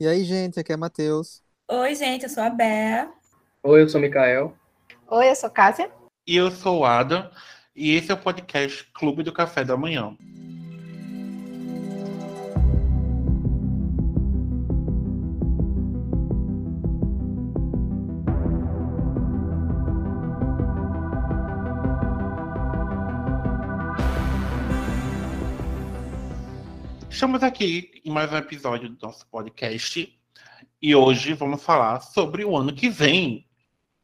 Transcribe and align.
E 0.00 0.06
aí, 0.06 0.24
gente, 0.24 0.58
aqui 0.58 0.72
é 0.72 0.78
Matheus. 0.78 1.42
Oi, 1.70 1.94
gente, 1.94 2.22
eu 2.22 2.30
sou 2.30 2.42
a 2.42 2.48
Bea. 2.48 3.12
Oi, 3.62 3.82
eu 3.82 3.88
sou 3.90 4.00
o 4.00 4.02
Mikael. 4.02 4.56
Oi, 5.06 5.28
eu 5.28 5.36
sou 5.36 5.50
Cássia. 5.50 5.90
E 6.26 6.36
eu 6.36 6.50
sou 6.50 6.78
o 6.78 6.84
Adam. 6.86 7.30
E 7.76 7.94
esse 7.94 8.10
é 8.10 8.14
o 8.14 8.16
podcast 8.16 8.90
Clube 8.94 9.22
do 9.22 9.30
Café 9.30 9.62
da 9.62 9.76
Manhã. 9.76 10.16
Estamos 27.10 27.42
aqui 27.42 27.99
em 28.10 28.12
mais 28.12 28.32
um 28.32 28.36
episódio 28.36 28.88
do 28.88 29.06
nosso 29.06 29.24
podcast 29.28 30.20
e 30.82 30.94
hoje 30.96 31.32
vamos 31.32 31.62
falar 31.62 32.00
sobre 32.00 32.44
o 32.44 32.56
ano 32.56 32.74
que 32.74 32.90
vem. 32.90 33.46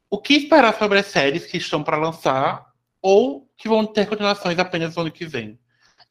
O 0.09 0.19
que 0.19 0.35
esperar 0.35 0.79
sobre 0.79 1.01
as 1.01 1.07
séries 1.07 1.45
que 1.45 1.57
estão 1.57 1.83
para 1.83 1.97
lançar 1.97 2.73
ou 3.03 3.51
que 3.57 3.69
vão 3.69 3.85
ter 3.85 4.09
continuações 4.09 4.57
apenas 4.61 4.95
no 4.95 5.03
ano 5.03 5.11
que 5.11 5.27
vem. 5.27 5.59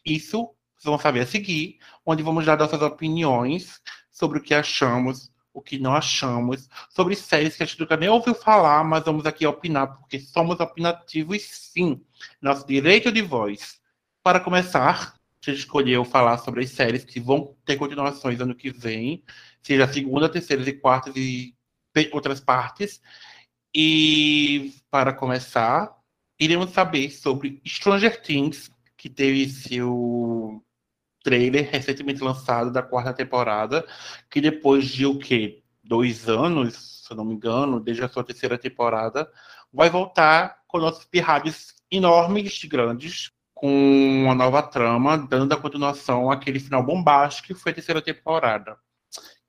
Isso 0.06 0.54
vocês 0.76 0.84
vão 0.84 1.00
saber 1.00 1.22
a 1.22 1.26
seguir, 1.26 1.80
onde 2.06 2.22
vamos 2.22 2.46
dar 2.46 2.58
nossas 2.58 2.82
opiniões 2.82 3.82
sobre 4.12 4.40
o 4.40 4.42
que 4.42 4.54
achamos, 4.54 5.32
o 5.54 5.62
que 5.62 5.80
não 5.80 5.96
achamos, 5.96 6.68
sobre 6.90 7.16
séries 7.16 7.56
que 7.56 7.64
a 7.64 7.66
gente 7.66 7.80
nunca 7.80 7.96
nem 7.96 8.10
ouviu 8.10 8.36
falar, 8.36 8.84
mas 8.84 9.06
vamos 9.06 9.26
aqui 9.26 9.48
opinar, 9.48 9.96
porque 9.96 10.20
somos 10.20 10.60
opinativos 10.60 11.42
sim. 11.44 12.04
Nosso 12.42 12.68
direito 12.68 13.10
de 13.10 13.22
voz. 13.22 13.80
Para 14.22 14.42
começar, 14.42 15.15
gente 15.52 15.60
escolheu 15.60 16.04
falar 16.06 16.38
sobre 16.38 16.64
as 16.64 16.70
séries 16.70 17.06
que 17.06 17.20
vão 17.20 17.56
ter 17.66 17.78
continuações 17.78 18.40
ano 18.40 18.56
que 18.56 18.72
vem, 18.72 19.24
seja 19.62 19.88
segunda, 19.92 20.30
terceira 20.30 20.68
e 20.68 20.74
quarta 20.74 21.12
e 21.16 21.54
outras 22.12 22.40
partes. 22.40 23.02
E 23.74 24.74
para 24.90 25.14
começar, 25.14 25.96
iremos 26.40 26.72
saber 26.72 27.12
sobre 27.12 27.62
Stranger 27.66 28.22
Things, 28.22 28.70
que 28.98 29.10
teve 29.10 29.50
seu 29.50 30.64
trailer 31.24 31.70
recentemente 31.72 32.24
lançado 32.24 32.72
da 32.72 32.84
quarta 32.84 33.12
temporada, 33.14 33.86
que 34.30 34.40
depois 34.40 34.88
de 34.88 35.06
o 35.06 35.18
quê? 35.18 35.64
Dois 35.84 36.30
anos, 36.30 37.04
se 37.04 37.12
eu 37.12 37.18
não 37.18 37.26
me 37.26 37.34
engano, 37.34 37.80
desde 37.80 38.04
a 38.04 38.10
sua 38.10 38.24
terceira 38.24 38.58
temporada, 38.58 39.30
vai 39.74 39.90
voltar 39.90 40.60
com 40.68 40.80
nossos 40.80 41.06
pirralhos 41.06 41.76
enormes, 41.92 42.64
grandes, 42.66 43.32
com 43.56 44.24
uma 44.24 44.36
nova 44.36 44.62
trama, 44.62 45.18
dando 45.18 45.54
a 45.54 45.58
continuação 45.58 46.30
àquele 46.30 46.60
final 46.60 46.84
bombástico 46.84 47.48
que 47.48 47.56
foi 47.56 47.72
a 47.72 47.76
terceira 47.76 48.02
temporada. 48.02 48.78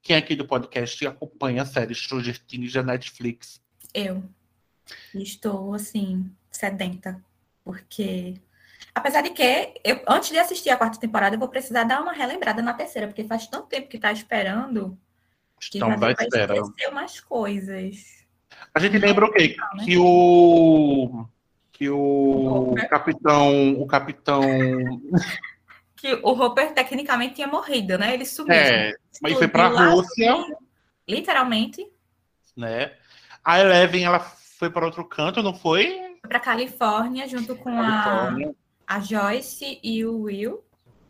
Quem 0.00 0.14
aqui 0.14 0.36
do 0.36 0.46
podcast 0.46 1.04
acompanha 1.04 1.62
a 1.62 1.66
série 1.66 1.92
Stranger 1.92 2.38
Things 2.46 2.72
da 2.72 2.84
Netflix? 2.84 3.60
Eu. 3.92 4.22
Estou, 5.12 5.74
assim, 5.74 6.30
sedenta. 6.48 7.20
Porque, 7.64 8.40
apesar 8.94 9.22
de 9.22 9.30
que, 9.30 9.74
eu, 9.82 10.00
antes 10.06 10.30
de 10.30 10.38
assistir 10.38 10.70
a 10.70 10.76
quarta 10.76 11.00
temporada, 11.00 11.34
eu 11.34 11.40
vou 11.40 11.48
precisar 11.48 11.82
dar 11.82 12.00
uma 12.00 12.12
relembrada 12.12 12.62
na 12.62 12.72
terceira, 12.72 13.08
porque 13.08 13.24
faz 13.24 13.48
tanto 13.48 13.66
tempo 13.66 13.88
que 13.88 13.96
está 13.96 14.12
esperando 14.12 14.96
que 15.58 15.78
Estamos 15.78 15.96
à 15.96 15.98
vai 15.98 16.12
espera. 16.12 16.56
esquecer 16.56 16.88
umas 16.90 17.18
coisas. 17.18 18.24
A 18.72 18.78
gente 18.78 18.98
lembra 18.98 19.24
o 19.24 19.32
quê? 19.32 19.56
Né? 19.74 19.84
Que 19.84 19.98
o 19.98 21.26
que 21.76 21.90
o 21.90 22.70
Hopper. 22.70 22.88
capitão, 22.88 23.72
o 23.80 23.86
capitão, 23.86 24.40
Que 25.96 26.14
o 26.22 26.28
Hopper 26.30 26.72
tecnicamente 26.74 27.34
tinha 27.36 27.46
morrido, 27.46 27.98
né? 27.98 28.14
Ele 28.14 28.24
sumiu. 28.24 28.54
é, 28.54 28.92
mas 29.22 29.34
foi 29.34 29.48
para 29.48 29.68
lá, 29.68 29.88
Rússia, 29.90 30.32
sumiu. 30.32 30.56
Literalmente, 31.08 31.86
né? 32.56 32.92
A 33.44 33.60
Eleven 33.60 34.04
ela 34.04 34.18
foi 34.20 34.70
para 34.70 34.84
outro 34.86 35.04
canto, 35.04 35.42
não 35.42 35.54
foi? 35.54 35.84
foi 36.20 36.28
pra 36.28 36.40
Califórnia, 36.40 37.28
junto 37.28 37.54
com 37.56 37.70
a, 37.70 38.02
Califórnia. 38.02 38.54
a 38.86 39.00
Joyce 39.00 39.78
e 39.82 40.04
o 40.04 40.22
Will. 40.22 40.62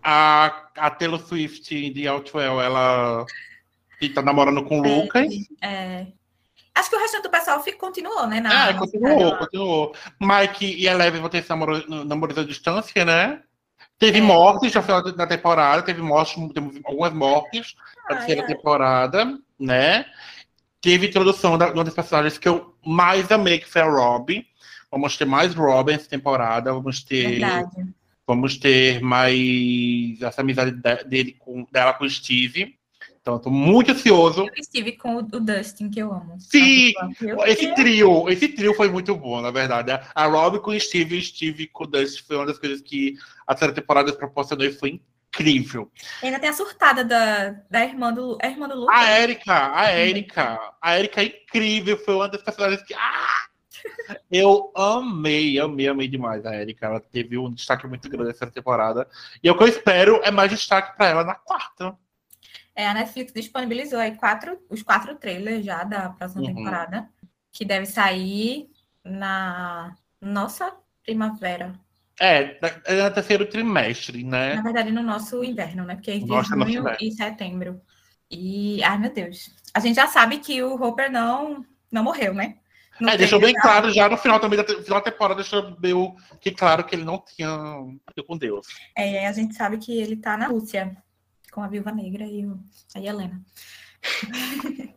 A, 0.03 0.69
a 0.76 0.91
Taylor 0.91 1.21
Swift 1.21 1.91
de 1.91 2.06
Outwell, 2.06 2.60
ela 2.60 3.25
que 3.99 4.09
tá 4.10 4.22
namorando 4.22 4.65
com 4.65 4.81
o 4.81 4.82
Lucas. 4.82 5.32
É, 5.62 6.06
Acho 6.76 6.91
que 6.91 6.97
o 6.97 6.98
restante 7.00 7.22
do 7.22 7.31
pessoal 7.31 7.62
fi- 7.62 7.72
continuou, 7.72 8.26
né? 8.26 8.41
Na, 8.41 8.69
É, 8.69 8.72
na 8.72 8.78
continuou, 8.78 9.31
lá. 9.31 9.38
continuou. 9.38 9.94
Mike 10.20 10.64
e 10.66 10.87
Eleven 10.87 11.20
vão 11.20 11.31
ter 11.31 11.38
esse 11.38 11.48
namoro, 11.50 11.82
namoro 12.04 12.38
à 12.41 12.44
distância, 12.44 13.04
né? 13.04 13.41
Teve 13.98 14.19
É. 14.19 14.20
mortes 14.22 14.72
já 14.72 14.82
final 14.82 15.03
da 15.03 15.26
temporada, 15.26 15.82
teve 15.82 16.03
mortes, 16.03 16.34
teve 16.53 16.82
algumas 16.84 17.12
mortes 17.14 17.75
na 18.09 18.14
Ah, 18.14 18.19
terceira 18.19 18.42
é. 18.42 18.47
temporada, 18.47 19.38
né? 19.59 20.04
Teve 20.82 21.06
introdução 21.09 21.56
da, 21.56 21.66
de 21.66 21.72
uma 21.72 21.82
das 21.84 21.94
personagens 21.94 22.37
que 22.37 22.47
eu 22.47 22.75
mais 22.84 23.31
amei, 23.32 23.58
que 23.58 23.69
foi 23.69 23.81
a 23.81 23.91
Robin. 23.91 24.44
Vamos 24.91 25.16
ter 25.16 25.25
mais 25.25 25.54
Robin 25.54 25.94
essa 25.94 26.08
temporada, 26.08 26.72
vamos 26.72 27.03
ter, 27.03 27.41
Verdade. 27.41 27.87
vamos 28.26 28.56
ter 28.58 29.00
mais 29.00 30.20
essa 30.22 30.43
amizade 30.43 30.72
de- 30.72 31.04
dele 31.04 31.32
com, 31.38 31.66
dela 31.72 31.94
com 31.94 32.04
o 32.04 32.10
Steve. 32.10 32.76
Então, 33.26 33.41
tô 33.41 33.50
muito 33.50 33.91
ansioso. 33.91 34.42
Eu 34.47 34.53
estive 34.56 34.92
com 34.92 35.16
o, 35.16 35.19
o 35.19 35.41
Dustin, 35.41 35.91
que 35.91 35.98
eu 35.98 36.12
amo. 36.12 36.37
Sim! 36.38 36.92
Eu- 37.20 37.44
Esse 37.44 37.75
trio, 37.75 38.28
esse 38.28 38.47
trio 38.47 38.72
foi 38.72 38.88
muito 38.88 39.16
bom, 39.16 39.41
na 39.41 39.50
verdade. 39.50 39.91
A 40.14 40.26
Robin 40.26 40.60
com 40.60 40.70
o 40.70 40.78
Steve 40.78 41.16
e 41.16 41.19
o 41.19 41.22
Steve 41.22 41.66
com 41.66 41.82
o 41.82 41.87
Dust 41.88 42.25
foi 42.25 42.37
uma 42.37 42.47
das 42.47 42.56
coisas 42.56 42.81
que 42.81 43.16
a 43.44 43.53
terceira 43.53 43.75
temporada 43.75 44.12
proporcionou 44.12 44.64
e 44.64 44.72
foi 44.72 45.00
incrível. 45.34 45.91
Ainda 46.22 46.38
tem 46.38 46.50
a 46.50 46.53
surtada 46.53 47.04
da, 47.04 47.50
da 47.69 47.84
irmã 47.84 48.12
do, 48.12 48.38
é 48.41 48.47
a 48.47 48.50
irmã 48.50 48.69
do 48.69 48.76
Lucas. 48.78 48.94
A 48.97 49.19
Erika, 49.20 49.76
a 49.76 49.93
Erika, 49.93 50.60
a 50.81 50.97
Erika 50.97 51.20
é 51.20 51.25
incrível, 51.25 51.98
foi 51.98 52.14
uma 52.14 52.28
das 52.28 52.43
personagens 52.43 52.81
que. 52.84 52.94
Ah! 52.94 53.47
Eu 54.31 54.70
amei, 54.76 55.58
amei, 55.58 55.88
amei 55.88 56.06
demais 56.06 56.47
a 56.47 56.54
Erika. 56.54 56.87
Ela 56.87 57.00
teve 57.00 57.37
um 57.37 57.53
destaque 57.53 57.88
muito 57.88 58.08
grande 58.08 58.28
nessa 58.28 58.47
temporada. 58.47 59.08
E 59.43 59.50
o 59.50 59.56
que 59.56 59.62
eu 59.64 59.69
espero 59.69 60.20
é 60.22 60.31
mais 60.31 60.48
destaque 60.50 60.97
pra 60.97 61.08
ela 61.08 61.25
na 61.25 61.34
quarta. 61.34 61.97
É, 62.76 62.87
a 62.87 62.92
Netflix 62.92 63.32
disponibilizou 63.32 63.98
aí 63.98 64.14
quatro, 64.14 64.59
os 64.69 64.82
quatro 64.82 65.16
trailers 65.16 65.64
já 65.64 65.82
da 65.82 66.10
próxima 66.10 66.42
Uhum. 66.42 66.54
temporada, 66.54 67.09
que 67.50 67.64
deve 67.64 67.87
sair 67.87 68.69
na 69.03 69.94
nossa 70.20 70.72
primavera. 71.03 71.72
É, 72.20 72.59
é 72.84 73.03
no 73.03 73.10
terceiro 73.14 73.47
trimestre, 73.47 74.22
né? 74.22 74.54
Na 74.54 74.62
verdade, 74.62 74.92
no 74.92 75.03
nosso 75.03 75.42
inverno, 75.42 75.84
né? 75.84 75.94
Porque 75.94 76.19
Nossa, 76.20 76.54
nosso 76.54 76.72
junho 76.72 76.97
e 77.00 77.10
setembro. 77.12 77.81
E, 78.31 78.82
ai 78.82 78.98
meu 78.98 79.12
Deus. 79.12 79.50
A 79.72 79.81
gente 79.81 79.97
já 79.97 80.06
sabe 80.06 80.38
que 80.38 80.62
o 80.62 80.75
Hopper 80.75 81.10
não, 81.10 81.64
não 81.91 82.03
morreu, 82.04 82.34
né? 82.34 82.56
No 83.00 83.10
É, 83.10 83.16
deixou 83.16 83.38
bem 83.38 83.53
trailer, 83.53 83.62
claro 83.72 83.91
já 83.93 84.08
no 84.08 84.16
final 84.16 84.41
também 84.41 84.58
da 84.58 84.64
final 84.64 85.00
da 85.00 85.10
temporada, 85.10 85.43
deixou 85.43 85.70
bem 85.78 85.94
que 86.41 86.50
claro 86.50 86.84
que 86.84 86.94
ele 86.94 87.04
não 87.04 87.22
tinha 87.22 87.48
com 88.26 88.37
Deus. 88.38 88.66
É, 88.97 89.26
a 89.26 89.32
gente 89.32 89.54
sabe 89.54 89.76
que 89.78 89.97
ele 89.98 90.16
tá 90.16 90.37
na 90.37 90.47
Rússia 90.47 90.97
com 91.56 91.62
a 91.62 91.69
Viúva 91.69 91.91
Negra 91.91 92.25
e 92.27 92.44
o- 92.44 92.61
a 92.94 93.00
Helena. 93.00 93.41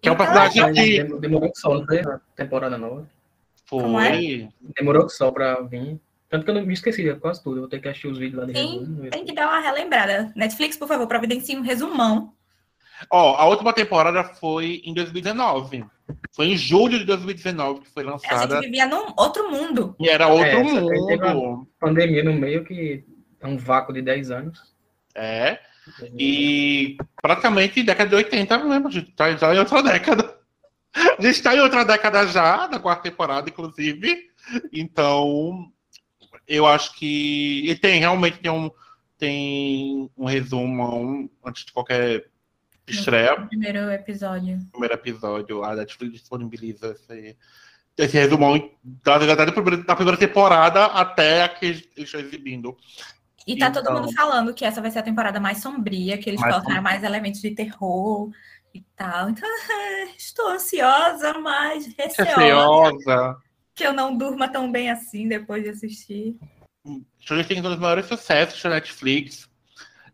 Que 0.00 0.08
é 0.08 0.12
um 0.12 0.14
Então, 0.14 0.16
personagem 0.16 0.62
Mas 0.62 0.78
que 0.78 1.02
dem- 1.04 1.20
demorou 1.20 1.50
que 1.50 1.58
sol, 1.58 1.78
não 1.80 1.86
foi? 1.86 2.00
A 2.00 2.20
temporada 2.36 2.78
nova. 2.78 3.08
Como 3.68 3.98
é? 3.98 4.10
foi. 4.10 4.48
Demorou 4.78 5.06
que 5.06 5.12
sol 5.12 5.32
pra 5.32 5.60
vir. 5.62 5.98
Tanto 6.28 6.44
que 6.44 6.50
eu 6.50 6.54
não 6.54 6.64
me 6.66 6.74
esqueci 6.74 7.02
de 7.02 7.14
quase 7.16 7.42
tudo. 7.42 7.56
Eu 7.56 7.60
vou 7.62 7.68
ter 7.68 7.80
que 7.80 7.88
assistir 7.88 8.06
os 8.06 8.18
vídeos 8.18 8.40
lá 8.40 8.46
de 8.46 8.52
Sim, 8.56 8.78
resumo. 8.80 9.10
Tem 9.10 9.24
que 9.24 9.32
dar 9.34 9.48
uma 9.48 9.58
relembrada. 9.60 10.32
Netflix, 10.36 10.76
por 10.76 10.86
favor, 10.86 11.06
providencie 11.08 11.56
um 11.56 11.62
resumão. 11.62 12.32
Ó, 13.10 13.34
a 13.36 13.46
última 13.46 13.72
temporada 13.72 14.22
foi 14.22 14.82
em 14.84 14.92
2019. 14.94 15.84
Foi 16.32 16.46
em 16.46 16.56
julho 16.56 16.98
de 16.98 17.04
2019 17.06 17.80
que 17.80 17.90
foi 17.90 18.04
A 18.04 18.10
lançada. 18.10 18.54
gente 18.56 18.66
vivia 18.66 18.86
num 18.86 19.12
outro 19.16 19.50
mundo. 19.50 19.96
E 19.98 20.08
era 20.08 20.28
outro 20.28 20.44
É, 20.46 20.52
só 20.52 21.34
mundo. 21.34 21.68
Pandemia 21.80 22.22
no 22.22 22.34
meio 22.34 22.64
que 22.64 23.02
é 23.40 23.46
um 23.46 23.56
vácuo 23.56 23.92
de 23.94 24.02
10 24.02 24.30
anos. 24.30 24.75
É. 25.16 25.58
E 26.18 26.96
praticamente 27.22 27.82
década 27.82 28.10
de 28.10 28.16
80 28.16 28.58
mesmo. 28.58 28.88
A 28.88 28.90
gente 28.90 29.12
tá 29.12 29.34
já 29.36 29.54
em 29.54 29.58
outra 29.58 29.82
década. 29.82 30.36
A 31.18 31.22
gente 31.22 31.42
tá 31.42 31.54
em 31.54 31.60
outra 31.60 31.84
década 31.84 32.26
já, 32.26 32.68
na 32.68 32.78
quarta 32.78 33.02
temporada, 33.02 33.48
inclusive. 33.48 34.30
Então, 34.72 35.70
eu 36.46 36.66
acho 36.66 36.94
que. 36.94 37.68
E 37.68 37.74
tem, 37.76 38.00
realmente 38.00 38.38
tem 38.38 38.50
um, 38.50 38.70
tem 39.18 40.10
um 40.16 40.24
resumo 40.24 41.30
antes 41.44 41.64
de 41.64 41.72
qualquer 41.72 42.28
estreia. 42.86 43.38
No 43.38 43.48
primeiro 43.48 43.90
episódio. 43.90 44.58
primeiro 44.70 44.94
episódio, 44.94 45.64
a 45.64 45.74
Netflix 45.74 46.12
disponibiliza 46.12 46.92
esse, 46.92 47.36
esse 47.96 48.16
resumão 48.16 48.70
da, 48.82 49.18
da, 49.18 49.34
da, 49.34 49.52
primeira, 49.52 49.82
da 49.82 49.96
primeira 49.96 50.18
temporada 50.18 50.86
até 50.86 51.42
a 51.42 51.48
que 51.48 51.66
eles 51.66 51.88
estão 51.96 52.20
exibindo. 52.20 52.76
E 53.46 53.56
tá 53.56 53.70
todo 53.70 53.84
Então. 53.84 53.94
mundo 54.02 54.12
falando 54.12 54.52
que 54.54 54.64
essa 54.64 54.80
vai 54.80 54.90
ser 54.90 54.98
a 54.98 55.02
temporada 55.04 55.38
mais 55.38 55.58
sombria, 55.58 56.18
que 56.18 56.28
eles 56.28 56.40
Mais 56.40 56.52
colocaram 56.54 56.82
mais 56.82 57.02
elementos 57.04 57.40
de 57.40 57.52
terror 57.52 58.30
e 58.74 58.80
tal. 58.96 59.30
Então, 59.30 59.48
estou 60.18 60.48
ansiosa, 60.50 61.38
mas 61.38 61.86
receosa 61.96 62.24
Receosa. 62.34 63.36
que 63.74 63.86
eu 63.86 63.92
não 63.92 64.16
durma 64.16 64.48
tão 64.48 64.70
bem 64.72 64.90
assim 64.90 65.28
depois 65.28 65.62
de 65.62 65.70
assistir. 65.70 66.36
Stranger 67.20 67.46
Things 67.46 67.64
é 67.64 67.66
um 67.68 67.70
dos 67.70 67.80
maiores 67.80 68.06
sucessos 68.06 68.60
da 68.62 68.70
Netflix. 68.70 69.48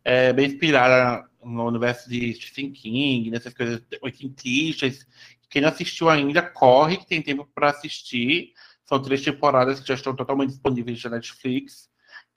é 0.05 0.33
bem 0.33 0.47
inspirada 0.47 1.27
no 1.45 1.67
universo 1.67 2.09
de 2.09 2.33
Stephen 2.35 2.73
King, 2.73 3.31
nessas 3.31 3.53
coisas 3.55 3.83
oitentistas. 4.01 5.07
Quem 5.51 5.61
não 5.63 5.69
assistiu 5.69 6.09
ainda, 6.09 6.41
corre, 6.43 6.97
que 6.99 7.07
tem 7.07 7.21
tempo 7.23 7.49
para 7.55 7.71
assistir. 7.71 8.53
São 8.85 9.01
três 9.03 9.23
temporadas 9.23 9.81
que 9.81 9.87
já 9.89 9.95
estão 9.95 10.15
totalmente 10.15 10.51
disponíveis 10.51 11.03
na 11.05 11.11
Netflix. 11.11 11.91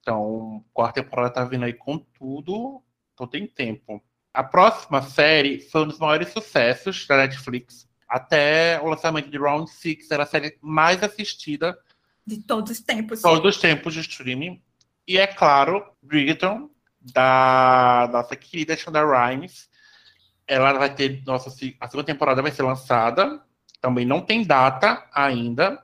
Então, 0.06 0.63
quarta 0.72 1.02
temporada 1.02 1.34
tá 1.34 1.44
vindo 1.44 1.66
aí 1.66 1.74
com 1.74 1.98
tudo, 1.98 2.80
então 3.12 3.25
tem 3.25 3.48
tempo. 3.48 4.00
A 4.31 4.44
próxima 4.44 5.02
série 5.02 5.60
foi 5.60 5.81
um 5.81 5.88
dos 5.88 5.98
maiores 5.98 6.30
sucessos 6.31 7.07
da 7.07 7.18
Netflix. 7.18 7.90
Até 8.07 8.80
o 8.84 8.86
lançamento 8.86 9.31
de 9.31 9.38
Round 9.40 9.68
Six, 9.68 10.12
era 10.12 10.22
a 10.22 10.28
série 10.28 10.60
mais 10.62 11.02
assistida 11.02 11.75
De 12.24 12.38
todos 12.38 12.69
os 12.69 12.80
tempos. 12.81 13.24
todos 13.24 13.56
os 13.56 13.60
tempos 13.60 13.96
de 13.96 14.02
streaming. 14.02 14.62
E 15.07 15.18
é 15.18 15.25
claro, 15.25 15.84
Bridgerton, 16.04 16.69
da 17.01 18.08
nossa 18.12 18.36
querida 18.36 18.78
Shonda 18.78 19.04
Rhimes. 19.04 19.68
Ela 20.46 20.74
vai 20.74 20.94
ter. 20.94 21.24
Nossa, 21.25 21.50
a 21.50 21.88
segunda 21.88 22.06
temporada 22.06 22.44
vai 22.44 22.51
ser 22.51 22.62
lançada. 22.62 23.44
Também 23.81 24.06
não 24.06 24.22
tem 24.22 24.44
data 24.44 25.04
ainda. 25.12 25.84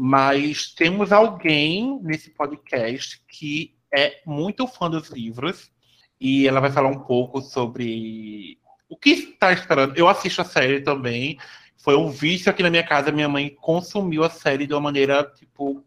Mas 0.00 0.72
temos 0.72 1.10
alguém 1.10 1.98
nesse 2.04 2.30
podcast 2.30 3.20
que 3.26 3.74
é 3.92 4.20
muito 4.24 4.64
fã 4.68 4.88
dos 4.88 5.08
livros. 5.08 5.72
E 6.20 6.46
ela 6.46 6.60
vai 6.60 6.70
falar 6.70 6.88
um 6.88 7.00
pouco 7.00 7.40
sobre 7.40 8.60
o 8.88 8.96
que 8.96 9.10
está 9.10 9.52
esperando. 9.52 9.96
Eu 9.96 10.06
assisto 10.06 10.40
a 10.40 10.44
série 10.44 10.82
também. 10.82 11.36
Foi 11.76 11.96
um 11.96 12.08
vício 12.10 12.48
aqui 12.48 12.62
na 12.62 12.70
minha 12.70 12.86
casa. 12.86 13.10
Minha 13.10 13.28
mãe 13.28 13.50
consumiu 13.50 14.22
a 14.22 14.30
série 14.30 14.68
de 14.68 14.72
uma 14.72 14.80
maneira, 14.80 15.24
tipo, 15.24 15.84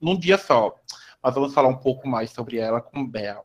num 0.00 0.16
dia 0.16 0.38
só. 0.38 0.76
Mas 1.20 1.34
vamos 1.34 1.52
falar 1.52 1.68
um 1.68 1.78
pouco 1.78 2.06
mais 2.06 2.30
sobre 2.30 2.58
ela 2.58 2.80
com 2.80 3.04
Bel. 3.04 3.44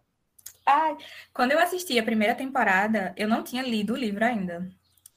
Ai, 0.63 0.95
quando 1.33 1.53
eu 1.53 1.59
assisti 1.59 1.97
a 1.97 2.03
primeira 2.03 2.35
temporada, 2.35 3.15
eu 3.17 3.27
não 3.27 3.43
tinha 3.43 3.63
lido 3.63 3.93
o 3.93 3.97
livro 3.97 4.23
ainda. 4.23 4.69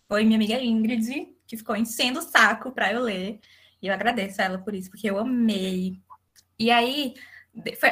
Foi 0.09 0.25
minha 0.25 0.39
amiga 0.39 0.55
Ingrid 0.55 1.37
que 1.47 1.57
ficou 1.57 1.77
enchendo 1.77 2.19
o 2.19 2.23
saco 2.23 2.73
para 2.73 2.93
eu 2.93 3.03
ler. 3.03 3.41
Eu 3.87 3.95
agradeço 3.95 4.41
a 4.41 4.45
ela 4.45 4.59
por 4.59 4.75
isso, 4.75 4.91
porque 4.91 5.09
eu 5.11 5.19
amei. 5.19 6.01
E 6.59 6.71
aí, 6.71 7.15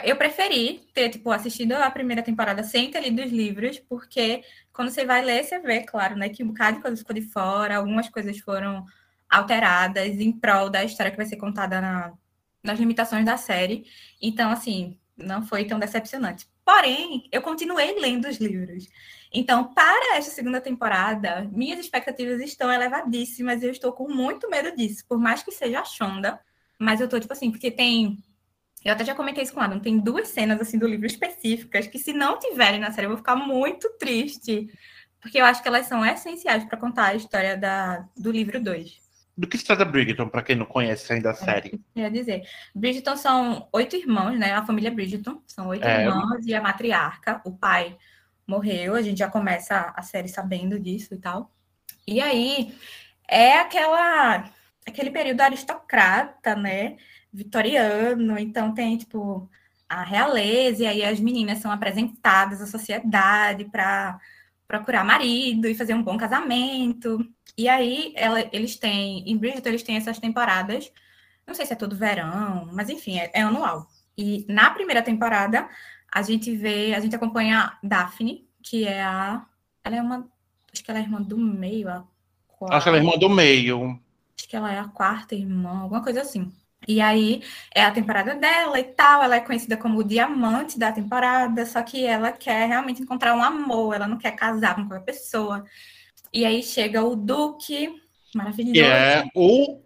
eu 0.05 0.17
preferi 0.17 0.87
ter, 0.93 1.09
tipo, 1.11 1.31
assistido 1.31 1.73
a 1.73 1.91
primeira 1.91 2.23
temporada 2.23 2.63
sem 2.63 2.91
ter 2.91 3.01
lido 3.01 3.23
os 3.23 3.33
livros, 3.33 3.79
porque 3.79 4.43
quando 4.73 4.91
você 4.91 5.05
vai 5.05 5.25
ler, 5.25 5.45
você 5.45 5.59
vê, 5.59 5.83
claro, 5.83 6.17
né, 6.17 6.29
que 6.29 6.43
um 6.43 6.49
bocado 6.49 6.77
de 6.77 6.83
coisa 6.83 6.97
ficou 6.97 7.15
de 7.15 7.23
fora, 7.23 7.77
algumas 7.77 8.09
coisas 8.09 8.39
foram 8.41 8.85
alteradas 9.31 10.21
em 10.21 10.33
prol 10.33 10.71
da 10.71 10.85
história 10.85 11.11
que 11.11 11.17
vai 11.17 11.27
ser 11.27 11.37
contada 11.37 11.81
na, 11.81 12.13
nas 12.63 12.79
limitações 12.79 13.25
da 13.25 13.37
série. 13.37 13.85
Então, 14.21 14.51
assim, 14.51 14.99
não 15.17 15.43
foi 15.43 15.65
tão 15.65 15.79
decepcionante. 15.79 16.47
Porém, 16.65 17.29
eu 17.31 17.43
continuei 17.43 17.99
lendo 18.01 18.27
os 18.27 18.39
livros. 18.39 18.89
Então, 19.33 19.75
para 19.75 20.17
esta 20.17 20.31
segunda 20.31 20.61
temporada, 20.61 21.49
minhas 21.53 21.81
expectativas 21.81 22.41
estão 22.41 22.73
elevadíssimas 22.73 23.63
e 23.63 23.67
eu 23.67 23.71
estou 23.71 23.93
com 23.93 24.09
muito 24.09 24.49
medo 24.49 24.75
disso, 24.77 25.05
por 25.09 25.19
mais 25.19 25.43
que 25.43 25.51
seja 25.51 25.81
a 25.81 25.85
Shonda. 25.85 26.41
Mas 26.79 27.01
eu 27.01 27.09
tô, 27.09 27.19
tipo 27.21 27.33
assim, 27.33 27.51
porque 27.51 27.71
tem. 27.71 28.19
Eu 28.85 28.93
até 28.93 29.05
já 29.05 29.15
comentei 29.15 29.43
isso 29.43 29.53
com 29.53 29.61
o 29.61 29.63
Adam, 29.63 29.81
tem 29.81 29.99
duas 29.99 30.29
cenas 30.29 30.61
assim 30.61 30.79
do 30.79 30.87
livro 30.87 31.07
específicas 31.07 31.87
que, 31.87 31.99
se 31.99 32.13
não 32.13 32.39
tiverem 32.39 32.81
na 32.81 32.93
série, 32.93 33.07
eu 33.07 33.11
vou 33.11 33.19
ficar 33.19 33.37
muito 33.37 33.89
triste. 33.99 34.69
Porque 35.21 35.41
eu 35.41 35.45
acho 35.45 35.63
que 35.63 35.69
elas 35.69 35.87
são 35.87 36.05
essenciais 36.05 36.65
para 36.65 36.79
contar 36.79 37.07
a 37.07 37.15
história 37.15 37.57
da, 37.57 38.07
do 38.17 38.31
livro 38.31 38.63
2. 38.63 39.04
Do 39.37 39.49
que 39.49 39.59
se 39.59 39.65
trata 39.65 39.85
Bridgerton, 39.85 40.29
pra 40.29 40.43
quem 40.43 40.55
não 40.55 40.65
conhece 40.67 41.13
ainda 41.13 41.31
a 41.31 41.35
série? 41.35 41.81
Queria 41.93 42.11
dizer. 42.11 42.43
Bridgeton 42.75 43.17
são 43.17 43.69
oito 43.73 43.97
irmãos, 43.97 44.39
né? 44.39 44.53
A 44.53 44.65
família 44.65 44.91
Bridgeton. 44.91 45.43
São 45.47 45.69
oito 45.69 45.85
É. 45.85 46.05
irmãos 46.05 46.47
e 46.47 46.55
a 46.55 46.61
matriarca. 46.63 47.41
O 47.45 47.53
pai 47.53 47.97
morreu, 48.47 48.95
a 48.95 49.03
gente 49.03 49.19
já 49.19 49.29
começa 49.29 49.93
a 49.97 50.03
série 50.03 50.29
sabendo 50.29 50.79
disso 50.79 51.15
e 51.15 51.19
tal. 51.19 51.51
E 52.07 52.21
aí 52.21 52.75
é 53.29 53.59
aquela 53.59 54.45
aquele 54.87 55.11
período 55.11 55.41
aristocrata, 55.41 56.55
né? 56.55 56.97
Vitoriano. 57.33 58.39
Então 58.39 58.73
tem, 58.73 58.97
tipo, 58.97 59.51
a 59.89 60.05
realeza, 60.05 60.85
e 60.85 60.87
aí 60.87 61.05
as 61.05 61.19
meninas 61.19 61.59
são 61.59 61.73
apresentadas 61.73 62.61
à 62.61 62.67
sociedade 62.67 63.65
para 63.65 64.19
procurar 64.69 65.05
marido 65.05 65.67
e 65.69 65.75
fazer 65.75 65.95
um 65.95 66.03
bom 66.03 66.17
casamento. 66.17 67.19
E 67.57 67.69
aí 67.69 68.13
ela- 68.17 68.49
eles 68.53 68.77
têm, 68.77 69.23
em 69.29 69.37
Bridgerton, 69.37 69.69
eles 69.69 69.83
têm 69.83 69.97
essas 69.97 70.19
temporadas 70.19 70.91
não 71.47 71.55
sei 71.55 71.67
se 71.67 71.73
é 71.73 71.77
todo 71.77 71.97
verão, 71.97 72.69
mas 72.73 72.89
enfim, 72.89 73.19
é, 73.19 73.31
é 73.35 73.43
anual. 73.43 73.87
E 74.17 74.45
na 74.49 74.71
primeira 74.71 75.03
temporada, 75.03 75.69
a 76.13 76.23
gente 76.23 76.55
vê, 76.57 76.95
a 76.95 77.01
gente 77.01 77.15
acompanha 77.15 77.59
a 77.59 77.79
Daphne, 77.83 78.49
que 78.63 78.87
é 78.87 79.03
a. 79.03 79.45
Ela 79.83 79.97
é 79.97 80.03
uma. 80.03 80.29
Acho 80.73 80.83
que 80.83 80.91
ela 80.91 81.01
é 81.01 81.03
irmã 81.03 81.21
do 81.21 81.37
meio, 81.37 81.89
a 81.89 82.05
quarta. 82.49 82.77
Acho 82.77 82.85
que 82.85 82.89
ela 82.89 82.99
é 82.99 83.01
irmã 83.01 83.19
do 83.19 83.29
meio. 83.29 84.01
Acho 84.37 84.49
que 84.49 84.57
ela 84.57 84.73
é 84.73 84.79
a 84.79 84.89
quarta 84.89 85.35
irmã, 85.35 85.83
alguma 85.83 86.03
coisa 86.03 86.23
assim. 86.23 86.53
E 86.87 87.01
aí 87.01 87.43
é 87.75 87.83
a 87.85 87.91
temporada 87.91 88.35
dela 88.35 88.79
e 88.79 88.85
tal. 88.85 89.23
Ela 89.23 89.37
é 89.37 89.41
conhecida 89.41 89.77
como 89.77 89.99
o 89.99 90.05
diamante 90.05 90.79
da 90.79 90.93
temporada, 90.93 91.65
só 91.67 91.83
que 91.83 92.05
ela 92.07 92.33
quer 92.33 92.69
realmente 92.69 93.03
encontrar 93.03 93.35
um 93.35 93.43
amor, 93.43 93.95
ela 93.95 94.09
não 94.09 94.19
quer 94.19 94.33
casar 94.33 94.75
com 94.75 94.87
qualquer 94.87 95.05
pessoa. 95.05 95.65
E 96.35 96.45
aí 96.45 96.63
chega 96.65 97.03
o 97.05 97.15
Duque, 97.15 97.95
maravilhoso. 98.35 98.81
É 98.81 99.25
o 99.37 99.81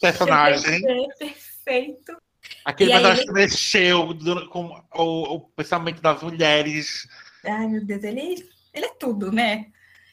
personagem. 0.00 0.82
Perfeito. 1.18 2.16
Aquele 2.64 2.90
E 2.90 2.92
personagem 2.94 3.22
ele- 3.22 3.26
que 3.28 3.32
mexeu 3.34 4.08
com 4.48 4.82
o, 4.94 5.34
o 5.34 5.40
pensamento 5.40 6.00
das 6.00 6.22
mulheres. 6.22 7.06
Ai, 7.44 7.66
meu 7.68 7.84
Deus, 7.84 8.02
ele, 8.02 8.48
ele 8.72 8.86
é 8.86 8.94
tudo, 8.98 9.30
né? 9.30 9.66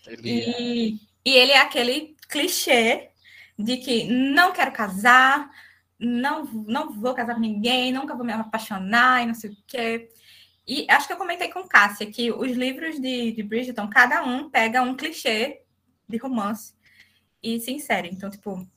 Ele 0.06 0.30
é- 0.42 0.62
E, 0.62 1.00
e 1.26 1.32
ele 1.38 1.52
é 1.54 1.60
aquele 1.60 2.16
clichê 2.28 3.10
de 3.58 3.78
que 3.78 4.04
não 4.06 4.52
quero 4.52 4.72
casar, 4.72 5.50
não, 5.98 6.44
não 6.46 6.92
vou 6.92 7.14
casar 7.14 7.36
com 7.36 7.42
ninguém, 7.42 7.92
nunca 7.94 8.16
vou 8.16 8.26
me 8.26 8.34
apaixonar 8.34 9.24
e 9.24 9.28
não 9.28 9.34
sei 9.34 9.52
o 9.52 9.58
quê. 9.66 10.10
E 10.68 10.86
acho 10.90 11.08
que 11.08 11.14
eu 11.14 11.18
comentei 11.18 11.48
com 11.50 11.68
Cássia 11.68 12.06
que 12.12 12.32
os 12.32 12.52
livros 12.52 13.00
de, 13.00 13.32
de 13.32 13.42
Bridgerton, 13.44 13.90
cada 13.90 14.24
um 14.24 14.50
pega 14.50 14.82
um 14.84 14.96
clichê 14.96 15.62
de 16.10 16.18
romance 16.18 16.74
e 17.42 17.60
se 17.60 17.72
insere. 17.72 18.10
Então, 18.12 18.30
tipo, 18.30 18.68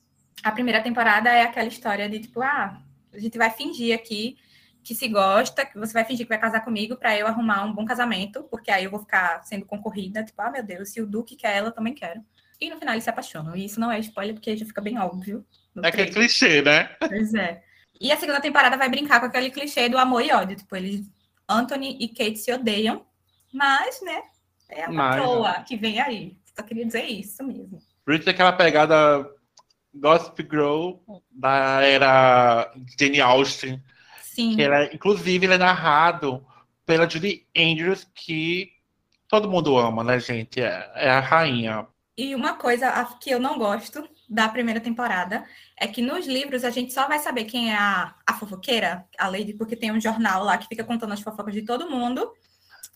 a 0.43 0.51
primeira 0.51 0.81
temporada 0.81 1.29
é 1.29 1.41
aquela 1.41 1.67
história 1.67 2.07
de, 2.07 2.19
tipo, 2.19 2.41
ah, 2.41 2.81
a 3.11 3.19
gente 3.19 3.37
vai 3.37 3.49
fingir 3.49 3.95
aqui 3.95 4.37
que 4.83 4.93
se 4.93 5.07
gosta, 5.07 5.65
que 5.65 5.77
você 5.79 5.93
vai 5.93 6.03
fingir 6.03 6.25
que 6.25 6.29
vai 6.29 6.39
casar 6.39 6.59
comigo 6.61 6.95
para 6.97 7.17
eu 7.17 7.25
arrumar 7.25 7.63
um 7.63 7.73
bom 7.73 7.85
casamento, 7.85 8.43
porque 8.51 8.69
aí 8.69 8.83
eu 8.83 8.91
vou 8.91 8.99
ficar 8.99 9.41
sendo 9.43 9.65
concorrida, 9.65 10.23
tipo, 10.23 10.41
ah, 10.41 10.51
meu 10.51 10.61
Deus, 10.63 10.89
se 10.89 11.01
o 11.01 11.07
Duque 11.07 11.35
quer 11.37 11.57
ela, 11.57 11.69
eu 11.69 11.73
também 11.73 11.93
quero. 11.93 12.21
E 12.59 12.69
no 12.69 12.77
final 12.77 12.93
eles 12.93 13.03
se 13.03 13.09
apaixonam. 13.09 13.55
E 13.55 13.65
isso 13.65 13.79
não 13.79 13.91
é 13.91 13.99
spoiler, 13.99 14.33
porque 14.35 14.55
já 14.55 14.65
fica 14.65 14.81
bem 14.81 14.99
óbvio. 14.99 15.45
É 15.81 15.87
aquele 15.87 16.11
clichê, 16.11 16.61
né? 16.61 16.89
Pois 16.99 17.33
é. 17.33 17.63
E 17.99 18.11
a 18.11 18.17
segunda 18.17 18.39
temporada 18.41 18.77
vai 18.77 18.89
brincar 18.89 19.19
com 19.19 19.25
aquele 19.25 19.49
clichê 19.49 19.87
do 19.89 19.97
amor 19.97 20.21
e 20.21 20.31
ódio. 20.31 20.57
Tipo, 20.57 20.75
eles, 20.75 21.09
Anthony 21.47 21.97
e 21.99 22.07
Kate 22.09 22.37
se 22.37 22.51
odeiam, 22.51 23.05
mas, 23.51 24.01
né, 24.01 24.21
é 24.69 24.83
a 24.83 24.91
Mas- 24.91 25.15
patroa 25.15 25.63
que 25.63 25.75
vem 25.77 25.99
aí. 26.01 26.37
Só 26.55 26.63
queria 26.63 26.85
dizer 26.85 27.03
isso 27.03 27.43
mesmo. 27.43 27.79
Bridget 28.05 28.25
tem 28.25 28.33
aquela 28.33 28.53
pegada 28.53 29.29
Gossip 29.93 30.47
Girl 30.49 30.95
da 31.31 31.81
era 31.81 32.73
Jane 32.99 33.21
Austen. 33.21 33.81
Sim. 34.21 34.55
Que 34.55 34.63
ela, 34.63 34.85
inclusive, 34.93 35.45
ele 35.45 35.53
é 35.53 35.57
narrado 35.57 36.45
pela 36.85 37.09
Julie 37.09 37.45
Andrews, 37.55 38.07
que 38.13 38.71
todo 39.27 39.49
mundo 39.49 39.77
ama, 39.77 40.03
né, 40.03 40.19
gente? 40.19 40.61
É, 40.61 40.91
é 40.95 41.09
a 41.09 41.19
rainha. 41.19 41.87
E 42.17 42.35
uma 42.35 42.55
coisa 42.55 42.91
que 43.19 43.31
eu 43.31 43.39
não 43.39 43.57
gosto 43.57 44.07
da 44.29 44.47
primeira 44.47 44.79
temporada 44.79 45.43
é 45.79 45.87
que 45.87 46.01
nos 46.01 46.27
livros 46.27 46.63
a 46.63 46.69
gente 46.69 46.93
só 46.93 47.07
vai 47.07 47.19
saber 47.19 47.45
quem 47.45 47.71
é 47.71 47.75
a, 47.75 48.13
a 48.25 48.33
fofoqueira, 48.35 49.05
a 49.17 49.27
Lady, 49.27 49.53
porque 49.53 49.75
tem 49.75 49.91
um 49.91 49.99
jornal 49.99 50.43
lá 50.43 50.57
que 50.57 50.67
fica 50.67 50.83
contando 50.83 51.13
as 51.13 51.21
fofocas 51.21 51.53
de 51.53 51.63
todo 51.63 51.89
mundo. 51.89 52.31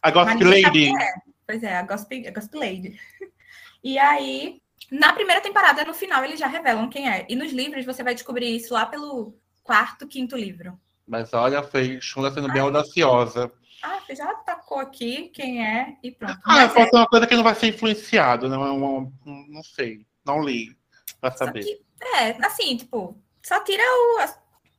A 0.01 0.11
Gossip 0.11 0.43
Lady. 0.43 0.89
é. 0.89 1.13
Pois 1.45 1.63
é, 1.63 1.77
a 1.77 1.81
Gossip, 1.81 2.27
a 2.27 2.31
Gossip 2.31 2.57
Lady. 2.57 2.99
E 3.83 3.97
aí, 3.97 4.61
na 4.91 5.13
primeira 5.13 5.41
temporada, 5.41 5.83
no 5.85 5.93
final, 5.93 6.23
eles 6.23 6.39
já 6.39 6.47
revelam 6.47 6.89
quem 6.89 7.09
é. 7.09 7.25
E 7.29 7.35
nos 7.35 7.51
livros 7.51 7.85
você 7.85 8.03
vai 8.03 8.13
descobrir 8.13 8.55
isso 8.55 8.73
lá 8.73 8.85
pelo 8.85 9.35
quarto, 9.63 10.07
quinto 10.07 10.35
livro. 10.35 10.79
Mas 11.07 11.33
olha, 11.33 11.63
foi 11.63 11.99
Shonda 12.01 12.31
sendo 12.31 12.51
bem 12.51 12.61
audaciosa. 12.61 13.51
Ah, 13.81 13.99
você 13.99 14.15
já 14.15 14.29
atacou 14.31 14.79
aqui 14.79 15.29
quem 15.29 15.65
é 15.65 15.95
e 16.03 16.11
pronto. 16.11 16.33
Ah, 16.43 16.55
Mas 16.55 16.71
é, 16.71 16.73
pode 16.73 16.89
ser 16.89 16.95
uma 16.95 17.07
coisa 17.07 17.27
que 17.27 17.35
não 17.35 17.43
vai 17.43 17.55
ser 17.55 17.67
influenciado, 17.67 18.49
não, 18.49 18.65
é 18.65 18.71
uma- 18.71 18.99
um- 19.25 19.45
não 19.49 19.63
sei. 19.63 20.05
Não 20.25 20.41
li 20.43 20.75
pra 21.21 21.31
saber. 21.31 21.63
que, 21.63 21.81
é, 22.15 22.45
assim, 22.45 22.75
tipo, 22.75 23.17
só 23.41 23.63
tira 23.63 23.81
o, 23.83 24.19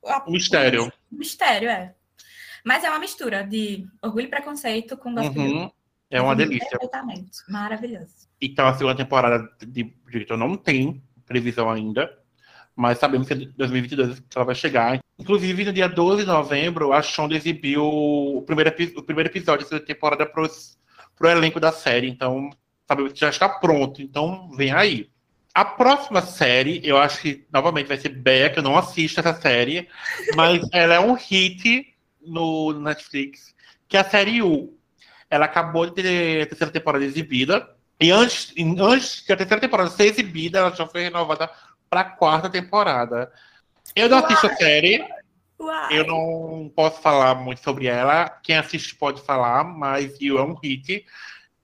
a- 0.09 0.25
O 0.27 0.31
mistério. 0.31 0.93
o 1.11 1.17
mistério, 1.17 1.69
é. 1.71 1.95
Mas 2.65 2.85
é 2.85 2.91
uma 2.91 2.99
mistura 2.99 3.43
de 3.45 3.87
orgulho 4.03 4.27
e 4.27 4.31
preconceito 4.31 4.97
com. 4.97 5.11
Uhum. 5.11 5.71
É 6.11 6.21
uma 6.21 6.33
Combina 6.33 6.49
delícia. 6.49 6.71
Perfeitamente. 6.71 7.31
Maravilhoso. 7.49 8.28
Então, 8.41 8.67
a 8.69 8.75
segunda 8.75 8.97
temporada 8.97 9.49
de 9.61 9.85
Bridgerton 10.05 10.37
não 10.37 10.57
tem 10.57 11.03
previsão 11.27 11.71
ainda, 11.71 12.11
mas 12.75 12.99
sabemos 12.99 13.27
que 13.27 13.35
em 13.35 13.53
2022 13.57 14.23
ela 14.35 14.45
vai 14.45 14.55
chegar. 14.55 15.01
Inclusive, 15.19 15.65
no 15.65 15.73
dia 15.73 15.89
12 15.89 16.23
de 16.23 16.29
novembro, 16.29 16.93
a 16.93 17.03
Shonda 17.03 17.35
exibiu 17.35 17.85
o 17.85 18.43
primeiro, 18.43 18.73
o 18.97 19.03
primeiro 19.03 19.29
episódio 19.29 19.65
da 19.65 19.69
segunda 19.69 19.87
temporada 19.87 20.25
para 20.25 20.49
pro 21.17 21.29
elenco 21.29 21.59
da 21.59 21.73
série. 21.73 22.09
Então, 22.09 22.51
sabemos 22.87 23.13
que 23.13 23.21
já 23.21 23.29
está 23.29 23.49
pronto. 23.49 24.01
Então, 24.01 24.49
vem 24.53 24.73
aí. 24.73 25.11
A 25.53 25.65
próxima 25.65 26.23
série, 26.23 26.81
eu 26.85 26.97
acho 26.97 27.21
que 27.21 27.45
novamente 27.53 27.89
vai 27.89 27.97
ser 27.97 28.11
Beck, 28.11 28.57
eu 28.57 28.63
não 28.63 28.79
assisto 28.79 29.19
essa 29.19 29.35
série, 29.35 29.89
mas 30.37 30.61
ela 30.73 30.95
é 30.95 31.01
um 31.01 31.15
hit 31.15 31.95
no 32.25 32.73
Netflix, 32.73 33.55
que 33.89 33.97
é 33.97 34.01
a 34.01 34.09
série 34.09 34.41
U. 34.41 34.79
Ela 35.29 35.47
acabou 35.47 35.85
de 35.85 35.93
ter 36.01 36.43
a 36.43 36.47
terceira 36.47 36.73
temporada 36.73 37.05
exibida, 37.05 37.69
e 38.01 38.11
antes, 38.11 38.53
antes 38.79 39.21
que 39.21 39.33
a 39.33 39.37
terceira 39.37 39.61
temporada 39.61 39.91
ser 39.91 40.05
exibida, 40.07 40.59
ela 40.59 40.75
já 40.75 40.87
foi 40.87 41.03
renovada 41.03 41.51
para 41.91 42.01
a 42.01 42.05
quarta 42.05 42.49
temporada. 42.49 43.33
Eu 43.95 44.09
não 44.09 44.19
assisto 44.19 44.47
a 44.47 44.55
série, 44.55 45.05
Uai. 45.59 45.99
eu 45.99 46.07
não 46.07 46.71
posso 46.75 47.01
falar 47.01 47.35
muito 47.35 47.61
sobre 47.63 47.87
ela. 47.87 48.29
Quem 48.43 48.57
assiste 48.57 48.95
pode 48.95 49.21
falar, 49.23 49.65
mas 49.65 50.17
U 50.21 50.39
é 50.39 50.43
um 50.43 50.55
hit 50.55 51.05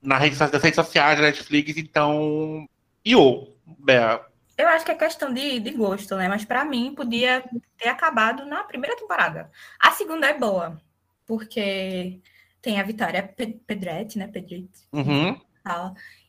na 0.03 0.19
rede, 0.19 0.39
nas 0.39 0.51
redes 0.51 0.75
sociais 0.75 1.19
da 1.19 1.25
Netflix, 1.25 1.77
então. 1.77 2.67
U, 3.07 3.49
Bea. 3.79 4.21
Eu 4.57 4.69
acho 4.69 4.85
que 4.85 4.91
é 4.91 4.95
questão 4.95 5.33
de, 5.33 5.61
de 5.61 5.71
gosto, 5.73 6.17
né? 6.17 6.29
Mas 6.29 6.45
pra 6.45 6.65
mim 6.65 6.95
podia 6.95 7.45
ter 7.77 7.89
acabado 7.89 8.47
na 8.47 8.65
primeira 8.65 8.97
temporada. 8.97 9.51
A 9.79 9.91
segunda 9.91 10.27
é 10.27 10.39
boa, 10.39 10.81
porque 11.27 12.21
tem 12.63 12.81
a 12.81 12.85
Vitória 12.85 13.23
Pe- 13.23 13.61
Pedretti, 13.67 14.19
né? 14.19 14.27
Pedretti. 14.27 14.81
Uhum. 14.93 15.39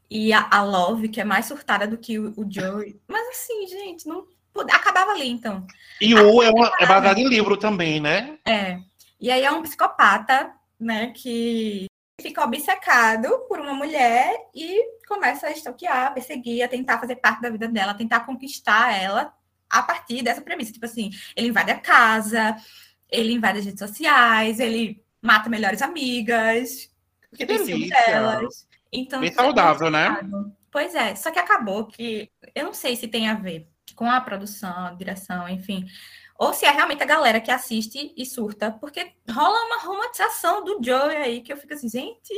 E 0.10 0.32
a, 0.34 0.48
a 0.52 0.64
Love, 0.64 1.10
que 1.10 1.20
é 1.20 1.24
mais 1.24 1.46
surtada 1.46 1.88
do 1.88 1.98
que 1.98 2.20
o, 2.20 2.34
o 2.38 2.46
Joey. 2.50 3.00
Mas 3.08 3.28
assim, 3.30 3.68
gente, 3.68 4.08
não 4.08 4.28
acabava 4.72 5.12
ali, 5.12 5.30
então. 5.30 5.66
E 6.00 6.14
U 6.16 6.42
é, 6.42 6.50
uma, 6.50 6.72
é 6.80 6.86
baseado 6.86 7.18
em 7.18 7.28
livro 7.28 7.58
também, 7.58 8.00
né? 8.00 8.38
É. 8.46 8.80
E 9.20 9.32
aí 9.32 9.44
é 9.44 9.52
um 9.52 9.62
psicopata, 9.62 10.52
né, 10.80 11.12
que 11.16 11.88
fica 12.22 12.44
obcecado 12.44 13.28
por 13.48 13.60
uma 13.60 13.74
mulher 13.74 14.34
e 14.54 14.82
começa 15.08 15.48
a 15.48 15.52
stalkear, 15.52 16.14
perseguir, 16.14 16.64
a 16.64 16.68
tentar 16.68 17.00
fazer 17.00 17.18
parte 17.18 17.42
da 17.42 17.50
vida 17.50 17.68
dela, 17.68 17.94
tentar 17.94 18.22
conquistar 18.22 18.96
ela 18.96 19.34
a 19.70 19.84
partir 19.84 20.22
dessa 20.22 20.42
premissa. 20.42 20.72
Tipo 20.72 20.86
assim, 20.86 21.12
ele 21.36 21.48
invade 21.48 21.72
a 21.72 21.80
casa, 21.80 22.56
ele 23.10 23.34
invade 23.34 23.60
as 23.60 23.66
redes 23.66 23.80
sociais, 23.80 24.60
ele 24.60 25.04
mata 25.22 25.50
melhores 25.50 25.82
amigas, 25.82 26.90
ciúme 27.34 27.46
delícia. 27.46 28.06
delas. 28.06 28.68
Então, 29.00 29.20
Bem 29.20 29.30
é 29.30 29.34
saudável, 29.34 29.90
né? 29.90 30.20
Pois 30.72 30.94
é, 30.94 31.16
só 31.16 31.32
que 31.32 31.40
acabou 31.40 31.86
que 31.86 32.30
eu 32.54 32.66
não 32.66 32.74
sei 32.74 32.96
se 32.96 33.08
tem 33.08 33.30
a 33.30 33.34
ver 33.34 33.68
com 33.96 34.10
a 34.10 34.20
produção, 34.20 34.88
a 34.88 34.92
direção, 34.92 35.48
enfim. 35.48 35.86
Ou 36.38 36.54
se 36.54 36.66
é 36.66 36.72
realmente 36.72 37.02
a 37.02 37.06
galera 37.06 37.40
que 37.40 37.50
assiste 37.50 38.14
e 38.16 38.26
surta, 38.26 38.72
porque 38.72 39.14
rola 39.30 39.66
uma 39.68 39.82
romantização 39.82 40.66
do 40.66 40.84
Joey 40.84 41.16
aí, 41.16 41.42
que 41.42 41.54
eu 41.54 41.58
fico 41.58 41.74
assim, 41.74 41.88
gente, 41.88 42.34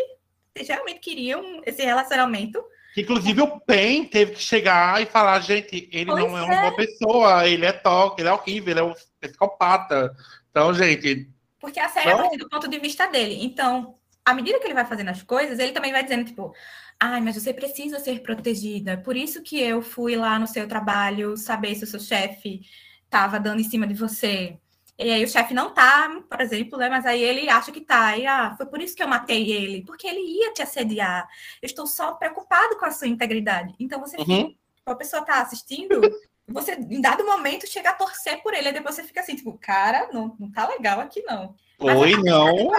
vocês 0.54 0.68
realmente 0.68 1.00
queriam 1.00 1.62
esse 1.66 1.84
relacionamento? 1.84 2.64
Inclusive 2.96 3.42
o 3.42 3.60
Pen 3.60 4.06
teve 4.06 4.34
que 4.34 4.42
chegar 4.42 5.02
e 5.02 5.06
falar, 5.06 5.40
gente, 5.40 5.88
ele 5.92 6.12
Pois 6.12 6.24
não 6.24 6.38
é 6.38 6.44
uma 6.44 6.56
é. 6.56 6.62
boa 6.62 6.76
pessoa, 6.76 7.48
ele 7.48 7.66
é 7.66 7.72
toque, 7.72 8.22
ele 8.22 8.30
é 8.30 8.34
horrível, 8.34 8.72
ele 8.72 8.80
é 8.80 8.84
um 8.84 8.94
psicopata. 9.20 10.16
Então, 10.50 10.74
gente, 10.74 11.30
Porque 11.60 11.80
a 11.80 11.90
série 11.90 12.10
é 12.10 12.16
Não. 12.16 12.30
do 12.38 12.50
ponto 12.50 12.68
de 12.68 12.80
vista 12.80 13.08
dele. 13.08 13.44
Então, 13.44 13.97
à 14.28 14.34
medida 14.34 14.60
que 14.60 14.68
ele 14.68 14.74
vai 14.74 14.86
fazendo 14.86 15.08
as 15.10 15.24
coisas, 15.24 15.58
ele 15.58 15.72
também 15.72 15.94
vai 15.94 16.04
dizendo, 16.04 16.26
tipo, 16.26 16.54
ai, 17.00 17.22
mas 17.22 17.36
você 17.36 17.54
precisa 17.54 17.98
ser 17.98 18.22
protegida. 18.22 18.98
Por 18.98 19.16
isso 19.16 19.42
que 19.42 19.58
eu 19.58 19.82
fui 19.82 20.18
lá 20.18 20.38
no 20.38 20.46
seu 20.46 20.68
trabalho 20.68 21.38
saber 21.38 21.74
se 21.76 21.86
o 21.86 21.88
seu 21.88 22.00
chefe 22.00 22.60
estava 23.06 23.40
dando 23.40 23.62
em 23.62 23.64
cima 23.64 23.88
de 23.88 23.94
você. 23.94 24.58
E 25.00 25.10
aí 25.10 25.24
o 25.24 25.30
chefe 25.30 25.54
não 25.54 25.74
tá, 25.74 26.22
por 26.30 26.42
exemplo, 26.42 26.78
né? 26.78 26.90
Mas 26.90 27.06
aí 27.06 27.24
ele 27.24 27.50
acha 27.50 27.72
que 27.72 27.80
tá. 27.80 28.18
E 28.18 28.28
ah, 28.28 28.54
foi 28.58 28.66
por 28.66 28.82
isso 28.82 28.98
que 28.98 29.02
eu 29.02 29.08
matei 29.08 29.50
ele, 29.50 29.86
porque 29.86 30.06
ele 30.06 30.20
ia 30.20 30.52
te 30.52 30.62
assediar. 30.62 31.26
Eu 31.62 31.68
estou 31.68 31.88
só 31.88 32.12
preocupado 32.16 32.78
com 32.78 32.86
a 32.86 32.92
sua 32.92 33.08
integridade. 33.08 33.76
Então 33.80 34.02
você 34.02 34.18
fica, 34.18 34.30
uhum. 34.30 34.54
a 34.88 34.96
pessoa 34.96 35.22
tá 35.22 35.42
assistindo, 35.42 36.02
você, 36.50 36.74
em 36.74 37.00
dado 37.00 37.26
momento, 37.26 37.66
chega 37.66 37.92
a 37.92 37.94
torcer 37.94 38.44
por 38.44 38.54
ele, 38.54 38.68
aí 38.68 38.74
depois 38.74 38.94
você 38.94 39.04
fica 39.04 39.22
assim, 39.22 39.38
tipo, 39.38 39.58
cara, 39.58 40.10
não, 40.12 40.36
não 40.38 40.52
tá 40.52 40.68
legal 40.68 41.00
aqui, 41.00 41.24
não. 41.24 41.56
Mas 41.80 41.98
Oi, 41.98 42.22
não. 42.22 42.72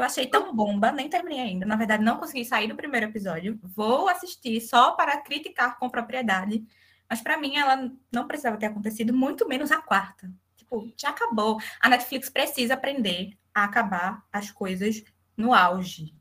Eu 0.00 0.04
achei 0.06 0.26
tão 0.26 0.54
bomba, 0.54 0.90
nem 0.92 1.08
terminei 1.08 1.40
ainda. 1.40 1.66
Na 1.66 1.76
verdade, 1.76 2.02
não 2.02 2.16
consegui 2.16 2.44
sair 2.44 2.68
do 2.68 2.76
primeiro 2.76 3.06
episódio. 3.06 3.58
Vou 3.62 4.08
assistir 4.08 4.60
só 4.60 4.92
para 4.92 5.16
criticar 5.18 5.78
com 5.78 5.88
propriedade. 5.88 6.62
Mas 7.08 7.20
para 7.20 7.36
mim, 7.36 7.56
ela 7.56 7.90
não 8.12 8.26
precisava 8.26 8.56
ter 8.56 8.66
acontecido, 8.66 9.12
muito 9.12 9.46
menos 9.48 9.70
a 9.70 9.82
quarta. 9.82 10.30
Tipo, 10.56 10.92
já 10.96 11.10
acabou. 11.10 11.58
A 11.80 11.88
Netflix 11.88 12.28
precisa 12.28 12.74
aprender 12.74 13.32
a 13.54 13.64
acabar 13.64 14.22
as 14.32 14.50
coisas 14.50 15.02
no 15.36 15.52
auge. 15.52 16.14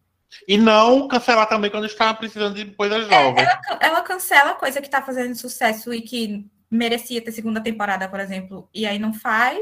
E 0.47 0.57
não 0.57 1.07
cancelar 1.07 1.47
também 1.47 1.71
quando 1.71 1.85
está 1.85 2.13
precisando 2.13 2.55
de 2.55 2.65
coisas 2.75 3.09
É, 3.09 3.23
novas. 3.23 3.47
Ela 3.79 4.01
cancela 4.01 4.55
coisa 4.55 4.81
que 4.81 4.89
tá 4.89 5.01
fazendo 5.01 5.35
sucesso 5.35 5.93
e 5.93 6.01
que 6.01 6.49
merecia 6.69 7.23
ter 7.23 7.31
segunda 7.31 7.61
temporada, 7.61 8.07
por 8.07 8.19
exemplo, 8.19 8.69
e 8.73 8.85
aí 8.85 8.99
não 8.99 9.13
faz. 9.13 9.59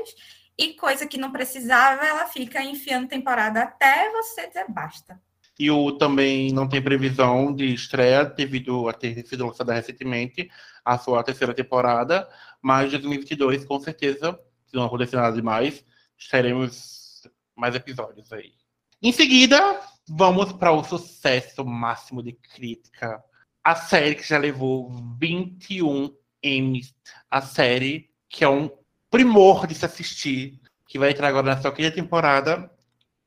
E 0.58 0.74
coisa 0.74 1.06
que 1.06 1.18
não 1.18 1.32
precisava, 1.32 2.06
ela 2.06 2.26
fica 2.28 2.64
enfiando 2.64 3.08
temporada 3.08 3.62
até 3.62 4.12
você 4.12 4.48
dizer 4.48 4.66
basta. 4.70 5.22
E 5.60 5.70
o 5.72 5.92
também 5.98 6.52
não 6.52 6.68
tem 6.68 6.82
previsão 6.82 7.54
de 7.54 7.74
estreia 7.74 8.26
devido 8.26 8.88
a 8.88 8.94
ter 8.94 9.26
sido 9.26 9.46
lançada 9.46 9.74
recentemente 9.74 10.50
a 10.86 10.98
sua 10.98 11.24
terceira 11.24 11.54
temporada, 11.54 12.28
mas 12.62 12.88
em 12.88 13.00
2022, 13.00 13.66
com 13.66 13.80
certeza, 13.80 14.40
se 14.66 14.76
não 14.76 14.86
acontecer 14.86 15.16
nada 15.16 15.36
demais, 15.36 15.84
teremos 16.30 17.28
mais 17.56 17.76
episódios 17.76 18.32
aí. 18.32 18.54
Em 19.02 19.12
seguida, 19.12 19.80
vamos 20.08 20.54
para 20.54 20.72
o 20.72 20.84
sucesso 20.84 21.66
máximo 21.66 22.24
de 22.24 22.34
crítica. 22.34 23.24
A 23.64 23.76
série 23.76 24.16
que 24.16 24.28
já 24.28 24.38
levou 24.38 24.92
21 25.20 26.16
Emmys. 26.42 26.96
A 27.30 27.42
série 27.42 28.10
que 28.30 28.44
é 28.44 28.50
um 28.50 28.70
primor 29.10 29.68
de 29.68 29.76
se 29.76 29.86
assistir, 29.86 30.60
que 30.88 31.00
vai 31.00 31.12
entrar 31.12 31.28
agora 31.28 31.56
na 31.56 31.62
sua 31.62 31.72
quinta 31.72 31.92
temporada, 31.92 32.70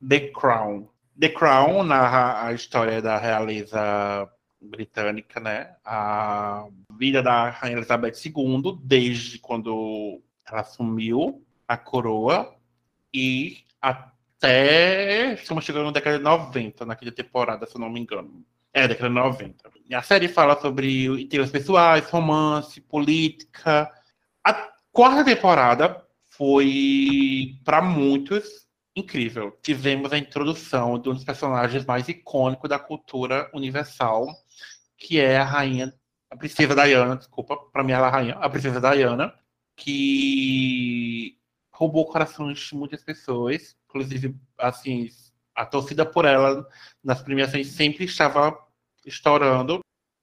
The 0.07 0.31
Crown. 0.31 0.89
The 1.19 1.29
Crown 1.29 1.83
narra 1.83 2.47
a 2.47 2.53
história 2.53 3.03
da 3.03 3.19
realeza 3.19 4.29
britânica, 4.61 5.41
né? 5.41 5.75
A 5.85 6.67
vida 6.99 7.23
da 7.23 7.51
Rainha 7.51 7.77
Elizabeth 7.77 8.15
II, 8.25 8.79
desde 8.83 9.39
quando 9.39 10.21
ela 10.47 10.61
assumiu 10.61 11.45
a 11.67 11.77
coroa 11.77 12.55
e 13.13 13.59
até 13.81 15.35
estamos 15.35 15.65
chegando 15.65 15.87
na 15.87 15.93
década 15.93 16.19
de 16.19 16.25
90, 16.25 16.85
na 16.85 16.97
quinta 16.97 17.13
temporada, 17.13 17.67
se 17.67 17.77
eu 17.77 17.81
não 17.81 17.91
me 17.91 18.01
engano. 18.01 18.45
É, 18.73 18.87
década 18.87 19.09
de 19.09 19.15
90. 19.15 19.71
E 19.89 19.95
a 19.95 20.03
série 20.03 20.29
fala 20.29 20.61
sobre 20.61 21.07
interesses 21.07 21.53
pessoais, 21.53 22.09
romance, 22.09 22.81
política. 22.81 23.91
A 24.45 24.71
quarta 24.93 25.25
temporada 25.25 26.07
foi, 26.29 27.61
para 27.65 27.83
muitos, 27.83 28.67
incrível. 28.97 29.57
Tivemos 29.63 30.13
a 30.13 30.19
introdução 30.19 30.99
de 30.99 31.09
um 31.09 31.15
dos 31.15 31.25
personagens 31.25 31.85
mais 31.85 32.09
icônicos 32.09 32.69
da 32.69 32.79
cultura 32.79 33.51
universal, 33.55 34.27
que 34.97 35.19
é 35.21 35.39
a 35.39 35.45
rainha, 35.45 35.93
a 36.31 36.37
princesa 36.37 36.75
Diana, 36.75 37.17
desculpa, 37.17 37.57
para 37.73 37.83
mim 37.83 37.93
ela 37.93 38.07
é 38.07 38.09
a 38.09 38.13
rainha, 38.13 38.35
a 38.35 38.49
princesa 38.49 38.81
Diana, 38.81 39.35
que 39.77 41.39
roubou 41.73 42.07
corações 42.07 42.59
de 42.59 42.75
muitas 42.75 43.03
pessoas, 43.03 43.77
inclusive, 43.89 44.37
assim, 44.59 45.09
a 45.55 45.65
torcida 45.67 46.07
por 46.07 46.25
ela 46.25 46.67
nas 47.03 47.23
premiações 47.23 47.69
sempre 47.69 48.05
estava 48.05 48.57
estourando. 49.05 49.81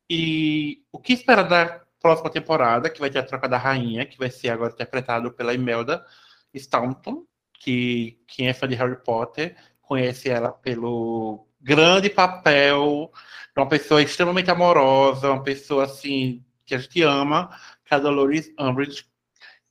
E 0.09 0.83
o 0.91 0.99
que 0.99 1.13
esperar 1.13 1.43
da 1.43 1.86
próxima 2.01 2.29
temporada, 2.29 2.89
que 2.89 2.99
vai 2.99 3.09
ter 3.09 3.19
a 3.19 3.23
troca 3.23 3.47
da 3.47 3.57
rainha, 3.57 4.05
que 4.05 4.17
vai 4.17 4.29
ser 4.29 4.49
agora 4.49 4.73
interpretado 4.73 5.31
pela 5.31 5.53
Imelda 5.53 6.03
Staunton, 6.53 7.23
que 7.59 8.19
quem 8.27 8.47
é 8.47 8.53
fã 8.53 8.67
de 8.67 8.75
Harry 8.75 9.01
Potter 9.03 9.55
conhece 9.81 10.29
ela 10.29 10.51
pelo 10.51 11.47
grande 11.59 12.09
papel 12.09 13.11
de 13.55 13.61
uma 13.61 13.67
pessoa 13.67 14.01
extremamente 14.01 14.51
amorosa, 14.51 15.31
uma 15.31 15.43
pessoa 15.43 15.85
assim 15.85 16.43
que 16.65 16.75
a 16.75 16.77
gente 16.77 17.01
ama, 17.01 17.49
que 17.85 17.93
é 17.93 17.97
a 17.97 17.99
Dolores 17.99 18.51
Umbridge. 18.59 19.05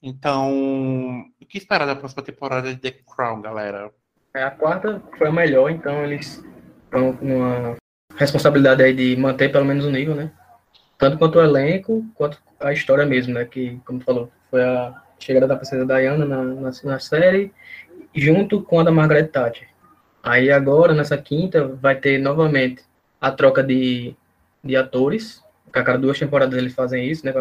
Então, 0.03 1.25
o 1.41 1.47
que 1.47 1.59
esperar 1.59 1.87
da 1.87 1.97
próxima 1.97 2.23
temporada 2.23 2.75
de 2.75 2.81
The 2.81 3.03
Crown, 3.05 3.41
galera? 3.43 3.91
É, 4.35 4.43
A 4.43 4.51
quarta 4.51 5.03
foi 5.17 5.29
a 5.29 5.33
melhor, 5.33 5.71
então 5.71 6.05
eles 6.05 6.45
estão 6.85 7.17
com 7.17 7.39
uma 7.39 7.77
responsabilidade 8.17 8.83
aí 8.83 8.95
de 8.95 9.17
manter 9.17 9.51
pelo 9.51 9.65
menos 9.65 9.85
o 9.85 9.91
nível, 9.91 10.15
né? 10.15 10.33
Tanto 10.99 11.19
quanto 11.19 11.39
o 11.39 11.43
elenco, 11.43 12.05
quanto 12.15 12.39
a 12.61 12.73
história 12.73 13.05
mesmo, 13.05 13.35
né? 13.35 13.45
Que, 13.45 13.81
como 13.85 14.01
falou, 14.01 14.31
foi 14.51 14.63
a 14.63 14.95
chegada 15.19 15.47
da 15.47 15.57
princesa 15.57 15.87
Diana 15.87 16.25
na, 16.25 16.43
na, 16.43 16.71
na 16.85 16.99
série, 16.99 17.53
junto 18.15 18.63
com 18.63 18.81
a 18.81 18.85
da 18.85 18.91
Margaret 18.91 19.29
Thatcher. 19.29 19.69
Aí 20.23 20.51
agora, 20.51 20.93
nessa 20.95 21.17
quinta, 21.17 21.67
vai 21.67 21.97
ter 21.97 22.19
novamente 22.19 22.83
a 23.21 23.31
troca 23.31 23.63
de, 23.63 24.15
de 24.63 24.77
atores. 24.77 25.43
A 25.73 25.83
cada 25.83 25.99
duas 25.99 26.19
temporadas 26.19 26.59
eles 26.59 26.75
fazem 26.75 27.07
isso, 27.07 27.25
né? 27.25 27.33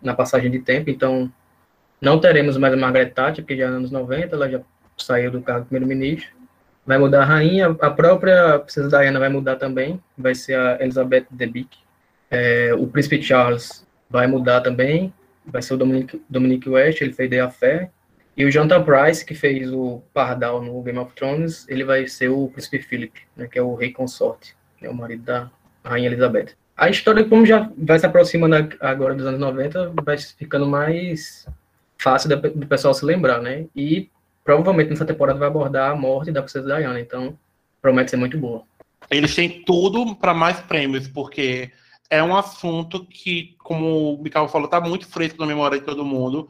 Na 0.00 0.14
passagem 0.14 0.50
de 0.50 0.60
tempo, 0.60 0.90
então 0.90 1.30
não 2.00 2.18
teremos 2.18 2.56
mais 2.56 2.74
a 2.74 2.76
Margaret 2.76 3.10
Thatcher, 3.10 3.44
porque 3.44 3.56
já 3.56 3.64
é 3.64 3.68
anos 3.68 3.90
90, 3.90 4.34
ela 4.34 4.50
já 4.50 4.60
saiu 4.96 5.30
do 5.30 5.42
cargo 5.42 5.62
de 5.62 5.68
primeiro-ministro. 5.68 6.30
vai 6.84 6.98
mudar 6.98 7.22
a 7.22 7.24
rainha, 7.24 7.76
a 7.80 7.90
própria 7.90 8.58
princesa 8.58 8.88
Diana 8.88 9.18
vai 9.18 9.28
mudar 9.28 9.56
também, 9.56 10.02
vai 10.16 10.34
ser 10.34 10.54
a 10.54 10.82
Elizabeth 10.82 11.26
Debicki. 11.30 11.81
É, 12.32 12.72
o 12.74 12.86
príncipe 12.86 13.22
Charles 13.22 13.86
vai 14.08 14.26
mudar 14.26 14.62
também, 14.62 15.12
vai 15.44 15.60
ser 15.60 15.74
o 15.74 15.76
Dominic, 15.76 16.18
Dominic 16.30 16.66
West, 16.66 17.02
ele 17.02 17.12
fez 17.12 17.28
The 17.28 17.40
Affair. 17.40 17.90
E 18.34 18.46
o 18.46 18.50
Jonathan 18.50 18.82
Price, 18.82 19.22
que 19.22 19.34
fez 19.34 19.70
o 19.70 20.02
Pardal 20.14 20.62
no 20.62 20.82
Game 20.82 20.98
of 20.98 21.14
Thrones, 21.14 21.68
ele 21.68 21.84
vai 21.84 22.08
ser 22.08 22.30
o 22.30 22.48
príncipe 22.48 22.78
Philip, 22.78 23.12
né, 23.36 23.46
que 23.46 23.58
é 23.58 23.62
o 23.62 23.74
rei 23.74 23.92
consorte, 23.92 24.56
é 24.80 24.88
o 24.88 24.94
marido 24.94 25.24
da 25.24 25.50
rainha 25.84 26.08
Elizabeth. 26.08 26.54
A 26.74 26.88
história, 26.88 27.22
como 27.22 27.44
já 27.44 27.70
vai 27.76 27.98
se 27.98 28.06
aproximando 28.06 28.56
agora 28.80 29.14
dos 29.14 29.26
anos 29.26 29.38
90, 29.38 29.92
vai 30.02 30.16
ficando 30.16 30.66
mais 30.66 31.46
fácil 31.98 32.30
do 32.30 32.66
pessoal 32.66 32.94
se 32.94 33.04
lembrar, 33.04 33.42
né? 33.42 33.66
E 33.76 34.08
provavelmente 34.42 34.88
nessa 34.88 35.04
temporada 35.04 35.38
vai 35.38 35.48
abordar 35.48 35.90
a 35.90 35.94
morte 35.94 36.32
da 36.32 36.40
princesa 36.42 36.74
Diana, 36.74 36.98
então 36.98 37.38
promete 37.82 38.10
ser 38.10 38.16
muito 38.16 38.38
boa. 38.38 38.62
Eles 39.10 39.34
têm 39.34 39.62
tudo 39.64 40.16
para 40.16 40.32
mais 40.32 40.58
prêmios, 40.60 41.06
porque 41.06 41.70
é 42.12 42.22
um 42.22 42.36
assunto 42.36 43.06
que, 43.06 43.56
como 43.58 44.16
o 44.16 44.22
Mikael 44.22 44.46
falou, 44.46 44.66
está 44.66 44.78
muito 44.78 45.08
fresco 45.08 45.40
na 45.40 45.46
memória 45.46 45.78
de 45.78 45.86
todo 45.86 46.04
mundo. 46.04 46.46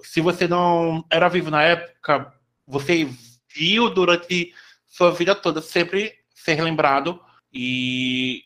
Se 0.00 0.20
você 0.20 0.48
não 0.48 1.04
era 1.08 1.28
vivo 1.28 1.48
na 1.48 1.62
época, 1.62 2.34
você 2.66 3.08
viu 3.54 3.88
durante 3.88 4.52
sua 4.84 5.12
vida 5.12 5.32
toda 5.36 5.62
sempre 5.62 6.12
ser 6.34 6.60
lembrado 6.60 7.20
e 7.52 8.42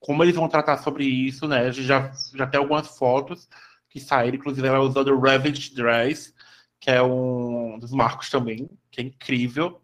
como 0.00 0.24
eles 0.24 0.34
vão 0.34 0.48
tratar 0.48 0.78
sobre 0.78 1.04
isso, 1.04 1.46
né? 1.46 1.60
A 1.60 1.70
gente 1.70 1.86
já, 1.86 2.10
já 2.34 2.44
tem 2.44 2.58
algumas 2.58 2.88
fotos 2.98 3.48
que 3.88 4.00
saíram, 4.00 4.36
inclusive 4.36 4.66
ela 4.66 4.80
usando 4.80 5.12
o 5.12 5.20
Ravaged 5.20 5.76
Dress, 5.76 6.34
que 6.80 6.90
é 6.90 7.00
um 7.00 7.78
dos 7.78 7.92
marcos 7.92 8.28
também, 8.28 8.68
que 8.90 9.00
é 9.00 9.04
incrível. 9.04 9.80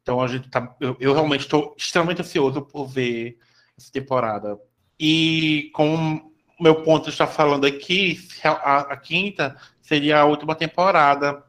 Então 0.00 0.22
a 0.22 0.26
gente 0.26 0.48
tá. 0.48 0.74
Eu, 0.80 0.96
eu 0.98 1.12
realmente 1.12 1.42
estou 1.42 1.74
extremamente 1.76 2.22
ansioso 2.22 2.62
por 2.62 2.86
ver 2.86 3.36
essa 3.76 3.92
temporada. 3.92 4.58
E 4.98 5.70
como 5.74 6.32
meu 6.58 6.82
ponto 6.82 7.10
está 7.10 7.26
falando 7.26 7.66
aqui, 7.66 8.18
a, 8.42 8.78
a, 8.92 8.96
quinta 8.96 9.56
seria 9.82 10.20
a 10.20 10.24
última 10.24 10.54
temporada, 10.54 11.44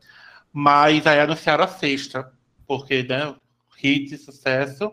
mas 0.52 1.08
aí 1.08 1.20
anunciaram 1.20 1.64
a 1.64 1.68
sexta, 1.68 2.32
porque, 2.66 3.04
né, 3.04 3.34
hit, 3.78 4.18
sucesso. 4.18 4.92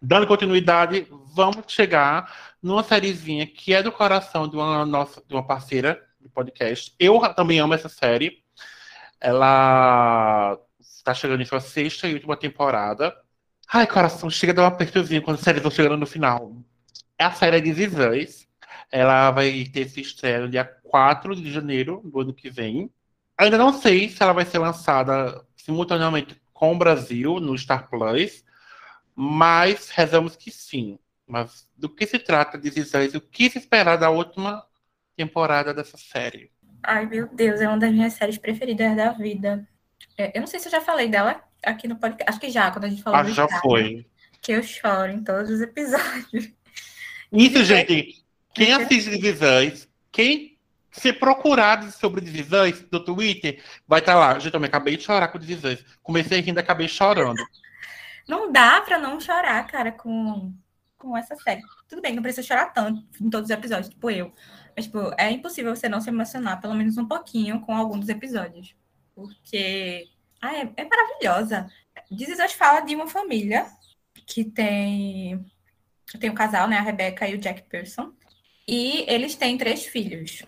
Dando 0.00 0.26
continuidade, 0.26 1.06
vamos 1.32 1.64
chegar 1.68 2.54
numa 2.60 2.82
sériezinha 2.82 3.46
que 3.46 3.72
é 3.72 3.82
do 3.82 3.92
coração 3.92 4.48
de 4.48 4.56
uma 4.56 4.84
nossa, 4.84 5.22
de 5.26 5.32
uma 5.32 5.46
parceira 5.46 6.02
do 6.20 6.28
podcast. 6.28 6.92
Eu 6.98 7.20
também 7.34 7.60
amo 7.60 7.74
essa 7.74 7.88
série. 7.88 8.42
Ela 9.20 10.58
está 10.80 11.14
chegando 11.14 11.42
em 11.42 11.46
sua 11.46 11.60
sexta 11.60 12.08
e 12.08 12.14
última 12.14 12.36
temporada. 12.36 13.16
Ai, 13.72 13.86
coração, 13.86 14.28
chega 14.28 14.52
a 14.52 14.56
dar 14.56 14.62
um 14.62 14.66
apertozinho 14.66 15.22
quando 15.22 15.36
as 15.36 15.42
séries 15.42 15.62
vão 15.62 15.70
chegando 15.70 15.96
no 15.96 16.06
final. 16.06 16.52
É 17.22 17.24
a 17.24 17.30
série 17.30 17.60
de 17.60 17.72
Visões. 17.72 18.48
Ela 18.90 19.30
vai 19.30 19.64
ter 19.72 19.82
esse 19.82 20.00
estreia 20.00 20.48
dia 20.48 20.64
4 20.64 21.36
de 21.36 21.52
janeiro 21.52 22.02
do 22.04 22.20
ano 22.20 22.34
que 22.34 22.50
vem. 22.50 22.90
Ainda 23.38 23.56
não 23.56 23.72
sei 23.72 24.08
se 24.08 24.20
ela 24.20 24.32
vai 24.32 24.44
ser 24.44 24.58
lançada 24.58 25.40
simultaneamente 25.54 26.42
com 26.52 26.72
o 26.72 26.76
Brasil 26.76 27.38
no 27.38 27.56
Star 27.56 27.88
Plus, 27.88 28.44
mas 29.14 29.88
rezamos 29.90 30.34
que 30.34 30.50
sim. 30.50 30.98
Mas 31.24 31.70
do 31.76 31.88
que 31.88 32.08
se 32.08 32.18
trata 32.18 32.58
de 32.58 32.68
Visões? 32.70 33.14
O 33.14 33.20
que 33.20 33.48
se 33.48 33.58
esperar 33.58 33.96
da 33.98 34.10
última 34.10 34.66
temporada 35.16 35.72
dessa 35.72 35.96
série? 35.96 36.50
Ai, 36.82 37.06
meu 37.06 37.28
Deus, 37.28 37.60
é 37.60 37.68
uma 37.68 37.78
das 37.78 37.92
minhas 37.92 38.14
séries 38.14 38.36
preferidas 38.36 38.96
da 38.96 39.12
vida. 39.12 39.64
É, 40.18 40.36
eu 40.36 40.40
não 40.40 40.48
sei 40.48 40.58
se 40.58 40.66
eu 40.66 40.72
já 40.72 40.80
falei 40.80 41.08
dela 41.08 41.40
aqui 41.64 41.86
no 41.86 41.94
podcast. 41.94 42.28
Acho 42.28 42.40
que 42.40 42.50
já, 42.50 42.68
quando 42.72 42.86
a 42.86 42.88
gente 42.88 43.00
falou 43.04 43.24
que 43.24 43.32
já 43.32 43.46
foi. 43.60 44.04
Que 44.40 44.50
eu 44.50 44.62
choro 44.64 45.12
em 45.12 45.22
todos 45.22 45.48
os 45.48 45.60
episódios. 45.60 46.52
Isso, 47.32 47.64
gente. 47.64 48.22
Quem 48.54 48.72
assiste 48.72 49.10
Divisões, 49.10 49.88
quem 50.10 50.58
se 50.90 51.12
procurar 51.12 51.90
sobre 51.90 52.20
Divisões 52.20 52.84
no 52.92 53.02
Twitter, 53.02 53.62
vai 53.88 54.00
estar 54.00 54.12
tá 54.12 54.18
lá. 54.18 54.38
Gente, 54.38 54.52
eu 54.52 54.60
me 54.60 54.66
acabei 54.66 54.96
de 54.96 55.02
chorar 55.02 55.28
com 55.28 55.38
Divisões. 55.38 55.82
Comecei 56.02 56.40
rindo, 56.40 56.60
acabei 56.60 56.86
chorando. 56.86 57.42
Não 58.28 58.52
dá 58.52 58.80
pra 58.82 58.98
não 58.98 59.18
chorar, 59.18 59.66
cara, 59.66 59.90
com, 59.90 60.52
com 60.98 61.16
essa 61.16 61.34
série. 61.36 61.62
Tudo 61.88 62.02
bem, 62.02 62.14
não 62.14 62.22
precisa 62.22 62.46
chorar 62.46 62.66
tanto 62.66 63.02
em 63.20 63.30
todos 63.30 63.50
os 63.50 63.56
episódios, 63.56 63.88
tipo 63.88 64.10
eu. 64.10 64.32
Mas, 64.76 64.86
tipo, 64.86 65.12
é 65.18 65.30
impossível 65.30 65.74
você 65.74 65.88
não 65.88 66.00
se 66.00 66.10
emocionar, 66.10 66.60
pelo 66.60 66.74
menos 66.74 66.96
um 66.98 67.06
pouquinho, 67.06 67.60
com 67.60 67.74
algum 67.74 67.98
dos 67.98 68.08
episódios. 68.08 68.74
Porque 69.14 70.08
ah, 70.40 70.54
é, 70.54 70.72
é 70.76 70.84
maravilhosa. 70.84 71.68
Dizes 72.10 72.52
fala 72.52 72.80
de 72.80 72.94
uma 72.94 73.06
família 73.06 73.66
que 74.26 74.44
tem 74.44 75.44
tem 76.18 76.30
um 76.30 76.34
casal, 76.34 76.68
né, 76.68 76.76
a 76.76 76.82
Rebecca 76.82 77.28
e 77.28 77.34
o 77.34 77.38
Jack 77.38 77.62
Pearson, 77.68 78.12
e 78.66 79.04
eles 79.08 79.34
têm 79.34 79.58
três 79.58 79.84
filhos, 79.84 80.42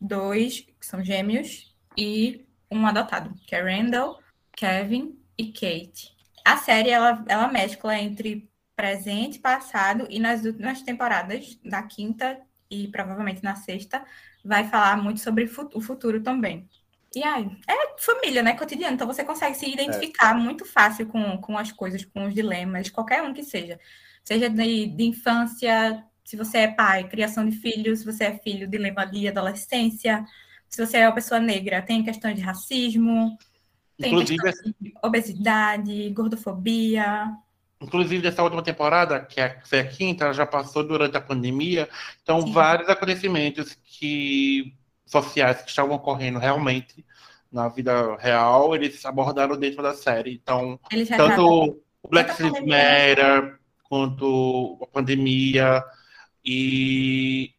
dois 0.00 0.60
que 0.60 0.86
são 0.86 1.04
gêmeos 1.04 1.74
e 1.96 2.46
um 2.70 2.86
adotado, 2.86 3.34
que 3.46 3.54
é 3.54 3.60
Randall, 3.60 4.20
Kevin 4.52 5.18
e 5.36 5.52
Kate. 5.52 6.14
A 6.44 6.56
série 6.56 6.90
ela, 6.90 7.24
ela 7.28 7.48
mescla 7.48 7.98
entre 7.98 8.48
presente, 8.74 9.38
passado 9.38 10.06
e 10.10 10.18
nas 10.18 10.44
últimas 10.44 10.82
temporadas, 10.82 11.58
na 11.64 11.82
quinta 11.82 12.38
e 12.70 12.88
provavelmente 12.88 13.42
na 13.42 13.56
sexta, 13.56 14.04
vai 14.44 14.68
falar 14.68 14.96
muito 14.96 15.20
sobre 15.20 15.50
o 15.74 15.80
futuro 15.80 16.22
também. 16.22 16.68
E 17.14 17.24
aí, 17.24 17.50
é 17.66 17.98
família, 17.98 18.42
né? 18.42 18.54
Cotidiano. 18.54 18.94
Então 18.94 19.06
você 19.06 19.24
consegue 19.24 19.56
se 19.56 19.70
identificar 19.70 20.36
é. 20.36 20.38
muito 20.38 20.64
fácil 20.64 21.06
com, 21.06 21.38
com 21.38 21.56
as 21.56 21.72
coisas, 21.72 22.04
com 22.04 22.26
os 22.26 22.34
dilemas, 22.34 22.90
qualquer 22.90 23.22
um 23.22 23.32
que 23.32 23.42
seja 23.42 23.80
seja 24.26 24.50
de, 24.50 24.86
de 24.86 25.04
infância, 25.04 26.04
se 26.24 26.36
você 26.36 26.58
é 26.58 26.68
pai, 26.68 27.08
criação 27.08 27.48
de 27.48 27.56
filhos, 27.56 28.00
se 28.00 28.04
você 28.04 28.24
é 28.24 28.38
filho, 28.38 28.68
dilema 28.68 29.06
de 29.06 29.28
adolescência, 29.28 30.24
se 30.68 30.84
você 30.84 30.98
é 30.98 31.06
uma 31.06 31.14
pessoa 31.14 31.40
negra, 31.40 31.80
tem 31.80 32.02
questão 32.02 32.34
de 32.34 32.40
racismo, 32.40 33.38
tem 33.96 34.12
Inclusive, 34.12 34.42
questão 34.42 34.74
de 34.80 34.92
obesidade, 35.02 36.10
gordofobia. 36.10 37.32
Inclusive, 37.80 38.22
dessa 38.22 38.42
última 38.42 38.62
temporada, 38.62 39.20
que 39.20 39.40
é, 39.40 39.60
a 39.72 39.84
quinta, 39.84 40.32
já 40.32 40.44
passou 40.44 40.82
durante 40.82 41.16
a 41.16 41.20
pandemia, 41.20 41.88
então 42.20 42.40
Sim. 42.40 42.52
vários 42.52 42.88
acontecimentos 42.88 43.78
que 43.84 44.74
sociais 45.06 45.62
que 45.62 45.70
estavam 45.70 45.94
ocorrendo 45.94 46.40
realmente 46.40 47.06
na 47.52 47.68
vida 47.68 48.16
real, 48.16 48.74
eles 48.74 49.04
abordaram 49.06 49.56
dentro 49.56 49.80
da 49.82 49.94
série. 49.94 50.34
Então, 50.34 50.80
tanto 51.16 51.80
o 52.02 52.08
Black 52.08 52.42
Lives 52.42 52.60
Matter, 52.62 53.58
quanto 53.88 54.78
a 54.82 54.86
pandemia. 54.86 55.84
E 56.44 57.52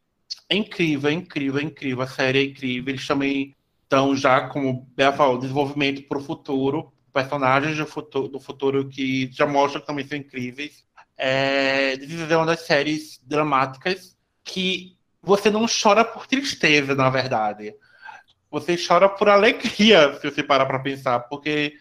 é 0.49 0.55
incrível, 0.55 1.09
é 1.09 1.13
incrível, 1.13 1.59
é 1.59 1.63
incrível. 1.63 2.01
A 2.03 2.07
série 2.07 2.39
é 2.39 2.43
incrível. 2.43 2.93
Eles 2.93 3.07
também 3.07 3.55
estão 3.83 4.15
já, 4.15 4.47
como 4.49 4.87
Bea 4.95 5.13
falou, 5.13 5.37
desenvolvimento 5.37 6.03
para 6.07 6.17
o 6.17 6.23
futuro. 6.23 6.91
Personagens 7.13 7.77
do 7.77 7.85
futuro, 7.85 8.27
do 8.27 8.39
futuro 8.39 8.87
que 8.87 9.29
já 9.31 9.47
mostram 9.47 9.81
que 9.81 9.87
também 9.87 10.05
são 10.07 10.17
incríveis. 10.17 10.85
É, 11.17 11.93
é 11.95 12.37
uma 12.37 12.45
das 12.45 12.61
séries 12.61 13.19
dramáticas 13.25 14.15
que 14.43 14.97
você 15.21 15.49
não 15.49 15.65
chora 15.67 16.05
por 16.05 16.27
tristeza, 16.27 16.93
na 16.95 17.09
verdade. 17.09 17.73
Você 18.51 18.77
chora 18.77 19.09
por 19.09 19.27
alegria, 19.29 20.13
se 20.21 20.29
você 20.29 20.43
parar 20.43 20.65
para 20.65 20.79
pensar, 20.79 21.19
porque 21.21 21.73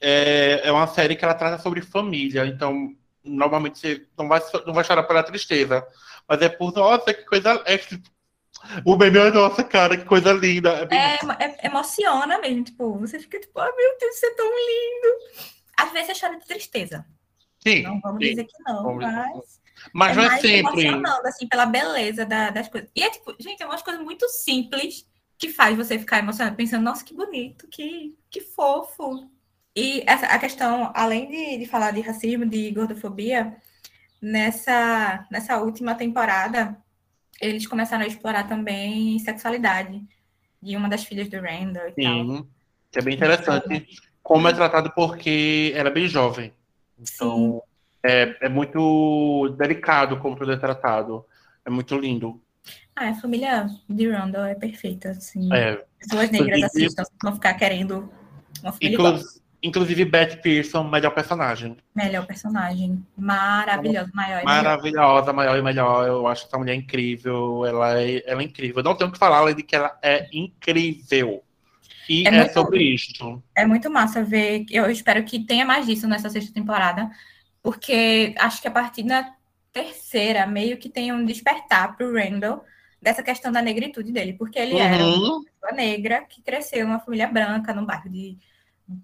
é, 0.00 0.62
é 0.64 0.72
uma 0.72 0.86
série 0.86 1.14
que 1.14 1.24
ela 1.24 1.34
trata 1.34 1.62
sobre 1.62 1.80
família. 1.80 2.46
Então, 2.46 2.94
normalmente 3.24 3.78
você 3.78 4.06
não 4.18 4.28
vai, 4.28 4.40
não 4.66 4.74
vai 4.74 4.84
chorar 4.84 5.02
pela 5.04 5.22
tristeza. 5.22 5.86
Mas 6.28 6.40
é 6.42 6.48
por, 6.48 6.72
nossa, 6.72 7.12
que 7.12 7.24
coisa. 7.24 7.62
É, 7.66 7.78
o 8.84 8.96
meme 8.96 9.18
é 9.18 9.30
nossa, 9.30 9.64
cara, 9.64 9.96
que 9.96 10.04
coisa 10.04 10.32
linda. 10.32 10.70
É, 10.70 10.86
bem... 10.86 10.98
é, 10.98 11.18
é, 11.40 11.66
emociona 11.66 12.38
mesmo, 12.38 12.64
tipo, 12.64 12.98
você 12.98 13.18
fica 13.18 13.40
tipo, 13.40 13.52
oh, 13.60 13.76
meu 13.76 13.98
Deus, 13.98 14.16
você 14.16 14.26
é 14.26 14.34
tão 14.34 14.46
lindo. 14.46 15.52
Às 15.76 15.92
vezes 15.92 16.16
você 16.16 16.26
chora 16.26 16.38
de 16.38 16.46
tristeza. 16.46 17.04
Sim. 17.58 17.82
Não 17.82 18.00
vamos 18.00 18.22
sim. 18.22 18.30
dizer 18.30 18.44
que 18.44 18.62
não, 18.66 18.82
vamos 18.82 19.04
mas. 19.04 19.62
Mas 19.92 20.16
é 20.16 20.20
não 20.20 20.24
é 20.24 20.40
sempre. 20.40 20.86
emocionando, 20.86 21.26
assim, 21.26 21.48
pela 21.48 21.66
beleza 21.66 22.24
da, 22.24 22.50
das 22.50 22.68
coisas. 22.68 22.90
E 22.94 23.02
é 23.02 23.10
tipo, 23.10 23.34
gente, 23.38 23.62
é 23.62 23.66
umas 23.66 23.82
coisas 23.82 24.02
muito 24.02 24.28
simples 24.28 25.06
que 25.38 25.48
faz 25.48 25.76
você 25.76 25.98
ficar 25.98 26.18
emocionado, 26.18 26.54
pensando, 26.56 26.84
nossa, 26.84 27.04
que 27.04 27.14
bonito, 27.14 27.66
que, 27.68 28.14
que 28.30 28.40
fofo. 28.40 29.28
E 29.74 30.02
essa, 30.06 30.26
a 30.26 30.38
questão, 30.38 30.90
além 30.94 31.30
de, 31.30 31.58
de 31.58 31.66
falar 31.66 31.92
de 31.92 32.00
racismo, 32.00 32.44
de 32.44 32.70
gordofobia, 32.70 33.56
nessa, 34.20 35.26
nessa 35.30 35.58
última 35.58 35.94
temporada, 35.94 36.76
eles 37.40 37.66
começaram 37.66 38.04
a 38.04 38.06
explorar 38.06 38.44
também 38.44 39.18
sexualidade 39.18 40.02
de 40.62 40.76
uma 40.76 40.88
das 40.88 41.04
filhas 41.04 41.28
do 41.28 41.40
Randall 41.40 41.88
e 41.88 41.94
Sim, 41.94 42.26
tal. 42.26 42.46
que 42.92 42.98
é 42.98 43.02
bem 43.02 43.14
interessante 43.14 43.86
como 44.22 44.46
é 44.46 44.52
tratado 44.52 44.92
porque 44.94 45.72
ela 45.74 45.88
é 45.88 45.92
bem 45.92 46.06
jovem. 46.06 46.52
Então, 46.98 47.62
é, 48.02 48.36
é 48.42 48.48
muito 48.48 49.48
delicado 49.58 50.18
como 50.18 50.36
tudo 50.36 50.52
é 50.52 50.56
tratado. 50.56 51.24
É 51.64 51.70
muito 51.70 51.96
lindo. 51.96 52.40
Ah, 52.94 53.08
a 53.08 53.14
família 53.14 53.66
de 53.88 54.08
Randall 54.08 54.44
é 54.44 54.54
perfeita, 54.54 55.10
assim. 55.10 55.52
É. 55.52 55.82
Pessoas 55.98 56.30
negras 56.30 56.62
assistam, 56.62 57.04
vão 57.22 57.34
ficar 57.34 57.54
querendo 57.54 58.08
uma 58.62 58.72
família 58.72 58.94
Inclu 58.94 59.20
Inclusive, 59.62 60.04
Beth 60.04 60.40
Pearson, 60.42 60.82
melhor 60.84 61.12
personagem. 61.12 61.76
Melhor 61.94 62.26
personagem. 62.26 63.04
Maravilhosa, 63.16 64.10
maior 64.12 64.42
e 64.42 64.44
melhor. 64.44 64.62
Maravilhosa, 64.64 65.32
maior 65.32 65.56
e 65.58 65.62
melhor. 65.62 66.06
Eu 66.08 66.26
acho 66.26 66.46
essa 66.46 66.58
mulher 66.58 66.74
incrível. 66.74 67.64
Ela 67.64 68.00
é, 68.00 68.22
ela 68.28 68.40
é 68.42 68.44
incrível. 68.44 68.82
Não 68.82 68.96
tenho 68.96 69.08
o 69.10 69.12
que 69.12 69.18
falar 69.18 69.38
além 69.38 69.54
de 69.54 69.62
que 69.62 69.76
ela 69.76 69.96
é 70.02 70.28
incrível. 70.32 71.42
E 72.08 72.26
É 72.26 72.30
é, 72.30 72.38
muito- 72.38 72.52
sobre 72.52 72.82
isto. 72.82 73.40
É 73.54 73.64
muito 73.64 73.88
massa 73.88 74.24
ver. 74.24 74.64
Eu 74.68 74.90
espero 74.90 75.22
que 75.24 75.38
tenha 75.46 75.64
mais 75.64 75.86
disso 75.86 76.08
nessa 76.08 76.28
sexta 76.28 76.52
temporada, 76.52 77.08
porque 77.62 78.34
acho 78.38 78.60
que 78.60 78.66
a 78.68 78.72
partir 78.72 79.04
da 79.04 79.30
terceira 79.72 80.44
meio 80.46 80.76
que 80.76 80.88
tem 80.88 81.12
um 81.12 81.24
despertar 81.24 81.96
pro 81.96 82.12
Randall 82.12 82.64
dessa 83.00 83.22
questão 83.22 83.50
da 83.52 83.62
negritude 83.62 84.12
dele, 84.12 84.32
porque 84.34 84.58
ele 84.58 84.76
era 84.78 85.04
uma 85.04 85.36
Uhum. 85.36 85.44
pessoa 85.44 85.72
negra 85.72 86.22
que 86.28 86.42
cresceu 86.42 86.86
numa 86.86 86.98
família 87.00 87.26
branca, 87.28 87.72
num 87.72 87.84
bairro 87.86 88.08
de 88.10 88.36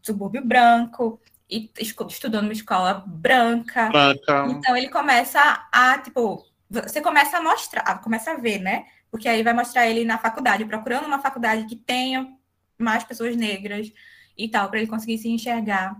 subúrbio 0.03 0.44
branco 0.44 1.20
e 1.51 1.70
estudou 2.09 2.42
numa 2.42 2.53
escola 2.53 3.03
branca. 3.07 3.88
Branca. 3.88 4.46
Então 4.51 4.77
ele 4.77 4.88
começa 4.88 5.66
a, 5.72 5.98
tipo, 5.98 6.44
você 6.68 7.01
começa 7.01 7.38
a 7.38 7.42
mostrar, 7.42 8.01
começa 8.01 8.33
a 8.33 8.37
ver, 8.37 8.59
né? 8.59 8.85
Porque 9.11 9.29
aí 9.29 9.42
vai 9.42 9.55
mostrar 9.55 9.88
ele 9.88 10.05
na 10.05 10.18
faculdade, 10.18 10.64
procurando 10.66 11.07
uma 11.07 11.20
faculdade 11.20 11.64
que 11.64 11.77
tenha 11.77 12.29
mais 12.79 13.03
pessoas 13.05 13.35
negras 13.35 13.90
e 14.37 14.48
tal, 14.48 14.68
para 14.68 14.79
ele 14.79 14.88
conseguir 14.88 15.18
se 15.18 15.29
enxergar. 15.29 15.96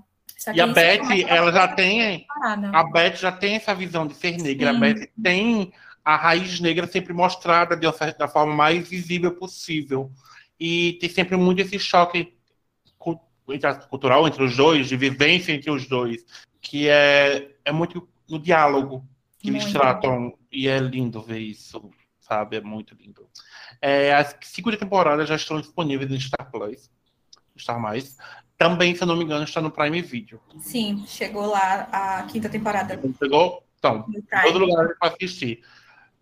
E 0.55 0.61
a 0.61 0.67
isso 0.67 0.75
Beth, 0.75 1.27
ela 1.27 1.51
já 1.51 1.67
tem. 1.69 2.27
A 2.73 2.85
Beth 2.85 3.17
já 3.17 3.33
tem 3.33 3.57
essa 3.57 3.75
visão 3.75 4.07
de 4.07 4.15
ser 4.15 4.37
negra. 4.39 4.71
Sim. 4.71 4.77
A 4.77 4.81
Beth 4.81 5.09
tem 5.21 5.73
a 6.05 6.17
raiz 6.17 6.61
negra 6.61 6.87
sempre 6.87 7.13
mostrada 7.13 7.77
de 7.77 7.87
uma 7.87 7.93
certa- 7.93 8.19
da 8.19 8.29
forma 8.29 8.55
mais 8.55 8.89
visível 8.89 9.35
possível. 9.35 10.13
E 10.59 10.97
tem 11.01 11.11
sempre 11.11 11.37
muito 11.37 11.61
esse 11.61 11.79
choque 11.79 12.38
cu- 13.57 14.27
entre 14.27 14.43
os 14.45 14.57
dois, 14.57 14.89
de 14.89 14.97
vivência 14.97 15.53
entre 15.53 15.71
os 15.71 15.87
dois, 15.87 16.25
que 16.61 16.89
é, 16.89 17.51
é 17.65 17.73
muito 17.73 18.09
no 18.29 18.39
diálogo 18.39 19.07
que 19.39 19.49
eles 19.49 19.63
Muito. 19.65 19.79
tratam. 19.79 20.37
E 20.51 20.67
é 20.67 20.79
lindo 20.79 21.23
ver 21.23 21.39
isso, 21.39 21.91
sabe? 22.21 22.57
É 22.57 22.61
muito 22.61 22.95
lindo. 22.95 23.29
É, 23.81 24.15
as 24.15 24.37
segunda 24.43 24.77
temporada 24.77 25.25
já 25.25 25.37
estão 25.37 25.61
disponíveis 25.61 26.11
no 26.11 26.21
Star 26.21 26.51
Plus. 26.51 26.91
Star 27.57 27.81
Mais. 27.81 28.17
Também, 28.57 28.95
se 28.95 29.03
eu 29.03 29.07
não 29.07 29.17
me 29.17 29.25
engano, 29.25 29.45
está 29.45 29.61
no 29.61 29.71
Prime 29.71 30.03
Video. 30.03 30.41
Sim, 30.61 31.05
chegou 31.07 31.47
lá 31.47 31.89
a 31.93 32.23
quinta 32.25 32.49
temporada 32.49 32.97
Não 32.97 33.13
Pegou? 33.13 33.65
Então, 33.79 34.03
do 34.09 34.23
todo 34.43 34.59
lugar 34.59 34.89
para 34.99 35.13
assistir. 35.15 35.63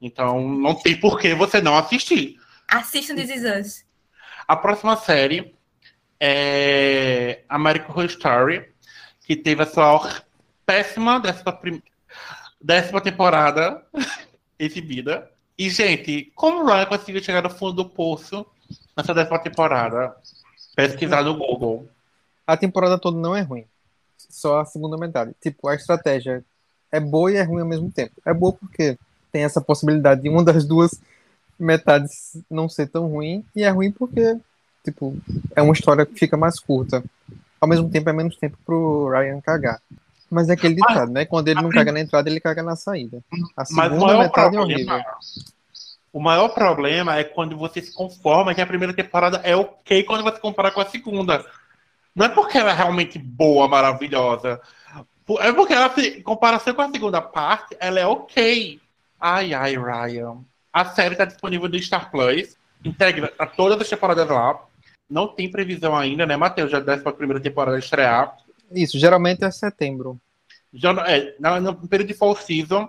Então, 0.01 0.47
não 0.47 0.75
tem 0.75 0.99
por 1.01 1.19
que 1.19 1.35
você 1.35 1.62
não 1.62 1.77
assistir. 1.79 2.39
Assistam 2.69 3.15
This 3.15 3.31
Is 3.31 3.43
Us. 3.45 3.85
A 4.47 4.55
próxima 4.55 4.97
série 4.97 5.56
é 6.20 7.42
American 7.48 7.90
Horror 7.90 8.07
Story, 8.07 8.68
que 9.20 9.37
teve 9.37 9.62
a 9.62 9.66
sua 9.66 10.22
péssima 10.64 11.20
décima, 11.20 11.52
prim... 11.52 11.83
décima 12.61 13.00
temporada 13.00 13.83
exibida. 14.59 15.31
E, 15.59 15.70
gente, 15.70 16.31
como 16.35 16.62
o 16.62 16.66
Ryan 16.66 16.87
conseguiu 16.87 17.22
chegar 17.22 17.42
no 17.42 17.50
fundo 17.50 17.72
do 17.72 17.88
poço 17.88 18.44
nessa 18.96 19.14
décima 19.14 19.38
temporada? 19.38 20.14
Pesquisar 20.74 21.22
no 21.22 21.37
Google. 21.37 21.88
A 22.46 22.57
temporada 22.57 22.98
toda 22.98 23.18
não 23.18 23.35
é 23.35 23.40
ruim. 23.40 23.64
Só 24.16 24.61
a 24.61 24.64
segunda 24.64 24.98
metade. 24.98 25.35
Tipo, 25.40 25.68
a 25.68 25.74
estratégia 25.74 26.44
é 26.92 27.00
boa 27.00 27.33
e 27.33 27.37
é 27.37 27.42
ruim 27.42 27.62
ao 27.62 27.66
mesmo 27.66 27.90
tempo. 27.90 28.12
É 28.24 28.35
boa 28.35 28.52
porque 28.52 28.98
tem 29.33 29.44
essa 29.44 29.61
possibilidade 29.61 30.22
de 30.22 30.29
uma 30.29 30.44
das 30.44 30.66
duas 30.66 31.00
metades 31.59 32.37
não 32.50 32.68
ser 32.68 32.88
tão 32.88 33.09
ruim. 33.09 33.44
E 33.55 33.62
é 33.62 33.70
ruim 33.70 33.90
porque, 33.90 34.38
tipo, 34.87 35.16
é 35.55 35.62
uma 35.62 35.75
história 35.75 36.07
que 36.07 36.18
fica 36.18 36.37
mais 36.37 36.59
curta. 36.59 37.05
Ao 37.61 37.68
mesmo 37.68 37.90
tempo 37.90 38.09
é 38.09 38.12
menos 38.12 38.37
tempo 38.37 38.57
pro 38.64 39.11
Ryan 39.11 39.40
cagar. 39.40 39.81
Mas 40.31 40.49
é 40.49 40.55
aquele 40.55 40.75
ditado, 40.75 41.12
né? 41.12 41.25
Quando 41.25 41.49
ele 41.49 41.62
não 41.62 41.70
caga 41.70 41.92
na 41.92 42.01
entrada, 42.01 42.29
ele 42.29 42.40
caga 42.40 42.62
na 42.62 42.77
saída. 42.77 43.22
A 43.57 43.64
Mas 43.70 43.92
o 43.92 43.94
segunda 43.94 44.14
maior, 44.14 44.18
metade 44.18 44.57
é 44.57 44.61
horrível. 44.61 44.87
problema, 44.87 45.05
o 46.12 46.20
maior 46.20 46.49
problema 46.49 47.16
é 47.16 47.25
quando 47.25 47.57
você 47.57 47.81
se 47.83 47.92
conforma 47.92 48.55
que 48.55 48.61
a 48.61 48.66
primeira 48.66 48.94
temporada 48.94 49.40
é 49.44 49.55
ok 49.55 50.03
quando 50.05 50.25
você 50.25 50.40
compara 50.40 50.70
com 50.70 50.81
a 50.81 50.87
segunda. 50.87 51.44
Não 52.14 52.27
é 52.27 52.29
porque 52.29 52.57
ela 52.59 52.70
é 52.70 52.75
realmente 52.75 53.18
boa, 53.18 53.68
maravilhosa. 53.68 54.61
É 55.40 55.53
porque 55.53 55.75
ela, 55.75 55.92
em 55.99 56.22
comparação 56.22 56.75
com 56.75 56.83
a 56.83 56.90
segunda 56.90 57.20
parte, 57.20 57.77
ela 57.79 58.01
é 58.01 58.07
ok. 58.07 58.81
Ai, 59.20 59.53
ai, 59.53 59.77
Ryan. 59.77 60.38
A 60.72 60.85
série 60.87 61.14
está 61.14 61.25
disponível 61.25 61.68
no 61.68 61.79
Star 61.79 62.11
Plus. 62.11 62.57
Integra 62.85 63.33
todas 63.57 63.81
as 63.81 63.88
temporadas 63.88 64.29
lá. 64.29 64.59
Não 65.09 65.29
tem 65.29 65.51
previsão 65.51 65.97
ainda, 65.97 66.27
né, 66.27 66.37
Matheus? 66.37 66.71
Já 66.71 66.81
desce 66.81 67.03
para 67.03 67.12
a 67.12 67.16
primeira 67.16 67.40
temporada 67.42 67.79
estrear. 67.79 68.37
Isso, 68.73 68.99
geralmente 68.99 69.45
é 69.45 69.51
setembro. 69.51 70.21
Já, 70.73 70.92
no- 70.92 71.01
é, 71.03 71.35
no 71.61 71.88
período 71.88 72.09
de 72.09 72.14
fall 72.14 72.35
season, 72.37 72.88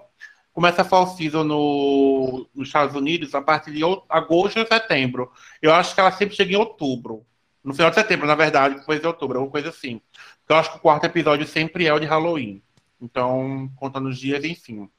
começa 0.51 0.81
a 0.81 0.85
fall 0.85 1.07
season 1.15 1.43
no, 1.43 2.47
nos 2.55 2.67
Estados 2.69 2.95
Unidos 2.95 3.35
a 3.35 3.41
partir 3.41 3.71
de 3.71 3.81
agosto 4.09 4.59
ou 4.59 4.65
setembro. 4.65 5.31
Eu 5.61 5.73
acho 5.73 5.93
que 5.93 5.99
ela 6.01 6.11
sempre 6.11 6.35
chega 6.35 6.53
em 6.53 6.57
outubro. 6.57 7.23
No 7.63 7.73
final 7.73 7.89
de 7.91 7.95
setembro, 7.95 8.25
na 8.25 8.33
verdade, 8.35 8.75
depois 8.75 8.99
de 8.99 9.05
outubro, 9.05 9.37
alguma 9.37 9.51
coisa 9.51 9.69
assim. 9.69 10.01
Eu 10.49 10.55
acho 10.55 10.71
que 10.71 10.77
o 10.77 10.81
quarto 10.81 11.05
episódio 11.05 11.45
sempre 11.45 11.85
é 11.85 11.93
o 11.93 11.99
de 11.99 12.05
Halloween. 12.05 12.61
Então, 12.99 13.69
contando 13.75 14.09
os 14.09 14.17
dias, 14.17 14.43
enfim. 14.43 14.89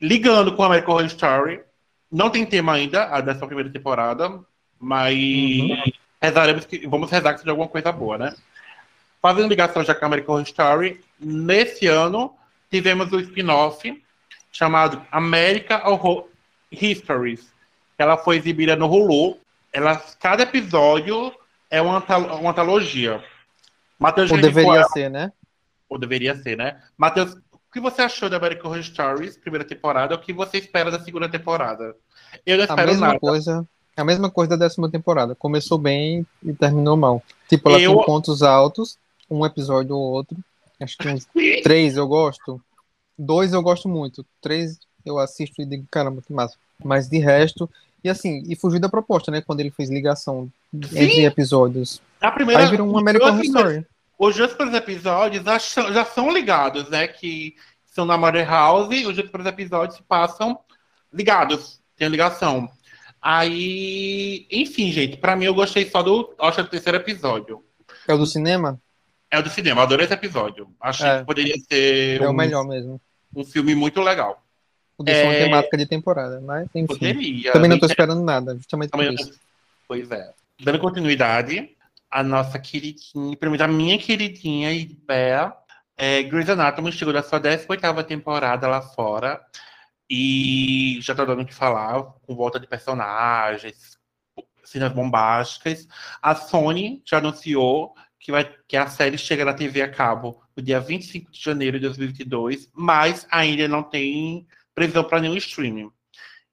Ligando 0.00 0.54
com 0.54 0.62
a 0.62 0.66
American 0.66 0.94
Horror 0.94 1.06
Story, 1.06 1.60
não 2.10 2.30
tem 2.30 2.44
tema 2.46 2.74
ainda, 2.74 3.06
a 3.06 3.20
dessa 3.20 3.46
primeira 3.46 3.70
temporada, 3.70 4.38
mas 4.78 5.22
rezaremos 6.22 6.64
que, 6.64 6.86
vamos 6.86 7.10
rezar 7.10 7.34
que 7.34 7.40
seja 7.40 7.50
alguma 7.50 7.68
coisa 7.68 7.90
boa, 7.90 8.16
né? 8.16 8.34
Fazendo 9.20 9.48
ligação 9.48 9.82
já 9.84 9.94
com 9.94 10.04
a 10.04 10.08
American 10.08 10.34
Horror 10.34 10.46
Story, 10.46 11.00
nesse 11.20 11.86
ano 11.86 12.34
tivemos 12.70 13.12
o 13.12 13.20
spin-off 13.20 14.02
chamado 14.50 15.04
America 15.10 15.88
Horror 15.88 16.28
Histories. 16.70 17.52
Ela 17.98 18.16
foi 18.16 18.36
exibida 18.36 18.74
no 18.76 18.86
Hulu. 18.86 19.38
Ela, 19.72 19.96
cada 20.20 20.42
episódio 20.42 21.32
é 21.70 21.80
uma, 21.80 21.98
antalo- 21.98 22.34
uma 22.36 22.50
antologia. 22.50 23.22
Matheus 23.98 24.30
Ou 24.30 24.40
deveria 24.40 24.72
ela- 24.80 24.88
ser, 24.88 25.08
né? 25.10 25.32
ou 25.88 25.98
deveria 25.98 26.34
ser, 26.36 26.56
né? 26.56 26.80
Matheus, 26.96 27.34
o 27.52 27.58
que 27.72 27.78
você 27.78 28.00
achou 28.02 28.28
da 28.30 28.38
American 28.38 28.70
Horror 28.70 28.82
Stories, 28.82 29.36
primeira 29.36 29.64
temporada? 29.64 30.14
O 30.14 30.18
que 30.18 30.32
você 30.32 30.58
espera 30.58 30.90
da 30.90 30.98
segunda 30.98 31.28
temporada? 31.28 31.94
Eu 32.46 32.56
não 32.56 32.64
A 32.64 32.66
espero 32.66 32.88
mesma 32.88 33.06
nada. 33.08 33.20
coisa. 33.20 33.68
A 33.96 34.04
mesma 34.04 34.30
coisa 34.30 34.50
da 34.56 34.64
décima 34.66 34.90
temporada. 34.90 35.34
Começou 35.34 35.76
bem 35.78 36.26
e 36.42 36.52
terminou 36.52 36.96
mal. 36.96 37.22
Tipo, 37.48 37.68
ela 37.70 37.80
Eu- 37.80 37.96
tem 37.96 38.04
pontos 38.06 38.42
altos, 38.42 38.96
um 39.30 39.44
episódio 39.44 39.94
ou 39.94 40.12
outro. 40.12 40.36
Acho 40.80 40.96
que 40.96 41.08
uns 41.08 41.26
três 41.62 41.96
eu 41.96 42.06
gosto. 42.08 42.60
Dois 43.18 43.52
eu 43.52 43.62
gosto 43.62 43.88
muito. 43.88 44.24
Três 44.40 44.78
eu 45.04 45.18
assisto 45.18 45.60
e 45.60 45.66
digo, 45.66 45.86
caramba, 45.90 46.22
que 46.26 46.32
massa. 46.32 46.56
Mas 46.82 47.08
de 47.08 47.18
resto. 47.18 47.68
E 48.02 48.08
assim, 48.08 48.42
e 48.48 48.56
fugiu 48.56 48.80
da 48.80 48.88
proposta, 48.88 49.30
né? 49.30 49.40
Quando 49.40 49.60
ele 49.60 49.70
fez 49.70 49.88
ligação 49.88 50.50
entre 50.74 51.24
episódios. 51.24 52.00
A 52.20 52.30
primeira, 52.32 52.64
Aí 52.64 52.70
virou 52.70 52.88
um 52.88 52.98
American 52.98 53.28
Horror 53.28 53.40
os- 53.40 53.46
Story. 53.46 53.86
Os 54.18 54.36
dois 54.36 54.52
primeiros 54.54 54.80
episódios 54.82 55.44
já 55.44 55.58
são, 55.58 55.92
já 55.92 56.04
são 56.04 56.32
ligados, 56.32 56.88
né? 56.88 57.06
Que 57.06 57.54
são 57.84 58.04
na 58.04 58.16
Mother 58.16 58.48
House, 58.48 58.84
os 58.88 59.14
dois 59.14 59.28
primeiros 59.28 59.46
episódios 59.46 59.96
se 59.98 60.02
passam 60.02 60.58
ligados, 61.12 61.78
tem 61.96 62.08
ligação. 62.08 62.68
Aí, 63.22 64.46
enfim, 64.50 64.90
gente, 64.90 65.16
pra 65.16 65.36
mim 65.36 65.44
eu 65.44 65.54
gostei 65.54 65.88
só 65.88 66.02
do, 66.02 66.34
acho 66.40 66.62
do 66.62 66.68
terceiro 66.68 66.98
episódio. 66.98 67.64
É 68.08 68.12
o 68.12 68.18
do 68.18 68.26
cinema? 68.26 68.80
É 69.30 69.38
o 69.38 69.42
do 69.42 69.48
cinema, 69.48 69.80
eu 69.80 69.84
adorei 69.84 70.04
esse 70.04 70.12
episódio. 70.14 70.68
Achei 70.80 71.06
É. 71.06 71.18
que 71.20 71.24
poderia 71.24 71.54
ser 71.70 72.20
É 72.20 72.26
o 72.26 72.30
um, 72.30 72.34
melhor 72.34 72.66
mesmo. 72.66 73.00
um 73.34 73.44
filme 73.44 73.74
muito 73.74 74.00
legal. 74.02 74.42
Podia 74.96 75.14
ser 75.14 75.22
uma 75.24 75.32
É. 75.34 75.44
temática 75.44 75.76
de 75.78 75.86
temporada, 75.86 76.40
mas 76.40 76.66
enfim. 76.74 76.86
Poderia. 76.86 77.52
Também 77.52 77.70
não 77.70 77.78
tô 77.78 77.86
Bem- 77.86 77.92
esperando 77.92 78.22
nada, 78.22 78.54
justamente 78.56 78.90
por 78.90 79.04
isso. 79.04 79.32
Pois 79.88 80.10
é. 80.10 80.32
Dando 80.60 80.78
continuidade, 80.80 81.70
a 82.10 82.22
nossa 82.22 82.58
queridinha, 82.58 83.36
pelo 83.36 83.52
menos 83.52 83.64
a 83.64 83.68
minha 83.68 83.96
queridinha 83.98 84.72
e 84.72 84.86
pé, 84.86 85.50
é, 85.96 86.22
Grey's 86.24 86.50
Anatomy 86.50 86.92
chegou 86.92 87.14
da 87.14 87.22
sua 87.22 87.38
18ª 87.40 88.02
temporada 88.04 88.68
lá 88.68 88.82
fora 88.82 89.40
e 90.14 90.98
já 91.00 91.14
tá 91.14 91.24
dando 91.24 91.40
o 91.40 91.46
que 91.46 91.54
falar, 91.54 92.02
com 92.20 92.36
volta 92.36 92.60
de 92.60 92.66
personagens, 92.66 93.96
cenas 94.62 94.92
bombásticas. 94.92 95.88
A 96.20 96.34
Sony 96.34 97.02
já 97.02 97.16
anunciou 97.16 97.94
que, 98.20 98.30
vai, 98.30 98.44
que 98.68 98.76
a 98.76 98.86
série 98.88 99.16
chega 99.16 99.42
na 99.42 99.54
TV 99.54 99.80
a 99.80 99.90
cabo 99.90 100.42
no 100.54 100.62
dia 100.62 100.78
25 100.78 101.32
de 101.32 101.40
janeiro 101.40 101.78
de 101.80 101.86
2022, 101.86 102.68
mas 102.74 103.26
ainda 103.30 103.66
não 103.66 103.82
tem 103.82 104.46
previsão 104.74 105.02
para 105.02 105.18
nenhum 105.18 105.36
streaming. 105.36 105.90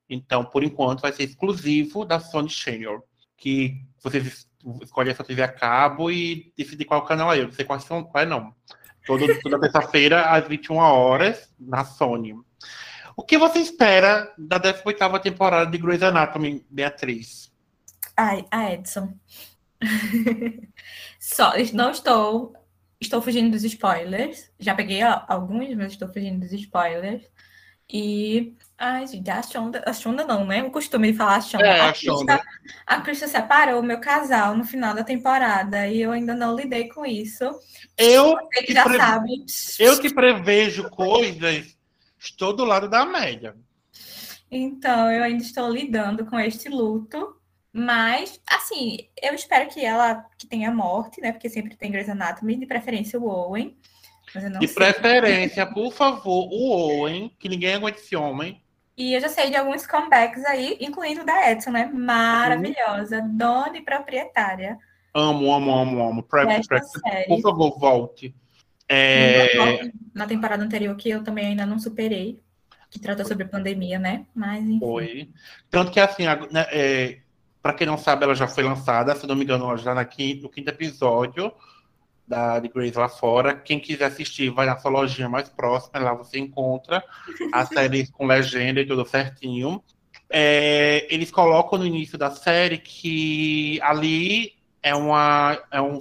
Então, 0.09 0.45
por 0.45 0.63
enquanto, 0.63 1.01
vai 1.01 1.11
ser 1.11 1.23
exclusivo 1.23 2.05
da 2.05 2.17
Sony 2.17 2.49
Channel, 2.49 3.03
que 3.35 3.75
vocês 4.01 4.25
es- 4.25 4.49
escolhem 4.81 5.11
essa 5.11 5.23
TV 5.25 5.43
a 5.43 5.51
cabo 5.51 6.09
e 6.09 6.53
decidem 6.57 6.87
qual 6.87 7.03
canal 7.03 7.33
é. 7.33 7.39
Eu 7.39 7.47
não 7.47 7.51
sei 7.51 7.65
qual 7.65 7.77
é 8.15 8.25
não. 8.25 8.55
Todo, 9.05 9.27
toda 9.41 9.59
terça-feira, 9.59 10.29
às 10.29 10.47
21 10.47 10.77
horas, 10.77 11.53
na 11.59 11.83
Sony. 11.83 12.33
O 13.19 13.21
que 13.21 13.37
você 13.37 13.59
espera 13.59 14.33
da 14.37 14.57
18ª 14.57 15.21
temporada 15.21 15.69
de 15.69 15.77
Grey's 15.77 16.01
Anatomy, 16.01 16.65
Beatriz? 16.69 17.51
Ai, 18.15 18.45
a 18.49 18.71
Edson. 18.71 19.13
Só, 21.19 21.51
não 21.73 21.91
estou 21.91 22.53
estou 22.97 23.21
fugindo 23.21 23.51
dos 23.51 23.65
spoilers. 23.65 24.49
Já 24.57 24.73
peguei 24.73 25.01
alguns, 25.01 25.75
mas 25.75 25.91
estou 25.91 26.07
fugindo 26.07 26.39
dos 26.39 26.53
spoilers. 26.53 27.21
E. 27.91 28.55
Ai, 28.77 29.05
gente, 29.05 29.29
a 29.29 29.43
Shonda, 29.43 29.83
a 29.85 29.91
Shonda 29.91 30.23
não, 30.23 30.45
né? 30.45 30.63
O 30.63 30.71
costume 30.71 31.11
de 31.11 31.17
falar 31.17 31.35
a 31.35 31.41
Shonda. 31.41 31.65
É, 31.67 31.79
a 31.81 31.89
a, 31.89 31.93
Shonda. 31.93 32.37
Krista, 32.37 32.53
a 32.87 33.01
Krista 33.01 33.27
separou 33.27 33.81
o 33.81 33.83
meu 33.83 33.99
casal 33.99 34.55
no 34.55 34.63
final 34.63 34.95
da 34.95 35.03
temporada 35.03 35.85
e 35.89 36.01
eu 36.01 36.13
ainda 36.13 36.33
não 36.33 36.55
lidei 36.55 36.87
com 36.87 37.05
isso. 37.05 37.43
Eu 37.97 38.37
Você 38.37 38.63
que 38.63 38.73
já 38.73 38.85
pre- 38.85 38.97
sabe. 38.97 39.45
Eu 39.77 39.99
que 39.99 40.13
prevejo 40.13 40.89
coisas, 40.89 41.77
estou 42.19 42.53
do 42.53 42.65
lado 42.65 42.89
da 42.89 43.05
média. 43.05 43.55
Então, 44.51 45.11
eu 45.11 45.23
ainda 45.23 45.43
estou 45.43 45.71
lidando 45.71 46.25
com 46.25 46.39
este 46.39 46.69
luto. 46.69 47.35
Mas, 47.71 48.41
assim, 48.49 48.97
eu 49.21 49.33
espero 49.35 49.69
que 49.69 49.85
ela 49.85 50.25
que 50.37 50.47
tenha 50.47 50.71
morte, 50.71 51.21
né? 51.21 51.31
Porque 51.31 51.49
sempre 51.49 51.75
tem 51.75 51.91
Grey's 51.91 52.09
Anatomy, 52.09 52.57
de 52.57 52.65
preferência 52.65 53.19
o 53.19 53.27
Owen. 53.27 53.77
De 54.59 54.67
sei. 54.67 54.75
preferência, 54.75 55.65
por 55.65 55.91
favor, 55.93 56.47
o 56.51 56.71
Owen, 56.71 57.35
que 57.39 57.47
ninguém 57.47 57.75
aguenta 57.75 57.99
esse 57.99 58.15
homem. 58.15 58.61
E 58.97 59.13
eu 59.13 59.21
já 59.21 59.29
sei 59.29 59.49
de 59.49 59.55
alguns 59.55 59.87
comebacks 59.87 60.43
aí, 60.45 60.77
incluindo 60.81 61.21
o 61.21 61.25
da 61.25 61.51
Edson, 61.51 61.71
né? 61.71 61.85
Maravilhosa, 61.85 63.21
dona 63.21 63.77
e 63.77 63.81
proprietária 63.81 64.77
Amo, 65.13 65.51
amo, 65.51 65.71
amo, 65.71 66.09
amo. 66.09 66.23
Pre- 66.23 66.45
pre- 66.67 66.81
por 67.27 67.41
favor, 67.41 67.79
volte. 67.79 68.33
É, 68.89 69.91
Na 70.13 70.25
temporada 70.25 70.63
anterior, 70.63 70.95
que 70.95 71.09
eu 71.09 71.23
também 71.23 71.45
ainda 71.45 71.65
não 71.65 71.79
superei, 71.79 72.39
que 72.89 72.99
trata 72.99 73.23
sobre 73.23 73.45
pandemia, 73.45 73.99
né? 73.99 74.25
Mas, 74.33 74.63
enfim. 74.63 74.79
foi. 74.79 75.29
Tanto 75.69 75.91
que, 75.91 75.99
assim, 75.99 76.23
né, 76.25 76.65
é, 76.71 77.19
para 77.61 77.73
quem 77.73 77.85
não 77.85 77.97
sabe, 77.97 78.23
ela 78.23 78.33
já 78.33 78.47
foi 78.47 78.63
lançada, 78.63 79.15
se 79.15 79.27
não 79.27 79.35
me 79.35 79.43
engano, 79.43 79.77
já 79.77 79.93
na 79.93 80.05
quinta, 80.05 80.43
no 80.43 80.49
quinto 80.49 80.69
episódio 80.69 81.53
da 82.29 82.59
de 82.59 82.69
Grace 82.69 82.97
lá 82.97 83.09
fora. 83.09 83.55
Quem 83.55 83.79
quiser 83.79 84.05
assistir, 84.05 84.51
vai 84.51 84.67
na 84.67 84.77
sua 84.77 84.91
lojinha 84.91 85.27
mais 85.27 85.49
próxima, 85.49 85.99
lá 85.99 86.13
você 86.13 86.37
encontra 86.37 87.03
a 87.51 87.65
série 87.65 88.07
com 88.11 88.27
legenda 88.27 88.79
e 88.79 88.85
tudo 88.85 89.03
certinho. 89.05 89.83
É, 90.29 91.07
eles 91.09 91.31
colocam 91.31 91.79
no 91.79 91.85
início 91.87 92.17
da 92.17 92.29
série 92.29 92.77
que 92.77 93.79
ali 93.81 94.53
é 94.83 94.95
uma 94.95 95.59
é 95.71 95.81
um 95.81 95.99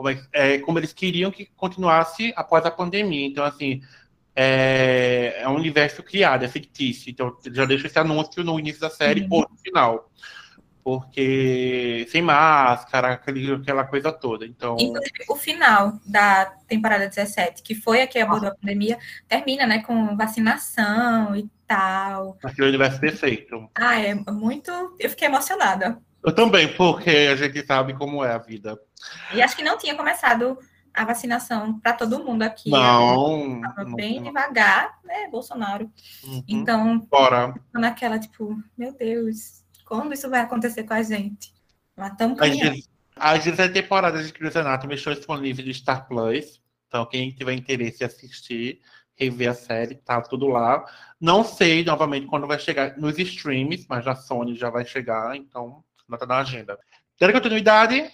como, 0.00 0.08
é, 0.08 0.18
é 0.32 0.58
como 0.60 0.78
eles 0.78 0.94
queriam 0.94 1.30
que 1.30 1.44
continuasse 1.54 2.32
após 2.34 2.64
a 2.64 2.70
pandemia. 2.70 3.26
Então, 3.26 3.44
assim, 3.44 3.82
é, 4.34 5.34
é 5.42 5.46
um 5.48 5.56
universo 5.56 6.02
criado, 6.02 6.42
é 6.42 6.48
fictício. 6.48 7.10
Então, 7.10 7.36
já 7.52 7.66
deixa 7.66 7.86
esse 7.86 7.98
anúncio 7.98 8.42
no 8.42 8.58
início 8.58 8.80
da 8.80 8.88
série 8.88 9.20
Uhum. 9.24 9.28
ou 9.32 9.40
no 9.50 9.58
final. 9.58 10.10
Porque 10.82 12.06
sem 12.08 12.22
máscara, 12.22 13.12
aquela 13.12 13.84
coisa 13.84 14.10
toda. 14.10 14.46
Então, 14.46 14.78
Inclusive, 14.80 15.24
o 15.28 15.36
final 15.36 16.00
da 16.06 16.46
temporada 16.66 17.06
17, 17.06 17.62
que 17.62 17.74
foi 17.74 18.00
a 18.00 18.06
que 18.06 18.18
abordou 18.18 18.48
a 18.48 18.54
pandemia, 18.54 18.98
termina, 19.28 19.66
né, 19.66 19.82
com 19.82 20.16
vacinação 20.16 21.36
e 21.36 21.46
tal. 21.66 22.38
aquele 22.42 22.68
universo 22.68 22.98
perfeito. 22.98 23.68
Ah, 23.74 24.00
é 24.00 24.14
muito. 24.14 24.70
Eu 24.98 25.10
fiquei 25.10 25.28
emocionada. 25.28 26.00
Eu 26.24 26.34
também, 26.34 26.72
porque 26.76 27.10
a 27.10 27.36
gente 27.36 27.64
sabe 27.66 27.94
como 27.94 28.24
é 28.24 28.32
a 28.32 28.38
vida. 28.38 28.78
E 29.34 29.40
acho 29.40 29.56
que 29.56 29.62
não 29.62 29.78
tinha 29.78 29.94
começado 29.94 30.58
a 30.92 31.04
vacinação 31.04 31.78
para 31.80 31.92
todo 31.92 32.24
mundo 32.24 32.42
aqui. 32.42 32.70
Não. 32.70 33.60
Tava 33.60 33.84
não- 33.84 33.94
bem 33.94 34.22
devagar, 34.22 34.98
né, 35.04 35.28
Bolsonaro. 35.30 35.90
Uhum. 36.24 36.44
Então, 36.48 36.98
Bora. 36.98 37.54
naquela, 37.72 38.18
tipo, 38.18 38.56
meu 38.76 38.92
Deus, 38.92 39.64
quando 39.86 40.12
isso 40.12 40.28
vai 40.28 40.40
acontecer 40.40 40.84
com 40.84 40.94
a 40.94 41.02
gente? 41.02 41.54
Mas 41.96 42.12
estamos 42.12 42.38
caminhando. 42.38 42.78
As 43.16 43.44
17 43.44 43.74
temporadas 43.74 44.26
de 44.26 44.32
Grey's 44.32 44.56
Anatomy 44.56 44.94
estão 44.94 45.12
disponíveis 45.12 45.66
no 45.66 45.74
Star 45.74 46.06
Plus. 46.08 46.60
Então, 46.88 47.06
quem 47.06 47.30
tiver 47.30 47.52
interesse 47.52 48.02
em 48.02 48.06
assistir, 48.06 48.80
rever 49.14 49.50
a 49.50 49.54
série, 49.54 49.94
tá 49.96 50.20
tudo 50.20 50.48
lá. 50.48 50.84
Não 51.20 51.44
sei, 51.44 51.84
novamente, 51.84 52.26
quando 52.26 52.46
vai 52.46 52.58
chegar 52.58 52.96
nos 52.96 53.18
streams, 53.18 53.86
mas 53.88 54.04
na 54.04 54.14
Sony 54.16 54.56
já 54.56 54.70
vai 54.70 54.84
chegar, 54.84 55.36
então 55.36 55.84
não 56.10 56.18
tá 56.18 56.26
na 56.26 56.38
agenda. 56.38 56.78
Dando 57.18 57.32
continuidade, 57.32 58.10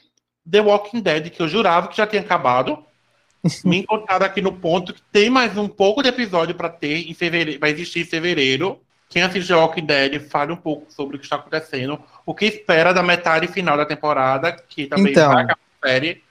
The 0.50 0.60
Walking 0.60 1.00
Dead, 1.00 1.30
que 1.30 1.40
eu 1.40 1.48
jurava 1.48 1.88
que 1.88 1.96
já 1.96 2.06
tinha 2.06 2.22
acabado. 2.22 2.84
Me 3.64 3.78
encontraram 3.78 4.26
aqui 4.26 4.40
no 4.42 4.52
ponto 4.52 4.92
que 4.92 5.02
tem 5.12 5.30
mais 5.30 5.56
um 5.56 5.68
pouco 5.68 6.02
de 6.02 6.08
episódio 6.08 6.54
para 6.54 6.68
ter 6.68 7.08
em 7.08 7.14
fevereiro, 7.14 7.60
vai 7.60 7.70
existir 7.70 8.00
em 8.00 8.04
fevereiro. 8.04 8.80
Quem 9.08 9.22
assiste 9.22 9.48
The 9.48 9.54
Walking 9.54 9.86
Dead, 9.86 10.20
fale 10.28 10.52
um 10.52 10.56
pouco 10.56 10.92
sobre 10.92 11.14
o 11.16 11.18
que 11.18 11.24
está 11.26 11.36
acontecendo, 11.36 12.00
o 12.24 12.34
que 12.34 12.44
espera 12.44 12.92
da 12.92 13.04
metade 13.04 13.46
final 13.46 13.76
da 13.76 13.86
temporada, 13.86 14.50
que 14.52 14.86
também 14.86 15.12
Então. 15.12 15.32
vai 15.32 15.44
acabar 15.44 15.60
a 15.80 15.88
série. 15.88 16.24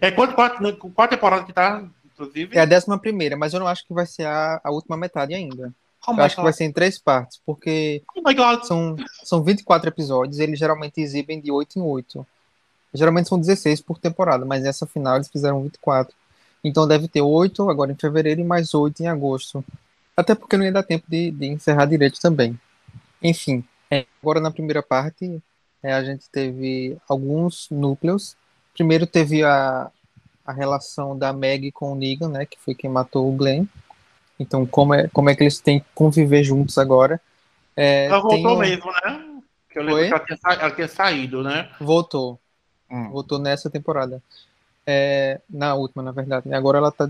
É 0.00 0.10
qual, 0.10 0.28
qual, 0.32 0.50
qual 0.94 1.08
temporada 1.08 1.44
que 1.44 1.52
tá, 1.52 1.84
inclusive? 2.06 2.56
É 2.56 2.60
a 2.62 2.64
décima 2.64 2.98
primeira, 2.98 3.36
mas 3.36 3.52
eu 3.52 3.60
não 3.60 3.66
acho 3.66 3.86
que 3.86 3.92
vai 3.92 4.06
ser 4.06 4.24
a, 4.24 4.58
a 4.64 4.70
última 4.70 4.96
metade 4.96 5.34
ainda. 5.34 5.74
Oh 6.06 6.12
Eu 6.12 6.24
acho 6.24 6.36
que 6.36 6.42
vai 6.42 6.52
ser 6.52 6.64
em 6.64 6.72
três 6.72 6.98
partes, 6.98 7.40
porque 7.46 8.02
Oh 8.14 8.22
my 8.26 8.34
God. 8.34 8.64
são, 8.64 8.96
são 9.22 9.42
24 9.42 9.88
episódios, 9.88 10.38
eles 10.38 10.58
geralmente 10.58 11.00
exibem 11.00 11.40
de 11.40 11.50
8 11.50 11.78
em 11.78 11.82
8. 11.82 12.26
Geralmente 12.94 13.28
são 13.28 13.38
16 13.38 13.80
por 13.80 13.98
temporada, 13.98 14.44
mas 14.44 14.62
nessa 14.62 14.86
final 14.86 15.16
eles 15.16 15.28
fizeram 15.28 15.62
24. 15.62 16.14
Então 16.64 16.86
deve 16.86 17.08
ter 17.08 17.22
8 17.22 17.68
agora 17.70 17.92
em 17.92 17.96
fevereiro 17.96 18.40
e 18.40 18.44
mais 18.44 18.74
8 18.74 19.02
em 19.02 19.06
agosto. 19.06 19.64
Até 20.16 20.34
porque 20.34 20.56
não 20.56 20.64
ia 20.64 20.72
dar 20.72 20.82
tempo 20.82 21.04
de, 21.08 21.30
de 21.30 21.46
encerrar 21.46 21.86
direito 21.86 22.20
também. 22.20 22.58
Enfim, 23.22 23.64
é, 23.90 24.04
agora 24.22 24.40
na 24.40 24.50
primeira 24.50 24.82
parte 24.82 25.42
é, 25.82 25.92
a 25.92 26.04
gente 26.04 26.28
teve 26.30 26.96
alguns 27.08 27.68
núcleos. 27.70 28.36
Primeiro 28.74 29.06
teve 29.06 29.42
a, 29.42 29.90
a 30.44 30.52
relação 30.52 31.16
da 31.16 31.32
Meg 31.32 31.72
com 31.72 31.92
o 31.92 31.94
Negan, 31.94 32.28
né, 32.28 32.46
que 32.46 32.58
foi 32.58 32.74
quem 32.74 32.90
matou 32.90 33.28
o 33.28 33.36
Glenn. 33.36 33.66
Então 34.38 34.66
como 34.66 34.94
é, 34.94 35.08
como 35.08 35.30
é 35.30 35.34
que 35.36 35.42
eles 35.42 35.60
têm 35.60 35.80
que 35.80 35.86
conviver 35.94 36.42
juntos 36.42 36.78
agora. 36.78 37.20
É, 37.76 38.06
Ela 38.06 38.20
voltou 38.20 38.54
um- 38.56 38.58
mesmo, 38.58 38.90
né? 38.92 39.40
Que 39.70 39.78
eu 39.78 39.82
lembro 39.84 40.00
Oi? 40.00 40.08
que 40.08 40.14
ela 40.14 40.24
tinha, 40.24 40.36
sa- 40.38 40.52
ela 40.54 40.70
tinha 40.70 40.88
saído, 40.88 41.42
né? 41.42 41.70
Voltou. 41.80 42.38
Hum. 42.90 43.10
Voltou 43.10 43.38
nessa 43.38 43.70
temporada. 43.70 44.22
É, 44.86 45.40
na 45.48 45.74
última, 45.74 46.02
na 46.02 46.10
verdade. 46.12 46.48
né? 46.48 46.56
Agora 46.56 46.78
ela 46.78 46.90
tá 46.92 47.08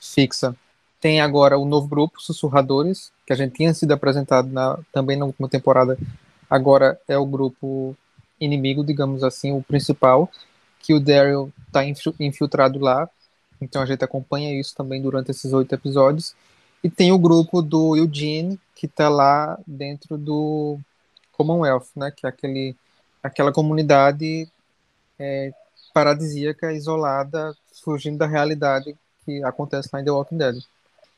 fixa. 0.00 0.54
Tem 1.00 1.20
agora 1.20 1.58
o 1.58 1.64
novo 1.64 1.88
grupo, 1.88 2.20
Sussurradores, 2.22 3.12
que 3.26 3.32
a 3.32 3.36
gente 3.36 3.54
tinha 3.54 3.74
sido 3.74 3.92
apresentado 3.92 4.48
na- 4.48 4.78
também 4.92 5.16
na 5.16 5.24
última 5.26 5.48
temporada. 5.48 5.98
Agora 6.48 6.98
é 7.08 7.16
o 7.18 7.26
grupo 7.26 7.96
inimigo, 8.40 8.84
digamos 8.84 9.24
assim, 9.24 9.52
o 9.52 9.62
principal, 9.62 10.30
que 10.80 10.94
o 10.94 11.00
Daryl 11.00 11.50
tá 11.72 11.84
infi- 11.84 12.14
infiltrado 12.20 12.78
lá. 12.78 13.08
Então 13.60 13.82
a 13.82 13.86
gente 13.86 14.04
acompanha 14.04 14.58
isso 14.58 14.74
também 14.76 15.00
durante 15.00 15.30
esses 15.30 15.52
oito 15.52 15.74
episódios. 15.74 16.34
E 16.84 16.90
tem 16.90 17.10
o 17.10 17.18
grupo 17.18 17.62
do 17.62 17.96
Eugene, 17.96 18.60
que 18.76 18.86
tá 18.86 19.08
lá 19.08 19.58
dentro 19.66 20.18
do 20.18 20.78
Commonwealth, 21.32 21.86
né? 21.96 22.10
Que 22.10 22.26
é 22.26 22.28
aquele, 22.28 22.76
aquela 23.22 23.50
comunidade 23.50 24.46
paradisíaca, 25.94 26.74
isolada, 26.74 27.56
fugindo 27.82 28.18
da 28.18 28.26
realidade 28.26 28.94
que 29.24 29.42
acontece 29.44 29.88
lá 29.92 30.00
em 30.00 30.04
The 30.04 30.10
Walking 30.10 30.36
Dead. 30.36 30.62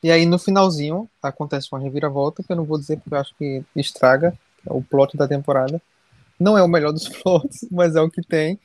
E 0.01 0.09
aí 0.09 0.25
no 0.25 0.39
finalzinho 0.39 1.09
acontece 1.21 1.67
uma 1.71 1.81
reviravolta, 1.81 2.43
que 2.43 2.51
eu 2.51 2.55
não 2.55 2.63
vou 2.63 2.77
dizer 2.77 2.97
porque 2.97 3.13
eu 3.13 3.19
acho 3.19 3.35
que 3.35 3.63
estraga 3.75 4.37
é 4.65 4.71
o 4.71 4.81
plot 4.81 5.17
da 5.17 5.27
temporada. 5.27 5.81
Não 6.39 6.57
é 6.57 6.63
o 6.63 6.67
melhor 6.67 6.93
dos 6.93 7.09
plots, 7.21 7.65
mas 7.69 7.95
é 7.95 8.01
o 8.01 8.09
que 8.09 8.21
tem, 8.21 8.59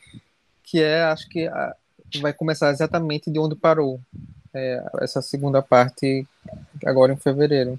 que 0.63 0.81
é, 0.81 1.03
acho 1.05 1.29
que 1.29 1.49
vai 2.21 2.33
começar 2.33 2.71
exatamente 2.71 3.31
de 3.31 3.39
onde 3.39 3.57
parou 3.57 3.99
é, 4.55 4.85
essa 5.01 5.23
segunda 5.23 5.63
parte 5.63 6.27
agora 6.87 7.13
em 7.13 7.17
fevereiro. 7.17 7.79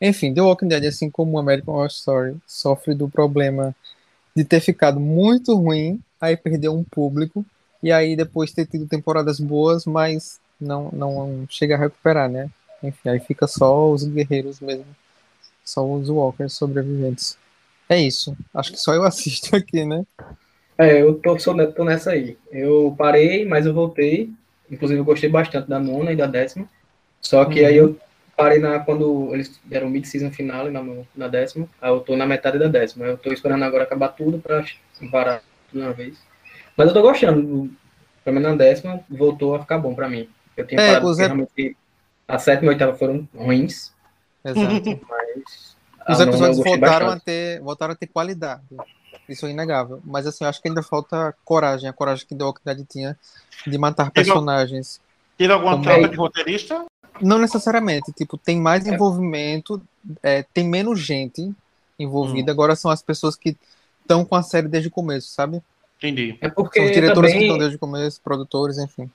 Enfim, 0.00 0.34
The 0.34 0.42
Walking 0.42 0.68
Dead, 0.68 0.84
assim 0.86 1.10
como 1.10 1.32
o 1.32 1.38
American 1.40 1.74
Horror 1.74 1.88
Story, 1.88 2.36
sofre 2.46 2.94
do 2.94 3.08
problema 3.08 3.74
de 4.36 4.44
ter 4.44 4.60
ficado 4.60 5.00
muito 5.00 5.54
ruim, 5.56 6.00
aí 6.20 6.36
perdeu 6.36 6.74
um 6.74 6.84
público, 6.84 7.44
e 7.82 7.92
aí 7.92 8.16
depois 8.16 8.52
ter 8.52 8.66
tido 8.66 8.86
temporadas 8.86 9.40
boas, 9.40 9.84
mas 9.86 10.40
não, 10.60 10.90
não 10.92 11.46
chega 11.48 11.74
a 11.74 11.78
recuperar, 11.78 12.28
né? 12.30 12.50
Enfim, 12.82 13.08
aí 13.10 13.20
fica 13.20 13.46
só 13.46 13.90
os 13.90 14.04
guerreiros 14.04 14.60
mesmo, 14.60 14.86
só 15.64 15.84
os 15.86 16.08
walkers 16.10 16.54
sobreviventes. 16.54 17.38
É 17.88 18.00
isso. 18.00 18.36
Acho 18.54 18.72
que 18.72 18.78
só 18.78 18.94
eu 18.94 19.02
assisto 19.06 19.54
aqui, 19.56 19.84
né? 19.84 20.04
É, 20.78 21.02
eu 21.02 21.20
tô, 21.20 21.38
sou, 21.38 21.54
tô 21.72 21.84
nessa 21.84 22.12
aí. 22.12 22.38
Eu 22.50 22.94
parei, 22.96 23.44
mas 23.44 23.66
eu 23.66 23.74
voltei. 23.74 24.30
Inclusive, 24.70 25.00
eu 25.00 25.04
gostei 25.04 25.28
bastante 25.28 25.68
da 25.68 25.78
nona 25.78 26.12
e 26.12 26.16
da 26.16 26.26
décima. 26.26 26.68
Só 27.20 27.44
que 27.46 27.60
Uhum. 27.60 27.66
aí 27.66 27.76
eu 27.76 27.98
parei 28.40 28.58
na, 28.58 28.80
quando 28.80 29.34
eles 29.34 29.60
deram 29.64 29.86
o 29.86 29.90
mid-season 29.90 30.30
final 30.30 30.70
na, 30.70 30.82
na 31.14 31.28
décima. 31.28 31.68
Aí 31.80 31.90
eu 31.90 32.00
tô 32.00 32.16
na 32.16 32.26
metade 32.26 32.58
da 32.58 32.68
décima. 32.68 33.06
Eu 33.06 33.18
tô 33.18 33.32
esperando 33.32 33.64
agora 33.64 33.84
acabar 33.84 34.08
tudo 34.08 34.38
pra 34.38 34.64
varar 35.10 35.40
tudo 35.70 35.80
de 35.80 35.86
uma 35.86 35.92
vez. 35.92 36.18
Mas 36.76 36.88
eu 36.88 36.94
tô 36.94 37.02
gostando. 37.02 37.70
Pelo 38.24 38.34
menos 38.34 38.50
na 38.50 38.56
décima 38.56 39.00
voltou 39.08 39.54
a 39.54 39.60
ficar 39.60 39.78
bom 39.78 39.94
pra 39.94 40.08
mim. 40.08 40.28
Eu 40.56 40.66
tinha 40.66 40.80
É, 40.80 40.86
parado 40.94 41.14
realmente 41.14 41.76
a 42.26 42.38
sétima 42.38 42.66
e 42.66 42.68
a 42.68 42.72
oitava 42.72 42.96
foram 42.96 43.28
ruins, 43.34 43.92
Exato. 44.44 45.00
mas 45.08 45.76
Os 46.08 46.20
episódios 46.20 46.58
voltaram 46.58 47.10
a, 47.10 47.18
ter, 47.18 47.60
voltaram 47.60 47.92
a 47.92 47.96
ter 47.96 48.06
qualidade. 48.06 48.62
Isso 49.28 49.46
é 49.46 49.50
inegável. 49.50 50.00
Mas 50.04 50.26
assim, 50.26 50.44
eu 50.44 50.48
acho 50.48 50.60
que 50.60 50.68
ainda 50.68 50.82
falta 50.82 51.34
coragem, 51.44 51.88
a 51.88 51.92
coragem 51.92 52.26
que 52.26 52.34
The 52.34 52.44
Walking 52.44 52.62
Dead 52.64 52.86
tinha 52.88 53.18
de 53.66 53.78
matar 53.78 54.10
personagens. 54.10 55.00
Teve 55.36 55.52
alguma 55.52 55.72
Como 55.72 55.84
troca 55.84 56.06
é? 56.06 56.08
de 56.08 56.16
roteirista? 56.16 56.84
Não 57.22 57.38
necessariamente, 57.38 58.12
tipo, 58.12 58.36
tem 58.38 58.60
mais 58.60 58.86
É. 58.86 58.94
envolvimento, 58.94 59.80
é, 60.22 60.42
tem 60.54 60.68
menos 60.68 61.00
gente 61.00 61.42
Hum. 61.42 61.54
envolvida, 61.98 62.50
agora 62.50 62.74
são 62.74 62.90
as 62.90 63.02
pessoas 63.02 63.36
que 63.36 63.56
estão 64.00 64.24
com 64.24 64.34
a 64.34 64.42
série 64.42 64.68
desde 64.68 64.88
o 64.88 64.92
começo, 64.92 65.28
sabe? 65.28 65.62
Entendi. 65.98 66.36
É 66.40 66.46
São 66.46 66.54
porque 66.54 66.80
os 66.80 66.90
diretores 66.92 67.30
que 67.30 67.34
também 67.34 67.46
estão 67.46 67.58
desde 67.58 67.76
o 67.76 67.78
começo, 67.78 68.20
produtores, 68.22 68.78
enfim. 68.78 69.10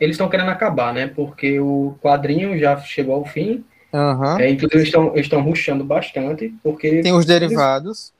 eles 0.00 0.14
estão 0.14 0.28
querendo 0.28 0.50
acabar, 0.50 0.92
né? 0.94 1.06
Porque 1.06 1.60
o 1.60 1.94
quadrinho 2.02 2.58
já 2.58 2.78
chegou 2.80 3.14
ao 3.14 3.24
fim. 3.24 3.64
Aham. 3.92 4.40
É, 4.40 4.50
inclusive, 4.50 4.76
eles 4.78 4.88
estão 4.88 5.16
estão 5.16 5.42
rushando 5.42 5.84
bastante, 5.84 6.48
porque 6.62 7.02
Tem 7.02 7.12
os 7.12 7.26
derivados, 7.26 8.12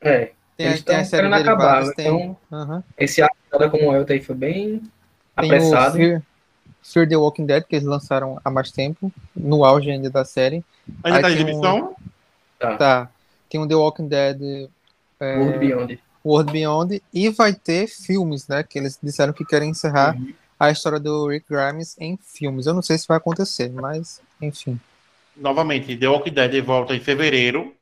é, 0.00 0.30
tem, 0.56 0.66
eles 0.68 0.78
estão 0.78 1.04
querendo 1.04 1.34
acabar. 1.34 1.92
tem, 1.94 2.06
Então, 2.08 2.36
aham. 2.52 2.84
esse 2.96 3.20
arco 3.20 3.36
da 3.58 3.68
Commonwealth 3.68 4.10
aí 4.10 4.20
foi 4.22 4.36
bem 4.36 4.80
tem 5.36 5.50
apressado. 5.52 5.96
Fear, 5.96 6.22
Fear 6.92 7.08
the 7.08 7.16
Walking 7.16 7.46
Dead, 7.46 7.64
que 7.64 7.76
eles 7.76 7.86
lançaram 7.86 8.40
há 8.44 8.50
mais 8.50 8.70
tempo, 8.70 9.12
no 9.34 9.64
auge 9.64 9.90
ainda 9.90 10.08
da 10.10 10.24
série. 10.24 10.64
Ainda 11.04 11.18
Aí 11.18 11.22
tá 11.22 11.30
em 11.30 11.34
tem 11.36 11.44
um- 11.44 11.48
exibição? 11.48 11.96
Tá. 12.58 13.08
Tem 13.50 13.60
o 13.60 13.66
The 13.68 13.74
Walking 13.74 14.08
Dead 14.08 14.68
é, 15.20 15.36
World 15.38 15.58
Beyond. 15.58 16.00
World 16.24 16.52
Beyond 16.52 17.02
e 17.14 17.28
vai 17.30 17.54
ter 17.54 17.86
filmes, 17.88 18.46
né? 18.48 18.62
Que 18.62 18.78
eles 18.78 18.98
disseram 19.02 19.32
que 19.32 19.44
querem 19.44 19.70
encerrar 19.70 20.14
Uhum. 20.16 20.32
a 20.58 20.70
história 20.70 20.98
do 20.98 21.28
Rick 21.28 21.46
Grimes 21.48 21.96
em 21.98 22.18
filmes. 22.22 22.66
Eu 22.66 22.74
não 22.74 22.82
sei 22.82 22.98
se 22.98 23.06
vai 23.06 23.16
acontecer, 23.16 23.70
mas 23.70 24.20
enfim. 24.42 24.78
Novamente, 25.36 25.96
The 25.96 26.08
Walking 26.08 26.32
Dead 26.32 26.62
volta 26.64 26.94
em 26.94 27.00
fevereiro. 27.00 27.72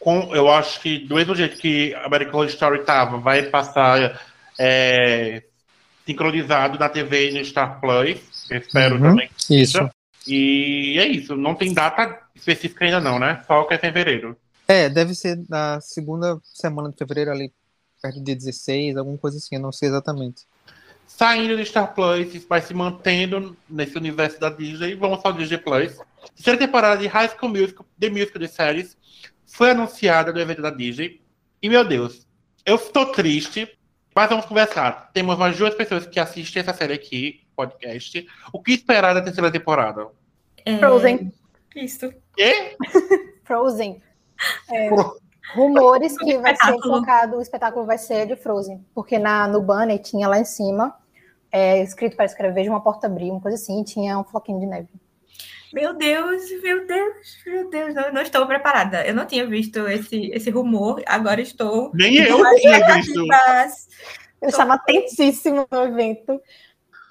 Com, 0.00 0.34
eu 0.34 0.50
acho 0.50 0.80
que 0.80 0.98
do 1.00 1.14
mesmo 1.14 1.34
jeito 1.34 1.56
que 1.58 1.94
American 2.04 2.34
Horror 2.34 2.48
Story 2.48 2.84
tava, 2.84 3.18
vai 3.18 3.42
passar 3.44 4.20
é, 4.58 5.42
sincronizado 6.06 6.78
na 6.78 6.88
TV 6.88 7.30
e 7.30 7.38
no 7.38 7.44
Star 7.44 7.80
Plus. 7.80 8.18
Espero 8.50 8.96
Uhum. 8.96 9.02
também. 9.10 9.30
Isso. 9.50 9.88
E 10.26 10.96
é 10.98 11.06
isso. 11.06 11.36
Não 11.36 11.54
tem 11.54 11.72
data 11.72 12.18
específica 12.34 12.84
ainda 12.84 13.00
não, 13.00 13.18
né? 13.18 13.42
Só 13.46 13.64
que 13.64 13.74
é 13.74 13.78
fevereiro. 13.78 14.36
É, 14.66 14.88
deve 14.88 15.14
ser 15.14 15.38
na 15.48 15.80
segunda 15.80 16.38
semana 16.42 16.90
de 16.90 16.96
fevereiro 16.96 17.30
ali, 17.30 17.52
perto 18.00 18.22
dia 18.22 18.34
16, 18.34 18.96
alguma 18.96 19.18
coisa 19.18 19.36
assim, 19.36 19.56
eu 19.56 19.60
não 19.60 19.72
sei 19.72 19.88
exatamente. 19.90 20.42
Saindo 21.06 21.56
do 21.56 21.64
Star 21.64 21.94
Plus, 21.94 22.44
vai 22.48 22.60
se 22.62 22.72
mantendo 22.74 23.56
nesse 23.68 23.96
universo 23.96 24.40
da 24.40 24.48
Disney. 24.48 24.94
Vamos 24.94 25.20
ao 25.22 25.32
Disney 25.32 25.58
Plus. 25.58 25.96
Terceira 26.34 26.58
temporada 26.58 27.00
de 27.00 27.06
High 27.06 27.28
School 27.28 27.50
Musical, 27.50 27.86
The 28.00 28.08
Musical 28.10 28.40
de 28.40 28.48
séries, 28.48 28.96
foi 29.46 29.70
anunciada 29.70 30.32
no 30.32 30.40
evento 30.40 30.62
da 30.62 30.70
Disney. 30.70 31.20
E, 31.62 31.68
meu 31.68 31.84
Deus, 31.86 32.26
eu 32.64 32.76
estou 32.76 33.06
triste, 33.12 33.68
mas 34.14 34.28
vamos 34.30 34.46
conversar. 34.46 35.10
Temos 35.12 35.36
umas 35.36 35.56
duas 35.56 35.74
pessoas 35.74 36.06
que 36.06 36.18
assistem 36.18 36.60
essa 36.62 36.72
série 36.72 36.94
aqui, 36.94 37.42
podcast. 37.54 38.26
O 38.52 38.62
que 38.62 38.72
esperar 38.72 39.14
da 39.14 39.22
terceira 39.22 39.50
temporada? 39.50 40.08
É, 40.64 40.78
Frozen. 40.78 41.32
Isso. 41.74 42.12
E? 42.38 42.76
Frozen. 43.44 44.02
É, 44.70 44.90
rumores 45.54 46.16
que 46.18 46.38
vai 46.38 46.56
ser 46.56 46.78
focado, 46.80 47.36
o 47.36 47.42
espetáculo 47.42 47.86
vai 47.86 47.98
ser 47.98 48.26
de 48.26 48.36
Frozen. 48.36 48.84
Porque 48.94 49.18
na, 49.18 49.46
no 49.46 49.60
banner 49.60 49.98
tinha 49.98 50.28
lá 50.28 50.38
em 50.38 50.44
cima, 50.44 50.96
é, 51.52 51.82
escrito 51.82 52.16
para 52.16 52.24
escrever 52.24 52.68
uma 52.68 52.82
porta 52.82 53.06
abrir, 53.06 53.30
uma 53.30 53.40
coisa 53.40 53.56
assim, 53.56 53.80
e 53.80 53.84
tinha 53.84 54.18
um 54.18 54.24
floquinho 54.24 54.60
de 54.60 54.66
neve. 54.66 54.88
Meu 55.72 55.92
Deus, 55.92 56.42
meu 56.62 56.86
Deus, 56.86 57.42
meu 57.44 57.68
Deus, 57.68 57.94
não, 57.94 58.12
não 58.12 58.22
estou 58.22 58.46
preparada. 58.46 59.04
Eu 59.04 59.12
não 59.12 59.26
tinha 59.26 59.44
visto 59.44 59.88
esse, 59.88 60.30
esse 60.32 60.48
rumor, 60.48 61.02
agora 61.04 61.40
estou. 61.40 61.90
Nem 61.92 62.16
eu 62.16 62.38
tinha 62.54 62.94
visto. 62.94 63.26
Eu 64.40 64.48
estava 64.50 64.74
atentíssimo 64.74 65.66
no 65.68 65.82
evento. 65.82 66.40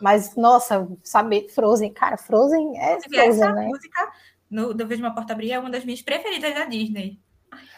Mas, 0.01 0.35
nossa, 0.35 0.87
saber 1.03 1.49
Frozen, 1.49 1.93
cara, 1.93 2.17
Frozen 2.17 2.77
é 2.77 2.97
inclusive, 2.97 3.17
essa 3.17 3.45
Frozen, 3.45 3.53
né? 3.53 3.67
música 3.67 4.11
no, 4.49 4.73
do 4.73 4.87
Vejo 4.87 5.01
uma 5.01 5.13
Porta 5.15 5.33
Abrir 5.33 5.51
é 5.51 5.59
uma 5.59 5.69
das 5.69 5.85
minhas 5.85 6.01
preferidas 6.01 6.53
da 6.53 6.65
Disney. 6.65 7.19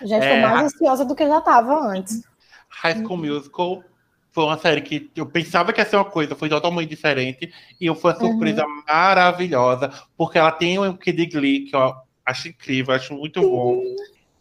Já 0.01 0.19
estou 0.19 0.37
É, 0.37 0.41
mais 0.41 0.73
ansiosa 0.73 1.05
do 1.05 1.15
que 1.15 1.23
eu 1.23 1.29
já 1.29 1.39
estava 1.39 1.73
antes. 1.79 2.21
High 2.69 2.95
School 3.03 3.17
Musical 3.17 3.83
foi 4.31 4.43
uma 4.43 4.57
série 4.57 4.81
que 4.81 5.09
eu 5.15 5.25
pensava 5.25 5.71
que 5.71 5.79
ia 5.79 5.85
ser 5.85 5.95
uma 5.95 6.05
coisa, 6.05 6.35
foi 6.35 6.49
totalmente 6.49 6.89
diferente. 6.89 7.53
E 7.79 7.93
foi 7.95 8.11
uma 8.11 8.19
surpresa 8.19 8.65
maravilhosa, 8.87 9.91
porque 10.17 10.37
ela 10.37 10.51
tem 10.51 10.77
um 10.79 10.95
Kid 10.97 11.25
Glee, 11.27 11.65
que 11.65 11.75
eu 11.75 11.95
acho 12.25 12.49
incrível, 12.49 12.93
acho 12.93 13.13
muito 13.13 13.41
bom. 13.41 13.81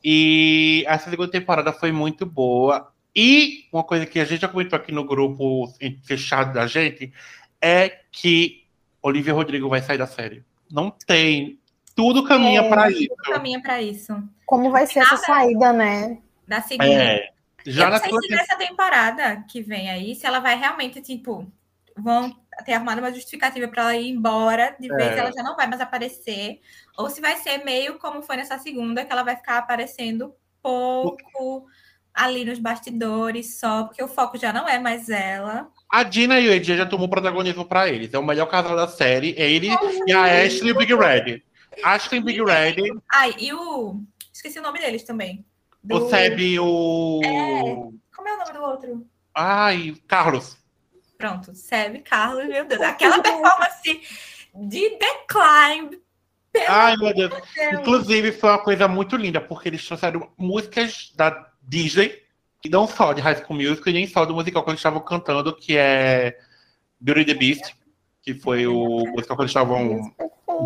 E 0.02 0.84
essa 0.86 1.10
segunda 1.10 1.30
temporada 1.30 1.72
foi 1.72 1.92
muito 1.92 2.26
boa. 2.26 2.92
E 3.14 3.66
uma 3.72 3.84
coisa 3.84 4.04
que 4.06 4.18
a 4.18 4.24
gente 4.24 4.40
já 4.40 4.48
comentou 4.48 4.76
aqui 4.76 4.90
no 4.90 5.04
grupo 5.04 5.72
fechado 6.04 6.52
da 6.52 6.66
gente 6.66 7.12
é 7.64 8.00
que 8.12 8.64
Olivia 9.02 9.32
Rodrigo 9.32 9.68
vai 9.68 9.80
sair 9.80 9.98
da 9.98 10.06
série. 10.06 10.44
Não 10.70 10.90
tem. 10.90 11.58
Tudo 11.94 12.24
caminha 12.24 12.60
É. 12.62 12.68
para 12.68 12.90
isso. 12.90 13.14
Caminha 13.24 13.62
para 13.62 13.80
isso. 13.80 14.22
Como 14.44 14.70
vai 14.70 14.86
ser 14.86 15.00
essa 15.00 15.16
saída, 15.16 15.72
né? 15.72 16.18
Da 16.46 16.60
segunda. 16.60 16.92
É. 16.92 17.30
Já 17.66 17.84
eu 17.84 17.90
na 17.90 17.98
não 17.98 18.04
sei 18.04 18.28
se 18.28 18.34
nessa 18.34 18.56
temporada 18.56 19.42
que 19.48 19.62
vem 19.62 19.88
aí, 19.90 20.14
se 20.14 20.26
ela 20.26 20.38
vai 20.38 20.58
realmente, 20.58 21.00
tipo, 21.00 21.50
vão 21.96 22.34
ter 22.66 22.74
arrumado 22.74 22.98
uma 22.98 23.12
justificativa 23.12 23.66
para 23.68 23.82
ela 23.84 23.96
ir 23.96 24.10
embora, 24.10 24.76
de 24.78 24.88
vez 24.88 25.12
É. 25.12 25.18
ela 25.18 25.32
já 25.32 25.42
não 25.42 25.56
vai 25.56 25.66
mais 25.66 25.80
aparecer, 25.80 26.60
ou 26.98 27.08
se 27.08 27.20
vai 27.20 27.36
ser 27.36 27.64
meio 27.64 27.98
como 27.98 28.20
foi 28.22 28.36
nessa 28.36 28.58
segunda, 28.58 29.04
que 29.04 29.10
ela 29.12 29.22
vai 29.22 29.36
ficar 29.36 29.58
aparecendo 29.58 30.34
pouco 30.62 31.66
ali 32.12 32.44
nos 32.44 32.58
bastidores 32.58 33.58
só, 33.58 33.84
porque 33.84 34.02
o 34.02 34.08
foco 34.08 34.36
já 34.38 34.52
não 34.52 34.68
é 34.68 34.78
mais 34.78 35.08
ela. 35.08 35.68
A 35.94 36.02
Dina 36.02 36.40
e 36.40 36.48
o 36.48 36.52
Edia 36.52 36.76
já 36.76 36.86
tomou 36.86 37.08
protagonismo 37.08 37.64
pra 37.64 37.88
eles. 37.88 38.12
É 38.12 38.18
o 38.18 38.24
melhor 38.24 38.46
casal 38.46 38.74
da 38.76 38.88
série. 38.88 39.34
É 39.38 39.48
ele 39.50 39.68
e 40.06 40.12
a 40.12 40.24
Ashley 40.44 40.70
e 40.70 40.72
o 40.72 40.76
Big 40.76 40.92
Red. 40.94 41.42
Ashley 41.82 42.20
e 42.20 42.24
Big 42.24 42.42
Red, 42.42 42.76
Ai, 43.12 43.34
e 43.38 43.52
o. 43.52 44.00
Esqueci 44.32 44.58
o 44.58 44.62
nome 44.62 44.78
deles 44.80 45.02
também. 45.04 45.44
Do- 45.82 46.06
o 46.06 46.10
Seb 46.10 46.40
e 46.40 46.58
o. 46.58 47.92
Como 48.14 48.28
é 48.28 48.34
o 48.34 48.38
nome 48.38 48.52
do 48.52 48.62
outro? 48.62 49.06
Ai, 49.34 49.94
Carlos. 50.08 50.56
Pronto, 51.16 51.54
Seb, 51.54 52.02
Carlos, 52.02 52.46
meu 52.48 52.64
Deus. 52.64 52.80
Aquela 52.82 53.22
performance 53.22 54.00
de 54.54 54.98
Decline. 54.98 56.00
Ai, 56.68 56.96
meu 56.96 57.14
Deus. 57.14 57.30
Deus. 57.30 57.80
Inclusive, 57.80 58.32
foi 58.32 58.50
uma 58.50 58.62
coisa 58.62 58.88
muito 58.88 59.16
linda, 59.16 59.40
porque 59.40 59.68
eles 59.68 59.84
trouxeram 59.86 60.28
músicas 60.36 61.12
da 61.16 61.50
Disney, 61.62 62.23
e 62.64 62.68
não 62.68 62.86
só 62.86 63.12
de 63.12 63.20
High 63.20 63.36
School 63.44 63.58
Musical, 63.58 63.88
e 63.88 63.92
nem 63.92 64.06
só 64.06 64.24
do 64.24 64.34
musical 64.34 64.62
que 64.64 64.70
eles 64.70 64.80
estavam 64.80 65.00
cantando, 65.00 65.54
que 65.54 65.76
é 65.76 66.36
Beauty 67.00 67.24
the 67.26 67.34
Beast, 67.34 67.74
que 68.22 68.34
foi 68.34 68.66
o 68.66 69.04
musical 69.14 69.36
que 69.36 69.42
eles 69.42 69.50
estavam 69.50 70.12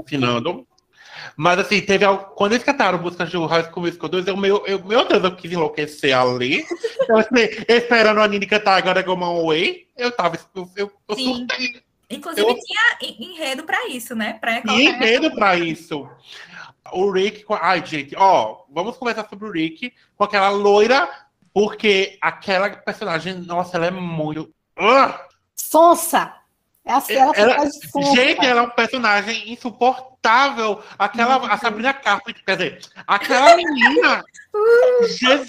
ensinando. 0.05 0.67
Mas 1.37 1.59
assim, 1.59 1.81
teve 1.81 2.05
algo. 2.05 2.25
Quando 2.37 2.53
eles 2.53 2.65
cantaram 2.65 3.01
músicas 3.01 3.31
do 3.31 3.45
High 3.47 3.65
School 3.65 3.87
Musical 3.87 4.09
2, 4.09 4.27
eu, 4.29 4.37
meu, 4.37 4.65
eu, 4.67 4.85
meu 4.85 5.05
Deus, 5.07 5.23
eu 5.25 5.35
quis 5.37 5.51
enlouquecer 5.53 6.17
ali. 6.17 6.65
Eu, 7.09 7.17
assim, 7.17 7.49
esperando 7.69 8.21
a 8.21 8.29
Nini 8.29 8.47
cantar 8.47 8.77
agora 8.77 9.03
Go 9.03 9.17
My 9.17 9.47
Way, 9.47 9.87
eu 9.97 10.11
tava. 10.13 10.39
Eu, 10.55 10.69
eu, 10.77 10.93
eu 11.09 11.17
surtei. 11.17 11.83
Inclusive, 12.11 12.47
Eu- 12.49 12.55
tinha 12.55 12.99
en- 13.11 13.33
enredo 13.35 13.65
pra 13.65 13.87
isso, 13.89 14.15
né? 14.15 14.35
Pra 14.41 14.63
colocar- 14.63 14.81
enredo 14.81 15.35
pra 15.35 15.57
isso. 15.57 16.09
O 16.93 17.11
Rick. 17.11 17.45
Ai, 17.61 17.85
gente, 17.85 18.15
ó, 18.17 18.63
vamos 18.71 18.97
conversar 18.97 19.29
sobre 19.29 19.47
o 19.47 19.53
Rick 19.53 19.93
com 20.17 20.25
aquela 20.25 20.49
loira, 20.49 21.09
porque 21.53 22.19
aquela 22.21 22.71
personagem, 22.71 23.35
nossa, 23.35 23.77
ela 23.77 23.87
é 23.87 23.91
muito. 23.91 24.53
Ah! 24.79 25.27
Sonsa! 25.57 26.35
É 26.85 26.93
ela, 27.15 27.33
Ela- 27.37 27.71
sonsa. 27.71 28.15
Gente, 28.17 28.47
ela 28.47 28.63
é 28.63 28.65
um 28.65 28.71
personagem 28.71 29.53
insuportável. 29.53 30.83
Aquela, 30.99 31.37
a 31.53 31.59
Sabrina 31.59 31.93
Carpenter, 31.93 32.43
quer 32.45 32.57
dizer, 32.57 32.81
aquela 33.07 33.57
menina. 33.57 34.25
Jesus! 35.09 35.47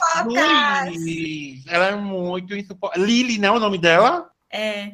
Ela 1.67 1.85
é 1.87 1.95
muito 1.95 2.55
insuportável. 2.55 3.05
Lily, 3.05 3.37
não 3.37 3.55
é 3.55 3.57
o 3.57 3.59
nome 3.59 3.77
dela? 3.77 4.29
É, 4.51 4.93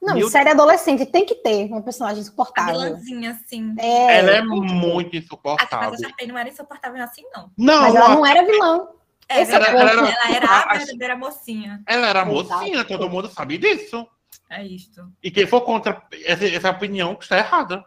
Não, 0.00 0.14
Meu- 0.14 0.30
série 0.30 0.48
adolescente 0.48 1.04
tem 1.04 1.26
que 1.26 1.34
ter 1.34 1.66
uma 1.66 1.82
personagem 1.82 2.22
insuportável. 2.22 2.72
vilãzinha, 2.80 3.32
assim. 3.32 3.74
É, 3.78 4.16
ela 4.18 4.30
é 4.30 4.42
muito 4.42 4.72
Ah, 4.72 4.94
mas 4.94 5.12
insuportável. 5.12 5.92
a 5.92 5.98
Sharpay 5.98 6.26
não 6.26 6.38
era 6.38 6.48
insuportável 6.48 7.02
assim, 7.04 7.22
não. 7.34 7.50
Não, 7.58 7.82
Mas 7.82 7.94
ela 7.94 8.06
a- 8.06 8.14
não 8.14 8.24
era 8.24 8.46
vilã. 8.46 8.88
É, 9.30 9.40
é 9.40 9.42
o 9.42 9.46
verdade. 9.46 9.72
ponto. 9.72 10.12
ela 10.12 10.36
era 10.36 10.46
a 10.46 10.62
A- 10.72 10.76
verdadeira 10.78 11.16
mocinha. 11.16 11.82
ela 11.86 12.06
era 12.08 12.24
mocinha, 12.24 12.84
todo 12.84 13.08
mundo 13.08 13.28
sabe 13.28 13.56
disso. 13.58 14.06
É 14.50 14.64
isto. 14.66 15.02
E 15.22 15.30
quem 15.30 15.46
for 15.46 15.60
contra 15.62 16.02
essa, 16.24 16.44
essa 16.46 16.70
opinião 16.70 17.16
está 17.20 17.38
errada. 17.38 17.84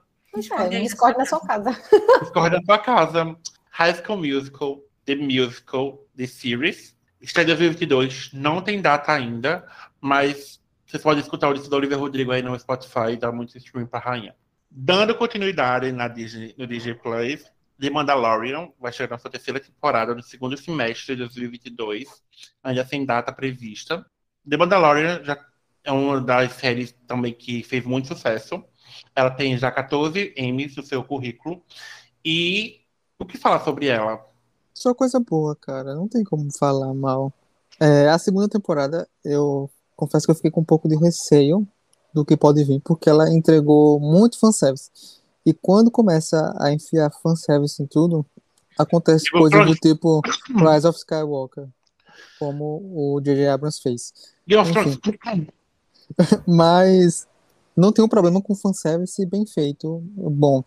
É, 0.72 0.80
discorde 0.80 1.18
na 1.18 1.26
sua 1.26 1.42
casa. 1.42 1.72
Discorda 2.22 2.58
da 2.60 2.66
sua 2.66 2.80
casa. 2.80 3.36
High 3.70 3.96
School 3.96 4.18
Musical, 4.18 4.80
The 5.06 5.16
Musical, 5.16 6.00
The 6.18 6.26
Series. 6.26 6.96
Estreia 7.22 7.48
2022. 7.48 8.32
Não 8.34 8.62
tem 8.62 8.82
data 8.82 9.12
ainda, 9.12 9.66
mas 10.02 10.60
vocês 10.86 11.04
podem 11.04 11.22
escutar 11.22 11.50
o 11.50 11.54
disco 11.54 11.70
da 11.70 11.78
Olivia 11.78 11.98
Rodrigo 11.98 12.32
aí 12.32 12.42
no 12.42 12.58
Spotify, 12.60 13.16
dá 13.20 13.32
muito 13.32 13.58
streaming 13.58 13.88
pra 13.88 14.00
rainha. 14.00 14.36
Dando 14.70 15.14
continuidade 15.16 15.92
na 15.92 16.08
Disney, 16.08 16.56
no 16.58 16.66
DJ 16.66 16.96
Plus, 16.96 17.44
The 17.80 17.90
Mandalorian 17.90 18.70
vai 18.80 18.92
chegar 18.92 19.16
na 19.16 19.20
sua 19.20 19.32
terceira 19.32 19.60
temporada 19.60 20.14
no 20.14 20.22
segundo 20.22 20.56
semestre 20.58 21.16
de 21.16 21.22
2022, 21.24 22.08
ainda 22.64 22.86
sem 22.86 23.06
data 23.06 23.32
prevista. 23.32 24.06
The 24.48 24.58
Mandalorian 24.58 25.24
já 25.24 25.38
é 25.84 25.92
uma 25.92 26.22
das 26.22 26.54
séries 26.54 26.96
também 27.08 27.34
que 27.34 27.64
fez 27.64 27.84
muito 27.86 28.08
sucesso. 28.08 28.64
Ela 29.16 29.32
tem 29.32 29.58
já 29.58 29.72
14 29.72 30.34
Emmys 30.38 30.76
no 30.76 30.84
seu 30.84 31.04
currículo. 31.04 31.62
E 32.24 32.82
o 33.20 33.26
que 33.26 33.38
falar 33.38 33.64
sobre 33.64 33.88
ela? 33.88 34.26
Só 34.74 34.94
coisa 34.94 35.20
boa, 35.20 35.56
cara. 35.56 35.94
Não 35.94 36.08
tem 36.08 36.24
como 36.24 36.50
falar 36.58 36.94
mal. 36.94 37.34
É, 37.80 38.08
a 38.10 38.18
segunda 38.18 38.48
temporada, 38.48 39.08
eu 39.24 39.70
confesso 39.96 40.26
que 40.26 40.32
eu 40.32 40.36
fiquei 40.36 40.52
com 40.52 40.62
um 40.62 40.66
pouco 40.66 40.88
de 40.88 40.96
receio 40.96 41.68
do 42.14 42.24
que 42.24 42.38
pode 42.38 42.64
vir, 42.64 42.80
porque 42.82 43.10
ela 43.10 43.30
entregou 43.30 44.00
muito 44.00 44.40
fanservice. 44.40 44.92
E 45.46 45.54
quando 45.54 45.92
começa 45.92 46.56
a 46.60 46.72
enfiar 46.72 47.12
fanservice 47.22 47.82
em 47.82 47.86
tudo, 47.86 48.26
acontece 48.78 49.26
Tipo, 49.26 49.40
coisas 49.40 49.66
do 49.66 49.76
tipo 49.76 50.22
Rise 50.48 50.88
of 50.88 50.98
Skywalker, 50.98 51.68
como 52.40 52.82
o 52.94 53.20
J.J. 53.22 53.48
Abrams 53.48 53.82
fez. 53.82 54.14
Enfim. 54.72 55.00
Mas 56.48 57.28
não 57.76 57.92
tem 57.92 58.04
um 58.04 58.10
problema 58.10 58.42
com 58.42 58.56
fanservice 58.56 59.26
bem 59.26 59.46
feito, 59.46 60.02
bom, 60.16 60.64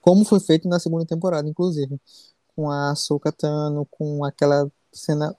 como 0.00 0.24
foi 0.24 0.40
feito 0.40 0.68
na 0.68 0.78
segunda 0.78 1.04
temporada, 1.04 1.48
inclusive, 1.48 2.00
com 2.54 2.70
a 2.70 2.90
Ahsoka 2.90 3.30
Tano, 3.32 3.86
com 3.90 4.24
aquela 4.24 4.70
cena 4.92 5.36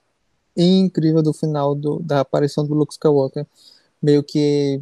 incrível 0.56 1.22
do 1.22 1.32
final 1.32 1.74
do- 1.74 1.98
da 2.00 2.20
aparição 2.20 2.66
do 2.66 2.74
Luke 2.74 2.92
Skywalker, 2.92 3.46
meio 4.02 4.22
que 4.22 4.80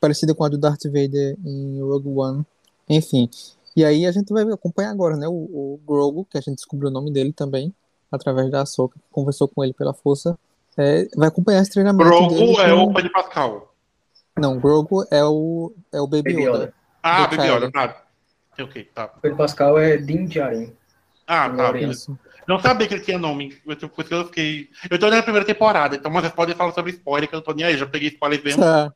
parecida 0.00 0.34
com 0.34 0.44
a 0.44 0.48
do 0.48 0.58
Darth 0.58 0.84
Vader 0.84 1.36
em 1.44 1.80
Rogue 1.80 2.08
One, 2.08 2.46
enfim. 2.88 3.28
E 3.76 3.84
aí 3.84 4.06
a 4.06 4.12
gente 4.12 4.32
vai 4.32 4.42
acompanhar 4.44 4.90
agora, 4.90 5.16
né, 5.16 5.28
o, 5.28 5.32
o 5.32 5.80
Grogu, 5.86 6.24
que 6.24 6.38
a 6.38 6.40
gente 6.40 6.56
descobriu 6.56 6.88
o 6.88 6.92
nome 6.92 7.12
dele 7.12 7.32
também, 7.32 7.74
através 8.10 8.50
da 8.50 8.62
Ahsoka, 8.62 8.98
que 8.98 9.04
conversou 9.10 9.48
com 9.48 9.62
ele 9.62 9.74
pela 9.74 9.92
força, 9.92 10.38
é, 10.78 11.06
vai 11.16 11.28
acompanhar 11.28 11.60
esse 11.62 11.70
treinamento 11.72 12.08
dele 12.08 12.26
Grogu 12.26 12.60
é 12.60 12.70
com- 12.74 12.82
o 12.84 12.94
Pedro 12.94 13.12
Pascal. 13.12 13.74
não, 14.38 14.58
Grogu 14.58 15.04
é 15.10 15.24
o, 15.24 15.72
é 15.92 16.00
o 16.00 16.06
Baby 16.06 16.32
Baby 16.32 16.42
Yoda. 16.44 16.58
Yoda. 16.58 16.74
Ah, 17.02 17.26
Baby 17.26 17.42
Yoda, 17.48 17.70
tá. 17.72 18.02
Ok, 18.58 18.84
tá. 18.94 19.08
Pedro 19.08 19.36
Pascal 19.36 19.78
é 19.78 19.98
Din 19.98 20.24
Djarin. 20.26 20.72
Ah, 21.26 21.50
tá. 21.50 21.78
Isso. 21.78 22.18
Não 22.48 22.58
sabia 22.60 22.86
que 22.86 22.94
ele 22.94 23.02
tinha 23.02 23.18
nome. 23.18 23.58
Eu, 23.66 23.76
por 23.88 24.00
isso 24.02 24.08
que 24.08 24.14
eu 24.14 24.24
fiquei. 24.26 24.68
Eu 24.88 24.98
tô 24.98 25.10
na 25.10 25.22
primeira 25.22 25.44
temporada, 25.44 25.96
então 25.96 26.10
vocês 26.12 26.32
podem 26.32 26.54
falar 26.54 26.72
sobre 26.72 26.92
spoiler, 26.92 27.28
que 27.28 27.34
eu 27.34 27.38
não 27.38 27.44
tô 27.44 27.52
nem 27.52 27.64
aí. 27.66 27.76
Já 27.76 27.84
peguei 27.86 28.08
spoiler 28.08 28.42
mesmo. 28.42 28.62
Tá. 28.62 28.92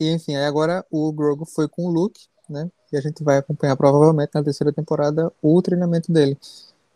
E 0.00 0.10
enfim, 0.12 0.34
aí 0.36 0.44
agora 0.44 0.84
o 0.90 1.10
Grogu 1.12 1.46
foi 1.46 1.68
com 1.68 1.86
o 1.86 1.90
Luke, 1.90 2.20
né? 2.48 2.70
E 2.92 2.96
a 2.96 3.00
gente 3.00 3.22
vai 3.22 3.38
acompanhar 3.38 3.76
provavelmente 3.76 4.30
na 4.34 4.42
terceira 4.42 4.72
temporada 4.72 5.32
o 5.42 5.60
treinamento 5.62 6.12
dele. 6.12 6.38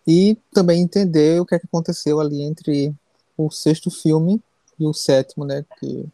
E 0.07 0.37
também 0.53 0.81
entender 0.81 1.41
o 1.41 1.47
que, 1.47 1.55
é 1.55 1.59
que 1.59 1.67
aconteceu 1.67 2.21
ali 2.21 2.43
entre 2.43 2.95
o 3.37 3.51
sexto 3.51 3.91
filme 3.91 4.43
e 4.79 4.87
o 4.87 4.93
sétimo, 4.93 5.45
né? 5.45 5.65
Que, 5.79 6.07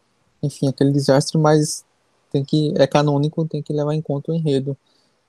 enfim, 0.43 0.69
aquele 0.69 0.93
desastre, 0.93 1.39
mas 1.39 1.85
tem 2.31 2.45
que 2.45 2.75
é 2.77 2.87
canônico, 2.87 3.47
tem 3.47 3.63
que 3.63 3.73
levar 3.73 3.95
em 3.95 4.03
conta 4.03 4.33
o 4.33 4.35
enredo 4.35 4.77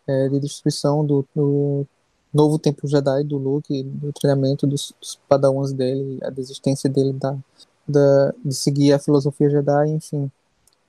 é, 0.07 0.29
de 0.29 0.39
destruição 0.39 1.05
do, 1.05 1.25
do 1.35 1.85
novo 2.33 2.57
templo 2.59 2.87
Jedi 2.87 3.23
do 3.23 3.37
Luke, 3.37 3.83
do 3.83 4.11
treinamento 4.13 4.65
dos, 4.65 4.93
dos 4.99 5.19
padawans 5.27 5.73
dele, 5.73 6.19
a 6.23 6.29
desistência 6.29 6.89
dele 6.89 7.13
da, 7.13 7.37
da, 7.87 8.33
de 8.43 8.55
seguir 8.55 8.93
a 8.93 8.99
filosofia 8.99 9.49
Jedi, 9.49 9.89
enfim. 9.89 10.31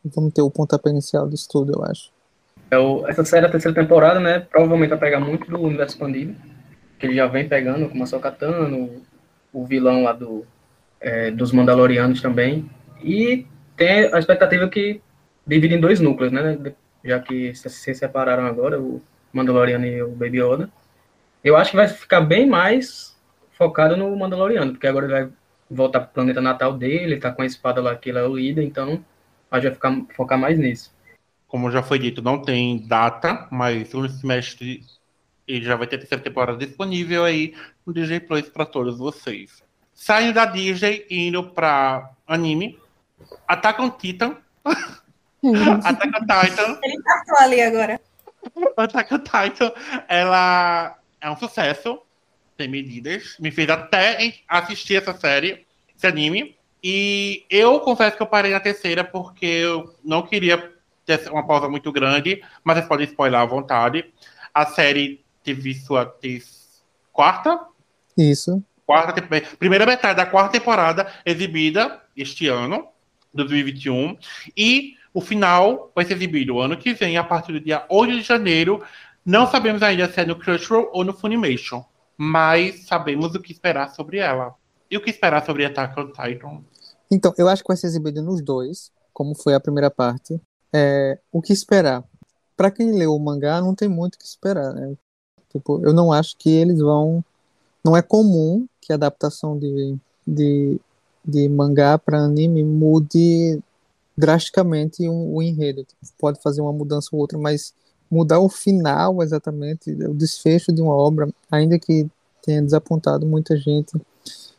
Vamos 0.04 0.32
ter 0.32 0.42
o 0.42 0.50
pontapé 0.50 0.90
inicial 0.90 1.28
disso 1.28 1.48
tudo, 1.50 1.72
eu 1.74 1.84
acho. 1.84 2.10
É 2.70 2.78
o- 2.78 3.06
essa 3.08 3.24
série, 3.24 3.46
a 3.46 3.50
terceira 3.50 3.74
temporada, 3.80 4.20
né? 4.20 4.40
Provavelmente 4.40 4.90
vai 4.90 4.98
pegar 4.98 5.20
muito 5.20 5.50
do 5.50 5.60
universo 5.60 5.94
expandido. 5.94 6.34
Que 6.98 7.06
ele 7.06 7.14
já 7.14 7.26
vem 7.26 7.48
pegando, 7.48 7.88
como 7.88 8.02
a 8.02 8.06
Sokatano, 8.06 9.02
o 9.52 9.64
vilão 9.64 10.02
lá 10.02 10.12
do, 10.12 10.44
é, 11.00 11.30
dos 11.30 11.52
Mandalorianos 11.52 12.20
também. 12.20 12.68
E 13.02 13.46
tem 13.76 14.12
a 14.12 14.18
expectativa 14.18 14.68
que 14.68 15.00
divide 15.46 15.74
em 15.74 15.80
dois 15.80 16.00
núcleos, 16.00 16.32
né? 16.32 16.58
Já 17.04 17.20
que 17.20 17.54
se, 17.54 17.70
se 17.70 17.94
separaram 17.94 18.44
agora, 18.46 18.80
o 18.80 19.00
Mandaloriano 19.32 19.86
e 19.86 20.02
o 20.02 20.08
Baby 20.10 20.40
Yoda. 20.42 20.70
Eu 21.42 21.56
acho 21.56 21.70
que 21.70 21.76
vai 21.76 21.88
ficar 21.88 22.20
bem 22.20 22.46
mais 22.46 23.16
focado 23.52 23.96
no 23.96 24.14
Mandaloriano, 24.16 24.72
porque 24.72 24.86
agora 24.86 25.06
ele 25.06 25.12
vai 25.14 25.28
voltar 25.70 26.00
pro 26.00 26.14
planeta 26.14 26.40
natal 26.40 26.72
dele, 26.76 27.18
tá 27.18 27.30
com 27.30 27.42
a 27.42 27.46
espada 27.46 27.80
lá 27.80 27.94
que 27.94 28.10
ele 28.10 28.18
é 28.18 28.22
o 28.24 28.36
líder, 28.36 28.62
então 28.64 29.04
a 29.50 29.56
gente 29.60 29.64
vai 29.64 29.74
ficar, 29.74 30.14
focar 30.14 30.38
mais 30.38 30.58
nisso. 30.58 30.92
Como 31.48 31.70
já 31.70 31.82
foi 31.82 31.98
dito, 31.98 32.20
não 32.22 32.42
tem 32.42 32.86
data, 32.86 33.48
mas 33.50 33.92
no 33.94 34.08
semestre 34.08 34.84
ele 35.46 35.64
já 35.64 35.74
vai 35.74 35.86
ter 35.86 35.96
a 35.96 35.98
terceira 35.98 36.22
temporada 36.22 36.58
disponível 36.58 37.24
aí 37.24 37.54
no 37.86 37.92
DJ 37.92 38.20
Plus 38.20 38.48
para 38.50 38.66
todos 38.66 38.98
vocês. 38.98 39.64
Saindo 39.94 40.34
da 40.34 40.44
Disney 40.44 41.06
e 41.08 41.26
indo 41.26 41.42
para 41.42 42.10
anime, 42.26 42.78
Attack 43.48 43.80
on 43.80 43.90
Titan. 43.90 44.36
Attack 44.64 46.08
on 46.08 46.26
Titan. 46.26 46.78
Ele 46.84 47.02
passou 47.02 47.38
ali 47.38 47.62
agora. 47.62 48.00
Attack 48.76 49.14
on 49.14 49.18
Titan, 49.18 49.72
ela 50.06 50.98
é 51.18 51.30
um 51.30 51.36
sucesso, 51.36 52.00
tem 52.56 52.68
medidas, 52.68 53.36
me 53.40 53.50
fez 53.50 53.68
até 53.70 54.34
assistir 54.46 54.96
essa 54.96 55.14
série, 55.14 55.66
esse 55.96 56.06
anime. 56.06 56.56
E 56.82 57.44
eu 57.50 57.80
confesso 57.80 58.16
que 58.16 58.22
eu 58.22 58.26
parei 58.26 58.52
na 58.52 58.60
terceira 58.60 59.02
porque 59.02 59.46
eu 59.46 59.94
não 60.04 60.22
queria 60.22 60.77
uma 61.30 61.46
pausa 61.46 61.68
muito 61.68 61.90
grande, 61.92 62.42
mas 62.62 62.76
vocês 62.76 62.88
podem 62.88 63.06
spoiler 63.06 63.40
à 63.40 63.44
vontade. 63.44 64.04
A 64.52 64.66
série 64.66 65.24
teve 65.42 65.74
sua 65.74 66.14
quarta, 67.12 67.60
Isso. 68.16 68.62
quarta 68.86 69.22
primeira 69.58 69.86
metade 69.86 70.16
da 70.16 70.26
quarta 70.26 70.58
temporada 70.58 71.10
exibida 71.24 72.02
este 72.16 72.48
ano, 72.48 72.88
2021, 73.34 74.16
e 74.56 74.94
o 75.12 75.20
final 75.20 75.90
vai 75.94 76.04
ser 76.04 76.14
exibido 76.14 76.60
ano 76.60 76.76
que 76.76 76.94
vem, 76.94 77.16
a 77.16 77.24
partir 77.24 77.52
do 77.52 77.60
dia 77.60 77.84
8 77.88 78.12
de 78.12 78.22
janeiro. 78.22 78.82
Não 79.24 79.46
sabemos 79.50 79.82
ainda 79.82 80.10
se 80.10 80.20
é 80.20 80.24
no 80.24 80.36
Crunchyroll 80.36 80.90
ou 80.92 81.04
no 81.04 81.12
Funimation, 81.12 81.84
mas 82.16 82.86
sabemos 82.86 83.34
o 83.34 83.40
que 83.40 83.52
esperar 83.52 83.90
sobre 83.90 84.18
ela. 84.18 84.54
E 84.90 84.96
o 84.96 85.02
que 85.02 85.10
esperar 85.10 85.44
sobre 85.44 85.64
Attack 85.64 85.98
on 86.00 86.06
Titan? 86.06 86.62
Então, 87.10 87.34
eu 87.36 87.48
acho 87.48 87.62
que 87.62 87.68
vai 87.68 87.76
ser 87.76 87.88
exibido 87.88 88.22
nos 88.22 88.42
dois, 88.42 88.90
como 89.12 89.34
foi 89.34 89.54
a 89.54 89.60
primeira 89.60 89.90
parte. 89.90 90.40
É, 90.72 91.18
o 91.32 91.40
que 91.40 91.52
esperar? 91.52 92.04
Pra 92.56 92.70
quem 92.70 92.92
leu 92.92 93.14
o 93.14 93.18
mangá, 93.18 93.60
não 93.60 93.74
tem 93.74 93.88
muito 93.88 94.16
o 94.16 94.18
que 94.18 94.26
esperar, 94.26 94.72
né? 94.74 94.94
Tipo, 95.50 95.80
eu 95.84 95.92
não 95.92 96.12
acho 96.12 96.36
que 96.36 96.50
eles 96.50 96.80
vão. 96.80 97.24
Não 97.84 97.96
é 97.96 98.02
comum 98.02 98.66
que 98.80 98.92
a 98.92 98.96
adaptação 98.96 99.58
de, 99.58 99.96
de, 100.26 100.80
de 101.24 101.48
mangá 101.48 101.98
para 101.98 102.18
anime 102.18 102.62
mude 102.62 103.60
drasticamente 104.16 105.08
o, 105.08 105.36
o 105.36 105.42
enredo. 105.42 105.84
Tipo, 105.84 106.00
pode 106.18 106.42
fazer 106.42 106.60
uma 106.60 106.72
mudança 106.72 107.08
ou 107.12 107.20
outra, 107.20 107.38
mas 107.38 107.72
mudar 108.10 108.40
o 108.40 108.48
final 108.48 109.22
exatamente, 109.22 109.90
o 109.90 110.14
desfecho 110.14 110.72
de 110.72 110.82
uma 110.82 110.94
obra, 110.94 111.28
ainda 111.50 111.78
que 111.78 112.08
tenha 112.42 112.62
desapontado 112.62 113.26
muita 113.26 113.56
gente, 113.56 113.92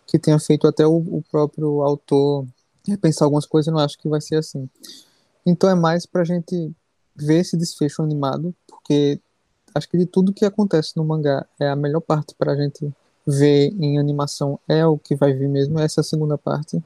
que 0.06 0.20
tenha 0.20 0.40
feito 0.40 0.68
até 0.68 0.86
o, 0.86 0.98
o 0.98 1.24
próprio 1.32 1.82
autor 1.82 2.46
repensar 2.88 3.26
algumas 3.26 3.46
coisas, 3.46 3.68
eu 3.68 3.74
não 3.74 3.80
acho 3.80 3.98
que 3.98 4.08
vai 4.08 4.22
ser 4.22 4.36
assim. 4.38 4.68
Então 5.50 5.68
é 5.70 5.76
mais 5.76 6.06
pra 6.06 6.24
gente 6.24 6.72
ver 7.16 7.40
esse 7.40 7.58
desfecho 7.58 8.04
animado, 8.04 8.54
porque 8.68 9.20
acho 9.74 9.90
que 9.90 9.98
de 9.98 10.06
tudo 10.06 10.32
que 10.32 10.46
acontece 10.46 10.96
no 10.96 11.04
mangá 11.04 11.46
é 11.60 11.68
a 11.68 11.76
melhor 11.76 12.02
parte 12.02 12.36
pra 12.38 12.56
gente 12.56 12.88
ver 13.26 13.74
em 13.80 13.98
animação 13.98 14.60
é 14.68 14.86
o 14.86 14.98
que 14.98 15.16
vai 15.16 15.34
vir 15.34 15.50
mesmo, 15.50 15.80
essa 15.80 16.04
segunda 16.04 16.38
parte. 16.38 16.82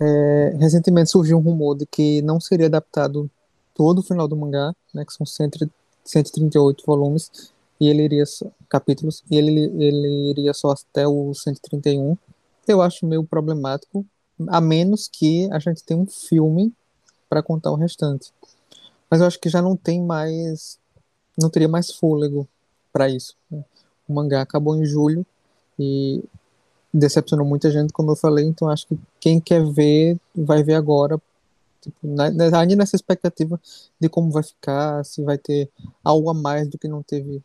É, 0.00 0.56
recentemente 0.58 1.10
surgiu 1.10 1.38
um 1.38 1.40
rumor 1.40 1.76
de 1.76 1.86
que 1.86 2.20
não 2.22 2.40
seria 2.40 2.66
adaptado 2.66 3.30
todo 3.74 4.00
o 4.00 4.02
final 4.02 4.26
do 4.26 4.36
mangá, 4.36 4.74
né, 4.92 5.04
que 5.04 5.12
são 5.12 5.24
100 5.24 5.50
138 6.04 6.84
volumes, 6.86 7.52
e 7.80 7.88
ele 7.88 8.02
iria 8.02 8.26
só, 8.26 8.46
capítulos, 8.68 9.22
e 9.30 9.36
ele, 9.36 9.60
ele 9.78 10.30
iria 10.30 10.52
só 10.54 10.72
até 10.72 11.06
o 11.06 11.32
131. 11.34 12.16
Eu 12.66 12.82
acho 12.82 13.06
meio 13.06 13.22
problemático, 13.24 14.04
a 14.48 14.60
menos 14.60 15.08
que 15.08 15.48
a 15.52 15.58
gente 15.58 15.84
tenha 15.84 16.00
um 16.00 16.06
filme 16.06 16.72
para 17.28 17.42
contar 17.42 17.70
o 17.70 17.76
restante. 17.76 18.32
Mas 19.10 19.20
eu 19.20 19.26
acho 19.26 19.38
que 19.40 19.48
já 19.48 19.62
não 19.62 19.76
tem 19.76 20.02
mais, 20.02 20.78
não 21.36 21.50
teria 21.50 21.68
mais 21.68 21.92
fôlego 21.92 22.48
para 22.92 23.08
isso. 23.08 23.36
né? 23.50 23.64
O 24.08 24.12
mangá 24.14 24.40
acabou 24.42 24.76
em 24.76 24.84
julho 24.84 25.24
e 25.78 26.22
decepcionou 26.92 27.46
muita 27.46 27.70
gente, 27.70 27.92
como 27.92 28.10
eu 28.12 28.16
falei, 28.16 28.44
então 28.46 28.68
acho 28.68 28.86
que 28.86 28.98
quem 29.20 29.38
quer 29.40 29.64
ver 29.64 30.18
vai 30.34 30.62
ver 30.62 30.74
agora, 30.74 31.20
tipo, 31.82 31.96
na- 32.02 32.24
ainda 32.26 32.76
nessa 32.76 32.96
expectativa 32.96 33.60
de 34.00 34.08
como 34.08 34.30
vai 34.30 34.42
ficar, 34.42 35.04
se 35.04 35.22
vai 35.22 35.36
ter 35.36 35.68
algo 36.02 36.30
a 36.30 36.34
mais 36.34 36.66
do 36.68 36.78
que 36.78 36.88
não 36.88 37.02
teve 37.02 37.42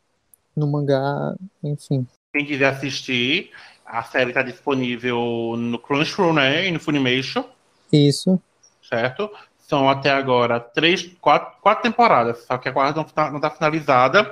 no 0.56 0.68
mangá, 0.68 1.36
enfim. 1.64 2.08
Quem 2.32 2.46
quiser 2.46 2.66
assistir, 2.74 3.52
a 3.86 4.04
série 4.04 4.30
está 4.30 4.42
disponível 4.42 5.56
no 5.58 5.78
Crunchyroll 5.78 6.34
né, 6.34 6.68
e 6.68 6.72
no 6.72 6.80
Funimation, 6.80 7.44
Isso. 7.92 8.40
certo? 8.82 9.30
São 9.74 9.90
até 9.90 10.12
agora 10.12 10.60
três, 10.60 11.02
quatro, 11.20 11.60
quatro 11.60 11.82
temporadas, 11.82 12.46
só 12.46 12.60
que 12.60 12.70
a 12.70 12.72
quarta 12.72 12.96
não 12.96 13.08
está 13.08 13.32
não 13.32 13.40
tá 13.40 13.50
finalizada. 13.50 14.32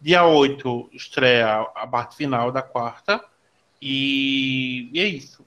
Dia 0.00 0.24
8 0.24 0.88
estreia 0.94 1.68
a 1.74 1.86
parte 1.86 2.16
final 2.16 2.50
da 2.50 2.62
quarta. 2.62 3.22
E, 3.78 4.88
e 4.90 4.98
é 4.98 5.04
isso. 5.04 5.44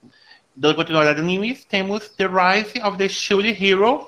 Dando 0.55 0.75
continuidade 0.75 1.19
ao 1.19 1.25
animes, 1.25 1.65
temos 1.65 2.09
The 2.09 2.27
Rise 2.27 2.79
of 2.83 2.95
the 2.95 3.09
Shield 3.09 3.47
Hero, 3.49 4.07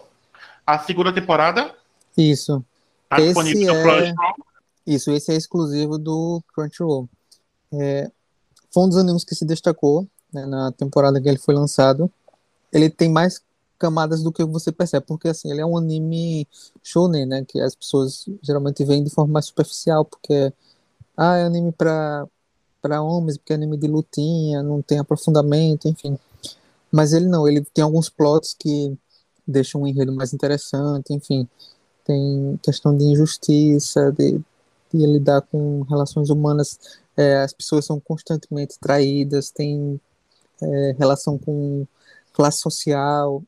a 0.63 0.77
segunda 0.77 1.11
temporada. 1.11 1.73
Isso. 2.15 2.63
Tá 3.09 3.19
Esse 3.19 3.67
é-. 3.67 4.13
Isso, 4.85 5.09
esse 5.09 5.31
é 5.31 5.35
exclusivo 5.35 5.97
do 5.97 6.39
Crunchyroll. 6.53 7.09
É, 7.73 8.11
foi 8.71 8.83
um 8.83 8.89
dos 8.89 8.97
animes 8.99 9.23
que 9.23 9.33
se 9.33 9.43
destacou 9.43 10.07
né, 10.31 10.45
na 10.45 10.71
temporada 10.71 11.19
que 11.19 11.27
ele 11.27 11.39
foi 11.39 11.55
lançado. 11.55 12.11
Ele 12.71 12.91
tem 12.91 13.09
mais 13.09 13.41
camadas 13.77 14.23
do 14.23 14.31
que 14.31 14.43
você 14.43 14.71
percebe, 14.71 15.05
porque 15.05 15.27
assim, 15.27 15.51
ele 15.51 15.61
é 15.61 15.65
um 15.65 15.77
anime 15.77 16.47
shonen, 16.83 17.25
né, 17.25 17.45
que 17.47 17.59
as 17.59 17.75
pessoas 17.75 18.25
geralmente 18.41 18.83
veem 18.85 19.03
de 19.03 19.09
forma 19.09 19.33
mais 19.33 19.45
superficial, 19.47 20.05
porque 20.05 20.53
ah, 21.17 21.37
é 21.37 21.43
anime 21.43 21.71
para 21.71 22.27
para 22.81 23.01
homens, 23.01 23.37
porque 23.37 23.51
é 23.51 23.55
anime 23.55 23.77
de 23.77 23.87
lutinha, 23.87 24.61
não 24.61 24.79
tem 24.79 24.99
aprofundamento, 24.99 25.87
enfim. 25.87 26.19
Mas 26.91 27.13
ele 27.13 27.27
não, 27.27 27.47
ele 27.47 27.65
tem 27.73 27.83
alguns 27.83 28.09
plots 28.09 28.55
que 28.57 28.95
deixam 29.47 29.81
um 29.81 29.87
enredo 29.87 30.13
mais 30.13 30.33
interessante, 30.33 31.11
enfim. 31.11 31.47
Tem 32.03 32.59
questão 32.63 32.95
de 32.95 33.05
injustiça, 33.05 34.11
de, 34.11 34.39
de 34.93 35.05
lidar 35.05 35.41
com 35.41 35.81
relações 35.89 36.29
humanas. 36.29 36.79
É, 37.17 37.37
as 37.37 37.53
pessoas 37.53 37.85
são 37.85 37.99
constantemente 37.99 38.77
traídas, 38.79 39.49
tem 39.49 39.99
é, 40.61 40.95
relação 40.97 41.39
com 41.39 41.87
classe 42.33 42.59
social. 42.59 43.43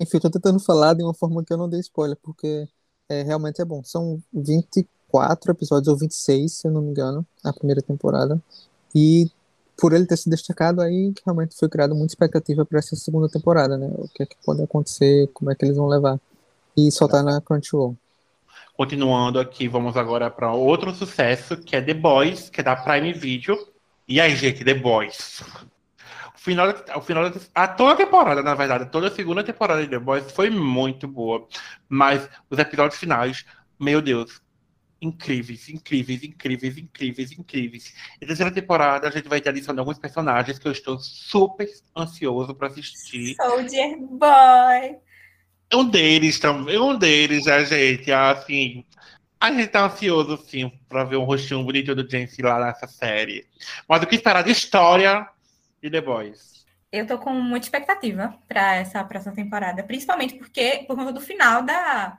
Enfim, 0.00 0.16
eu 0.16 0.20
tô 0.20 0.30
tentando 0.30 0.60
falar 0.60 0.94
de 0.94 1.02
uma 1.02 1.14
forma 1.14 1.44
que 1.44 1.52
eu 1.52 1.56
não 1.56 1.68
dei 1.68 1.80
spoiler, 1.80 2.16
porque 2.22 2.68
é, 3.08 3.22
realmente 3.22 3.60
é 3.60 3.64
bom. 3.64 3.82
São 3.84 4.22
24 4.32 5.52
episódios, 5.52 5.88
ou 5.88 5.96
26, 5.96 6.52
se 6.52 6.66
eu 6.66 6.72
não 6.72 6.82
me 6.82 6.90
engano, 6.90 7.26
a 7.44 7.52
primeira 7.52 7.82
temporada. 7.82 8.40
E 8.94 9.30
por 9.76 9.92
ele 9.92 10.06
ter 10.06 10.16
se 10.16 10.30
destacado 10.30 10.80
aí, 10.80 11.12
realmente 11.24 11.56
foi 11.56 11.68
criada 11.68 11.94
muita 11.94 12.12
expectativa 12.12 12.64
para 12.64 12.78
essa 12.78 12.94
segunda 12.96 13.28
temporada, 13.28 13.76
né? 13.76 13.90
O 13.98 14.08
que 14.08 14.22
é 14.22 14.26
que 14.26 14.36
pode 14.44 14.62
acontecer, 14.62 15.28
como 15.34 15.50
é 15.50 15.54
que 15.54 15.64
eles 15.64 15.76
vão 15.76 15.88
levar. 15.88 16.20
E 16.76 16.90
só 16.90 17.06
tá 17.08 17.22
na 17.22 17.40
Crunchyroll. 17.40 17.96
Continuando 18.76 19.38
aqui, 19.38 19.68
vamos 19.68 19.96
agora 19.96 20.30
para 20.30 20.52
outro 20.52 20.94
sucesso, 20.94 21.56
que 21.56 21.76
é 21.76 21.82
The 21.82 21.94
Boys, 21.94 22.48
que 22.48 22.60
é 22.60 22.64
da 22.64 22.76
Prime 22.76 23.12
Video. 23.12 23.58
E 24.08 24.20
aí, 24.20 24.34
gente, 24.34 24.64
The 24.64 24.74
Boys. 24.74 25.42
Final, 26.34 26.74
o 26.96 27.00
final 27.00 27.30
da- 27.30 27.40
a 27.54 27.68
toda 27.68 27.92
a 27.92 27.96
temporada, 27.96 28.42
na 28.42 28.54
verdade, 28.54 28.90
toda 28.90 29.08
a 29.08 29.10
segunda 29.10 29.44
temporada 29.44 29.82
de 29.82 29.88
The 29.88 29.98
Boys 29.98 30.32
foi 30.32 30.50
muito 30.50 31.06
boa. 31.06 31.46
Mas 31.88 32.28
os 32.50 32.58
episódios 32.58 32.98
finais, 32.98 33.44
meu 33.78 34.00
Deus, 34.02 34.40
incríveis, 35.00 35.68
incríveis, 35.68 36.22
incríveis, 36.22 36.78
incríveis, 36.78 37.32
incríveis. 37.32 37.94
E 38.20 38.26
terceira 38.26 38.52
temporada 38.52 39.08
a 39.08 39.10
gente 39.10 39.28
vai 39.28 39.40
ter 39.40 39.50
adição 39.50 39.74
de 39.74 39.80
alguns 39.80 39.98
personagens 39.98 40.58
que 40.58 40.66
eu 40.66 40.72
estou 40.72 40.98
super 40.98 41.68
ansioso 41.96 42.54
para 42.54 42.68
assistir. 42.68 43.34
Soldier 43.34 43.98
Boy. 43.98 44.96
Um 45.74 45.88
deles 45.88 46.38
também, 46.38 46.78
um 46.78 46.96
deles, 46.96 47.46
a 47.46 47.64
gente, 47.64 48.12
assim. 48.12 48.84
A 49.40 49.50
gente 49.50 49.68
tá 49.68 49.86
ansioso, 49.86 50.36
sim, 50.46 50.70
pra 50.88 51.02
ver 51.02 51.16
o 51.16 51.24
rostinho 51.24 51.64
bonito 51.64 51.94
do 51.96 52.08
James 52.08 52.36
lá 52.38 52.64
nessa 52.64 52.86
série. 52.86 53.44
Mas 53.88 54.02
o 54.02 54.06
que 54.06 54.14
esperar 54.14 54.44
de 54.44 54.52
história 54.52 55.26
de 55.82 55.90
The 55.90 56.00
Boys? 56.00 56.66
Eu 56.90 57.06
tô 57.06 57.18
com 57.18 57.32
muita 57.32 57.66
expectativa 57.66 58.38
para 58.46 58.76
essa 58.76 59.02
próxima 59.04 59.34
temporada, 59.34 59.82
principalmente 59.82 60.34
porque 60.36 60.84
por 60.86 60.96
conta 60.96 61.12
do 61.12 61.20
final 61.20 61.62
da, 61.62 62.18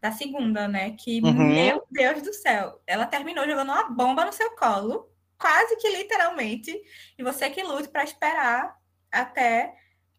da 0.00 0.10
segunda, 0.12 0.66
né? 0.66 0.92
Que, 0.92 1.20
Uhum. 1.22 1.52
meu 1.52 1.86
Deus 1.90 2.22
do 2.22 2.32
céu, 2.32 2.80
ela 2.86 3.06
terminou 3.06 3.46
jogando 3.46 3.70
uma 3.72 3.90
bomba 3.90 4.24
no 4.24 4.32
seu 4.32 4.56
colo, 4.56 5.10
quase 5.38 5.76
que 5.76 5.88
literalmente, 5.90 6.72
e 7.18 7.22
você 7.22 7.50
que 7.50 7.62
lute 7.62 7.88
para 7.88 8.04
esperar 8.04 8.76
até 9.12 9.74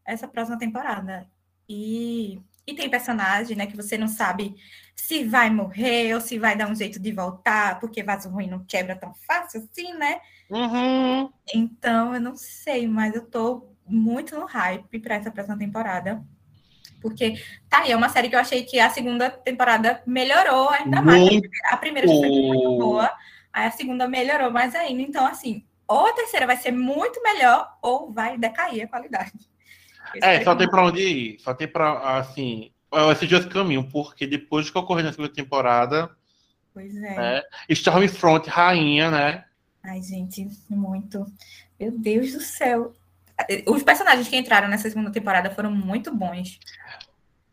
essa 0.06 0.28
próxima 0.28 0.58
temporada. 0.60 1.28
E, 1.68 2.40
e 2.68 2.76
tem 2.76 2.90
personagem, 2.90 3.58
né, 3.58 3.66
que 3.68 3.76
você 3.76 3.98
não 3.98 4.08
sabe 4.08 4.56
se 4.98 5.24
vai 5.24 5.50
morrer 5.50 6.16
ou 6.16 6.20
se 6.20 6.40
vai 6.40 6.58
dar 6.58 6.68
um 6.68 6.76
jeito 6.76 7.00
de 7.00 7.12
voltar, 7.12 7.80
porque 7.80 8.04
vaso 8.04 8.30
ruim 8.30 8.48
não 8.48 8.66
quebra 8.66 8.96
tão 8.96 9.14
fácil 9.14 9.62
assim, 9.62 9.94
né? 9.94 10.20
Uhum. 10.50 11.30
Então, 11.54 12.16
eu 12.16 12.20
não 12.20 12.36
sei, 12.36 12.88
mas 12.88 13.16
eu 13.16 13.24
tô 13.26 13.70
muito 13.86 14.38
no 14.38 14.46
hype 14.46 15.00
para 15.00 15.16
essa 15.16 15.32
próxima 15.32 15.58
temporada. 15.58 16.22
Porque 17.00 17.42
tá 17.70 17.84
aí, 17.84 17.92
é 17.92 17.96
uma 17.96 18.10
série 18.10 18.28
que 18.28 18.36
eu 18.36 18.40
achei 18.40 18.64
que 18.64 18.80
a 18.80 18.90
segunda 18.90 19.30
temporada 19.30 20.02
melhorou 20.06 20.70
ainda 20.70 21.02
mais. 21.02 21.22
Muito. 21.22 21.48
A 21.70 21.78
primeira 21.78 22.08
já 22.08 22.16
foi 22.16 22.30
muito 22.30 22.78
boa, 22.78 23.10
aí 23.54 23.68
a 23.68 23.72
segunda 23.72 24.08
melhorou 24.08 24.50
mais 24.52 24.74
ainda. 24.74 25.02
Então, 25.04 25.26
assim, 25.28 25.64
ou 25.88 26.08
a 26.08 26.14
terceira 26.14 26.48
vai 26.48 26.58
ser 26.58 26.72
muito 26.72 27.22
melhor, 27.22 27.78
ou 27.84 28.12
vai 28.12 28.36
decair 28.36 28.84
a 28.84 28.88
qualidade. 28.88 29.32
Eu 30.16 30.28
É, 30.28 30.44
só 30.44 30.54
que 30.54 30.60
tem 30.60 30.70
pra 30.70 30.86
onde 30.86 31.02
ir. 31.02 31.40
Só 31.40 31.54
tem 31.54 31.68
pra, 31.68 32.18
assim. 32.18 32.72
Esse 33.12 33.28
dia 33.28 33.44
caminho, 33.44 33.84
porque 33.84 34.26
depois 34.26 34.70
que 34.70 34.78
ocorreu 34.78 35.04
na 35.04 35.12
segunda 35.12 35.34
temporada. 35.34 36.10
Pois 36.74 36.96
é. 36.96 37.16
né? 37.16 37.44
Stormfront, 37.70 38.48
rainha, 38.50 39.12
né? 39.12 39.46
Ai, 39.84 40.02
gente, 40.02 40.48
muito. 40.70 41.26
Meu 41.80 41.92
Deus 41.92 42.34
do 42.34 42.42
céu. 42.42 42.94
Os 43.68 43.84
personagens 43.84 44.28
que 44.28 44.36
entraram 44.36 44.68
nessa 44.68 44.90
segunda 44.90 45.12
temporada 45.12 45.50
foram 45.50 45.72
muito 45.72 46.14
bons. 46.14 46.60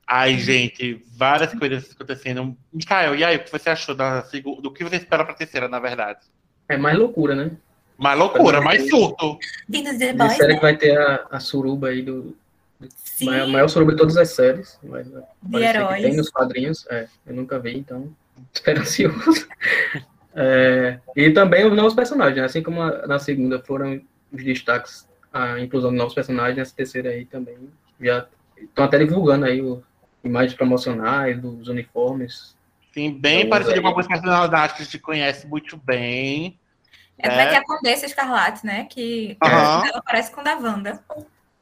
Ai, 0.06 0.38
gente, 0.38 1.02
várias 1.16 1.54
coisas 1.54 1.90
acontecendo. 1.92 2.56
Mikael, 2.72 3.14
e 3.14 3.24
aí, 3.24 3.36
o 3.36 3.44
que 3.44 3.50
você 3.50 3.70
achou 3.70 3.94
da 3.94 4.22
segunda? 4.24 4.60
Do 4.60 4.72
que 4.72 4.84
você 4.84 4.96
espera 4.96 5.24
pra 5.24 5.34
terceira, 5.34 5.68
na 5.68 5.78
verdade? 5.78 6.20
É 6.68 6.76
mais 6.76 6.98
loucura, 6.98 7.34
né? 7.34 7.56
Mais 7.96 8.18
loucura, 8.18 8.60
mais 8.60 8.88
surto. 8.88 9.38
Série 10.36 10.52
né? 10.52 10.54
que 10.56 10.62
vai 10.62 10.76
ter 10.76 10.98
a, 10.98 11.26
a 11.30 11.40
suruba 11.40 11.88
aí 11.88 12.02
do. 12.02 12.36
Sim, 12.94 13.26
maior, 13.26 13.48
maior 13.48 13.66
de 13.66 13.96
todas 13.96 14.16
as 14.16 14.30
séries. 14.30 14.78
Mas, 14.82 15.06
de 15.06 15.12
parece 15.52 15.72
que 15.72 15.78
heróis. 15.78 16.02
tem 16.02 16.16
nos 16.16 16.30
quadrinhos. 16.30 16.86
É, 16.90 17.06
eu 17.26 17.34
nunca 17.34 17.58
vi, 17.58 17.76
então. 17.78 18.14
Espero 18.52 18.80
ansioso. 18.80 19.46
É, 20.34 20.98
e 21.14 21.30
também 21.30 21.64
os 21.64 21.76
novos 21.76 21.94
personagens, 21.94 22.36
né? 22.38 22.44
assim 22.44 22.62
como 22.62 22.82
a- 22.82 23.06
na 23.06 23.18
segunda 23.20 23.60
foram 23.60 24.00
os 24.32 24.42
destaques, 24.44 25.08
a 25.32 25.60
inclusão 25.60 25.90
de 25.92 25.96
novos 25.96 26.12
personagens, 26.14 26.56
nessa 26.56 26.74
terceira 26.74 27.10
aí 27.10 27.24
também 27.24 27.56
já 28.00 28.26
estão 28.60 28.84
até 28.84 28.98
divulgando 28.98 29.44
aí 29.44 29.60
o, 29.62 29.80
imagens 30.24 30.54
promocionais 30.54 31.40
dos 31.40 31.68
uniformes. 31.68 32.56
Sim, 32.92 33.12
bem 33.12 33.38
Então, 33.40 33.50
parecido 33.50 33.76
aí- 33.76 33.80
com 33.82 33.86
algumas 33.88 34.08
personalidades 34.08 34.74
que 34.76 34.82
a 34.82 34.84
gente 34.84 34.98
conhece 34.98 35.46
muito 35.46 35.76
bem. 35.76 36.58
É, 37.16 37.28
né? 37.28 37.36
vai 37.36 37.48
ter 37.50 37.56
a 37.56 37.64
Condessa 37.64 38.06
Escarlate, 38.06 38.66
né? 38.66 38.86
Que 38.90 39.36
Aham. 39.40 39.82
ela 39.86 40.02
parece 40.02 40.32
com 40.32 40.40
a 40.40 40.44
da 40.44 40.56
Wanda. 40.56 41.00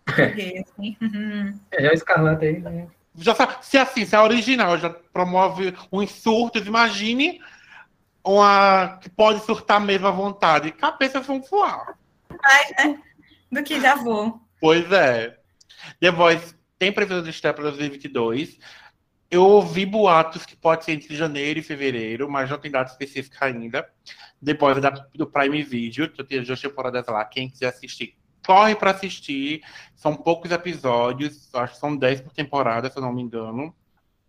Porque, 0.05 0.65
assim, 0.65 0.97
uhum. 1.01 1.61
É, 1.71 1.83
já 1.83 1.91
a 1.91 1.95
Escarlata 1.95 2.45
aí, 2.45 2.61
né? 2.61 2.89
Já 3.17 3.35
se 3.61 3.79
assim, 3.79 4.07
se 4.07 4.17
a 4.17 4.23
original 4.23 4.79
já 4.79 4.89
promove 4.89 5.75
uns 5.93 6.11
surtos, 6.11 6.67
imagine 6.67 7.41
uma 8.25 8.99
que 9.03 9.11
pode 9.11 9.41
surtar 9.45 9.81
mesmo 9.81 10.07
à 10.07 10.11
vontade. 10.11 10.73
Cabeças 10.73 11.27
vão 11.27 11.41
voar. 11.43 11.99
Mais, 12.31 12.71
né? 12.79 13.03
Do 13.51 13.63
que 13.63 13.81
já 13.81 13.95
vou. 13.97 14.41
Pois 14.61 14.91
é. 14.93 15.39
The 16.01 16.11
Voice 16.11 16.55
tem 16.79 16.93
previsão 16.93 17.23
de 17.23 17.31
estreia 17.31 17.53
para 17.53 17.65
2022. 17.65 18.59
Eu 19.31 19.43
ouvi 19.43 19.85
boatos 19.85 20.47
que 20.47 20.57
pode 20.57 20.85
ser 20.85 20.93
entre 20.93 21.15
janeiro 21.17 21.59
e 21.59 21.63
fevereiro, 21.63 22.31
mas 22.31 22.51
não 22.51 22.59
tem 22.59 22.71
data 22.71 22.93
específica 22.93 23.47
ainda. 23.47 23.89
Depois 24.41 24.81
da, 24.81 24.91
do 24.91 25.27
Prime 25.27 25.63
Video, 25.63 26.09
que 26.11 26.21
eu 26.21 26.25
tenho 26.25 26.45
duas 26.45 26.61
temporadas 26.61 27.07
lá. 27.07 27.25
Quem 27.25 27.49
quiser 27.49 27.69
assistir, 27.69 28.17
corre 28.45 28.75
para 28.75 28.91
assistir. 28.91 29.63
São 29.95 30.15
poucos 30.15 30.51
episódios, 30.51 31.55
acho 31.55 31.75
que 31.75 31.81
são 31.81 31.97
10 31.97 32.23
por 32.23 32.33
temporada, 32.33 32.91
se 32.91 32.99
eu 32.99 33.03
não 33.03 33.13
me 33.13 33.23
engano. 33.23 33.75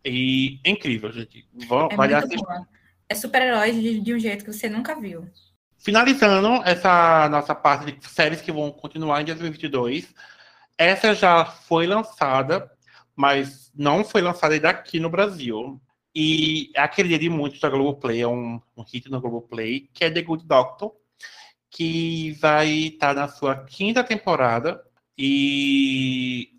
E 0.05 0.59
é 0.63 0.69
incrível, 0.69 1.11
gente. 1.11 1.47
Vão, 1.67 1.87
É 1.91 1.95
vale 1.95 2.13
muito 2.13 2.25
assistir. 2.25 2.45
boa. 2.45 2.67
É 3.09 3.15
super-heróis 3.15 3.75
de, 3.75 3.99
de 3.99 4.13
um 4.13 4.19
jeito 4.19 4.43
que 4.45 4.51
você 4.53 4.69
nunca 4.69 4.99
viu. 4.99 5.27
Finalizando 5.77 6.61
essa 6.65 7.27
nossa 7.29 7.53
parte 7.53 7.91
de 7.91 8.07
séries 8.07 8.41
que 8.41 8.51
vão 8.51 8.71
continuar 8.71 9.21
em 9.21 9.25
2022, 9.25 10.13
essa 10.77 11.13
já 11.13 11.45
foi 11.45 11.85
lançada, 11.85 12.71
mas 13.15 13.71
não 13.75 14.03
foi 14.03 14.21
lançada 14.21 14.53
ainda 14.53 14.69
aqui 14.69 14.99
no 14.99 15.09
Brasil. 15.09 15.81
E 16.15 16.71
de 17.19 17.29
muitos 17.29 17.59
da 17.59 17.69
Globoplay, 17.69 18.21
é 18.21 18.27
um, 18.27 18.61
um 18.77 18.83
hit 18.83 19.09
na 19.09 19.19
Globoplay, 19.19 19.89
que 19.93 20.05
é 20.05 20.11
The 20.11 20.21
Good 20.21 20.45
Doctor, 20.45 20.93
que 21.73 22.31
vai 22.33 22.69
estar 22.69 23.13
na 23.15 23.27
sua 23.27 23.65
quinta 23.65 24.03
temporada. 24.03 24.81
E 25.17 26.51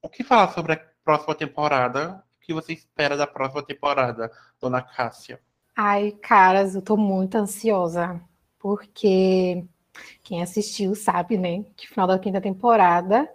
o 0.00 0.08
que 0.08 0.24
falar 0.24 0.52
sobre 0.52 0.74
a 0.74 0.80
próxima 1.04 1.34
temporada? 1.34 2.22
O 2.36 2.40
que 2.40 2.54
você 2.54 2.72
espera 2.72 3.16
da 3.16 3.26
próxima 3.26 3.62
temporada, 3.62 4.30
dona 4.60 4.80
Cássia? 4.80 5.40
Ai, 5.76 6.12
caras, 6.12 6.74
eu 6.74 6.82
tô 6.82 6.96
muito 6.96 7.36
ansiosa, 7.36 8.20
porque 8.58 9.64
quem 10.22 10.42
assistiu 10.42 10.94
sabe, 10.94 11.36
né, 11.36 11.64
que 11.76 11.88
final 11.88 12.06
da 12.06 12.18
quinta 12.18 12.40
temporada 12.40 13.28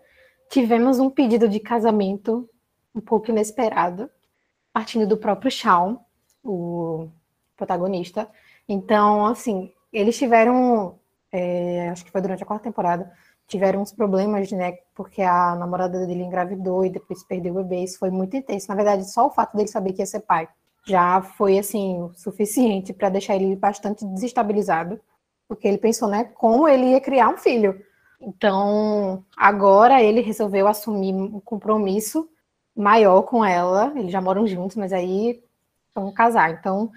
tivemos 0.49 0.97
um 0.99 1.09
pedido 1.09 1.49
de 1.49 1.59
casamento 1.59 2.49
um 2.95 3.01
pouco 3.01 3.31
inesperado, 3.31 4.09
partindo 4.71 5.05
do 5.05 5.17
próprio 5.17 5.51
Shawn, 5.51 5.97
o 6.43 7.09
protagonista. 7.55 8.29
Então, 8.67 9.25
assim, 9.25 9.73
eles 9.91 10.17
tiveram, 10.17 10.99
é, 11.31 11.89
acho 11.89 12.05
que 12.05 12.11
foi 12.11 12.21
durante 12.21 12.43
a 12.43 12.45
quarta 12.45 12.63
temporada, 12.63 13.11
tiveram 13.47 13.81
uns 13.81 13.93
problemas, 13.93 14.51
né, 14.51 14.73
porque 14.93 15.21
a 15.21 15.55
namorada 15.55 16.05
dele 16.05 16.23
engravidou 16.23 16.85
e 16.85 16.89
depois 16.89 17.23
perdeu 17.23 17.53
o 17.53 17.63
bebê, 17.63 17.83
isso 17.83 17.97
foi 17.99 18.09
muito 18.09 18.35
intenso. 18.35 18.67
Na 18.67 18.75
verdade, 18.75 19.09
só 19.09 19.27
o 19.27 19.31
fato 19.31 19.55
dele 19.55 19.69
saber 19.69 19.93
que 19.93 20.01
ia 20.01 20.05
ser 20.05 20.21
pai 20.21 20.47
já 20.85 21.21
foi 21.21 21.59
assim 21.59 22.01
o 22.01 22.13
suficiente 22.15 22.93
para 22.93 23.09
deixar 23.09 23.35
ele 23.35 23.55
bastante 23.55 24.05
desestabilizado, 24.05 24.99
porque 25.47 25.67
ele 25.67 25.77
pensou, 25.77 26.07
né, 26.07 26.25
como 26.35 26.67
ele 26.67 26.91
ia 26.91 27.01
criar 27.01 27.29
um 27.29 27.37
filho. 27.37 27.81
Então, 28.19 29.23
agora 29.35 30.01
ele 30.01 30.21
resolveu 30.21 30.67
assumir 30.67 31.13
um 31.13 31.39
compromisso 31.39 32.27
maior 32.75 33.21
com 33.23 33.43
ela. 33.43 33.93
Eles 33.95 34.11
já 34.11 34.21
moram 34.21 34.47
juntos, 34.47 34.75
mas 34.75 34.91
aí 34.91 35.43
vão 35.93 36.11
casar. 36.11 36.51
Então, 36.51 36.91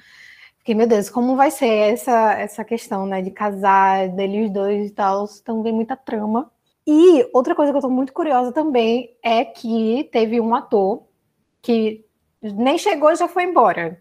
fiquei, 0.61 0.75
meu 0.75 0.87
Deus, 0.87 1.11
como 1.11 1.37
vai 1.37 1.51
ser 1.51 1.93
essa 1.93 2.33
essa 2.35 2.65
questão, 2.65 3.07
né, 3.07 3.21
de 3.23 3.31
casar, 3.31 4.09
deles 4.11 4.51
dois 4.51 4.91
e 4.91 4.95
tal? 4.95 5.27
Então, 5.43 5.63
vem 5.63 5.73
muita 5.73 5.97
trama. 5.97 6.51
E 6.87 7.29
outra 7.33 7.55
coisa 7.55 7.73
que 7.73 7.79
eu 7.79 7.83
tô 7.83 7.91
muito 7.91 8.13
curiosa 8.13 8.53
também 8.53 9.17
é 9.23 9.45
que 9.45 10.09
teve 10.13 10.41
um 10.41 10.55
ator 10.55 11.05
que 11.63 12.05
nem 12.43 12.79
chegou 12.79 13.11
e 13.11 13.17
já 13.17 13.29
foi 13.29 13.45
embora, 13.45 14.01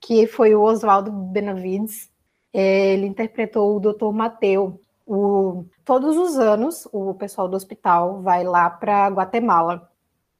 que 0.00 0.26
foi 0.26 0.54
o 0.54 0.62
Oswaldo 0.62 1.10
Benavides. 1.10 2.10
Ele 2.52 3.06
interpretou 3.06 3.76
o 3.76 3.80
Dr. 3.80 4.12
Mateu. 4.12 4.80
O, 5.06 5.64
todos 5.84 6.16
os 6.16 6.38
anos, 6.38 6.88
o 6.92 7.14
pessoal 7.14 7.48
do 7.48 7.56
hospital 7.56 8.22
vai 8.22 8.44
lá 8.44 8.70
para 8.70 9.08
Guatemala 9.08 9.90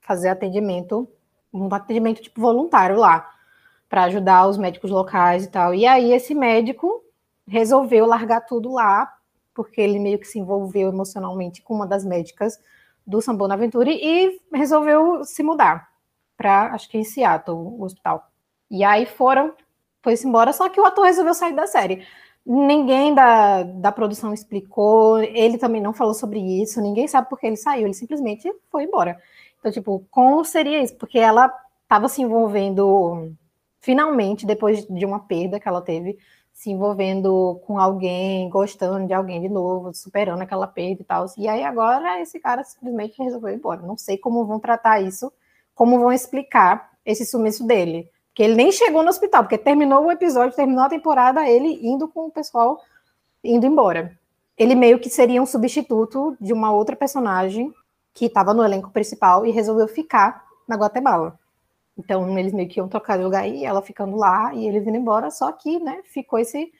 fazer 0.01 0.29
atendimento, 0.29 1.09
um 1.53 1.73
atendimento 1.75 2.23
tipo 2.23 2.41
voluntário 2.41 2.97
lá, 2.97 3.29
para 3.93 4.05
ajudar 4.05 4.49
os 4.49 4.57
médicos 4.57 4.91
locais 4.91 5.45
e 5.45 5.51
tal. 5.51 5.75
E 5.75 5.85
aí 5.85 6.15
esse 6.15 6.35
médico 6.35 7.05
resolveu 7.47 8.07
largar 8.07 8.41
tudo 8.41 8.73
lá, 8.73 9.07
porque 9.53 9.83
ele 9.83 9.99
meio 9.99 10.19
que 10.19 10.27
se 10.27 10.39
envolveu 10.39 10.89
emocionalmente 10.89 11.61
com 11.61 11.75
uma 11.75 11.87
das 11.87 12.03
médicas 12.03 12.59
do 13.07 13.21
São 13.21 13.37
Bonaventure 13.37 13.91
e 13.91 14.41
resolveu 14.51 15.23
se 15.27 15.43
mudar 15.43 15.91
para, 16.39 16.73
acho 16.73 16.89
que 16.89 16.97
em 16.97 17.05
Seattle, 17.05 17.55
o 17.55 17.83
hospital. 17.83 18.31
E 18.71 18.83
aí 18.83 19.05
foram, 19.05 19.53
foi-se 20.03 20.27
embora, 20.27 20.55
só 20.55 20.71
que 20.71 20.81
o 20.81 20.87
ator 20.87 21.05
resolveu 21.05 21.35
sair 21.35 21.55
da 21.55 21.67
série. 21.67 22.03
Ninguém 22.47 23.15
da, 23.15 23.63
da 23.63 23.93
produção 23.93 24.33
explicou, 24.33 25.19
ele 25.19 25.59
também 25.59 25.83
não 25.83 25.93
falou 25.93 26.15
sobre 26.15 26.41
isso, 26.41 26.81
ninguém 26.81 27.07
sabe 27.07 27.29
por 27.29 27.39
que 27.39 27.47
ele 27.47 27.57
saiu, 27.59 27.85
ele 27.85 27.93
simplesmente 27.93 28.51
foi 28.71 28.85
embora. 28.85 29.21
Então, 29.59 29.71
tipo, 29.71 30.03
como 30.11 30.43
seria 30.47 30.83
isso? 30.83 30.97
Porque 30.97 31.19
ela 31.19 31.53
estava 31.83 32.09
se 32.09 32.23
envolvendo, 32.23 33.35
finalmente, 33.83 34.47
depois 34.47 34.87
de 34.87 35.05
uma 35.05 35.21
perda 35.21 35.61
que 35.61 35.69
ela 35.69 35.83
teve, 35.83 36.19
se 36.55 36.71
envolvendo 36.71 37.61
com 37.67 37.79
alguém, 37.79 38.49
gostando 38.49 39.07
de 39.07 39.13
alguém 39.13 39.43
de 39.43 39.51
novo, 39.51 39.93
superando 39.93 40.41
aquela 40.41 40.67
perda 40.67 41.03
e 41.03 41.05
tal. 41.05 41.27
E 41.37 41.47
aí 41.47 41.63
agora 41.63 42.21
esse 42.23 42.41
cara 42.41 42.65
simplesmente 42.65 43.23
resolveu 43.23 43.51
ir 43.51 43.57
embora. 43.57 43.83
Não 43.83 43.99
sei 43.99 44.17
como 44.17 44.47
vão 44.47 44.59
tratar 44.59 45.03
isso 45.03 45.31
como 45.75 45.99
vão 45.99 46.13
explicar 46.13 46.91
esse 47.05 47.25
sumiço 47.25 47.67
dele. 47.67 48.09
Porque 48.29 48.43
ele 48.43 48.55
nem 48.55 48.73
chegou 48.73 49.03
no 49.03 49.11
hospital, 49.11 49.43
porque 49.43 49.59
terminou 49.59 50.05
o 50.05 50.11
episódio, 50.11 50.57
terminou 50.57 50.85
a 50.85 50.89
temporada, 50.89 51.49
ele 51.49 51.81
indo 51.87 52.09
com 52.09 52.27
o 52.27 52.31
pessoal 52.31 52.81
indo 53.45 53.67
embora. 53.67 54.17
Ele 54.57 54.75
meio 54.75 54.99
que 54.99 55.11
seria 55.11 55.43
um 55.43 55.47
substituto 55.47 56.37
de 56.41 56.53
uma 56.53 56.73
outra 56.73 56.95
personagem 56.95 57.73
que 58.15 58.27
estava 58.27 58.55
no 58.55 58.65
elenco 58.65 58.91
principal 58.91 59.45
e 59.45 59.51
resolveu 59.51 59.89
ficar 59.89 60.45
na 60.69 60.77
Guatemala. 60.77 61.39
Então 62.03 62.37
eles 62.37 62.53
meio 62.53 62.69
que 62.69 62.81
iam 62.81 62.89
trocar 62.89 63.17
de 63.17 63.25
lugar 63.25 63.49
e 63.49 63.65
ela 63.65 63.81
ficando 63.81 64.17
lá 64.17 64.53
e 64.55 64.67
ele 64.67 64.81
vindo 64.81 64.97
embora, 64.97 65.31
só 65.31 65.53
que, 65.53 65.79
né, 65.79 66.01
ficou 66.05 66.39
esse 66.39 66.71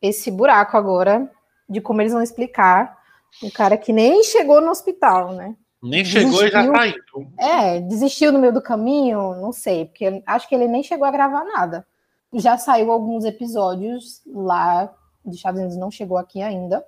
esse 0.00 0.30
buraco 0.30 0.76
agora 0.76 1.30
de 1.68 1.80
como 1.80 2.02
eles 2.02 2.12
vão 2.12 2.22
explicar 2.22 2.98
um 3.42 3.50
cara 3.50 3.76
que 3.76 3.92
nem 3.92 4.22
chegou 4.22 4.60
no 4.60 4.70
hospital, 4.70 5.32
né? 5.32 5.56
Nem 5.82 6.04
chegou 6.04 6.30
desistiu, 6.30 6.48
e 6.48 6.50
já 6.50 6.74
saiu. 6.74 6.94
É, 7.38 7.80
desistiu 7.80 8.32
no 8.32 8.38
meio 8.38 8.52
do 8.52 8.62
caminho, 8.62 9.34
não 9.36 9.52
sei, 9.52 9.86
porque 9.86 10.22
acho 10.26 10.48
que 10.48 10.54
ele 10.54 10.68
nem 10.68 10.82
chegou 10.82 11.06
a 11.06 11.10
gravar 11.10 11.44
nada. 11.44 11.86
Já 12.32 12.56
saiu 12.58 12.90
alguns 12.90 13.24
episódios 13.24 14.22
lá 14.26 14.92
de 15.24 15.36
Estados 15.36 15.60
Unidos, 15.60 15.76
não 15.76 15.90
chegou 15.90 16.16
aqui 16.16 16.42
ainda. 16.42 16.84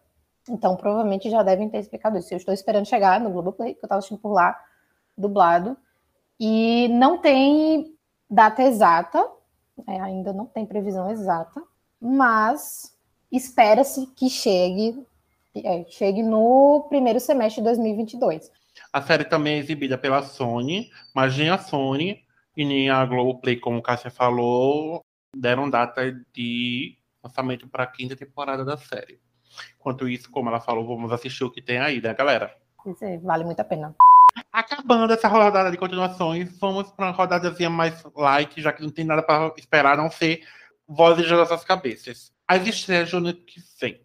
Então, 0.49 0.77
provavelmente 0.77 1.31
já 1.31 1.43
devem 1.43 1.69
ter 1.69 1.79
explicado 1.79 2.19
isso. 2.19 2.33
Eu 2.33 2.39
estou 2.39 2.55
esperando 2.55 2.87
chegar 2.87 3.21
no 3.21 3.31
Globoplay, 3.31 3.75
que 3.75 3.81
eu 3.81 3.87
estava 3.87 3.99
assistindo 3.99 4.21
por 4.21 4.33
lá, 4.33 4.59
dublado. 5.17 5.77
E 6.39 6.89
não 6.89 7.19
tem 7.19 7.95
data 8.29 8.63
exata, 8.63 9.25
é, 9.87 10.01
ainda 10.01 10.33
não 10.33 10.47
tem 10.47 10.67
previsão 10.67 11.11
exata, 11.11 11.63
mas 12.01 12.95
espera-se 13.33 14.07
que 14.15 14.29
chegue, 14.29 15.07
é, 15.55 15.85
chegue 15.89 16.23
no 16.23 16.87
primeiro 16.89 17.21
semestre 17.21 17.61
de 17.63 17.65
2022. 17.65 18.51
A 18.93 19.01
série 19.01 19.25
também 19.25 19.55
é 19.55 19.59
exibida 19.59 19.97
pela 19.97 20.23
Sony, 20.23 20.91
mas 21.15 21.37
nem 21.37 21.49
a 21.49 21.59
Sony 21.59 22.23
e 22.57 22.65
nem 22.65 22.91
a 22.91 23.05
Globoplay, 23.05 23.57
como 23.57 23.79
o 23.79 23.83
Cássia 23.83 24.11
falou, 24.11 25.05
deram 25.35 25.69
data 25.69 26.13
de 26.33 26.97
lançamento 27.23 27.69
para 27.69 27.85
a 27.85 27.87
quinta 27.87 28.17
temporada 28.17 28.65
da 28.65 28.77
série. 28.77 29.21
Enquanto 29.79 30.09
isso, 30.09 30.31
como 30.31 30.49
ela 30.49 30.61
falou, 30.61 30.87
vamos 30.87 31.13
assistir 31.13 31.45
o 31.45 31.51
que 31.51 31.63
tem 31.63 31.79
aí, 31.79 32.01
né, 32.01 32.13
galera? 32.15 32.55
Isso 32.87 33.05
aí, 33.05 33.19
vale 33.19 33.45
muito 33.45 33.61
a 33.61 33.65
pena. 33.65 33.95
Acabando 34.53 35.13
essa 35.13 35.29
rodada 35.29 35.71
de 35.71 35.77
continuações, 35.77 36.49
vamos 36.59 36.91
para 36.91 37.07
uma 37.07 37.13
rodadazinha 37.13 37.69
mais 37.69 38.03
light, 38.15 38.61
já 38.61 38.73
que 38.73 38.83
não 38.83 38.91
tem 38.91 39.05
nada 39.05 39.23
para 39.23 39.53
esperar 39.59 39.95
a 39.95 40.03
não 40.03 40.11
ser 40.11 40.47
vozes 40.89 41.29
das 41.29 41.39
nossas 41.39 41.65
cabeças. 41.65 42.33
As 42.47 42.67
estreias 42.67 43.11
do 43.11 43.19
ano 43.19 43.35
que 43.35 43.61
vem. 43.81 44.01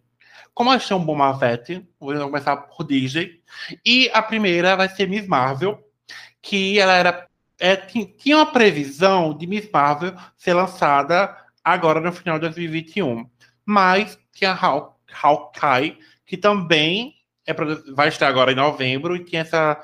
Como 0.54 0.70
achei 0.70 0.94
um 0.94 1.04
bom 1.04 1.14
Marvete, 1.14 1.86
vou 1.98 2.14
começar 2.18 2.56
por 2.56 2.84
Disney. 2.84 3.40
E 3.84 4.10
a 4.12 4.20
primeira 4.20 4.76
vai 4.76 4.88
ser 4.88 5.08
Miss 5.08 5.26
Marvel, 5.26 5.82
que 6.42 6.78
ela 6.78 6.94
era. 6.94 7.26
É, 7.58 7.76
tinha 7.76 8.36
uma 8.36 8.46
previsão 8.46 9.36
de 9.36 9.46
Miss 9.46 9.70
Marvel 9.72 10.14
ser 10.36 10.52
lançada 10.52 11.34
agora 11.64 12.00
no 12.00 12.12
final 12.12 12.36
de 12.36 12.42
2021. 12.42 13.26
Mas 13.64 14.18
tinha 14.32 14.52
Haw 14.52 14.98
Hawkeye, 15.22 15.98
que 16.26 16.36
também 16.36 17.14
é, 17.46 17.54
vai 17.94 18.08
estar 18.08 18.28
agora 18.28 18.52
em 18.52 18.56
novembro, 18.56 19.14
e 19.14 19.24
tinha 19.24 19.42
essa 19.42 19.78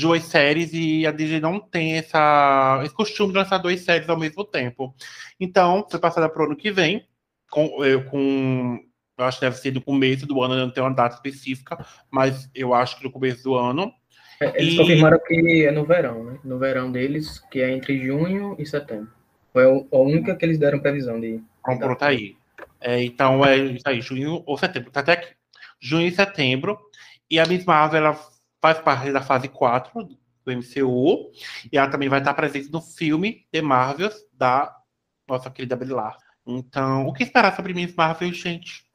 duas 0.00 0.24
séries 0.24 0.70
e 0.72 1.06
a 1.06 1.10
Disney 1.10 1.40
não 1.40 1.60
tem 1.60 1.96
essa, 1.96 2.80
esse 2.84 2.94
costume 2.94 3.32
de 3.32 3.38
lançar 3.38 3.58
duas 3.58 3.80
séries 3.80 4.08
ao 4.08 4.18
mesmo 4.18 4.44
tempo. 4.44 4.94
Então, 5.38 5.86
foi 5.90 6.00
passada 6.00 6.28
para 6.28 6.42
o 6.42 6.46
ano 6.46 6.56
que 6.56 6.70
vem, 6.70 7.06
com, 7.50 7.70
com 8.10 8.80
eu 9.16 9.24
acho 9.24 9.38
que 9.38 9.46
deve 9.46 9.56
ser 9.56 9.70
do 9.70 9.80
começo 9.80 10.26
do 10.26 10.42
ano, 10.42 10.56
não 10.56 10.70
tem 10.70 10.82
uma 10.82 10.92
data 10.92 11.14
específica, 11.14 11.78
mas 12.10 12.50
eu 12.54 12.74
acho 12.74 12.98
que 12.98 13.04
no 13.04 13.12
começo 13.12 13.44
do 13.44 13.54
ano. 13.54 13.92
É, 14.40 14.60
eles 14.60 14.74
e... 14.74 14.76
confirmaram 14.76 15.18
que 15.24 15.64
é 15.64 15.70
no 15.70 15.84
verão, 15.84 16.24
né? 16.24 16.38
No 16.44 16.58
verão 16.58 16.90
deles, 16.90 17.38
que 17.50 17.60
é 17.60 17.70
entre 17.70 18.04
junho 18.04 18.56
e 18.58 18.66
setembro. 18.66 19.12
Foi 19.52 19.64
a 19.64 19.96
única 19.96 20.34
que 20.34 20.44
eles 20.44 20.58
deram 20.58 20.80
previsão 20.80 21.20
de. 21.20 21.40
Pronto, 21.62 21.96
tá 21.96 22.08
aí. 22.08 22.36
É, 22.80 23.02
então 23.04 23.44
é 23.44 23.56
isso 23.56 23.88
aí, 23.88 24.00
junho 24.00 24.42
ou 24.44 24.58
setembro. 24.58 24.90
Tá 24.90 25.00
até 25.00 25.12
aqui. 25.12 25.28
Junho 25.80 26.08
e 26.08 26.12
setembro. 26.12 26.76
E 27.30 27.38
a 27.38 27.46
Miss 27.46 27.64
Marvel 27.64 27.98
ela 27.98 28.18
faz 28.64 28.78
parte 28.78 29.12
da 29.12 29.20
fase 29.20 29.46
4 29.46 30.08
do 30.42 30.50
MCU. 30.50 31.30
E 31.70 31.76
ela 31.76 31.90
também 31.90 32.08
vai 32.08 32.20
estar 32.20 32.32
presente 32.32 32.72
no 32.72 32.80
filme 32.80 33.46
The 33.52 33.60
Marvels 33.60 34.16
da 34.32 34.74
nossa 35.28 35.50
querida 35.50 35.76
Brie 35.76 35.94
Então, 36.46 37.06
o 37.06 37.12
que 37.12 37.24
esperar 37.24 37.54
sobre 37.54 37.74
Miss 37.74 37.94
Marvel, 37.94 38.32
gente? 38.32 38.86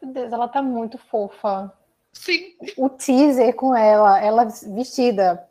Meu 0.00 0.12
Deus, 0.12 0.32
ela 0.32 0.46
tá 0.46 0.62
muito 0.62 0.96
fofa. 0.96 1.72
Sim. 2.12 2.54
O 2.76 2.88
teaser 2.88 3.52
com 3.56 3.74
ela, 3.74 4.20
ela 4.20 4.44
vestida, 4.44 5.44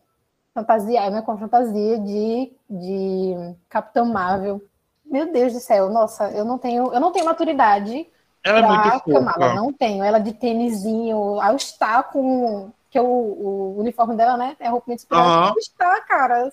fantasia, 0.54 1.10
né, 1.10 1.22
com 1.22 1.38
fantasia 1.38 2.00
de, 2.00 2.54
de 2.70 3.56
Capitão 3.68 4.06
Marvel. 4.06 4.62
Meu 5.06 5.34
Deus 5.34 5.52
do 5.52 5.60
céu, 5.60 5.90
nossa, 5.90 6.32
eu 6.32 6.46
não 6.46 6.58
tenho, 6.58 6.94
eu 6.94 7.00
não 7.02 7.12
tenho 7.12 7.26
maturidade. 7.26 8.08
Ela 8.42 8.60
é 8.60 8.62
muito 8.62 9.00
fofa. 9.04 9.54
Não 9.54 9.74
tenho. 9.74 10.02
Ela 10.02 10.20
de 10.20 10.32
tênisinho, 10.32 11.42
ao 11.42 11.58
estar 11.58 12.04
com 12.04 12.72
que 12.96 13.00
o, 13.00 13.06
o 13.06 13.80
uniforme 13.80 14.16
dela, 14.16 14.38
né, 14.38 14.56
é 14.60 14.70
roupa 14.70 14.94
inspiração. 14.94 15.50
Uhum. 15.52 15.60
Está, 15.60 16.02
cara. 16.02 16.50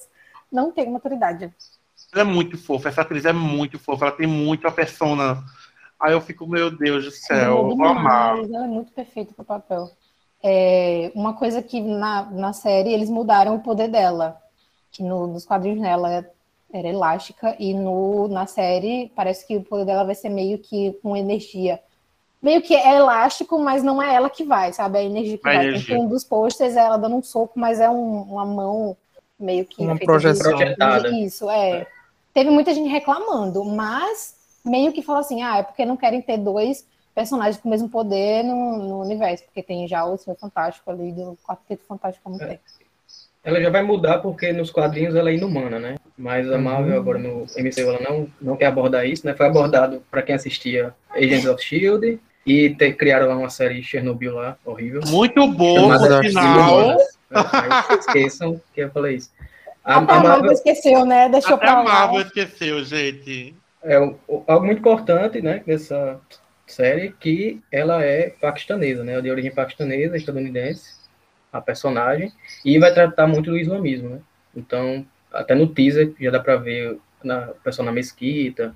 Não 0.50 0.72
tenho 0.72 0.92
maturidade. 0.92 1.52
Ela 2.12 2.22
é 2.22 2.24
muito 2.24 2.58
fofa, 2.58 2.88
essa 2.88 3.00
atriz 3.00 3.24
é 3.24 3.32
muito 3.32 3.78
fofa, 3.78 4.06
ela 4.06 4.16
tem 4.16 4.26
muito 4.26 4.68
a 4.68 4.72
persona 4.72 5.42
Aí 6.02 6.14
eu 6.14 6.20
fico, 6.20 6.48
meu 6.48 6.68
Deus 6.68 7.04
do 7.04 7.10
céu, 7.12 7.70
é 7.70 7.76
vou 7.76 7.84
amar. 7.84 8.36
Ela 8.36 8.64
é 8.64 8.66
muito 8.66 8.90
perfeita 8.92 9.32
pro 9.34 9.44
papel. 9.44 9.88
É, 10.42 11.12
uma 11.14 11.32
coisa 11.34 11.62
que 11.62 11.80
na, 11.80 12.28
na 12.28 12.52
série 12.52 12.92
eles 12.92 13.08
mudaram 13.08 13.54
o 13.54 13.60
poder 13.60 13.86
dela, 13.86 14.36
que 14.90 15.00
no, 15.00 15.28
nos 15.28 15.46
quadrinhos 15.46 15.80
dela 15.80 16.26
era 16.72 16.88
elástica, 16.88 17.54
e 17.56 17.72
no, 17.72 18.26
na 18.26 18.48
série 18.48 19.12
parece 19.14 19.46
que 19.46 19.56
o 19.56 19.62
poder 19.62 19.84
dela 19.84 20.02
vai 20.02 20.16
ser 20.16 20.28
meio 20.28 20.58
que 20.58 20.90
com 21.04 21.16
energia. 21.16 21.80
Meio 22.42 22.60
que 22.60 22.74
é 22.74 22.96
elástico, 22.96 23.58
mas 23.58 23.82
não 23.82 24.02
é 24.02 24.14
ela 24.14 24.28
que 24.28 24.44
vai, 24.44 24.72
sabe? 24.72 24.98
É 24.98 25.02
a 25.02 25.04
energia 25.04 25.38
que 25.38 25.48
a 25.48 25.52
vai. 25.52 25.66
Energia. 25.68 25.98
Um 25.98 26.08
dos 26.08 26.24
posters 26.24 26.76
é 26.76 26.80
ela 26.80 26.96
dando 26.96 27.16
um 27.16 27.22
soco, 27.22 27.58
mas 27.58 27.80
é 27.80 27.88
um, 27.88 28.22
uma 28.22 28.44
mão 28.44 28.96
meio 29.38 29.64
que. 29.64 29.82
Uma 29.82 29.98
projeção. 29.98 30.50
Projetada. 30.50 31.08
Isso, 31.10 31.48
é. 31.48 31.86
Teve 32.34 32.50
muita 32.50 32.74
gente 32.74 32.88
reclamando, 32.88 33.64
mas 33.64 34.34
meio 34.64 34.92
que 34.92 35.02
fala 35.02 35.20
assim, 35.20 35.42
ah, 35.42 35.58
é 35.58 35.62
porque 35.62 35.84
não 35.84 35.96
querem 35.96 36.22
ter 36.22 36.38
dois 36.38 36.86
personagens 37.14 37.58
com 37.58 37.68
o 37.68 37.70
mesmo 37.70 37.88
poder 37.88 38.42
no, 38.42 38.78
no 38.78 39.00
universo, 39.02 39.44
porque 39.44 39.62
tem 39.62 39.86
já 39.86 40.04
o 40.04 40.16
Senhor 40.16 40.36
Fantástico 40.36 40.90
ali, 40.90 41.12
do 41.12 41.38
Quarteto 41.46 41.84
Fantástico 41.86 42.24
como 42.24 42.42
é. 42.42 42.46
tem. 42.46 42.60
Ela 43.44 43.60
já 43.60 43.70
vai 43.70 43.82
mudar 43.82 44.18
porque 44.18 44.52
nos 44.52 44.70
quadrinhos 44.70 45.14
ela 45.14 45.28
é 45.28 45.34
inumana, 45.34 45.78
né? 45.78 45.96
mas 46.16 46.50
a 46.50 46.58
Marvel 46.58 46.96
agora 46.96 47.18
no 47.18 47.46
MCU 47.56 47.80
ela 47.80 48.00
não, 48.00 48.28
não 48.40 48.56
quer 48.56 48.66
abordar 48.66 49.06
isso, 49.06 49.26
né? 49.26 49.34
Foi 49.34 49.46
abordado 49.46 50.02
para 50.10 50.22
quem 50.22 50.34
assistia 50.34 50.94
Agents 51.10 51.46
of 51.46 51.60
S.H.I.E.L.D. 51.60 52.18
e 52.46 52.70
te, 52.74 52.92
criaram 52.92 53.28
lá 53.28 53.36
uma 53.36 53.50
série 53.50 53.82
Chernobyl 53.82 54.34
lá, 54.34 54.56
horrível. 54.64 55.00
Muito 55.06 55.46
bom, 55.48 55.74
Chamada 55.76 56.16
no 56.16 56.22
final. 56.28 56.86
War. 56.88 56.96
Mas 57.30 57.98
esqueçam 58.00 58.60
que 58.74 58.80
eu 58.82 58.90
falei 58.90 59.16
isso. 59.16 59.30
A, 59.84 59.96
Até 59.98 60.12
a 60.12 60.16
Marvel 60.16 60.30
Marvel 60.30 60.52
esqueceu, 60.52 61.04
né? 61.06 61.28
Deixou 61.28 61.54
Até 61.54 61.66
pra 61.66 61.72
a 61.72 61.82
lá. 61.82 61.84
Marvel 61.84 62.20
esqueceu, 62.22 62.84
gente. 62.84 63.54
é 63.84 63.98
o- 63.98 64.16
o- 64.28 64.44
algo 64.46 64.66
muito 64.66 64.78
importante, 64.78 65.40
né, 65.42 65.60
dessa 65.66 66.20
série, 66.66 67.12
que 67.18 67.60
ela 67.72 68.00
é 68.04 68.30
paquistanesa, 68.30 69.02
né, 69.02 69.20
de 69.20 69.28
origem 69.30 69.50
paquistanesa, 69.50 70.16
estadunidense, 70.16 70.94
a 71.52 71.60
personagem, 71.60 72.32
e 72.64 72.78
vai 72.78 72.94
tratar 72.94 73.26
muito 73.26 73.50
do 73.50 73.58
islamismo, 73.58 74.08
né. 74.10 74.18
Então, 74.56 75.04
até 75.32 75.54
no 75.56 75.66
teaser 75.66 76.12
já 76.20 76.30
dá 76.30 76.38
pra 76.38 76.54
ver 76.56 76.96
na 77.24 77.50
o 77.50 77.54
pessoal 77.64 77.84
na 77.86 77.90
mesquita, 77.92 78.72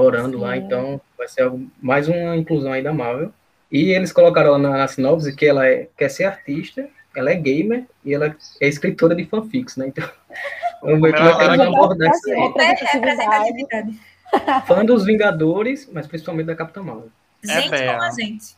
orando 0.00 0.38
lá, 0.38 0.52
Sim. 0.52 0.58
então 0.58 1.00
vai 1.16 1.26
ser 1.26 1.42
algo, 1.42 1.66
mais 1.80 2.08
uma 2.08 2.36
inclusão 2.36 2.72
aí 2.72 2.82
da 2.82 2.92
Marvel. 2.92 3.32
E 3.72 3.90
eles 3.90 4.12
colocaram 4.12 4.52
lá 4.52 4.58
na, 4.58 4.70
na 4.70 4.88
sinopse 4.88 5.34
que 5.34 5.46
ela 5.46 5.66
é, 5.66 5.88
quer 5.96 6.08
ser 6.08 6.24
artista, 6.24 6.88
ela 7.16 7.30
é 7.30 7.34
gamer 7.34 7.84
e 8.04 8.14
ela 8.14 8.36
é 8.60 8.68
escritora 8.68 9.14
de 9.14 9.24
fanfics, 9.24 9.76
né? 9.76 9.88
Então, 9.88 10.08
vamos 10.82 11.00
ver 11.00 11.14
como 11.14 11.28
é 11.28 11.36
que 11.36 11.42
ela 11.42 11.56
vai 11.56 11.66
abordar 11.66 12.10
isso 12.10 12.30
aí. 12.30 12.36
É 12.36 12.46
Representatividade. 12.46 13.20
representatividade. 13.20 14.00
Fã 14.66 14.84
dos 14.84 15.04
Vingadores, 15.04 15.88
mas 15.92 16.06
principalmente 16.06 16.46
da 16.46 16.56
Capitã 16.56 16.82
Marvel. 16.82 17.10
É 17.44 17.62
Gente 17.62 17.70
bela. 17.70 17.92
como 17.94 18.02
a 18.02 18.10
gente. 18.10 18.56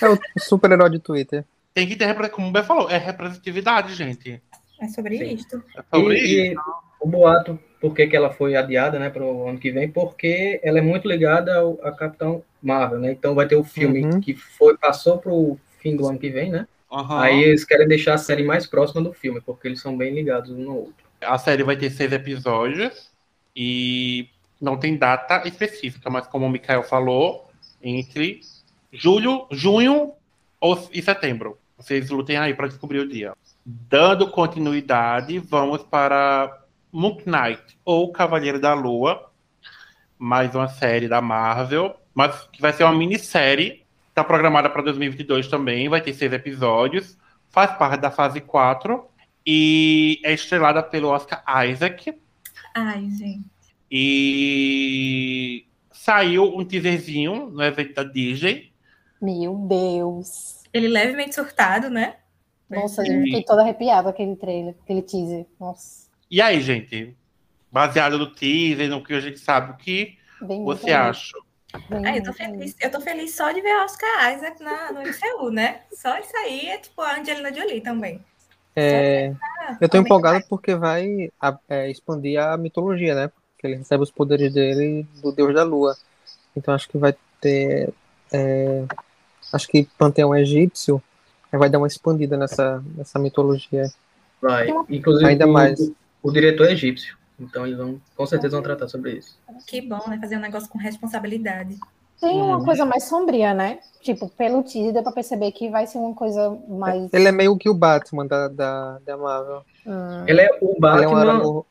É 0.00 0.08
o 0.08 0.18
super-herói 0.38 0.90
de 0.90 0.98
Twitter. 0.98 1.44
Tem 1.72 1.86
que 1.86 1.94
ter, 1.94 2.30
como 2.30 2.48
o 2.48 2.50
Bé 2.50 2.62
falou, 2.62 2.90
é 2.90 2.96
representatividade, 2.96 3.94
gente. 3.94 4.42
É 4.80 4.88
sobre 4.88 5.18
Sim. 5.18 5.34
isto. 5.34 5.62
É 5.76 5.96
sobre 5.96 6.18
isso. 6.18 6.34
E, 6.34 6.52
e 6.52 6.56
o 7.00 7.06
boato, 7.06 7.58
por 7.80 7.94
que, 7.94 8.06
que 8.06 8.16
ela 8.16 8.30
foi 8.30 8.56
adiada, 8.56 8.98
né, 8.98 9.10
para 9.10 9.24
o 9.24 9.48
ano 9.48 9.58
que 9.58 9.70
vem? 9.70 9.90
Porque 9.90 10.60
ela 10.62 10.78
é 10.78 10.82
muito 10.82 11.08
ligada 11.08 11.56
ao, 11.56 11.78
a 11.82 11.92
Capitão 11.92 12.42
Marvel, 12.62 12.98
né? 12.98 13.12
Então 13.12 13.34
vai 13.34 13.46
ter 13.46 13.56
o 13.56 13.64
filme 13.64 14.04
Uhum. 14.04 14.20
que 14.20 14.34
foi 14.34 14.76
passou 14.76 15.18
para 15.18 15.32
o 15.32 15.58
fim 15.78 15.96
do 15.96 16.06
ano 16.06 16.18
que 16.18 16.30
vem, 16.30 16.50
né? 16.50 16.66
Aham. 16.90 17.20
Aí 17.20 17.44
eles 17.44 17.64
querem 17.64 17.86
deixar 17.86 18.14
a 18.14 18.18
série 18.18 18.42
mais 18.42 18.66
próxima 18.66 19.00
do 19.02 19.12
filme, 19.12 19.40
porque 19.40 19.68
eles 19.68 19.80
são 19.80 19.96
bem 19.96 20.12
ligados 20.12 20.50
um 20.50 20.58
no 20.58 20.76
outro. 20.76 21.06
A 21.20 21.38
série 21.38 21.62
vai 21.62 21.76
ter 21.76 21.90
seis 21.90 22.12
episódios 22.12 23.10
e 23.54 24.28
não 24.60 24.76
tem 24.76 24.96
data 24.96 25.46
específica, 25.46 26.10
mas 26.10 26.26
como 26.26 26.46
o 26.46 26.50
Mikael 26.50 26.82
falou, 26.82 27.50
entre 27.82 28.40
julho, 28.92 29.46
junho 29.50 30.12
ou, 30.60 30.88
e 30.92 31.00
setembro. 31.00 31.58
Vocês 31.76 32.10
lutem 32.10 32.36
aí 32.36 32.52
para 32.52 32.68
descobrir 32.68 32.98
o 32.98 33.08
dia. 33.08 33.32
Dando 33.64 34.30
continuidade, 34.30 35.38
vamos 35.38 35.82
para 35.82 36.64
Moon 36.90 37.18
Knight 37.26 37.78
ou 37.84 38.10
Cavaleiro 38.10 38.60
da 38.60 38.74
Lua, 38.74 39.30
mais 40.18 40.54
uma 40.54 40.68
série 40.68 41.08
da 41.08 41.20
Marvel, 41.20 41.94
mas 42.14 42.48
que 42.48 42.60
vai 42.60 42.72
ser 42.72 42.84
uma 42.84 42.94
minissérie. 42.94 43.84
Está 44.08 44.24
programada 44.24 44.68
para 44.68 44.82
2022 44.82 45.48
também, 45.48 45.88
vai 45.88 46.00
ter 46.00 46.14
seis 46.14 46.32
episódios, 46.32 47.16
faz 47.48 47.72
parte 47.72 48.00
da 48.00 48.10
fase 48.10 48.40
4 48.40 49.06
e 49.46 50.20
é 50.24 50.32
estrelada 50.32 50.82
pelo 50.82 51.08
Oscar 51.08 51.44
Isaac. 51.66 52.14
Ai, 52.74 53.08
gente. 53.10 53.48
E 53.90 55.66
saiu 55.92 56.56
um 56.56 56.64
teaserzinho 56.64 57.50
no 57.50 57.62
evento 57.62 57.94
da 57.94 58.04
Disney. 58.04 58.72
Meu 59.20 59.54
Deus. 59.68 60.62
Ele 60.72 60.88
levemente 60.88 61.34
surtado, 61.34 61.90
né? 61.90 62.16
Nossa, 62.70 63.02
eu 63.02 63.22
fiquei 63.24 63.44
toda 63.44 63.62
arrepiada 63.62 64.04
com 64.04 64.08
aquele 64.10 64.36
trailer, 64.36 64.74
aquele 64.82 65.02
teaser. 65.02 65.46
Nossa. 65.58 66.08
E 66.30 66.40
aí, 66.40 66.60
gente? 66.60 67.16
Baseado 67.70 68.18
no 68.18 68.32
teaser, 68.32 68.88
no 68.88 69.02
que 69.02 69.12
a 69.12 69.20
gente 69.20 69.38
sabe, 69.38 69.72
o 69.72 69.76
que 69.76 70.16
Bem 70.40 70.64
você 70.64 70.82
muito 70.82 70.94
acha? 70.94 71.32
bem 71.88 72.06
Ai, 72.06 72.18
eu 72.18 72.24
tô 72.24 72.32
feliz. 72.32 72.76
Eu 72.80 72.90
tô 72.90 73.00
feliz 73.00 73.34
só 73.34 73.52
de 73.52 73.60
ver 73.60 73.70
a 73.70 73.84
Oscar 73.84 74.34
Isaac 74.34 74.62
na, 74.62 74.92
no 74.92 75.00
MCU, 75.02 75.50
né? 75.50 75.82
Só 75.92 76.18
isso 76.18 76.36
aí 76.36 76.66
é 76.66 76.78
tipo 76.78 77.00
a 77.00 77.18
Angelina 77.18 77.52
Jolie 77.52 77.80
também. 77.80 78.20
É, 78.74 79.32
Ah, 79.60 79.76
eu 79.80 79.88
tô 79.88 79.98
empolgado 79.98 80.44
porque 80.48 80.74
vai 80.74 81.30
é, 81.68 81.90
expandir 81.90 82.40
a 82.40 82.56
mitologia, 82.56 83.14
né? 83.14 83.28
Porque 83.28 83.66
ele 83.66 83.76
recebe 83.76 84.02
os 84.02 84.10
poderes 84.10 84.52
dele 84.52 85.06
do 85.22 85.32
Deus 85.32 85.54
da 85.54 85.62
Lua. 85.62 85.96
Então 86.56 86.74
acho 86.74 86.88
que 86.88 86.98
vai 86.98 87.14
ter. 87.40 87.92
é, 88.32 88.84
acho 89.52 89.68
que 89.68 89.84
Panteão 89.98 90.34
Egípcio 90.34 91.02
vai 91.58 91.68
dar 91.70 91.78
uma 91.78 91.86
expandida 91.86 92.36
nessa, 92.36 92.82
nessa 92.96 93.18
mitologia. 93.18 93.90
Vai. 94.40 94.68
Inclusive, 94.88 95.28
Ainda 95.28 95.46
o, 95.46 95.52
mais. 95.52 95.78
o, 95.80 95.94
o 96.22 96.32
diretor 96.32 96.68
é 96.68 96.72
egípcio. 96.72 97.16
Então 97.38 97.66
eles 97.66 97.78
vão, 97.78 98.00
com 98.16 98.26
certeza 98.26 98.54
vão 98.56 98.62
tratar 98.62 98.88
sobre 98.88 99.12
isso. 99.12 99.36
Que 99.66 99.80
bom, 99.80 100.00
né? 100.08 100.18
Fazer 100.20 100.36
um 100.36 100.40
negócio 100.40 100.68
com 100.68 100.78
responsabilidade. 100.78 101.76
Tem 102.20 102.36
uma 102.40 102.58
Uhum. 102.58 102.64
coisa 102.66 102.84
mais 102.84 103.04
sombria, 103.04 103.54
né? 103.54 103.78
Tipo, 104.02 104.28
pelo 104.28 104.62
teaser 104.62 104.92
deu 104.92 105.02
pra 105.02 105.10
perceber 105.12 105.50
que 105.52 105.70
vai 105.70 105.86
ser 105.86 105.96
uma 105.98 106.14
coisa 106.14 106.54
mais. 106.68 107.08
Ele 107.14 107.28
é 107.28 107.32
meio 107.32 107.56
que 107.56 107.68
o 107.70 107.74
Batman 107.74 108.26
da, 108.26 108.48
da, 108.48 108.98
da 109.06 109.16
Marvel. 109.16 109.62
Hum, 109.86 110.24
Ele 110.26 110.42
é 110.42 110.50
o 110.60 110.66
Ele 110.66 111.04
é 111.04 111.08
um 111.08 111.12
Batman. 111.12 111.62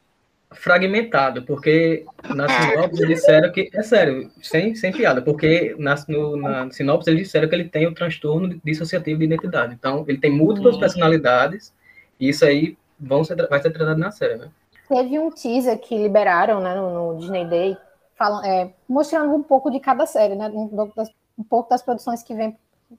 Fragmentado, 0.52 1.44
porque 1.44 2.06
na 2.36 2.48
sinopse 2.50 3.04
eles 3.04 3.20
disseram 3.20 3.52
que. 3.52 3.70
É 3.74 3.84
sério, 3.84 4.32
sem, 4.42 4.76
sem 4.76 4.92
piada, 4.92 5.22
porque 5.22 5.76
na, 5.78 5.96
no, 6.08 6.38
na 6.38 6.72
sinopse 6.72 7.10
eles 7.10 7.24
disseram 7.24 7.48
que 7.48 7.56
ele 7.56 7.70
tem 7.70 7.88
o 7.88 7.94
transtorno 7.94 8.60
dissociativo 8.64 9.20
de 9.20 9.26
identidade. 9.26 9.74
Então, 9.74 10.04
ele 10.08 10.18
tem 10.18 10.32
múltiplas 10.32 10.76
Hum. 10.76 10.80
personalidades, 10.80 11.74
e 12.20 12.30
isso 12.30 12.46
aí 12.46 12.78
vão 13.00 13.24
ser, 13.24 13.36
vai 13.48 13.62
ser 13.62 13.72
tratado 13.72 14.00
na 14.00 14.12
série, 14.12 14.36
né? 14.36 14.50
Teve 14.88 15.20
um 15.20 15.30
teaser 15.30 15.78
que 15.78 15.96
liberaram 15.96 16.60
né, 16.60 16.74
no, 16.74 17.14
no 17.14 17.20
Disney 17.20 17.46
Day, 17.46 17.78
falam, 18.16 18.44
é, 18.44 18.74
mostrando 18.88 19.34
um 19.34 19.44
pouco 19.44 19.70
de 19.70 19.80
cada 19.80 20.06
série, 20.06 20.36
né? 20.36 20.50
Um, 20.50 20.92
um 21.38 21.44
pouco 21.44 21.70
das 21.70 21.82
produções 21.82 22.24
que 22.24 22.34
vem 22.34 22.58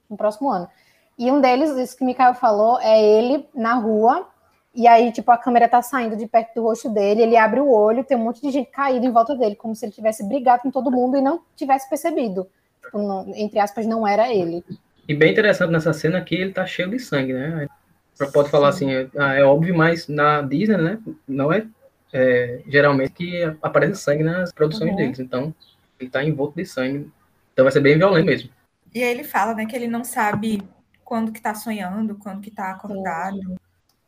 no 0.09 0.15
próximo 0.15 0.49
ano. 0.49 0.69
E 1.17 1.29
um 1.29 1.41
deles, 1.41 1.69
isso 1.71 1.97
que 1.97 2.03
o 2.03 2.05
Mikael 2.07 2.33
falou, 2.33 2.79
é 2.79 2.99
ele 2.99 3.45
na 3.53 3.75
rua, 3.75 4.25
e 4.73 4.87
aí, 4.87 5.11
tipo, 5.11 5.29
a 5.31 5.37
câmera 5.37 5.67
tá 5.67 5.81
saindo 5.81 6.15
de 6.15 6.27
perto 6.27 6.55
do 6.55 6.63
rosto 6.63 6.89
dele, 6.89 7.21
ele 7.21 7.37
abre 7.37 7.59
o 7.59 7.69
olho, 7.69 8.03
tem 8.03 8.15
um 8.17 8.23
monte 8.23 8.41
de 8.41 8.51
gente 8.51 8.69
caída 8.71 9.05
em 9.05 9.11
volta 9.11 9.35
dele, 9.35 9.55
como 9.55 9.75
se 9.75 9.85
ele 9.85 9.91
tivesse 9.91 10.23
brigado 10.23 10.61
com 10.63 10.71
todo 10.71 10.91
mundo 10.91 11.17
e 11.17 11.21
não 11.21 11.41
tivesse 11.55 11.89
percebido. 11.89 12.47
Tipo, 12.81 12.97
não- 12.99 13.31
entre 13.35 13.59
aspas, 13.59 13.85
não 13.85 14.07
era 14.07 14.33
ele. 14.33 14.63
E 15.07 15.13
bem 15.13 15.31
interessante 15.31 15.71
nessa 15.71 15.91
cena 15.93 16.21
que 16.21 16.35
ele 16.35 16.53
tá 16.53 16.65
cheio 16.65 16.89
de 16.89 16.99
sangue, 16.99 17.33
né? 17.33 17.67
Pode 18.33 18.49
falar 18.49 18.69
assim, 18.69 18.87
ah, 19.17 19.33
é 19.33 19.43
óbvio, 19.43 19.75
mas 19.75 20.07
na 20.07 20.41
Disney, 20.41 20.77
né? 20.77 20.99
Não 21.27 21.51
é, 21.51 21.65
é, 22.13 22.61
geralmente 22.67 23.11
que 23.13 23.43
aparece 23.61 23.95
sangue 23.95 24.23
nas 24.23 24.51
produções 24.53 24.91
Uhum. 24.91 24.95
deles. 24.95 25.19
Então, 25.19 25.53
ele 25.99 26.09
tá 26.09 26.23
envolto 26.23 26.55
de 26.55 26.65
sangue. 26.65 27.11
Então 27.51 27.65
vai 27.65 27.71
ser 27.71 27.81
bem 27.81 27.97
violento 27.97 28.25
mesmo. 28.25 28.49
E 28.93 29.03
aí 29.03 29.09
ele 29.09 29.23
fala, 29.23 29.53
né, 29.53 29.65
que 29.65 29.75
ele 29.75 29.87
não 29.87 30.03
sabe 30.03 30.61
quando 31.03 31.31
que 31.31 31.41
tá 31.41 31.53
sonhando, 31.53 32.15
quando 32.17 32.41
que 32.41 32.51
tá 32.51 32.71
acordado. 32.71 33.39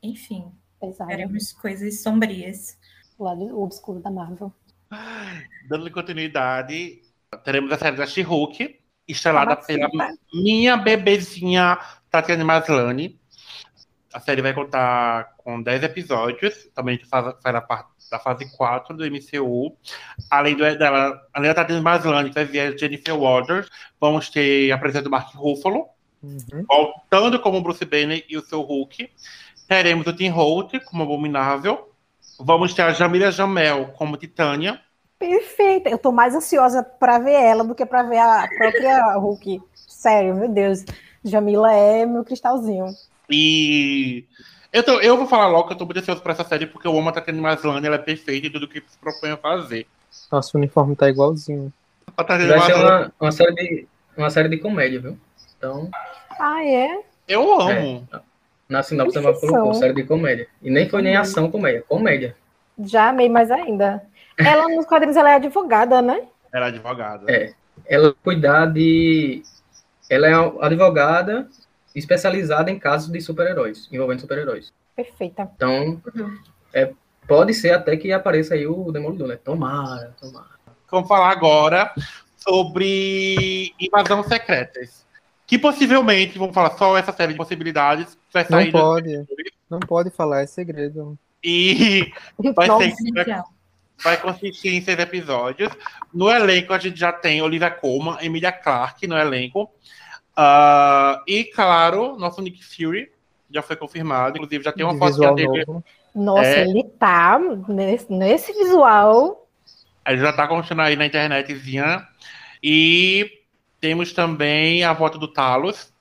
Enfim, 0.04 0.52
Pesado. 0.80 1.10
teremos 1.10 1.54
coisas 1.54 2.04
sombrias. 2.04 2.78
O 3.18 3.24
lado 3.24 3.60
obscuro 3.60 4.00
da 4.02 4.12
Marvel. 4.12 4.52
Dando 5.70 5.90
continuidade, 5.92 7.02
teremos 7.44 7.72
a 7.72 7.78
série 7.78 7.96
da 7.96 8.06
She-Hulk, 8.06 8.80
estrelada 9.08 9.56
pela 9.56 9.90
minha 10.34 10.76
bebezinha 10.78 11.80
Tatiana 12.10 12.44
Maslany. 12.44 13.20
A 14.14 14.20
série 14.20 14.42
vai 14.44 14.54
contar 14.54 15.34
com 15.38 15.62
10 15.62 15.84
episódios, 15.84 16.70
também 16.76 17.00
faz, 17.00 17.34
faz 17.42 17.56
a 17.56 17.62
parte 17.62 17.90
da 18.12 18.20
fase 18.20 18.56
4 18.56 18.96
do 18.96 19.04
MCU. 19.06 19.76
Além 20.30 20.56
do, 20.56 20.60
dela, 20.78 21.20
além 21.34 21.50
da 21.50 21.56
Tatiana 21.56 21.82
Maslany, 21.82 22.30
que 22.30 22.36
vai 22.36 22.46
vir 22.46 22.60
a 22.60 22.78
Jennifer 22.78 23.18
Waters, 23.18 23.70
vamos 24.00 24.30
ter 24.30 24.72
a 24.72 24.78
presença 24.78 25.04
do 25.04 25.10
Mark 25.10 25.34
Ruffalo, 25.34 25.88
Uhum. 26.24 26.64
voltando 26.70 27.38
como 27.42 27.60
Bruce 27.62 27.84
Banner 27.84 28.24
e 28.30 28.38
o 28.38 28.42
seu 28.42 28.62
Hulk. 28.62 29.12
Teremos 29.68 30.06
o 30.08 30.14
Tim 30.14 30.30
Holt 30.30 30.80
como 30.86 31.04
Abominável. 31.04 31.90
Vamos 32.40 32.74
ter 32.74 32.82
a 32.84 32.92
Jamila 32.94 33.32
Jamel 33.32 33.88
como 33.98 34.18
Titânia. 34.18 34.80
Perfeita. 35.20 35.90
Eu 35.90 35.98
tô 35.98 36.12
mais 36.12 36.36
ansiosa 36.36 36.84
pra 36.84 37.20
ver 37.20 37.34
ela 37.34 37.64
do 37.64 37.74
que 37.76 37.86
pra 37.86 38.04
ver 38.04 38.18
a 38.18 38.48
própria 38.58 39.16
Hulk. 39.18 39.62
Sério, 39.76 40.36
meu 40.36 40.50
Deus. 40.50 40.84
Jamila 41.24 41.72
é 41.74 42.06
meu 42.06 42.24
cristalzinho. 42.26 42.88
E 43.30 44.26
eu, 44.72 44.84
tô- 44.84 45.00
eu 45.00 45.16
vou 45.18 45.28
falar 45.28 45.48
logo 45.48 45.68
que 45.68 45.74
eu 45.74 45.78
tô 45.78 45.86
muito 45.86 46.00
ansioso 46.00 46.22
pra 46.22 46.34
essa 46.34 46.44
série, 46.44 46.66
porque 46.66 46.86
eu 46.88 46.98
amo 46.98 47.10
a 47.10 47.12
Tatiana 47.14 47.42
Maslany, 47.42 47.88
ela 47.88 47.96
é 47.96 48.00
perfeita 48.00 48.48
em 48.48 48.52
tudo 48.52 48.68
que 48.68 48.82
se 48.82 48.98
propõe 48.98 49.32
a 49.32 49.38
fazer. 49.38 49.88
Nossa, 50.32 50.52
o 50.54 50.58
uniforme 50.60 50.96
tá 50.96 51.08
igualzinho. 51.10 51.72
A 52.18 52.24
Tatiana 52.24 52.58
Vai 52.58 52.66
ser 52.66 52.76
uma, 52.76 53.14
uma, 53.20 53.32
série 53.32 53.54
de, 53.56 53.88
uma 54.18 54.30
série 54.30 54.50
de 54.50 54.58
comédia, 54.58 55.00
viu? 55.00 55.18
Então, 55.58 55.90
Ah, 56.38 56.64
é? 56.66 57.00
eu 57.28 57.62
amo. 57.62 58.08
Na 58.74 58.82
sinopse 58.84 59.18
ela 59.18 59.34
colocou 59.40 59.74
série 59.76 59.94
de 59.94 60.04
comédia. 60.04 60.48
E 60.62 60.70
nem 60.72 60.90
foi 60.90 61.02
nem 61.04 61.16
Uhum. 61.16 61.22
ação 61.22 61.52
comédia, 61.52 61.84
comédia. 61.88 62.36
Já 62.80 63.10
amei 63.10 63.30
mais 63.30 63.52
ainda. 63.52 64.04
Ela 64.38 64.68
nos 64.68 64.86
quadrinhos 64.88 65.16
ela 65.16 65.32
é 65.32 65.36
advogada, 65.36 66.02
né? 66.02 66.24
Ela 66.52 66.66
é 66.66 66.70
advogada. 66.70 67.32
É. 67.32 67.54
Ela 67.86 68.14
cuidar 68.24 68.66
de. 68.66 69.44
Ela 70.10 70.28
é 70.28 70.34
advogada 70.66 71.48
especializada 71.96 72.72
em 72.72 72.80
casos 72.80 73.12
de 73.12 73.22
super-heróis, 73.22 73.88
envolvendo 73.92 74.22
super-heróis. 74.22 74.74
Perfeita. 74.96 75.50
Então, 75.56 76.02
Uhum. 76.16 76.38
é 76.74 76.92
pode 77.28 77.54
ser 77.54 77.72
até 77.72 77.96
que 77.96 78.12
apareça 78.12 78.56
aí 78.56 78.66
o 78.66 78.92
Demolidor, 78.92 79.28
né? 79.28 79.38
Tomara, 79.38 80.14
tomara. 80.20 80.48
Vamos 80.90 81.08
falar 81.08 81.30
agora 81.32 81.92
sobre 82.38 83.74
Invasão 83.80 84.24
Secretas. 84.24 85.03
Que 85.46 85.60
possivelmente, 85.60 86.38
vamos 86.40 86.54
falar 86.56 86.72
só 86.78 86.98
essa 86.98 87.12
série 87.12 87.34
de 87.34 87.38
possibilidades, 87.38 88.18
vai 88.32 88.44
Não 88.50 88.60
sair. 88.60 88.72
pode. 88.72 89.26
Não 89.70 89.80
pode 89.80 90.10
falar, 90.10 90.42
é 90.42 90.46
segredo. 90.46 91.18
E 91.44 92.12
vai, 92.56 92.68
ser, 92.68 93.44
vai, 94.02 94.18
consistir 94.18 94.70
em 94.70 94.82
seis 94.82 94.98
episódios. 94.98 95.72
No 96.14 96.30
elenco, 96.30 96.74
a 96.74 96.80
gente 96.80 96.98
já 96.98 97.12
tem 97.12 97.42
Olivia 97.42 97.70
Colman, 97.70 98.18
Emilia 98.22 98.52
Clarke 98.52 99.08
no 99.08 99.18
elenco. 99.18 99.70
Ah, 100.36 101.22
e, 101.28 101.44
claro, 101.44 102.18
nosso 102.18 102.42
Nick 102.42 102.64
Fury 102.64 103.12
já 103.52 103.62
foi 103.62 103.76
confirmado. 103.76 104.38
Inclusive, 104.38 104.64
já 104.64 104.72
tem 104.72 104.86
uma 104.86 104.98
foto 104.98 105.36
dele. 105.36 105.66
Nossa, 106.16 106.48
É. 106.48 106.62
ele 106.62 106.84
tá 106.98 107.38
nesse, 107.68 108.12
nesse 108.12 108.54
visual. 108.54 109.48
Ele 110.08 110.18
já 110.22 110.32
tá 110.34 110.48
continuando 110.48 110.90
aí 110.90 110.96
na 110.96 111.06
internetzinha. 111.06 112.08
E 112.62 113.30
temos 113.84 114.14
também 114.14 114.86
a 114.86 114.94
volta 114.94 115.18
do 115.18 115.28
Talos, 115.28 115.92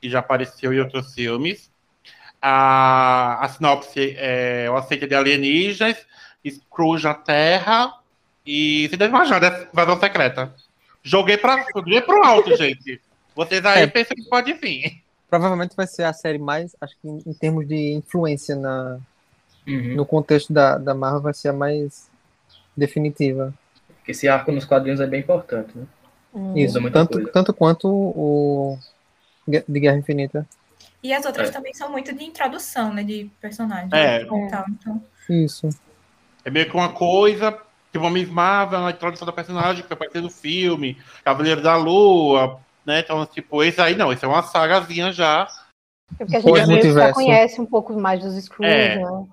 que 0.00 0.08
já 0.08 0.20
apareceu 0.20 0.72
em 0.72 0.78
outros 0.78 1.12
filmes. 1.12 1.68
A, 2.40 3.44
a 3.44 3.48
sinopse 3.48 4.14
é 4.16 4.70
o 4.70 4.76
aceita 4.76 5.04
de 5.08 5.16
alienígenas, 5.16 5.96
Scrooge 6.48 7.02
na 7.02 7.14
Terra 7.14 7.92
e 8.46 8.88
se 8.88 8.94
imaginar 9.04 9.40
dessa 9.40 9.68
invasão 9.72 9.98
secreta. 9.98 10.54
Joguei, 11.02 11.36
pra, 11.36 11.66
joguei 11.74 12.00
pro 12.02 12.22
alto, 12.24 12.54
gente. 12.56 13.00
Vocês 13.34 13.64
aí 13.64 13.82
É. 13.82 13.86
pensam 13.88 14.16
que 14.16 14.28
pode 14.28 14.52
vir. 14.52 15.02
Provavelmente 15.28 15.74
vai 15.74 15.88
ser 15.88 16.04
a 16.04 16.12
série 16.12 16.38
mais, 16.38 16.76
acho 16.80 16.94
que 17.02 17.08
em, 17.08 17.20
em 17.26 17.32
termos 17.34 17.66
de 17.66 17.94
influência 17.94 18.54
na, 18.54 19.00
Uhum. 19.66 19.96
no 19.96 20.06
contexto 20.06 20.52
da, 20.52 20.78
da 20.78 20.94
Marvel, 20.94 21.22
vai 21.22 21.34
ser 21.34 21.48
a 21.48 21.52
mais 21.52 22.08
definitiva. 22.76 23.52
Esse 24.06 24.28
arco 24.28 24.52
nos 24.52 24.64
quadrinhos 24.66 25.00
é 25.00 25.06
bem 25.06 25.18
importante, 25.20 25.76
né? 25.76 25.84
Hum. 26.34 26.56
Isso, 26.56 26.80
muita 26.80 26.98
tanto, 27.00 27.12
coisa. 27.12 27.32
tanto 27.32 27.54
quanto 27.54 27.88
o 27.88 28.78
de 29.46 29.80
Guerra 29.80 29.96
Infinita. 29.98 30.46
E 31.02 31.12
as 31.12 31.24
outras 31.26 31.50
É. 31.50 31.52
também 31.52 31.74
são 31.74 31.90
muito 31.90 32.14
de 32.14 32.24
introdução, 32.24 32.92
né? 32.92 33.02
De 33.04 33.30
personagem. 33.40 33.88
É. 33.92 34.22
e 34.22 34.50
tal, 34.50 34.64
então, 34.68 35.02
Isso. 35.28 35.68
É 36.44 36.50
meio 36.50 36.68
que 36.68 36.74
uma 36.76 36.92
coisa, 36.92 37.52
tipo 37.92 38.04
uma 38.04 38.10
Miss 38.10 38.28
Marvel, 38.28 38.86
a 38.86 38.90
introdução 38.90 39.26
da 39.26 39.32
personagem 39.32 39.82
que 39.82 39.88
vai 39.88 39.96
aparecer 39.96 40.20
no 40.22 40.30
filme, 40.30 40.98
Cavaleiro 41.24 41.62
da 41.62 41.76
Lua, 41.76 42.58
né? 42.84 43.00
Então, 43.00 43.24
tipo, 43.26 43.62
esse 43.62 43.80
aí 43.80 43.94
não, 43.94 44.12
esse 44.12 44.24
é 44.24 44.28
uma 44.28 44.42
sagazinha 44.42 45.12
já. 45.12 45.46
É 46.18 46.24
porque 46.24 46.36
a 46.36 46.40
gente 46.40 46.66
meio 46.68 46.94
já 46.94 47.12
conhece 47.12 47.60
um 47.60 47.66
pouco 47.66 47.98
mais 47.98 48.22
dos 48.22 48.34
Screws, 48.42 48.70
É. 48.70 48.96
né? 48.96 49.26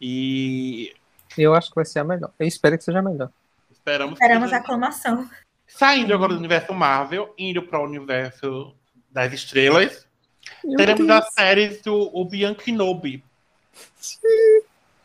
E 0.00 0.92
Eu 1.38 1.54
acho 1.54 1.68
que 1.68 1.74
vai 1.76 1.84
ser 1.84 1.98
a 1.98 2.04
melhor. 2.04 2.30
Eu 2.38 2.46
espero 2.46 2.78
que 2.78 2.84
seja 2.84 2.98
a 3.00 3.02
melhor. 3.02 3.30
esperamos 3.70 4.14
esperamos 4.14 4.48
que 4.48 4.54
a 4.54 4.58
aclamação. 4.58 5.28
Saindo 5.66 6.14
agora 6.14 6.32
do 6.32 6.38
universo 6.38 6.72
Marvel, 6.72 7.34
indo 7.36 7.62
para 7.62 7.80
o 7.80 7.84
universo 7.84 8.74
das 9.10 9.32
estrelas, 9.32 10.06
Meu 10.64 10.76
teremos 10.76 11.06
Deus, 11.06 11.24
as 11.24 11.32
séries 11.34 11.82
do 11.82 12.10
Obi-Wan 12.16 12.54
Kenobi. 12.54 13.22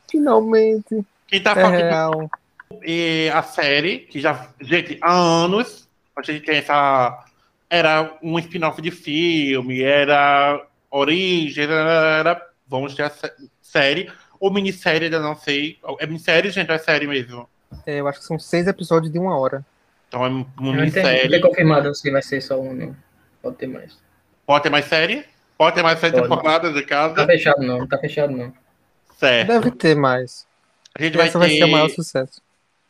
Finalmente. 0.09 1.03
Quem 1.27 1.41
tá 1.41 1.51
É 1.51 1.61
fazendo 1.61 2.29
e 2.83 3.29
a 3.33 3.43
série, 3.43 3.99
que 3.99 4.19
já, 4.19 4.49
gente, 4.61 4.97
há 5.01 5.11
anos, 5.11 5.87
a 6.15 6.21
gente 6.21 6.45
tem 6.45 6.57
essa. 6.57 7.25
Era 7.69 8.17
um 8.21 8.37
spin-off 8.39 8.81
de 8.81 8.91
filme, 8.91 9.81
era 9.81 10.65
origem, 10.89 11.65
era. 11.65 12.47
Vamos 12.67 12.95
ter 12.95 13.03
a 13.03 13.09
sé- 13.09 13.33
série, 13.61 14.09
ou 14.39 14.51
minissérie, 14.51 15.05
ainda 15.05 15.19
não 15.19 15.35
sei. 15.35 15.77
É 15.99 16.05
minissérie, 16.05 16.49
gente, 16.51 16.71
é 16.71 16.77
série 16.77 17.07
mesmo? 17.07 17.47
É, 17.85 17.99
eu 17.99 18.07
acho 18.07 18.19
que 18.19 18.25
são 18.25 18.39
seis 18.39 18.67
episódios 18.67 19.11
de 19.11 19.19
uma 19.19 19.37
hora. 19.37 19.65
Então 20.11 20.25
é 20.25 20.27
uma 20.27 20.39
Não 20.39 20.43
tem, 20.45 20.65
não 20.65 20.73
minissérie. 20.73 21.29
tem 21.29 21.39
confirmado 21.41 21.95
se 21.95 22.11
vai 22.11 22.21
ser 22.21 22.41
só 22.41 22.59
um, 22.59 22.73
não. 22.73 22.95
Pode 23.41 23.55
ter 23.55 23.67
mais. 23.67 23.97
Pode 24.45 24.63
ter 24.63 24.69
mais 24.69 24.83
série? 24.85 25.23
Pode 25.57 25.75
ter 25.75 25.83
mais 25.83 25.99
sete 25.99 26.13
Pode. 26.15 26.27
temporadas 26.27 26.73
de 26.73 26.81
Não 26.81 26.87
tá 26.87 26.87
casa? 26.87 27.25
fechado, 27.25 27.61
não. 27.61 27.77
Não 27.79 27.87
tá 27.87 27.97
fechado, 27.97 28.33
não. 28.35 28.53
Certo. 29.17 29.47
Deve 29.47 29.71
ter 29.71 29.95
mais. 29.95 30.45
A 30.97 31.01
gente 31.01 31.15
vai 31.15 31.27
Essa 31.27 31.39
vai 31.39 31.49
ser 31.49 31.63
o 31.63 31.67
maior 31.71 31.87
ter. 31.87 31.93
sucesso. 31.95 32.41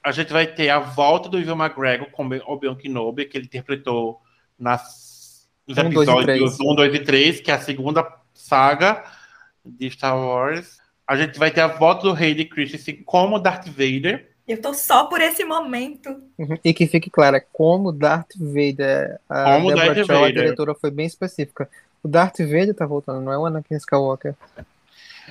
A 0.04 0.12
gente 0.12 0.34
vai 0.34 0.48
ter 0.48 0.70
a 0.70 0.80
volta 0.80 1.30
do 1.30 1.38
Ivan 1.40 1.64
McGregor 1.64 2.08
como 2.12 2.34
Obi-Wan 2.48 2.76
Kenobi, 2.76 3.26
que 3.26 3.38
ele 3.38 3.46
interpretou 3.46 4.20
nas, 4.58 5.48
nos 5.68 5.78
Um, 5.78 5.90
dois 5.92 6.08
e 6.08 6.12
episódios 6.12 6.26
três. 6.56 6.60
1, 6.60 6.76
2 6.76 6.96
e 6.96 7.00
3, 7.00 7.40
que 7.42 7.52
é 7.52 7.54
a 7.54 7.60
segunda 7.60 8.12
saga 8.34 9.04
de 9.64 9.92
Star 9.92 10.18
Wars. 10.18 10.80
A 11.06 11.16
gente 11.16 11.38
vai 11.38 11.52
ter 11.52 11.62
a 11.62 11.68
volta 11.68 12.02
do 12.02 12.14
Hayden 12.16 12.48
Christensen 12.50 13.04
como 13.04 13.38
Darth 13.38 13.68
Vader. 13.68 14.31
Eu 14.52 14.62
tô 14.62 14.74
só 14.74 15.06
por 15.06 15.22
esse 15.22 15.46
momento. 15.46 16.10
Uhum. 16.38 16.58
E 16.64 16.74
que 16.74 16.86
fique 16.88 17.10
claro, 17.10 17.38
é 17.38 17.46
como 17.54 17.92
Darth 17.92 18.32
Vader. 18.38 19.18
A 19.30 19.56
Como 19.56 19.70
Deborah 19.70 19.94
Darth 19.94 20.08
Chow, 20.08 20.16
a 20.16 20.20
Vader. 20.20 20.34
diretora, 20.44 20.76
foi 20.76 20.92
bem 20.92 21.06
específica. 21.06 21.70
O 22.04 22.08
Darth 22.08 22.40
Vader 22.40 22.74
tá 22.74 22.86
voltando, 22.86 23.22
não 23.22 23.32
é 23.32 23.38
o 23.38 23.46
Anakin 23.46 23.76
Skywalker. 23.76 24.36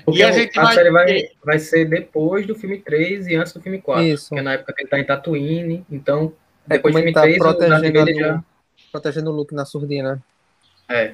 Porque 0.04 0.20
E 0.20 0.22
a 0.22 0.28
a, 0.28 0.32
gente 0.32 0.58
a 0.58 0.62
vai 0.62 0.74
série 0.74 0.90
vai, 0.90 1.28
vai 1.44 1.58
ser 1.58 1.84
depois 1.84 2.46
do 2.46 2.54
filme 2.54 2.78
3 2.78 3.26
e 3.26 3.34
antes 3.34 3.52
do 3.52 3.60
filme 3.60 3.80
4. 3.80 4.02
Isso. 4.04 4.28
Porque 4.30 4.42
na 4.42 4.54
época 4.54 4.72
que 4.72 4.82
ele 4.82 4.88
tá 4.88 4.98
em 4.98 5.04
Tatooine, 5.04 5.84
então 5.90 6.32
É 6.68 6.74
depois 6.74 6.94
do 6.94 6.98
filme 6.98 7.12
tá 7.12 7.22
3 7.22 7.36
o 7.36 7.40
Darth 7.40 7.56
protegendo, 7.58 7.98
Vader 7.98 8.16
a 8.16 8.28
já... 8.28 8.44
Protegendo 8.90 9.30
o 9.30 9.34
Luke 9.34 9.54
na 9.54 9.66
surdina. 9.66 10.22
É. 10.88 11.12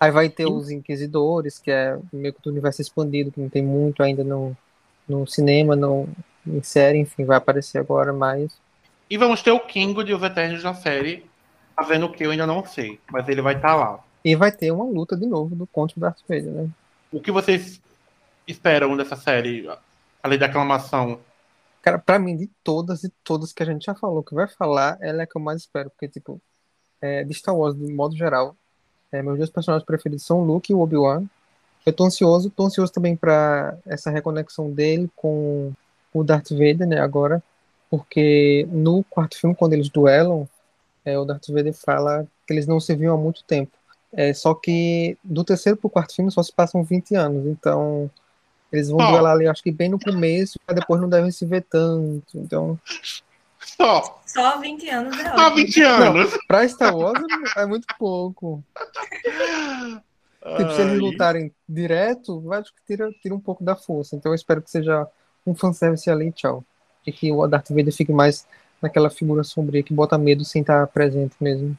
Aí 0.00 0.10
vai 0.10 0.28
ter 0.28 0.46
os 0.46 0.70
Inquisidores, 0.70 1.58
que 1.58 1.70
é 1.70 1.96
meio 2.12 2.34
que 2.34 2.42
do 2.42 2.50
universo 2.50 2.82
expandido, 2.82 3.30
que 3.30 3.40
não 3.40 3.48
tem 3.48 3.62
muito 3.62 4.02
ainda 4.02 4.24
no, 4.24 4.56
no 5.08 5.26
cinema, 5.26 5.76
não, 5.76 6.08
em 6.46 6.62
série, 6.62 6.98
enfim, 6.98 7.24
vai 7.24 7.36
aparecer 7.36 7.78
agora 7.78 8.12
mais. 8.12 8.58
E 9.08 9.16
vamos 9.16 9.42
ter 9.42 9.52
o 9.52 9.60
Kingo 9.60 10.02
de 10.02 10.12
Os 10.12 10.22
Eternos 10.22 10.62
na 10.62 10.74
série, 10.74 11.24
fazendo 11.74 12.06
o 12.06 12.12
que 12.12 12.24
eu 12.24 12.30
ainda 12.30 12.46
não 12.46 12.64
sei, 12.64 13.00
mas 13.10 13.28
ele 13.28 13.42
vai 13.42 13.54
estar 13.54 13.74
lá. 13.74 14.00
E 14.24 14.34
vai 14.34 14.50
ter 14.50 14.70
uma 14.72 14.84
luta 14.84 15.16
de 15.16 15.26
novo 15.26 15.54
do 15.54 15.66
contra 15.66 15.96
o 15.96 16.00
Darth 16.00 16.20
Vader, 16.28 16.50
né? 16.50 16.68
O 17.12 17.20
que 17.20 17.30
vocês 17.30 17.80
esperam 18.46 18.96
dessa 18.96 19.14
série, 19.14 19.68
além 20.22 20.38
da 20.38 20.46
aclamação? 20.46 21.20
Cara, 21.80 21.98
pra 21.98 22.18
mim, 22.18 22.36
de 22.36 22.50
todas 22.64 23.04
e 23.04 23.12
todas 23.22 23.52
que 23.52 23.62
a 23.62 23.66
gente 23.66 23.84
já 23.84 23.94
falou, 23.94 24.24
que 24.24 24.34
vai 24.34 24.48
falar, 24.48 24.98
ela 25.00 25.20
é 25.20 25.24
a 25.24 25.26
que 25.26 25.36
eu 25.36 25.40
mais 25.40 25.60
espero, 25.60 25.88
porque, 25.90 26.08
tipo, 26.08 26.40
é, 27.00 27.22
de 27.22 27.32
Star 27.34 27.56
Wars, 27.56 27.76
de 27.76 27.92
modo 27.92 28.16
geral, 28.16 28.56
é, 29.12 29.22
meus 29.22 29.38
dois 29.38 29.50
personagens 29.50 29.86
preferidos 29.86 30.26
são 30.26 30.40
o 30.40 30.44
Luke 30.44 30.72
e 30.72 30.74
o 30.74 30.80
Obi-Wan. 30.80 31.24
Eu 31.84 31.92
tô 31.92 32.04
ansioso, 32.04 32.50
tô 32.50 32.66
ansioso 32.66 32.92
também 32.92 33.16
pra 33.16 33.78
essa 33.86 34.10
reconexão 34.10 34.72
dele 34.72 35.08
com 35.14 35.72
o 36.18 36.24
Darth 36.24 36.50
Vader, 36.50 36.86
né, 36.86 36.98
agora, 36.98 37.42
porque 37.90 38.66
no 38.70 39.04
quarto 39.04 39.38
filme, 39.38 39.54
quando 39.54 39.74
eles 39.74 39.88
duelam, 39.88 40.48
é, 41.04 41.18
o 41.18 41.24
Darth 41.24 41.48
Vader 41.48 41.74
fala 41.74 42.26
que 42.46 42.52
eles 42.52 42.66
não 42.66 42.80
se 42.80 42.94
viam 42.96 43.14
há 43.14 43.18
muito 43.18 43.44
tempo. 43.44 43.72
É, 44.12 44.32
só 44.32 44.54
que 44.54 45.18
do 45.22 45.44
terceiro 45.44 45.76
pro 45.76 45.90
quarto 45.90 46.14
filme 46.14 46.30
só 46.30 46.42
se 46.42 46.52
passam 46.52 46.82
20 46.82 47.14
anos, 47.14 47.46
então 47.46 48.10
eles 48.72 48.88
vão 48.88 48.98
Ó. 48.98 49.10
duelar 49.10 49.32
ali, 49.32 49.46
acho 49.46 49.62
que 49.62 49.70
bem 49.70 49.88
no 49.88 49.98
começo, 50.00 50.58
mas 50.66 50.74
depois 50.74 51.00
não 51.00 51.08
devem 51.08 51.30
se 51.30 51.44
ver 51.44 51.62
tanto. 51.68 52.24
Então, 52.34 52.78
Só, 53.60 54.20
Só 54.26 54.58
20 54.58 54.88
anos 54.88 55.18
é 55.18 55.28
ótimo. 55.32 55.56
20 55.56 55.82
anos. 55.82 56.38
pra 56.48 56.66
Star 56.68 56.96
Wars 56.96 57.20
é 57.56 57.66
muito 57.66 57.86
pouco. 57.98 58.62
Tipo, 60.56 60.72
se 60.72 60.80
eles 60.80 61.00
lutarem 61.00 61.52
direto, 61.68 62.40
vai 62.40 62.60
acho 62.60 62.72
que 62.72 62.80
tira, 62.86 63.10
tira 63.20 63.34
um 63.34 63.40
pouco 63.40 63.64
da 63.64 63.74
força. 63.74 64.14
Então 64.14 64.30
eu 64.32 64.36
espero 64.36 64.62
que 64.62 64.70
seja 64.70 65.06
um 65.46 65.54
fanservice 65.54 66.10
ali, 66.10 66.32
tchau. 66.32 66.64
E 67.06 67.12
que 67.12 67.30
o 67.32 67.46
Darth 67.46 67.70
Vader 67.70 67.92
fique 67.92 68.12
mais 68.12 68.46
naquela 68.80 69.10
figura 69.10 69.44
sombria 69.44 69.82
que 69.82 69.94
bota 69.94 70.18
medo 70.18 70.44
sem 70.44 70.60
estar 70.60 70.86
presente 70.88 71.34
mesmo. 71.40 71.76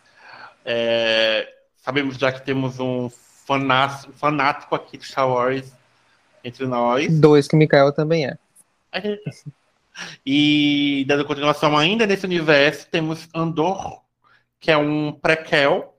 É, 0.66 1.48
sabemos 1.78 2.18
já 2.18 2.32
que 2.32 2.44
temos 2.44 2.80
um 2.80 3.10
fanático, 3.46 4.14
fanático 4.14 4.76
aqui 4.76 4.98
de 4.98 5.06
Star 5.06 5.30
Wars 5.30 5.72
entre 6.44 6.66
nós. 6.66 7.20
Dois, 7.20 7.48
que 7.48 7.56
o 7.56 7.60
Mikael 7.60 7.94
também 7.94 8.26
é. 8.26 8.38
E 10.26 11.06
dando 11.08 11.26
continuação 11.26 11.78
ainda 11.78 12.06
nesse 12.06 12.26
universo, 12.26 12.88
temos 12.90 13.28
Andor, 13.34 14.02
que 14.60 14.72
é 14.72 14.78
um 14.78 15.12
prequel 15.12 15.96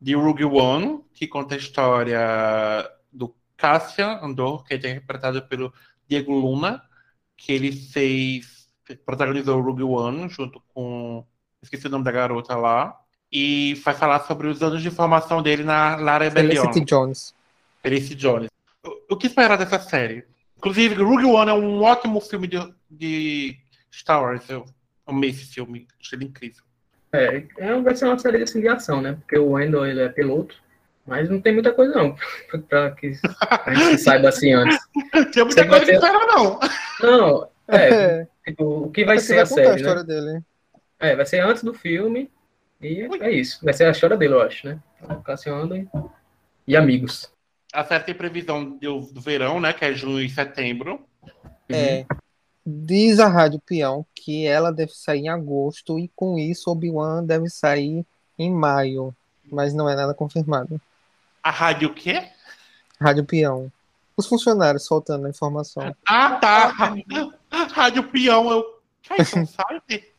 de 0.00 0.14
Rogue 0.14 0.44
One, 0.44 1.00
que 1.14 1.26
conta 1.26 1.54
a 1.54 1.58
história 1.58 2.90
do 3.12 3.34
Cassian 3.56 4.18
Andor, 4.22 4.64
que 4.64 4.74
é 4.74 4.76
interpretado 4.76 5.42
pelo 5.42 5.72
Diego 6.08 6.32
Luna, 6.32 6.82
que 7.36 7.52
ele 7.52 7.72
fez, 7.72 8.68
protagonizou 9.04 9.60
Rogue 9.60 9.82
One 9.82 10.28
junto 10.28 10.62
com, 10.72 11.24
esqueci 11.62 11.86
o 11.86 11.90
nome 11.90 12.04
da 12.04 12.12
garota 12.12 12.56
lá, 12.56 12.98
e 13.30 13.74
vai 13.84 13.94
falar 13.94 14.20
sobre 14.20 14.46
os 14.46 14.62
anos 14.62 14.82
de 14.82 14.90
formação 14.90 15.42
dele 15.42 15.62
na 15.62 15.96
La 15.96 16.18
Rebellion. 16.18 16.62
Felicity 16.62 16.84
Jones. 16.84 17.34
Felicity 17.82 18.14
Jones. 18.14 18.48
O, 18.84 19.14
o 19.14 19.16
que 19.16 19.26
esperar 19.26 19.58
dessa 19.58 19.78
série? 19.78 20.24
Inclusive, 20.56 21.02
Rogue 21.02 21.26
One 21.26 21.50
é 21.50 21.54
um 21.54 21.82
ótimo 21.82 22.20
filme 22.20 22.46
de, 22.46 22.58
de 22.90 23.58
Star 23.92 24.22
Wars. 24.22 24.48
Eu 24.48 24.64
amei 25.06 25.30
esse 25.30 25.44
filme, 25.44 25.86
achei 26.00 26.18
ele 26.18 26.26
incrível. 26.26 26.64
É, 27.12 27.44
é, 27.58 27.80
vai 27.80 27.94
ser 27.94 28.06
uma 28.06 28.18
série 28.18 28.44
de 28.44 28.68
ação, 28.68 29.00
né? 29.00 29.14
Porque 29.14 29.38
o 29.38 29.52
Wendell 29.52 29.86
ele 29.86 30.00
é 30.00 30.08
piloto, 30.08 30.56
mas 31.06 31.28
não 31.30 31.40
tem 31.40 31.52
muita 31.54 31.72
coisa 31.72 31.94
não, 31.94 32.16
pra 32.68 32.90
que 32.92 33.12
a 33.64 33.74
gente 33.74 33.98
saiba 34.02 34.28
assim 34.28 34.52
antes. 34.52 34.78
Tinha 35.32 35.44
muita 35.44 35.62
Você 35.62 35.68
coisa 35.68 35.80
que 35.80 35.86
ter- 35.86 35.94
esperar, 35.94 36.26
não. 36.26 36.60
Não, 37.02 37.48
É, 37.68 38.26
tipo, 38.46 38.64
o 38.84 38.90
que 38.90 39.04
vai 39.04 39.18
Você 39.18 39.26
ser 39.26 39.34
vai 39.34 39.44
a 39.44 39.48
contar 39.48 39.60
a 39.60 39.64
série, 39.64 39.70
né? 39.70 39.76
história 39.80 40.04
dele. 40.04 40.40
É, 41.00 41.16
vai 41.16 41.26
ser 41.26 41.40
antes 41.40 41.62
do 41.64 41.74
filme. 41.74 42.30
E 42.80 43.00
é 43.20 43.30
isso. 43.32 43.64
Vai 43.64 43.72
ser 43.74 43.84
a 43.84 43.90
história 43.90 44.16
dele, 44.16 44.34
eu 44.34 44.42
acho, 44.42 44.66
né? 44.68 44.78
Cassiano 45.24 45.76
e, 45.76 45.88
e 46.68 46.76
amigos. 46.76 47.28
A 47.72 47.82
série 47.84 48.04
tem 48.04 48.14
previsão 48.14 48.78
do, 48.78 49.00
do 49.00 49.20
verão, 49.20 49.58
né? 49.60 49.72
Que 49.72 49.84
é 49.86 49.92
junho 49.94 50.20
e 50.20 50.30
setembro. 50.30 51.00
É. 51.68 52.04
Diz 52.64 53.18
a 53.18 53.26
Rádio 53.28 53.60
Peão 53.66 54.06
que 54.14 54.46
ela 54.46 54.70
deve 54.72 54.92
sair 54.92 55.20
em 55.22 55.28
agosto 55.28 55.98
e 55.98 56.08
com 56.14 56.38
isso 56.38 56.70
Obi-Wan 56.70 57.24
deve 57.24 57.48
sair 57.48 58.04
em 58.38 58.50
maio, 58.52 59.14
mas 59.50 59.74
não 59.74 59.88
é 59.88 59.96
nada 59.96 60.14
confirmado. 60.14 60.80
A 61.46 61.50
rádio 61.50 61.90
o 61.90 61.94
quê? 61.94 62.28
Rádio 63.00 63.24
Peão. 63.24 63.72
Os 64.16 64.26
funcionários 64.26 64.84
soltando 64.84 65.26
a 65.26 65.30
informação. 65.30 65.94
Ah, 66.04 66.30
tá. 66.40 66.72
Rádio 67.72 68.02
Peão, 68.10 68.50
eu. 68.50 68.82
Sabe? 69.46 70.12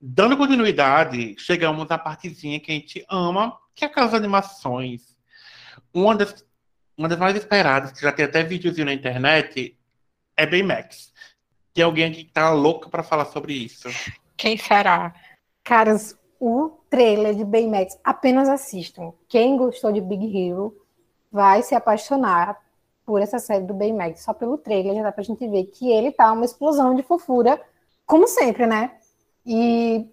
Dando 0.00 0.38
continuidade, 0.38 1.36
chegamos 1.38 1.86
na 1.86 1.98
partezinha 1.98 2.58
que 2.58 2.72
a 2.72 2.74
gente 2.74 3.04
ama, 3.10 3.58
que 3.74 3.84
é 3.84 3.88
aquelas 3.88 4.14
animações. 4.14 5.14
Uma 5.92 6.16
das, 6.16 6.42
uma 6.96 7.08
das 7.08 7.18
mais 7.18 7.36
esperadas, 7.36 7.92
que 7.92 8.00
já 8.00 8.10
tem 8.10 8.24
até 8.24 8.42
videozinho 8.42 8.86
na 8.86 8.94
internet, 8.94 9.78
é 10.34 10.46
Baymax. 10.46 11.12
Tem 11.74 11.84
alguém 11.84 12.06
aqui 12.06 12.24
que 12.24 12.32
tá 12.32 12.48
louco 12.52 12.88
pra 12.88 13.02
falar 13.02 13.26
sobre 13.26 13.52
isso. 13.52 13.90
Quem 14.34 14.56
será? 14.56 15.12
Caras, 15.62 16.18
o 16.40 16.79
trailer 16.90 17.34
de 17.34 17.44
Baymax, 17.44 17.96
apenas 18.02 18.48
assistam. 18.48 19.12
Quem 19.28 19.56
gostou 19.56 19.92
de 19.92 20.00
Big 20.00 20.36
Hero 20.36 20.76
vai 21.30 21.62
se 21.62 21.74
apaixonar 21.74 22.60
por 23.06 23.22
essa 23.22 23.38
série 23.38 23.64
do 23.64 23.72
Baymax. 23.72 24.22
Só 24.22 24.34
pelo 24.34 24.58
trailer 24.58 24.96
já 24.96 25.04
dá 25.04 25.12
pra 25.12 25.22
gente 25.22 25.46
ver 25.48 25.64
que 25.66 25.90
ele 25.90 26.10
tá 26.10 26.32
uma 26.32 26.44
explosão 26.44 26.94
de 26.94 27.02
fofura, 27.02 27.60
como 28.04 28.26
sempre, 28.26 28.66
né? 28.66 28.92
E 29.46 30.06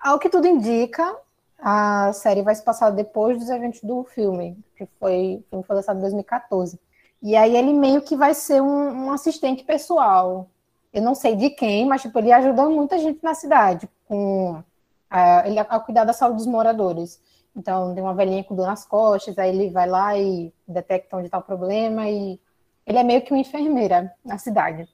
ao 0.00 0.18
que 0.18 0.28
tudo 0.28 0.46
indica, 0.46 1.16
a 1.58 2.12
série 2.12 2.42
vai 2.42 2.54
se 2.54 2.62
passar 2.62 2.90
depois 2.90 3.38
dos 3.38 3.48
eventos 3.48 3.80
do 3.80 4.04
filme, 4.04 4.58
que 4.76 4.86
foi, 4.98 5.42
filme 5.48 5.64
foi 5.64 5.76
lançado 5.76 5.98
em 5.98 6.02
2014. 6.02 6.78
E 7.22 7.36
aí 7.36 7.56
ele 7.56 7.72
meio 7.72 8.02
que 8.02 8.16
vai 8.16 8.34
ser 8.34 8.60
um, 8.60 9.06
um 9.06 9.12
assistente 9.12 9.64
pessoal. 9.64 10.50
Eu 10.92 11.00
não 11.00 11.14
sei 11.14 11.36
de 11.36 11.50
quem, 11.50 11.86
mas 11.86 12.02
tipo, 12.02 12.18
ele 12.18 12.32
ajuda 12.32 12.68
muita 12.68 12.98
gente 12.98 13.20
na 13.22 13.34
cidade 13.34 13.88
com 14.06 14.62
a, 15.10 15.46
ele, 15.46 15.58
a 15.58 15.80
cuidar 15.80 16.04
da 16.04 16.12
saúde 16.12 16.38
dos 16.38 16.46
moradores. 16.46 17.20
Então, 17.56 17.94
tem 17.94 18.02
uma 18.02 18.14
velhinha 18.14 18.42
com 18.42 18.54
dor 18.54 18.66
nas 18.66 18.84
costas, 18.84 19.38
aí 19.38 19.50
ele 19.50 19.70
vai 19.70 19.88
lá 19.88 20.18
e 20.18 20.52
detecta 20.66 21.16
onde 21.16 21.26
está 21.26 21.38
o 21.38 21.42
problema 21.42 22.08
e 22.08 22.40
ele 22.86 22.98
é 22.98 23.02
meio 23.04 23.22
que 23.22 23.32
uma 23.32 23.40
enfermeira 23.40 24.12
na 24.24 24.38
cidade. 24.38 24.88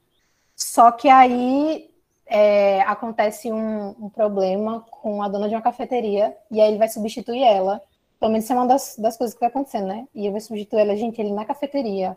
Só 0.55 0.93
que 0.93 1.09
aí 1.09 1.91
é, 2.27 2.83
acontece 2.83 3.51
um, 3.51 3.89
um, 3.99 4.09
problema 4.09 4.85
com 4.91 5.23
a 5.23 5.29
dona 5.29 5.49
de 5.49 5.55
uma 5.55 5.63
cafeteria 5.63 6.37
e 6.51 6.61
aí 6.61 6.69
ele 6.69 6.79
vai 6.79 6.89
substituir 6.89 7.43
ela. 7.43 7.81
Pelo 8.21 8.31
menos 8.31 8.45
isso 8.45 8.53
é 8.53 8.57
uma 8.57 8.67
das, 8.67 8.97
das 8.99 9.17
coisas 9.17 9.35
que 9.35 9.41
vai 9.41 9.49
acontecendo, 9.49 9.87
né? 9.87 10.07
E 10.15 10.21
ele 10.21 10.33
vai 10.33 10.41
substituir 10.41 10.81
ela, 10.83 10.95
gente, 10.95 11.21
ele 11.21 11.33
na 11.33 11.45
cafeteria, 11.45 12.17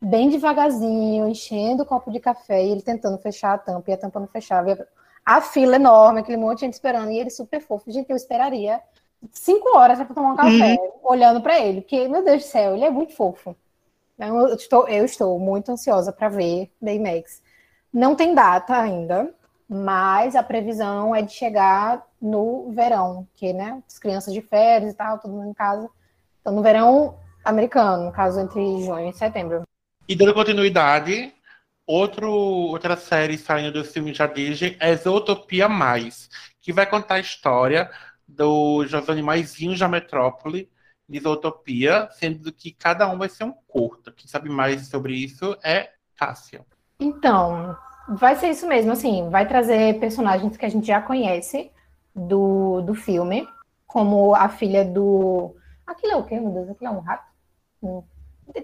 bem 0.00 0.30
devagarzinho, 0.30 1.28
enchendo 1.28 1.82
o 1.82 1.86
copo 1.86 2.10
de 2.10 2.18
café 2.18 2.64
e 2.64 2.70
ele 2.70 2.82
tentando 2.82 3.18
fechar 3.18 3.54
a 3.54 3.58
tampa 3.58 3.90
e 3.90 3.94
a 3.94 3.98
tampa 3.98 4.18
não 4.18 4.26
fechava. 4.26 4.88
A 5.24 5.40
fila 5.40 5.76
enorme, 5.76 6.20
aquele 6.20 6.36
monte 6.36 6.58
de 6.58 6.66
gente 6.66 6.74
esperando, 6.74 7.10
e 7.10 7.18
ele 7.18 7.30
super 7.30 7.60
fofo. 7.60 7.90
Gente, 7.90 8.10
eu 8.10 8.16
esperaria 8.16 8.80
cinco 9.30 9.76
horas 9.76 9.98
para 9.98 10.14
tomar 10.14 10.32
um 10.32 10.36
café, 10.36 10.74
uhum. 10.74 10.90
olhando 11.04 11.40
para 11.40 11.60
ele, 11.60 11.80
porque, 11.80 12.08
meu 12.08 12.24
Deus 12.24 12.42
do 12.42 12.48
céu, 12.48 12.74
ele 12.74 12.84
é 12.84 12.90
muito 12.90 13.14
fofo. 13.14 13.54
Então, 14.14 14.48
eu 14.48 14.54
estou, 14.54 14.88
eu 14.88 15.04
estou 15.04 15.38
muito 15.38 15.70
ansiosa 15.70 16.12
para 16.12 16.28
ver 16.28 16.70
Baymax. 16.80 17.42
Não 17.92 18.14
tem 18.14 18.34
data 18.34 18.76
ainda, 18.76 19.32
mas 19.68 20.34
a 20.34 20.42
previsão 20.42 21.14
é 21.14 21.22
de 21.22 21.32
chegar 21.32 22.04
no 22.20 22.70
verão, 22.72 23.26
que, 23.34 23.52
né, 23.52 23.82
as 23.86 23.98
crianças 23.98 24.32
de 24.32 24.40
férias 24.40 24.92
e 24.92 24.96
tal, 24.96 25.18
todo 25.18 25.32
mundo 25.32 25.50
em 25.50 25.54
casa. 25.54 25.88
Então, 26.40 26.52
no 26.52 26.62
verão 26.62 27.16
americano, 27.44 28.04
no 28.04 28.12
caso, 28.12 28.40
entre 28.40 28.60
junho 28.82 29.08
e 29.08 29.12
setembro. 29.12 29.62
E 30.08 30.14
dando 30.14 30.34
continuidade, 30.34 31.32
outro, 31.86 32.30
outra 32.30 32.96
série 32.96 33.38
saindo 33.38 33.72
do 33.72 33.84
filme 33.84 34.12
da 34.12 34.26
Disney 34.26 34.76
é 34.80 34.94
Zootopia 34.96 35.68
Mais, 35.68 36.28
que 36.60 36.72
vai 36.72 36.86
contar 36.86 37.14
a 37.14 37.20
história 37.20 37.90
dos 38.26 38.92
animaizinhos 39.08 39.78
da 39.78 39.88
metrópole 39.88 40.70
de 41.08 41.20
Zootopia, 41.20 42.08
sendo 42.12 42.52
que 42.52 42.72
cada 42.72 43.08
um 43.08 43.18
vai 43.18 43.28
ser 43.28 43.44
um 43.44 43.52
curto. 43.66 44.12
Quem 44.12 44.26
sabe 44.28 44.48
mais 44.48 44.88
sobre 44.88 45.14
isso 45.14 45.56
é 45.62 45.90
Cássia. 46.16 46.64
Então, 46.98 47.76
vai 48.08 48.36
ser 48.36 48.50
isso 48.50 48.66
mesmo, 48.66 48.92
assim, 48.92 49.28
vai 49.28 49.46
trazer 49.46 49.98
personagens 49.98 50.56
que 50.56 50.64
a 50.64 50.68
gente 50.68 50.86
já 50.86 51.00
conhece 51.02 51.70
do, 52.14 52.80
do 52.82 52.94
filme, 52.94 53.46
como 53.86 54.34
a 54.34 54.48
filha 54.48 54.84
do... 54.84 55.54
Aquilo 55.86 56.12
é 56.12 56.16
o 56.16 56.24
quê, 56.24 56.38
meu 56.38 56.50
Deus? 56.52 56.70
Aquilo 56.70 56.90
é 56.90 56.92
um 56.92 57.00
rato? 57.00 57.24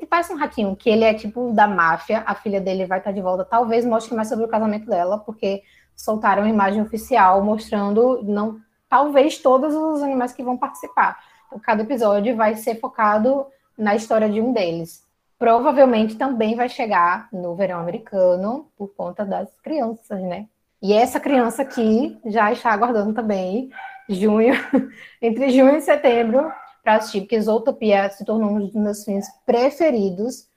Parece 0.09 0.33
um 0.33 0.37
ratinho, 0.37 0.77
que 0.77 0.91
ele 0.91 1.05
é 1.05 1.15
tipo 1.15 1.53
da 1.53 1.67
máfia, 1.67 2.23
a 2.27 2.35
filha 2.35 2.61
dele 2.61 2.87
vai 2.87 2.99
estar 2.99 3.13
de 3.13 3.21
volta. 3.21 3.45
Talvez 3.45 3.85
mostre 3.85 4.15
mais 4.15 4.29
sobre 4.29 4.45
o 4.45 4.49
casamento 4.49 4.87
dela, 4.87 5.19
porque 5.19 5.63
soltaram 5.95 6.43
uma 6.43 6.51
imagem 6.51 6.83
oficial 6.83 7.43
mostrando 7.43 8.23
não 8.23 8.61
talvez 8.89 9.39
todos 9.39 9.75
os 9.75 10.03
animais 10.03 10.33
que 10.33 10.43
vão 10.43 10.57
participar. 10.57 11.19
Então, 11.47 11.59
cada 11.59 11.83
episódio 11.83 12.37
vai 12.37 12.55
ser 12.55 12.77
focado 12.77 13.47
na 13.77 13.95
história 13.95 14.29
de 14.29 14.41
um 14.41 14.53
deles. 14.53 15.05
Provavelmente 15.39 16.17
também 16.17 16.57
vai 16.57 16.69
chegar 16.69 17.29
no 17.33 17.55
verão 17.55 17.81
americano 17.81 18.69
por 18.77 18.89
conta 18.95 19.25
das 19.25 19.49
crianças, 19.63 20.21
né? 20.23 20.47
E 20.83 20.93
essa 20.93 21.21
criança 21.21 21.63
aqui 21.63 22.19
já 22.27 22.53
está 22.53 22.73
aguardando 22.73 23.13
também 23.13 23.71
junho, 24.09 24.55
entre 25.21 25.51
junho 25.51 25.77
e 25.77 25.81
setembro, 25.81 26.51
para 26.83 26.97
assistir, 26.97 27.21
porque 27.21 27.41
Zootopia 27.41 28.09
se 28.11 28.25
tornou 28.25 28.51
um 28.51 28.67
dos 28.67 28.75
meus 28.75 29.05
filmes 29.05 29.27
preferidos. 29.45 30.49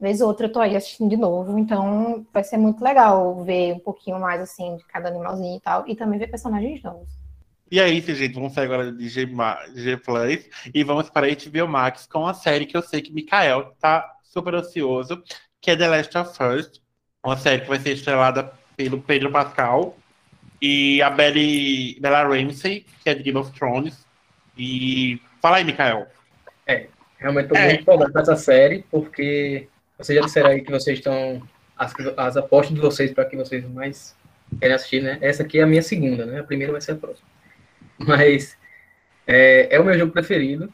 Vez 0.00 0.20
ou 0.20 0.28
outra 0.28 0.46
eu 0.46 0.52
tô 0.52 0.60
aí 0.60 0.76
assistindo 0.76 1.10
de 1.10 1.16
novo, 1.16 1.58
então 1.58 2.24
vai 2.32 2.44
ser 2.44 2.56
muito 2.56 2.84
legal 2.84 3.42
ver 3.44 3.72
um 3.72 3.80
pouquinho 3.80 4.20
mais 4.20 4.40
assim 4.40 4.76
de 4.76 4.84
cada 4.86 5.08
animalzinho 5.08 5.56
e 5.56 5.60
tal, 5.60 5.88
e 5.88 5.96
também 5.96 6.20
ver 6.20 6.28
personagens 6.28 6.80
novos. 6.82 7.08
E 7.70 7.80
é 7.80 7.88
isso, 7.88 8.14
gente. 8.14 8.34
Vamos 8.34 8.54
sair 8.54 8.64
agora 8.64 8.90
de 8.90 9.08
G, 9.08 9.28
G 9.74 9.96
Plus 9.98 10.48
e 10.72 10.84
vamos 10.84 11.10
para 11.10 11.26
a 11.26 11.30
HBO 11.30 11.68
Max 11.68 12.06
com 12.06 12.26
a 12.26 12.32
série 12.32 12.64
que 12.64 12.76
eu 12.76 12.82
sei 12.82 13.02
que 13.02 13.12
Mikael 13.12 13.74
tá 13.78 14.16
super 14.22 14.54
ansioso, 14.54 15.22
que 15.60 15.70
é 15.70 15.76
The 15.76 15.88
Last 15.88 16.16
of 16.16 16.42
Us. 16.42 16.80
Uma 17.24 17.36
série 17.36 17.62
que 17.62 17.68
vai 17.68 17.78
ser 17.78 17.90
estrelada 17.90 18.52
pelo 18.76 19.00
Pedro 19.02 19.30
Pascal 19.30 19.96
e 20.62 21.02
a 21.02 21.10
Belly, 21.10 21.98
Bella 22.00 22.22
Ramsey, 22.22 22.86
que 23.02 23.10
é 23.10 23.14
de 23.14 23.22
Game 23.22 23.38
of 23.38 23.52
Thrones. 23.52 24.06
E 24.56 25.20
fala 25.40 25.58
aí, 25.58 25.64
Mikael. 25.64 26.06
É, 26.66 26.86
realmente 27.18 27.48
tô 27.48 27.56
é. 27.56 27.66
muito 27.66 27.82
empolgado 27.82 28.12
com 28.12 28.18
essa 28.18 28.36
série, 28.36 28.84
porque 28.90 29.68
vocês 29.98 30.18
já 30.18 30.24
disseram 30.24 30.50
aí 30.50 30.62
que 30.62 30.70
vocês 30.70 30.98
estão. 30.98 31.42
As, 31.76 31.94
as 32.16 32.36
apostas 32.36 32.74
de 32.74 32.80
vocês 32.80 33.12
para 33.12 33.24
que 33.24 33.36
vocês 33.36 33.64
mais 33.68 34.16
querem 34.60 34.74
assistir, 34.74 35.02
né? 35.02 35.18
Essa 35.20 35.42
aqui 35.42 35.60
é 35.60 35.62
a 35.62 35.66
minha 35.66 35.82
segunda, 35.82 36.26
né? 36.26 36.40
A 36.40 36.44
primeira 36.44 36.72
vai 36.72 36.80
ser 36.80 36.92
a 36.92 36.96
próxima. 36.96 37.28
Mas 37.98 38.56
é, 39.26 39.68
é, 39.70 39.80
o 39.80 39.84
meu 39.84 39.96
jogo 39.98 40.12
preferido, 40.12 40.72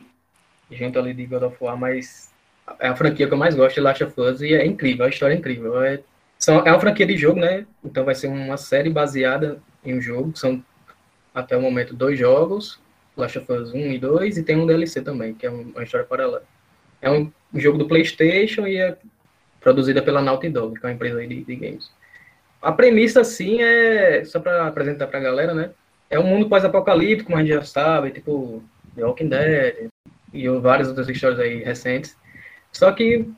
junto 0.70 0.98
ali 0.98 1.12
de 1.12 1.26
God 1.26 1.42
of 1.42 1.56
War, 1.60 1.76
mas 1.76 2.32
é 2.78 2.88
a 2.88 2.96
franquia 2.96 3.26
que 3.26 3.34
eu 3.34 3.38
mais 3.38 3.54
gosto, 3.54 3.80
Last 3.80 4.04
of 4.04 4.20
Us, 4.20 4.40
e 4.42 4.54
é 4.54 4.64
incrível, 4.64 5.04
a 5.04 5.08
história 5.08 5.34
é 5.34 5.36
incrível. 5.36 5.82
É, 5.82 6.00
são, 6.38 6.58
é 6.66 6.70
uma 6.70 6.80
franquia 6.80 7.06
de 7.06 7.16
jogo, 7.16 7.40
né? 7.40 7.66
Então 7.84 8.04
vai 8.04 8.14
ser 8.14 8.28
uma 8.28 8.56
série 8.56 8.90
baseada 8.90 9.60
em 9.84 9.96
um 9.96 10.00
jogo, 10.00 10.36
são 10.36 10.64
até 11.34 11.56
o 11.56 11.60
momento 11.60 11.94
dois 11.94 12.18
jogos, 12.18 12.80
Last 13.16 13.38
of 13.38 13.52
Us 13.52 13.72
1 13.72 13.92
e 13.92 13.98
2, 13.98 14.38
e 14.38 14.42
tem 14.42 14.56
um 14.56 14.66
DLC 14.66 15.02
também, 15.02 15.34
que 15.34 15.46
é 15.46 15.50
uma 15.50 15.82
história 15.82 16.06
paralela. 16.06 16.42
É 17.00 17.10
um 17.10 17.30
jogo 17.54 17.78
do 17.78 17.86
PlayStation 17.86 18.66
e 18.66 18.76
é 18.76 18.96
produzida 19.60 20.02
pela 20.02 20.22
Naughty 20.22 20.48
Dog, 20.48 20.78
que 20.78 20.84
é 20.84 20.88
uma 20.88 20.94
empresa 20.94 21.26
de, 21.26 21.44
de 21.44 21.56
games. 21.56 21.90
A 22.60 22.72
premissa, 22.72 23.20
assim, 23.20 23.62
é, 23.62 24.24
só 24.24 24.40
para 24.40 24.66
apresentar 24.66 25.06
para 25.06 25.18
a 25.18 25.22
galera, 25.22 25.54
né? 25.54 25.70
é 26.14 26.18
um 26.18 26.26
mundo 26.26 26.48
pós-apocalíptico, 26.48 27.30
como 27.30 27.38
a 27.38 27.42
gente 27.42 27.54
já 27.54 27.62
sabe, 27.62 28.10
tipo 28.10 28.62
The 28.94 29.04
Walking 29.04 29.28
Dead 29.28 29.88
e 30.32 30.48
várias 30.48 30.88
outras 30.88 31.08
histórias 31.08 31.40
aí 31.40 31.62
recentes. 31.62 32.16
Só 32.72 32.90
que 32.92 33.28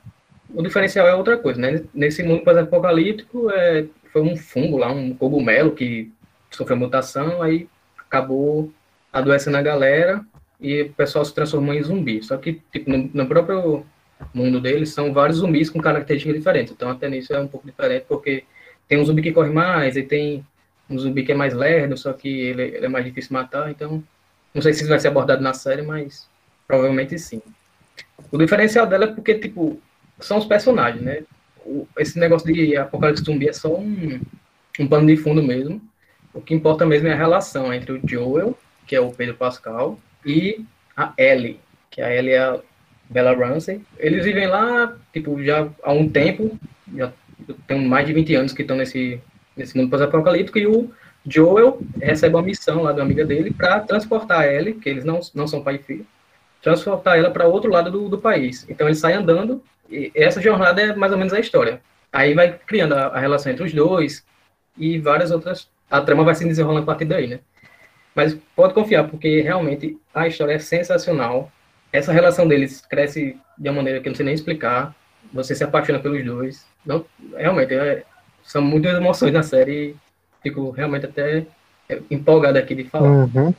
o 0.54 0.62
diferencial 0.62 1.06
é 1.06 1.14
outra 1.14 1.36
coisa, 1.36 1.60
né? 1.60 1.84
Nesse 1.94 2.22
mundo 2.22 2.44
pós-apocalíptico, 2.44 3.50
é, 3.50 3.86
foi 4.12 4.22
um 4.22 4.36
fungo 4.36 4.76
lá, 4.76 4.90
um 4.90 5.14
cogumelo 5.14 5.72
que 5.72 6.12
sofreu 6.50 6.76
mutação, 6.76 7.42
aí 7.42 7.68
acabou 7.98 8.72
adoecendo 9.16 9.56
a 9.56 9.62
galera 9.62 10.24
e 10.60 10.82
o 10.82 10.92
pessoal 10.92 11.24
se 11.24 11.34
transformou 11.34 11.74
em 11.74 11.82
zumbi. 11.82 12.22
Só 12.22 12.36
que, 12.36 12.60
tipo, 12.72 12.90
no, 12.90 13.10
no 13.12 13.26
próprio 13.26 13.84
mundo 14.32 14.60
deles, 14.60 14.90
são 14.90 15.12
vários 15.12 15.38
zumbis 15.38 15.70
com 15.70 15.80
características 15.80 16.36
diferentes. 16.36 16.72
Então, 16.72 16.90
até 16.90 17.08
nisso 17.08 17.32
é 17.34 17.40
um 17.40 17.48
pouco 17.48 17.66
diferente, 17.66 18.04
porque 18.08 18.44
tem 18.88 18.98
um 18.98 19.04
zumbi 19.04 19.22
que 19.22 19.32
corre 19.32 19.50
mais, 19.50 19.96
e 19.96 20.02
tem 20.02 20.44
um 20.88 20.98
zumbi 20.98 21.24
que 21.24 21.32
é 21.32 21.34
mais 21.34 21.54
lerdo, 21.54 21.96
só 21.96 22.12
que 22.12 22.28
ele, 22.28 22.62
ele, 22.62 22.86
é 22.86 22.88
mais 22.88 23.04
difícil 23.04 23.32
matar, 23.32 23.70
então 23.70 24.02
não 24.54 24.62
sei 24.62 24.72
se 24.72 24.80
isso 24.80 24.88
vai 24.88 25.00
ser 25.00 25.08
abordado 25.08 25.42
na 25.42 25.52
série, 25.52 25.82
mas 25.82 26.28
provavelmente 26.66 27.18
sim. 27.18 27.42
O 28.30 28.38
diferencial 28.38 28.86
dela 28.86 29.04
é 29.04 29.08
porque, 29.08 29.34
tipo, 29.34 29.80
são 30.20 30.38
os 30.38 30.46
personagens, 30.46 31.02
né? 31.02 31.24
O, 31.64 31.86
esse 31.98 32.18
negócio 32.18 32.52
de 32.52 32.76
apocalipse 32.76 33.24
zumbi 33.24 33.48
é 33.48 33.52
só 33.52 33.74
um, 33.74 34.20
um 34.78 34.86
pano 34.86 35.06
de 35.06 35.16
fundo 35.16 35.42
mesmo. 35.42 35.80
O 36.32 36.40
que 36.40 36.54
importa 36.54 36.86
mesmo 36.86 37.08
é 37.08 37.12
a 37.12 37.16
relação 37.16 37.72
entre 37.72 37.92
o 37.92 38.00
Joel, 38.06 38.56
que 38.86 38.94
é 38.94 39.00
o 39.00 39.10
Pedro 39.10 39.34
Pascal, 39.34 39.98
e 40.24 40.64
a 40.96 41.12
Ellie, 41.18 41.60
que 41.90 42.00
a 42.00 42.14
Ellie 42.14 42.32
é 42.32 42.38
a 42.38 42.58
Bella 43.08 43.34
Ramsey. 43.34 43.82
Eles 43.98 44.24
vivem 44.24 44.46
lá, 44.46 44.96
tipo, 45.12 45.42
já 45.42 45.68
há 45.82 45.92
um 45.92 46.08
tempo, 46.08 46.58
já 46.94 47.12
tem 47.66 47.86
mais 47.86 48.06
de 48.06 48.12
20 48.12 48.34
anos 48.34 48.52
que 48.52 48.62
estão 48.62 48.76
nesse, 48.76 49.20
nesse 49.56 49.76
mundo 49.76 49.90
pós-apocalíptico, 49.90 50.58
e 50.58 50.66
o 50.66 50.90
Joel 51.26 51.80
recebe 52.00 52.34
uma 52.34 52.42
missão 52.42 52.82
lá 52.82 52.92
da 52.92 53.02
amiga 53.02 53.24
dele 53.24 53.52
para 53.52 53.80
transportar 53.80 54.40
a 54.40 54.52
Ellie, 54.52 54.74
que 54.74 54.88
eles 54.88 55.04
não, 55.04 55.20
não 55.34 55.46
são 55.46 55.62
pai 55.62 55.76
e 55.76 55.78
filho, 55.78 56.06
transportar 56.62 57.18
ela 57.18 57.30
para 57.30 57.46
outro 57.46 57.70
lado 57.70 57.90
do, 57.90 58.08
do 58.08 58.18
país. 58.18 58.66
Então 58.68 58.86
ele 58.86 58.96
sai 58.96 59.12
andando, 59.12 59.62
e 59.90 60.10
essa 60.14 60.40
jornada 60.40 60.80
é 60.80 60.94
mais 60.94 61.12
ou 61.12 61.18
menos 61.18 61.32
a 61.32 61.40
história. 61.40 61.80
Aí 62.12 62.34
vai 62.34 62.58
criando 62.66 62.94
a, 62.94 63.06
a 63.06 63.18
relação 63.18 63.52
entre 63.52 63.64
os 63.64 63.72
dois 63.72 64.24
e 64.76 64.98
várias 64.98 65.30
outras. 65.30 65.68
A 65.90 66.00
trama 66.00 66.24
vai 66.24 66.34
se 66.34 66.44
desenrolando 66.44 66.82
a 66.82 66.86
partir 66.86 67.04
daí, 67.04 67.26
né? 67.26 67.40
Mas 68.16 68.34
pode 68.56 68.72
confiar, 68.74 69.04
porque 69.08 69.42
realmente 69.42 69.98
a 70.14 70.26
história 70.26 70.54
é 70.54 70.58
sensacional. 70.58 71.52
Essa 71.92 72.12
relação 72.12 72.48
deles 72.48 72.80
cresce 72.80 73.36
de 73.58 73.68
uma 73.68 73.76
maneira 73.76 74.00
que 74.00 74.08
eu 74.08 74.10
não 74.10 74.16
sei 74.16 74.24
nem 74.24 74.34
explicar. 74.34 74.94
Você 75.34 75.54
se 75.54 75.62
apaixona 75.62 75.98
pelos 76.00 76.24
dois. 76.24 76.66
Não, 76.84 77.04
realmente, 77.36 77.74
é, 77.74 78.04
são 78.42 78.62
muitas 78.62 78.96
emoções 78.96 79.32
na 79.34 79.42
série. 79.42 79.94
Fico 80.42 80.70
realmente 80.70 81.04
até 81.06 81.44
empolgado 82.10 82.58
aqui 82.58 82.74
de 82.74 82.84
falar. 82.84 83.10
Uhum. 83.10 83.54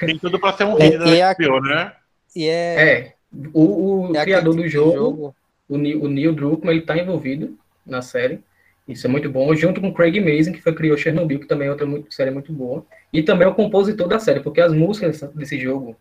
Tem 0.00 0.18
tudo 0.18 0.38
pra 0.40 0.52
ser 0.54 0.64
um 0.64 0.74
hit 0.74 0.98
da 0.98 1.06
E- 1.06 1.16
e 1.16 1.22
a- 1.22 1.30
HBO, 1.32 1.60
né? 1.60 1.92
E 2.34 2.48
é, 2.48 2.88
É, 2.90 3.12
o, 3.52 4.08
o 4.10 4.16
é 4.16 4.22
criador 4.24 4.54
do 4.56 4.62
de 4.62 4.68
jogo, 4.68 5.34
O, 5.68 5.76
Neil, 5.78 6.02
o 6.02 6.08
Neil 6.08 6.32
Druckmann, 6.34 6.76
ele 6.76 6.86
tá 6.86 6.96
envolvido 6.96 7.56
na 7.84 8.00
série. 8.02 8.40
Isso 8.86 9.06
é 9.06 9.10
muito 9.10 9.30
bom. 9.30 9.54
Junto 9.54 9.80
com 9.80 9.92
Craig 9.92 10.20
Mazin, 10.20 10.52
que 10.52 10.62
foi, 10.62 10.74
criou 10.74 10.96
Chernobyl, 10.96 11.40
que 11.40 11.46
também 11.46 11.68
é 11.68 11.70
outra 11.70 11.86
muito, 11.86 12.12
série 12.14 12.30
muito 12.30 12.52
boa. 12.52 12.86
E 13.12 13.22
também 13.22 13.46
é 13.46 13.50
o 13.50 13.54
compositor 13.54 14.06
da 14.08 14.18
série, 14.18 14.40
porque 14.40 14.60
as 14.60 14.72
músicas 14.72 15.20
desse 15.34 15.58
jogo, 15.58 15.96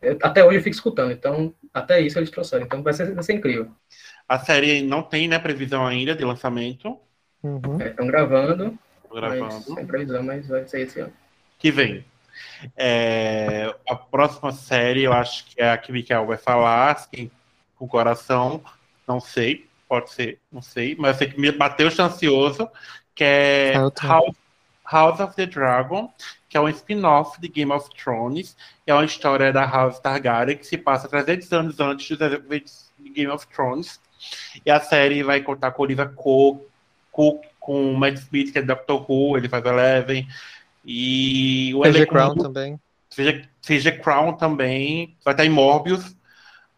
eu- 0.00 0.18
até 0.22 0.44
hoje 0.44 0.58
eu 0.58 0.62
fico 0.62 0.74
escutando. 0.74 1.12
Então, 1.12 1.54
até 1.74 2.00
isso 2.00 2.18
eles 2.18 2.30
trouxeram. 2.30 2.64
Então, 2.64 2.82
vai 2.82 2.92
ser, 2.94 3.12
vai 3.14 3.22
ser 3.22 3.34
incrível. 3.34 3.70
A 4.28 4.38
série 4.38 4.82
não 4.82 5.02
tem, 5.02 5.28
né, 5.28 5.38
previsão 5.38 5.86
ainda 5.86 6.14
de 6.14 6.24
lançamento. 6.24 6.98
Uhum. 7.42 7.80
Estão 7.80 8.06
gravando, 8.06 8.78
Tô 9.08 9.14
mas, 9.20 9.20
gravando. 9.20 9.64
sem 9.64 9.86
previsão, 9.86 10.22
mas 10.22 10.46
vai 10.48 10.66
ser 10.66 10.80
esse 10.82 11.00
ano. 11.00 11.12
Que 11.58 11.70
vem. 11.70 12.04
É, 12.76 13.74
a 13.88 13.96
próxima 13.96 14.52
série, 14.52 15.02
eu 15.04 15.12
acho 15.12 15.46
que 15.46 15.60
é 15.60 15.70
a 15.70 15.78
que 15.78 15.90
o 15.90 15.94
Mikael 15.94 16.26
vai 16.26 16.38
falar, 16.38 16.92
assim, 16.92 17.30
com 17.76 17.84
o 17.84 17.88
coração, 17.88 18.62
não 19.06 19.20
sei, 19.20 19.69
pode 19.90 20.10
ser, 20.12 20.38
não 20.52 20.62
sei, 20.62 20.94
mas 20.96 21.16
sei 21.16 21.28
que 21.28 21.40
me 21.40 21.50
bateu 21.50 21.88
ansioso, 21.88 22.68
que 23.12 23.24
é 23.24 23.72
tô. 23.90 24.06
House, 24.06 24.36
House 24.88 25.18
of 25.18 25.34
the 25.34 25.46
Dragon, 25.46 26.08
que 26.48 26.56
é 26.56 26.60
um 26.60 26.68
spin-off 26.68 27.40
de 27.40 27.48
Game 27.48 27.72
of 27.72 27.90
Thrones, 27.90 28.56
é 28.86 28.94
uma 28.94 29.04
história 29.04 29.52
da 29.52 29.64
House 29.64 29.98
Targaryen 29.98 30.56
que 30.56 30.64
se 30.64 30.78
passa 30.78 31.08
300 31.08 31.52
anos 31.52 31.80
antes 31.80 32.08
dos 32.08 32.20
eventos 32.20 32.88
de 33.00 33.10
Game 33.10 33.32
of 33.32 33.44
Thrones. 33.48 34.00
E 34.64 34.70
a 34.70 34.78
série 34.78 35.24
vai 35.24 35.40
contar 35.40 35.72
com 35.72 35.82
Olivia 35.82 36.06
Cook, 36.06 36.62
Cook 37.10 37.44
com 37.58 37.92
o 37.92 37.98
Matt 37.98 38.18
Smith, 38.18 38.52
que 38.52 38.60
é 38.60 38.62
Doctor 38.62 39.04
Who, 39.10 39.36
ele 39.36 39.48
faz 39.48 39.64
Eleven, 39.64 40.28
e 40.84 41.72
o 41.74 41.84
elenco 41.84 42.12
Crown 42.12 42.26
muito- 42.28 42.42
também. 42.44 42.80
CG, 43.10 43.44
CG 43.60 43.92
Crown 43.98 44.34
também, 44.34 45.16
vai 45.24 45.34
estar 45.34 45.44
em 45.44 45.50
Morbius. 45.50 46.14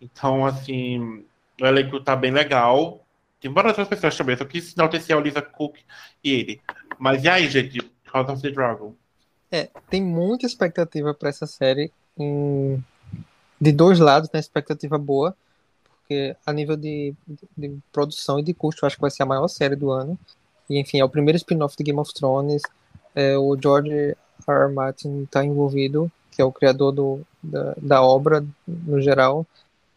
Então, 0.01 0.47
assim, 0.47 1.25
o 1.61 1.67
elenco 1.67 2.01
tá 2.01 2.17
bem 2.17 2.31
legal. 2.31 3.02
Tem 3.43 3.53
várias 3.53 3.73
outras 3.73 3.89
pessoas 3.89 4.17
também, 4.17 4.37
só 4.37 4.45
quis 4.45 4.73
enaltecer 4.75 5.17
a 5.17 5.19
Olivia 5.19 5.43
Cook 5.43 5.77
e 6.23 6.31
ele. 6.33 6.61
Mas 6.99 7.25
e 7.25 7.29
aí, 7.29 7.49
gente? 7.51 7.81
House 8.15 8.29
of 8.31 8.41
the 8.41 8.51
Dragon. 8.51 8.95
É, 9.51 9.69
tem 9.91 10.01
muita 10.01 10.47
expectativa 10.47 11.13
para 11.13 11.29
essa 11.29 11.47
série 11.47 11.91
em- 12.17 12.83
de 13.61 13.73
dois 13.73 13.99
lados, 13.99 14.31
né? 14.33 14.39
Expectativa 14.39 14.97
boa, 14.97 15.37
porque 16.01 16.37
a 16.47 16.53
nível 16.53 16.77
de, 16.77 17.15
de, 17.27 17.69
de 17.69 17.79
produção 17.93 18.39
e 18.39 18.43
de 18.43 18.55
custo, 18.55 18.85
eu 18.85 18.87
acho 18.87 18.97
que 18.97 19.03
vai 19.03 19.11
ser 19.11 19.25
a 19.25 19.27
maior 19.27 19.49
série 19.49 19.75
do 19.77 19.91
ano. 19.91 20.17
E 20.71 20.79
enfim, 20.79 21.01
é 21.01 21.05
o 21.05 21.09
primeiro 21.09 21.37
spin-off 21.37 21.77
de 21.77 21.83
Game 21.83 21.99
of 21.99 22.15
Thrones. 22.15 22.63
É, 23.15 23.37
o 23.37 23.57
George 23.61 23.91
R. 23.91 24.17
R. 24.49 24.73
Martin 24.73 25.25
está 25.25 25.45
envolvido, 25.45 26.11
que 26.31 26.41
é 26.41 26.45
o 26.45 26.53
criador 26.53 26.93
do, 26.93 27.21
da, 27.43 27.75
da 27.77 28.03
obra 28.03 28.45
no 28.67 29.01
geral. 29.03 29.45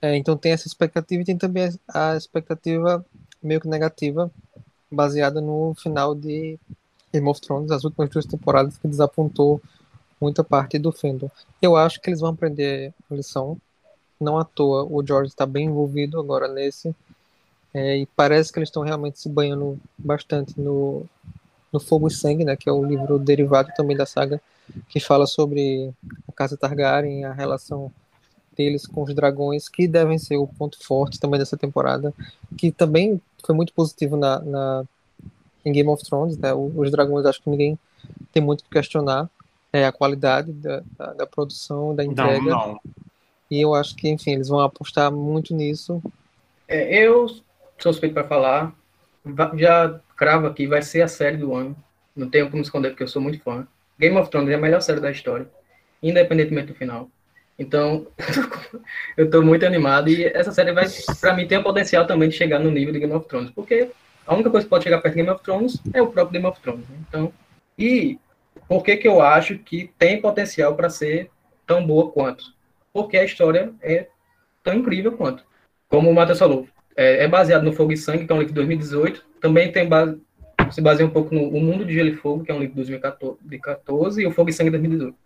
É, 0.02 0.16
então 0.16 0.36
tem 0.36 0.52
essa 0.52 0.68
expectativa 0.68 1.22
e 1.22 1.26
tem 1.26 1.38
também 1.38 1.74
a 1.88 2.16
expectativa 2.16 3.06
meio 3.46 3.62
que 3.62 3.68
negativa, 3.68 4.32
baseada 4.92 5.42
no 5.42 5.74
final 5.76 6.16
de 6.16 6.60
Game 7.14 7.28
of 7.30 7.40
Thrones, 7.42 7.72
as 7.72 7.84
últimas 7.84 8.10
duas 8.10 8.26
temporadas 8.26 8.78
que 8.78 8.88
desapontou 8.88 9.62
muita 10.20 10.44
parte 10.44 10.80
do 10.80 10.92
fandom. 10.92 11.30
Eu 11.62 11.76
acho 11.76 12.02
que 12.02 12.10
eles 12.10 12.20
vão 12.20 12.32
aprender 12.32 12.94
a 13.10 13.16
lição. 13.16 13.58
Não 14.20 14.38
à 14.38 14.46
toa, 14.46 14.84
o 14.84 15.06
George 15.06 15.30
está 15.30 15.46
bem 15.46 15.68
envolvido 15.68 16.20
agora 16.20 16.48
nesse. 16.48 16.96
É, 17.74 17.98
e 17.98 18.06
parece 18.06 18.52
que 18.52 18.60
eles 18.60 18.70
estão 18.70 18.84
realmente 18.84 19.20
se 19.20 19.28
banhando 19.28 19.78
bastante 19.98 20.60
no, 20.60 21.06
no 21.72 21.80
Fogo 21.80 22.08
e 22.08 22.12
Sangue, 22.12 22.46
né, 22.46 22.56
que 22.56 22.70
é 22.70 22.72
o 22.72 22.86
livro 22.86 23.20
derivado 23.20 23.70
também 23.76 23.98
da 23.98 24.06
saga, 24.06 24.42
que 24.88 25.00
fala 25.00 25.28
sobre 25.28 25.94
a 26.28 26.32
Casa 26.32 26.56
Targaryen, 26.56 27.26
a 27.26 27.34
relação 27.34 27.92
deles 28.56 28.88
com 28.88 29.04
os 29.04 29.14
dragões, 29.14 29.68
que 29.68 29.88
devem 29.88 30.18
ser 30.18 30.38
o 30.38 30.48
ponto 30.48 30.82
forte 30.82 31.20
também 31.20 31.38
dessa 31.38 31.58
temporada, 31.58 32.14
que 32.58 32.72
também 32.72 33.22
foi 33.46 33.56
muito 33.56 33.74
positivo 33.74 34.18
na, 34.18 34.40
na 34.40 34.86
em 35.66 35.72
Game 35.72 35.90
of 35.90 36.04
Thrones, 36.04 36.38
né? 36.38 36.54
Os 36.54 36.92
dragões 36.92 37.26
acho 37.26 37.42
que 37.42 37.50
ninguém 37.50 37.78
tem 38.32 38.42
muito 38.44 38.62
o 38.62 38.64
que 38.64 38.70
questionar 38.70 39.30
é, 39.74 39.86
a 39.86 39.92
qualidade 39.92 40.54
da, 40.54 40.84
da, 40.98 41.14
da 41.14 41.28
produção, 41.28 41.96
da 41.96 42.04
Não, 42.04 42.12
entrega. 42.12 42.42
não. 42.42 42.80
E 43.50 43.62
eu 43.62 43.74
acho 43.76 43.96
que, 43.96 44.08
enfim, 44.08 44.32
eles 44.34 44.48
vão 44.48 44.60
apostar 44.60 45.12
muito 45.12 45.54
nisso. 45.54 46.02
É, 46.68 46.96
eu 47.04 47.28
sou 47.28 47.92
suspeito 47.92 48.14
para 48.14 48.24
falar. 48.28 48.74
Já 49.56 50.00
cravo 50.16 50.48
aqui, 50.48 50.66
vai 50.68 50.82
ser 50.82 51.02
a 51.02 51.08
série 51.08 51.38
do 51.38 51.54
ano. 51.54 51.76
Não 52.16 52.30
tenho 52.30 52.50
como 52.50 52.62
esconder, 52.62 52.90
porque 52.92 53.04
eu 53.04 53.08
sou 53.08 53.22
muito 53.22 53.42
fã. 53.42 53.68
Game 54.00 54.16
of 54.18 54.30
Thrones 54.30 54.50
é 54.50 54.56
a 54.56 54.60
melhor 54.60 54.82
série 54.82 55.00
da 55.00 55.12
história, 55.12 55.48
independentemente 56.02 56.68
do 56.68 56.76
final. 56.76 57.10
Então, 57.58 58.08
eu 59.16 59.30
tô 59.30 59.42
muito 59.42 59.66
animado 59.66 60.10
e 60.10 60.26
essa 60.26 60.52
série 60.52 60.74
vai, 60.74 60.86
para 61.22 61.34
mim, 61.34 61.48
tem 61.48 61.58
o 61.58 61.64
potencial 61.64 62.06
também 62.06 62.30
de 62.30 62.36
chegar 62.36 62.60
no 62.60 62.70
nível 62.70 62.94
de 62.94 63.00
Game 63.00 63.14
of 63.14 63.28
Thrones, 63.28 63.52
porque 63.52 63.90
a 64.28 64.34
única 64.34 64.50
coisa 64.50 64.66
que 64.66 64.70
pode 64.70 64.84
chegar 64.84 65.02
perto 65.02 65.16
de 65.16 65.22
Game 65.22 65.34
of 65.34 65.44
Thrones 65.44 65.82
é 65.94 66.02
o 66.02 66.08
próprio 66.08 66.34
Game 66.34 66.46
of 66.46 66.60
Thrones. 66.62 66.88
né? 66.90 66.98
Então, 67.08 67.32
e 67.78 68.20
por 68.68 68.84
que 68.84 68.98
que 68.98 69.08
eu 69.08 69.22
acho 69.22 69.58
que 69.60 69.92
tem 69.98 70.22
potencial 70.22 70.76
para 70.76 70.90
ser 70.90 71.30
tão 71.66 71.86
boa 71.86 72.12
quanto? 72.12 72.54
Porque 72.92 73.18
a 73.18 73.24
história 73.24 73.72
é 73.82 74.08
tão 74.64 74.74
incrível 74.74 75.14
quanto. 75.14 75.44
Como 75.88 76.10
o 76.10 76.14
Matheus 76.14 76.40
falou, 76.40 76.68
é, 76.96 77.24
é 77.24 77.28
baseado 77.28 77.64
no 77.64 77.74
Fogo 77.74 77.92
e 77.92 77.98
Sangue, 77.98 78.26
que 78.26 78.32
é 78.32 78.36
um 78.36 78.40
livro 78.40 78.54
de 78.54 78.56
2018. 78.56 79.26
Também 79.40 79.72
tem 79.72 79.88
base, 79.88 80.20
se 80.72 80.82
baseia 80.82 81.08
um 81.08 81.12
pouco 81.12 81.34
no 81.34 81.48
O 81.50 81.62
Mundo 81.62 81.86
de 81.86 81.94
Gelo 81.94 82.10
e 82.10 82.16
Fogo, 82.16 82.44
que 82.44 82.52
é 82.52 82.54
um 82.54 82.60
livro 82.60 82.76
de 82.84 82.98
2014, 82.98 84.22
e 84.22 84.26
o 84.26 84.32
Fogo 84.32 84.50
e 84.50 84.54
Sangue 84.54 84.72
de 84.72 84.78
2018. 84.78 85.25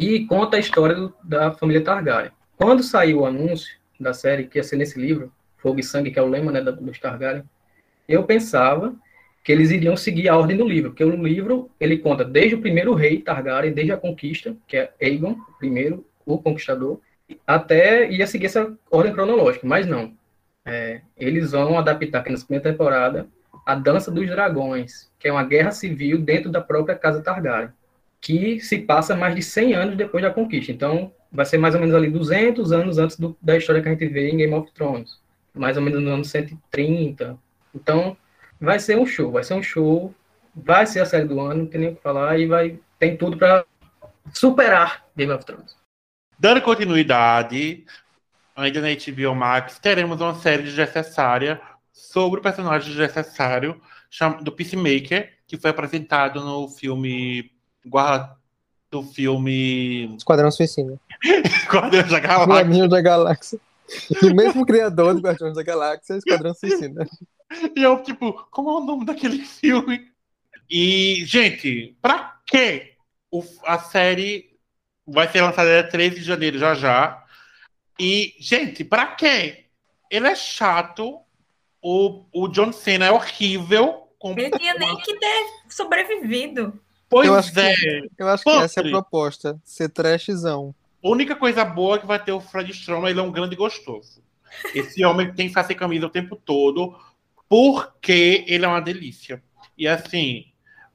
E 0.00 0.24
conta 0.24 0.56
a 0.56 0.60
história 0.60 0.94
do- 0.94 1.14
da 1.22 1.52
família 1.52 1.84
Targaryen. 1.84 2.32
Quando 2.56 2.82
saiu 2.82 3.20
o 3.20 3.26
anúncio 3.26 3.76
da 4.00 4.14
série, 4.14 4.46
que 4.46 4.58
ia 4.58 4.64
ser 4.64 4.76
nesse 4.76 4.98
livro, 4.98 5.30
Fogo 5.58 5.78
e 5.78 5.82
Sangue, 5.82 6.10
que 6.10 6.18
é 6.18 6.22
o 6.22 6.26
lema 6.26 6.50
né, 6.50 6.62
dos 6.62 6.98
Targaryen, 6.98 7.44
eu 8.08 8.24
pensava 8.24 8.94
que 9.44 9.52
eles 9.52 9.70
iriam 9.70 9.94
seguir 9.98 10.26
a 10.30 10.38
ordem 10.38 10.56
do 10.56 10.66
livro, 10.66 10.88
porque 10.88 11.04
o 11.04 11.10
livro 11.10 11.70
ele 11.78 11.98
conta 11.98 12.24
desde 12.24 12.54
o 12.54 12.62
primeiro 12.62 12.94
rei 12.94 13.20
Targaryen, 13.20 13.74
desde 13.74 13.92
a 13.92 13.96
conquista, 13.98 14.56
que 14.66 14.78
é 14.78 14.90
Aegon, 15.02 15.32
o 15.32 15.58
primeiro, 15.58 16.06
o 16.24 16.38
conquistador, 16.38 16.98
até 17.46 18.10
ia 18.10 18.26
seguir 18.26 18.46
essa 18.46 18.74
ordem 18.90 19.12
cronológica, 19.12 19.66
mas 19.66 19.86
não. 19.86 20.14
É, 20.64 21.02
eles 21.14 21.52
vão 21.52 21.78
adaptar 21.78 22.20
aqui 22.20 22.30
nessa 22.30 22.46
primeira 22.46 22.70
temporada 22.70 23.28
a 23.66 23.74
Dança 23.74 24.10
dos 24.10 24.26
Dragões, 24.26 25.10
que 25.18 25.28
é 25.28 25.32
uma 25.32 25.44
guerra 25.44 25.72
civil 25.72 26.18
dentro 26.18 26.50
da 26.50 26.62
própria 26.62 26.94
casa 26.96 27.22
Targaryen, 27.22 27.70
que 28.20 28.60
se 28.60 28.78
passa 28.78 29.16
mais 29.16 29.34
de 29.34 29.42
100 29.42 29.74
anos 29.74 29.96
depois 29.96 30.22
da 30.22 30.30
conquista. 30.30 30.70
Então, 30.72 31.12
vai 31.32 31.46
ser 31.46 31.58
mais 31.58 31.74
ou 31.74 31.80
menos 31.80 31.94
ali 31.94 32.10
200 32.10 32.72
anos 32.72 32.98
antes 32.98 33.16
do- 33.16 33.36
da 33.40 33.56
história 33.56 33.82
que 33.82 33.88
a 33.88 33.92
gente 33.92 34.06
vê 34.08 34.28
em 34.28 34.36
Game 34.36 34.54
of 34.54 34.70
Thrones, 34.72 35.18
mais 35.54 35.76
ou 35.76 35.82
menos 35.82 36.02
no 36.02 36.10
ano 36.10 36.24
130. 36.24 37.38
Então, 37.74 38.16
vai 38.60 38.78
ser 38.78 38.98
um 38.98 39.06
show, 39.06 39.30
vai 39.30 39.42
ser 39.44 39.54
um 39.54 39.62
show, 39.62 40.14
vai 40.54 40.86
ser 40.86 41.00
a 41.00 41.06
série 41.06 41.26
do 41.26 41.40
ano, 41.40 41.60
não 41.62 41.66
tem 41.66 41.80
nem 41.80 41.90
o 41.90 41.96
que 41.96 42.02
falar, 42.02 42.38
e 42.38 42.46
vai 42.46 42.78
tem 42.98 43.16
tudo 43.16 43.38
para 43.38 43.64
superar 44.34 45.06
Game 45.16 45.32
of 45.32 45.44
Thrones. 45.44 45.74
Dando 46.38 46.60
continuidade, 46.60 47.84
ainda 48.54 48.80
na 48.80 48.88
HBO 48.88 49.34
Max, 49.34 49.78
teremos 49.78 50.20
uma 50.20 50.34
série 50.34 50.62
desnecessária 50.62 51.60
sobre 51.92 52.40
o 52.40 52.42
personagem 52.42 52.88
desnecessário 52.90 53.80
cham- 54.10 54.42
do 54.42 54.52
Peacemaker, 54.52 55.32
que 55.46 55.56
foi 55.56 55.70
apresentado 55.70 56.40
no 56.40 56.68
filme 56.68 57.50
Guarda 57.84 58.36
do 58.90 59.02
filme 59.02 60.14
Esquadrão 60.16 60.50
Suicida. 60.50 61.00
Guardiões 61.70 62.08
da 62.10 62.18
Galáxia. 62.18 62.54
Guardiões 62.54 62.90
da 62.90 63.00
Galáxia. 63.00 63.60
Do 64.20 64.34
mesmo 64.34 64.64
criador 64.66 65.14
do 65.14 65.20
Guardiões 65.20 65.54
da 65.54 65.62
Galáxia, 65.62 66.16
Esquadrão 66.16 66.54
Suicida. 66.54 67.06
E 67.76 67.82
eu, 67.82 68.02
tipo, 68.02 68.32
como 68.50 68.70
é 68.70 68.74
o 68.74 68.80
nome 68.80 69.04
daquele 69.04 69.38
filme? 69.44 70.08
E, 70.70 71.24
gente, 71.24 71.96
pra 72.00 72.38
que 72.46 72.92
o- 73.30 73.42
a 73.64 73.78
série 73.78 74.56
vai 75.06 75.28
ser 75.28 75.40
lançada 75.42 75.68
dia 75.68 75.88
13 75.90 76.16
de 76.16 76.22
janeiro 76.22 76.58
já 76.58 76.74
já? 76.74 77.24
E, 77.98 78.34
gente, 78.38 78.84
pra 78.84 79.06
quê? 79.06 79.64
Ele 80.10 80.28
é 80.28 80.34
chato. 80.34 81.18
O, 81.82 82.24
o 82.32 82.46
John 82.48 82.72
Cena 82.72 83.06
é 83.06 83.10
horrível. 83.10 84.08
Com... 84.18 84.32
Ele 84.32 84.50
tinha 84.50 84.74
nem 84.74 84.96
que 84.98 85.18
ter 85.18 85.46
sobrevivido. 85.68 86.78
Pois 87.10 87.26
Eu 87.26 87.34
acho 87.34 87.52
que- 87.52 87.60
é. 87.60 88.00
Eu 88.18 88.28
acho 88.28 88.44
que 88.44 88.50
essa 88.50 88.80
é 88.80 88.86
a 88.86 88.90
proposta. 88.90 89.60
Ser 89.64 89.88
trashzão. 89.88 90.74
A 91.02 91.08
única 91.08 91.34
coisa 91.34 91.64
boa 91.64 91.96
é 91.96 91.98
que 91.98 92.06
vai 92.06 92.22
ter 92.22 92.30
o 92.32 92.40
Fred 92.40 92.70
Stroma, 92.70 93.10
ele 93.10 93.18
é 93.18 93.22
um 93.22 93.32
grande 93.32 93.56
gostoso. 93.56 94.22
Esse 94.74 95.04
homem 95.04 95.32
tem 95.32 95.52
que 95.52 95.64
sem 95.64 95.76
camisa 95.76 96.06
o 96.06 96.10
tempo 96.10 96.36
todo, 96.36 96.96
porque 97.48 98.44
ele 98.46 98.64
é 98.64 98.68
uma 98.68 98.80
delícia. 98.80 99.42
E 99.76 99.88
assim, 99.88 100.44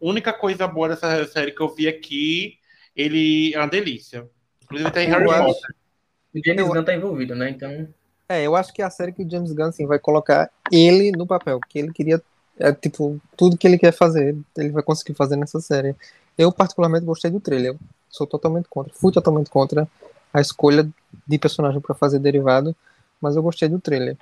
a 0.01 0.05
única 0.05 0.31
coisa 0.31 0.67
boa 0.67 0.87
dessa 0.89 1.25
série 1.27 1.51
que 1.51 1.61
eu 1.61 1.73
vi 1.73 1.87
aqui, 1.87 2.57
ele 2.95 3.53
é 3.53 3.57
uma 3.59 3.67
delícia. 3.67 4.27
Inclusive 4.63 4.91
tem 4.91 5.07
Harry 5.09 5.29
acho- 5.29 5.43
Potter. 5.43 5.75
O 6.33 6.39
James 6.45 6.61
Eu- 6.61 6.67
Gunn 6.73 6.83
tá 6.83 6.93
envolvido, 6.95 7.35
né? 7.35 7.49
Então, 7.49 7.87
É, 8.27 8.41
eu 8.43 8.55
acho 8.55 8.73
que 8.73 8.81
é 8.81 8.85
a 8.85 8.89
série 8.89 9.11
que 9.11 9.23
o 9.23 9.29
James 9.29 9.51
Gunn 9.53 9.65
assim, 9.67 9.85
vai 9.85 9.99
colocar 9.99 10.49
ele 10.71 11.11
no 11.11 11.27
papel, 11.27 11.59
que 11.69 11.77
ele 11.79 11.91
queria, 11.93 12.21
é, 12.59 12.71
tipo, 12.73 13.19
tudo 13.35 13.57
que 13.57 13.67
ele 13.67 13.77
quer 13.77 13.91
fazer, 13.91 14.35
ele 14.57 14.69
vai 14.69 14.83
conseguir 14.83 15.13
fazer 15.13 15.35
nessa 15.35 15.59
série. 15.59 15.95
Eu 16.37 16.51
particularmente 16.51 17.05
gostei 17.05 17.31
do 17.31 17.39
trailer, 17.39 17.71
eu 17.71 17.79
sou 18.09 18.25
totalmente 18.25 18.67
contra, 18.69 18.93
fui 18.93 19.11
totalmente 19.11 19.49
contra 19.49 19.87
a 20.33 20.41
escolha 20.41 20.87
de 21.27 21.37
personagem 21.37 21.79
para 21.79 21.95
fazer 21.95 22.19
derivado, 22.19 22.75
mas 23.21 23.35
eu 23.35 23.43
gostei 23.43 23.69
do 23.69 23.79
trailer. 23.79 24.17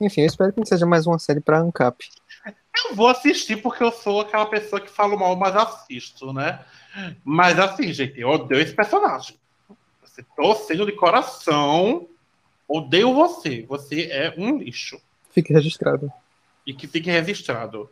Enfim, 0.00 0.22
eu 0.22 0.26
espero 0.26 0.52
que 0.52 0.58
não 0.58 0.66
seja 0.66 0.86
mais 0.86 1.06
uma 1.06 1.18
série 1.18 1.40
para 1.40 1.60
ANCAP. 1.60 2.08
Eu 2.44 2.96
vou 2.96 3.08
assistir 3.08 3.56
porque 3.56 3.82
eu 3.82 3.92
sou 3.92 4.20
aquela 4.20 4.46
pessoa 4.46 4.80
que 4.80 4.90
fala 4.90 5.16
mal, 5.16 5.36
mas 5.36 5.54
assisto, 5.54 6.32
né? 6.32 6.60
Mas 7.24 7.58
assim, 7.58 7.92
gente, 7.92 8.20
eu 8.20 8.28
odeio 8.28 8.62
esse 8.62 8.74
personagem. 8.74 9.36
Você 10.02 10.24
torcendo 10.36 10.86
de 10.86 10.92
coração, 10.92 12.08
odeio 12.66 13.14
você. 13.14 13.64
Você 13.68 14.08
é 14.10 14.34
um 14.36 14.58
lixo. 14.58 15.00
Fique 15.30 15.52
registrado. 15.52 16.12
E 16.66 16.72
que 16.72 16.86
fique 16.86 17.10
registrado. 17.10 17.90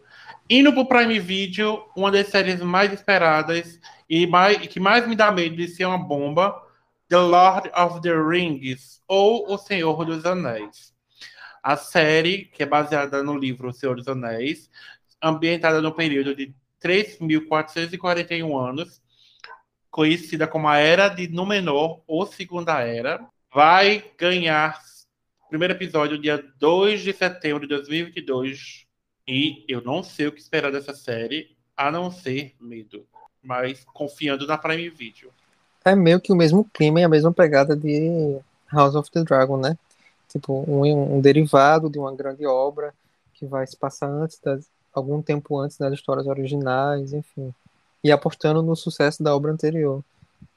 Indo 0.48 0.72
pro 0.72 0.86
Prime 0.86 1.18
Video, 1.18 1.84
uma 1.96 2.10
das 2.10 2.28
séries 2.28 2.60
mais 2.60 2.92
esperadas 2.92 3.80
e, 4.08 4.26
mais, 4.26 4.58
que 4.66 4.80
mais 4.80 5.06
me 5.06 5.14
dá 5.14 5.30
medo 5.30 5.56
de 5.56 5.68
ser 5.68 5.84
uma 5.84 5.98
bomba, 5.98 6.60
The 7.08 7.18
Lord 7.18 7.70
of 7.76 8.00
the 8.00 8.12
Rings, 8.12 9.02
ou 9.06 9.52
O 9.52 9.58
Senhor 9.58 10.04
dos 10.04 10.24
Anéis. 10.24 10.94
A 11.62 11.76
série, 11.76 12.46
que 12.46 12.62
é 12.62 12.66
baseada 12.66 13.22
no 13.22 13.36
livro 13.36 13.68
O 13.68 13.72
Senhor 13.72 13.96
dos 13.96 14.08
Anéis, 14.08 14.70
ambientada 15.22 15.80
no 15.82 15.92
período 15.92 16.34
de 16.34 16.54
3.441 16.82 18.68
anos, 18.68 19.02
conhecida 19.90 20.46
como 20.46 20.68
a 20.68 20.78
Era 20.78 21.08
de 21.08 21.28
Númenor, 21.28 22.02
ou 22.06 22.24
Segunda 22.26 22.80
Era, 22.80 23.20
vai 23.52 24.04
ganhar 24.16 24.80
primeiro 25.50 25.74
episódio 25.74 26.16
dia 26.16 26.42
2 26.60 27.00
de 27.00 27.12
setembro 27.12 27.62
de 27.62 27.66
2022. 27.66 28.86
E 29.26 29.64
eu 29.68 29.82
não 29.82 30.00
sei 30.00 30.28
o 30.28 30.32
que 30.32 30.40
esperar 30.40 30.70
dessa 30.70 30.94
série, 30.94 31.56
a 31.76 31.90
não 31.90 32.08
ser 32.08 32.54
medo. 32.60 33.04
Mas 33.42 33.84
confiando 33.84 34.46
na 34.46 34.56
Prime 34.56 34.88
Video. 34.88 35.32
É 35.84 35.94
meio 35.96 36.20
que 36.20 36.32
o 36.32 36.36
mesmo 36.36 36.64
clima 36.72 37.00
e 37.00 37.04
a 37.04 37.08
mesma 37.08 37.32
pegada 37.32 37.74
de 37.74 38.38
House 38.72 38.94
of 38.94 39.10
the 39.10 39.24
Dragon, 39.24 39.56
né? 39.56 39.76
Tipo, 40.28 40.64
um, 40.68 41.16
um 41.16 41.20
derivado 41.20 41.90
de 41.90 41.98
uma 41.98 42.14
grande 42.14 42.46
obra 42.46 42.94
que 43.34 43.44
vai 43.44 43.66
se 43.66 43.76
passar 43.76 44.06
antes 44.06 44.38
das, 44.38 44.68
algum 44.94 45.20
tempo 45.20 45.58
antes 45.58 45.76
das 45.76 45.92
histórias 45.92 46.28
originais, 46.28 47.12
enfim. 47.12 47.52
E 48.04 48.12
apostando 48.12 48.62
no 48.62 48.76
sucesso 48.76 49.20
da 49.20 49.34
obra 49.34 49.50
anterior. 49.50 50.00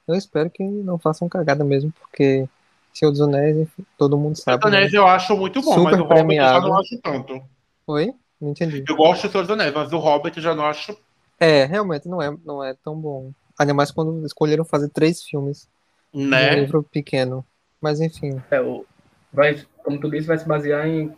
Eu 0.06 0.14
espero 0.14 0.48
que 0.48 0.62
não 0.62 1.00
façam 1.00 1.28
cagada 1.28 1.64
mesmo, 1.64 1.92
porque 2.00 2.48
Senhor 2.94 3.10
dos 3.10 3.20
Anéis, 3.20 3.56
enfim, 3.56 3.84
todo 3.98 4.16
mundo 4.16 4.36
O 4.36 4.40
sabe. 4.40 4.66
Anéis 4.66 4.92
né? 4.92 4.98
eu 4.98 5.06
acho 5.06 5.36
muito 5.36 5.60
bom, 5.62 5.74
Super 5.74 5.82
mas 5.84 5.98
o 6.00 6.04
Hobbit 6.04 6.38
eu 6.40 6.48
já 6.48 6.60
não 6.60 6.78
acho 6.78 6.98
tanto. 7.02 7.42
Oi? 7.86 8.14
Não 8.40 8.50
entendi. 8.50 8.84
Eu 8.88 8.96
gosto 8.96 9.26
do 9.26 9.30
Senhor 9.32 9.42
dos 9.42 9.50
Anéis, 9.50 9.74
mas 9.74 9.92
o 9.92 9.98
Hobbit 9.98 10.36
eu 10.36 10.42
já 10.42 10.54
não 10.54 10.64
acho. 10.66 10.96
É, 11.38 11.64
realmente 11.64 12.08
não 12.08 12.22
é, 12.22 12.30
não 12.44 12.62
é 12.62 12.74
tão 12.74 12.98
bom. 12.98 13.32
Ainda 13.58 13.74
mais 13.74 13.90
quando 13.90 14.24
escolheram 14.26 14.64
fazer 14.64 14.88
três 14.90 15.22
filmes 15.22 15.68
de 16.12 16.20
um 16.20 16.28
Né? 16.28 16.54
livro 16.54 16.82
pequeno. 16.82 17.44
Mas 17.80 18.00
enfim. 18.00 18.40
é, 18.50 18.60
o, 18.60 18.84
vai, 19.32 19.60
como 19.82 20.00
tu 20.00 20.10
disse, 20.10 20.26
vai 20.26 20.38
se 20.38 20.46
basear 20.46 20.86
em 20.86 21.12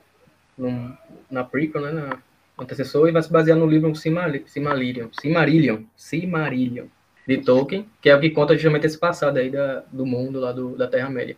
num- 0.58 0.94
na 1.30 1.44
prequel, 1.44 1.82
né? 1.82 1.92
Na, 1.92 2.18
antecessor, 2.58 3.08
e 3.08 3.12
vai 3.12 3.22
se 3.22 3.30
basear 3.30 3.58
no 3.58 3.66
livro 3.66 3.94
Silmarillion, 3.94 5.08
Silmarillion, 5.12 5.80
Silmarillion, 5.96 6.86
de 7.26 7.38
Tolkien, 7.38 7.88
que 8.00 8.08
é 8.08 8.16
o 8.16 8.20
que 8.20 8.30
conta 8.30 8.54
justamente 8.54 8.86
esse 8.86 8.98
passado 8.98 9.38
aí 9.38 9.50
da, 9.50 9.80
do 9.92 10.06
mundo 10.06 10.40
lá 10.40 10.52
do, 10.52 10.76
da 10.76 10.88
Terra-média. 10.88 11.36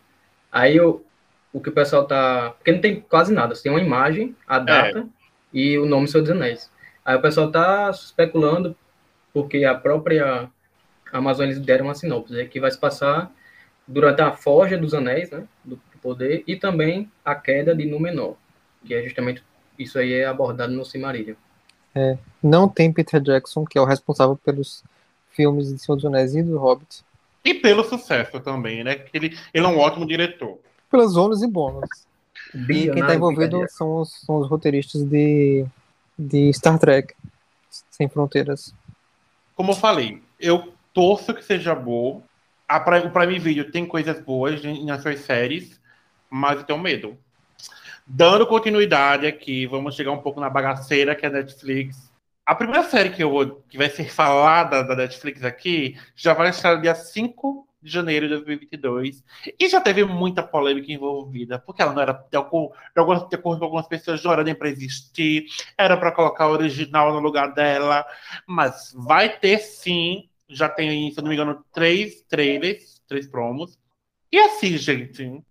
Aí 0.50 0.80
o, 0.80 1.02
o 1.52 1.60
que 1.60 1.68
o 1.68 1.72
pessoal 1.72 2.06
tá... 2.06 2.54
Porque 2.58 2.72
não 2.72 2.80
tem 2.80 3.00
quase 3.00 3.32
nada, 3.32 3.54
só 3.54 3.62
tem 3.62 3.72
uma 3.72 3.80
imagem, 3.80 4.34
a 4.46 4.58
data 4.58 5.06
e 5.52 5.78
o 5.78 5.86
nome 5.86 6.08
Senhor 6.08 6.22
dos 6.22 6.32
Anéis. 6.32 6.70
Aí 7.04 7.16
o 7.16 7.22
pessoal 7.22 7.50
tá 7.50 7.90
especulando, 7.90 8.76
porque 9.32 9.64
a 9.64 9.74
própria 9.74 10.50
Amazon 11.12 11.46
eles 11.46 11.58
deram 11.58 11.86
uma 11.86 11.94
sinopse, 11.94 12.38
é 12.38 12.44
que 12.44 12.60
vai 12.60 12.70
se 12.70 12.78
passar 12.78 13.32
durante 13.86 14.20
a 14.20 14.32
forja 14.32 14.76
dos 14.76 14.92
anéis, 14.92 15.30
né, 15.30 15.44
do 15.64 15.80
poder, 16.02 16.44
e 16.46 16.54
também 16.54 17.10
a 17.24 17.34
queda 17.34 17.74
de 17.74 17.86
Númenor, 17.86 18.36
que 18.84 18.94
é 18.94 19.02
justamente 19.02 19.42
isso 19.78 19.98
aí 19.98 20.12
é 20.12 20.26
abordado 20.26 20.72
no 20.72 20.84
Silmarillion. 20.84 21.34
Não 22.42 22.68
tem 22.68 22.92
Peter 22.92 23.20
Jackson, 23.20 23.64
que 23.64 23.78
é 23.78 23.80
o 23.80 23.84
responsável 23.84 24.36
pelos 24.36 24.84
filmes 25.30 25.72
de 25.72 25.78
Senhor 25.78 25.96
dos 25.96 26.04
Anéis 26.04 26.34
e 26.34 26.42
do 26.42 26.58
Hobbit. 26.58 27.02
E 27.48 27.54
pelo 27.54 27.82
sucesso 27.82 28.38
também, 28.40 28.84
né? 28.84 28.96
Que 28.96 29.10
ele, 29.16 29.38
ele 29.54 29.64
é 29.64 29.68
um 29.68 29.78
ótimo 29.78 30.06
diretor. 30.06 30.58
Pelos 30.90 31.16
ônus 31.16 31.42
e 31.42 31.46
bônus. 31.46 31.88
E 32.54 32.90
quem 32.90 33.00
está 33.00 33.14
envolvido 33.14 33.64
são 33.70 34.00
os, 34.02 34.20
são 34.20 34.36
os 34.36 34.48
roteiristas 34.50 35.02
de, 35.02 35.64
de 36.18 36.52
Star 36.52 36.78
Trek 36.78 37.14
Sem 37.90 38.06
Fronteiras. 38.06 38.74
Como 39.54 39.72
eu 39.72 39.76
falei, 39.76 40.22
eu 40.38 40.74
torço 40.92 41.32
que 41.32 41.42
seja 41.42 41.74
bom. 41.74 42.22
A 42.68 42.78
Prime, 42.78 43.06
o 43.06 43.10
Prime 43.10 43.38
Video 43.38 43.70
tem 43.70 43.86
coisas 43.86 44.20
boas 44.20 44.62
em- 44.62 44.84
nas 44.84 45.00
suas 45.00 45.20
séries, 45.20 45.80
mas 46.28 46.58
eu 46.58 46.64
tenho 46.64 46.78
medo. 46.78 47.16
Dando 48.06 48.46
continuidade 48.46 49.26
aqui, 49.26 49.66
vamos 49.66 49.94
chegar 49.94 50.12
um 50.12 50.18
pouco 50.20 50.38
na 50.38 50.50
bagaceira 50.50 51.14
que 51.14 51.24
é 51.24 51.30
a 51.30 51.32
Netflix. 51.32 52.07
A 52.48 52.54
primeira 52.54 52.82
série 52.82 53.10
que, 53.10 53.22
eu 53.22 53.62
que 53.68 53.76
vai 53.76 53.90
ser 53.90 54.10
falada 54.10 54.82
da 54.82 54.96
Netflix 54.96 55.44
aqui 55.44 55.98
já 56.16 56.32
vai 56.32 56.48
estar 56.48 56.76
no 56.76 56.80
dia 56.80 56.94
5 56.94 57.68
de 57.82 57.92
janeiro 57.92 58.26
de 58.26 58.36
2022. 58.36 59.22
E 59.60 59.68
já 59.68 59.82
teve 59.82 60.02
muita 60.02 60.42
polêmica 60.42 60.90
envolvida, 60.90 61.58
porque 61.58 61.82
ela 61.82 61.92
não 61.92 62.00
era, 62.00 62.14
de 62.14 62.38
acordo, 62.38 62.74
de 62.96 63.02
acordo 63.36 63.58
de 63.58 63.64
algumas 63.64 63.86
pessoas, 63.86 64.24
não 64.24 64.32
era 64.32 64.42
nem 64.42 64.54
para 64.54 64.70
existir, 64.70 65.44
era 65.76 65.94
para 65.94 66.10
colocar 66.10 66.44
a 66.44 66.48
original 66.48 67.12
no 67.12 67.20
lugar 67.20 67.52
dela. 67.52 68.02
Mas 68.46 68.94
vai 68.96 69.28
ter 69.28 69.58
sim. 69.58 70.26
Já 70.48 70.70
tem, 70.70 71.10
se 71.10 71.18
eu 71.18 71.24
não 71.24 71.28
me 71.28 71.34
engano, 71.34 71.62
três 71.70 72.22
trailers, 72.22 73.02
três 73.06 73.26
promos. 73.26 73.78
E 74.32 74.38
assim, 74.38 74.78
gente. 74.78 75.42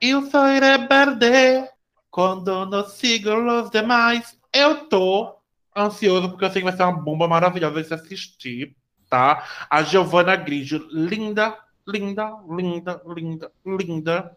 Eu 0.00 0.28
sou 0.28 0.42
rebelde 0.46 1.70
quando 2.10 2.66
não 2.66 2.84
sigo 2.88 3.30
os 3.30 3.70
demais. 3.70 4.36
Eu 4.52 4.88
tô 4.88 5.39
ansioso 5.80 6.30
porque 6.30 6.44
eu 6.44 6.50
sei 6.50 6.62
que 6.62 6.68
vai 6.68 6.76
ser 6.76 6.82
uma 6.84 6.92
bomba 6.92 7.26
maravilhosa 7.28 7.80
de 7.82 7.88
se 7.88 7.94
assistir, 7.94 8.76
tá? 9.08 9.46
A 9.68 9.82
Giovanna 9.82 10.36
Grigio, 10.36 10.86
linda, 10.90 11.56
linda, 11.86 12.30
linda, 12.48 13.02
linda, 13.06 13.52
linda. 13.66 14.36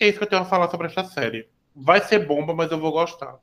É 0.00 0.08
isso 0.08 0.18
que 0.18 0.24
eu 0.24 0.28
tenho 0.28 0.42
a 0.42 0.46
falar 0.46 0.70
sobre 0.70 0.86
essa 0.88 1.04
série. 1.04 1.48
Vai 1.74 2.00
ser 2.00 2.26
bomba, 2.26 2.54
mas 2.54 2.70
eu 2.70 2.78
vou 2.80 2.92
gostar. 2.92 3.36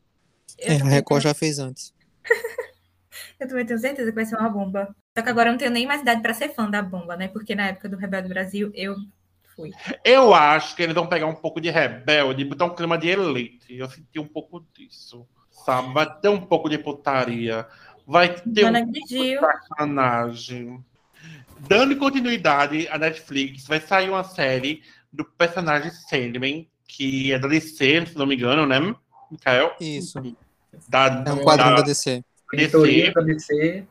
Eu, 0.58 0.74
É, 0.74 0.82
a 0.82 0.86
Record 0.86 1.22
tenho- 1.22 1.34
já 1.34 1.38
fez 1.38 1.60
antes. 1.60 1.94
eu 3.40 3.48
também 3.48 3.66
tenho 3.66 3.80
certeza 3.80 4.10
que 4.12 4.16
vai 4.16 4.26
ser 4.26 4.38
uma 4.38 4.50
bomba. 4.50 4.96
Só 5.18 5.24
que 5.24 5.30
agora 5.30 5.50
eu 5.50 5.54
não 5.54 5.58
tenho 5.60 5.72
nem 5.72 5.86
mais 5.86 6.02
idade 6.02 6.22
pra 6.22 6.34
ser 6.34 6.50
fã 6.54 6.70
da 6.70 6.82
bomba, 6.82 7.16
né? 7.16 7.28
Porque 7.28 7.54
na 7.56 7.68
época 7.68 7.90
do 7.90 7.98
Rebelde 7.98 8.30
Brasil 8.30 8.72
eu 8.74 8.96
fui. 9.56 9.72
Eu 10.04 10.34
acho 10.34 10.76
que 10.76 10.82
eles 10.82 10.96
vão 10.96 11.08
pegar 11.08 11.28
um 11.28 11.36
pouco 11.36 11.62
de 11.62 11.70
rebelde 11.70 12.42
e 12.42 12.46
botar 12.46 12.66
um 12.66 12.76
clima 12.76 12.98
de 12.98 13.10
elite. 13.10 13.76
Eu 13.76 13.90
senti 13.90 14.20
um 14.20 14.28
pouco 14.28 14.66
disso. 14.74 15.28
Sabe? 15.54 15.94
Vai 15.94 16.20
ter 16.20 16.30
um 16.30 16.42
pouco 16.42 16.68
de 16.70 16.78
putaria. 16.78 17.66
Vai 18.06 18.34
ter 18.36 18.62
Joana 18.62 18.80
um 18.80 18.92
Grigio, 18.92 19.40
personagem. 19.40 20.84
Dando 21.60 21.96
continuidade, 21.96 22.88
a 22.90 22.98
Netflix 22.98 23.66
vai 23.66 23.80
sair 23.80 24.10
uma 24.10 24.24
série 24.24 24.84
do 25.12 25.24
personagem 25.24 25.92
Sandman, 25.92 26.68
que 26.88 27.32
é 27.32 27.40
da 27.40 27.48
DC, 27.48 28.08
se 28.08 28.18
não 28.18 28.26
me 28.26 28.36
engano, 28.36 28.66
né, 28.66 28.94
Mikael? 29.32 29.74
Isso. 29.80 30.20
Da, 30.90 31.24
É 31.26 31.32
um 31.32 31.44
quadrinho 31.44 31.76
da 31.76 31.82
da 31.82 31.82
DC. 31.82 32.24
DC. 32.52 33.12
da 33.12 33.22
DC, 33.22 33.86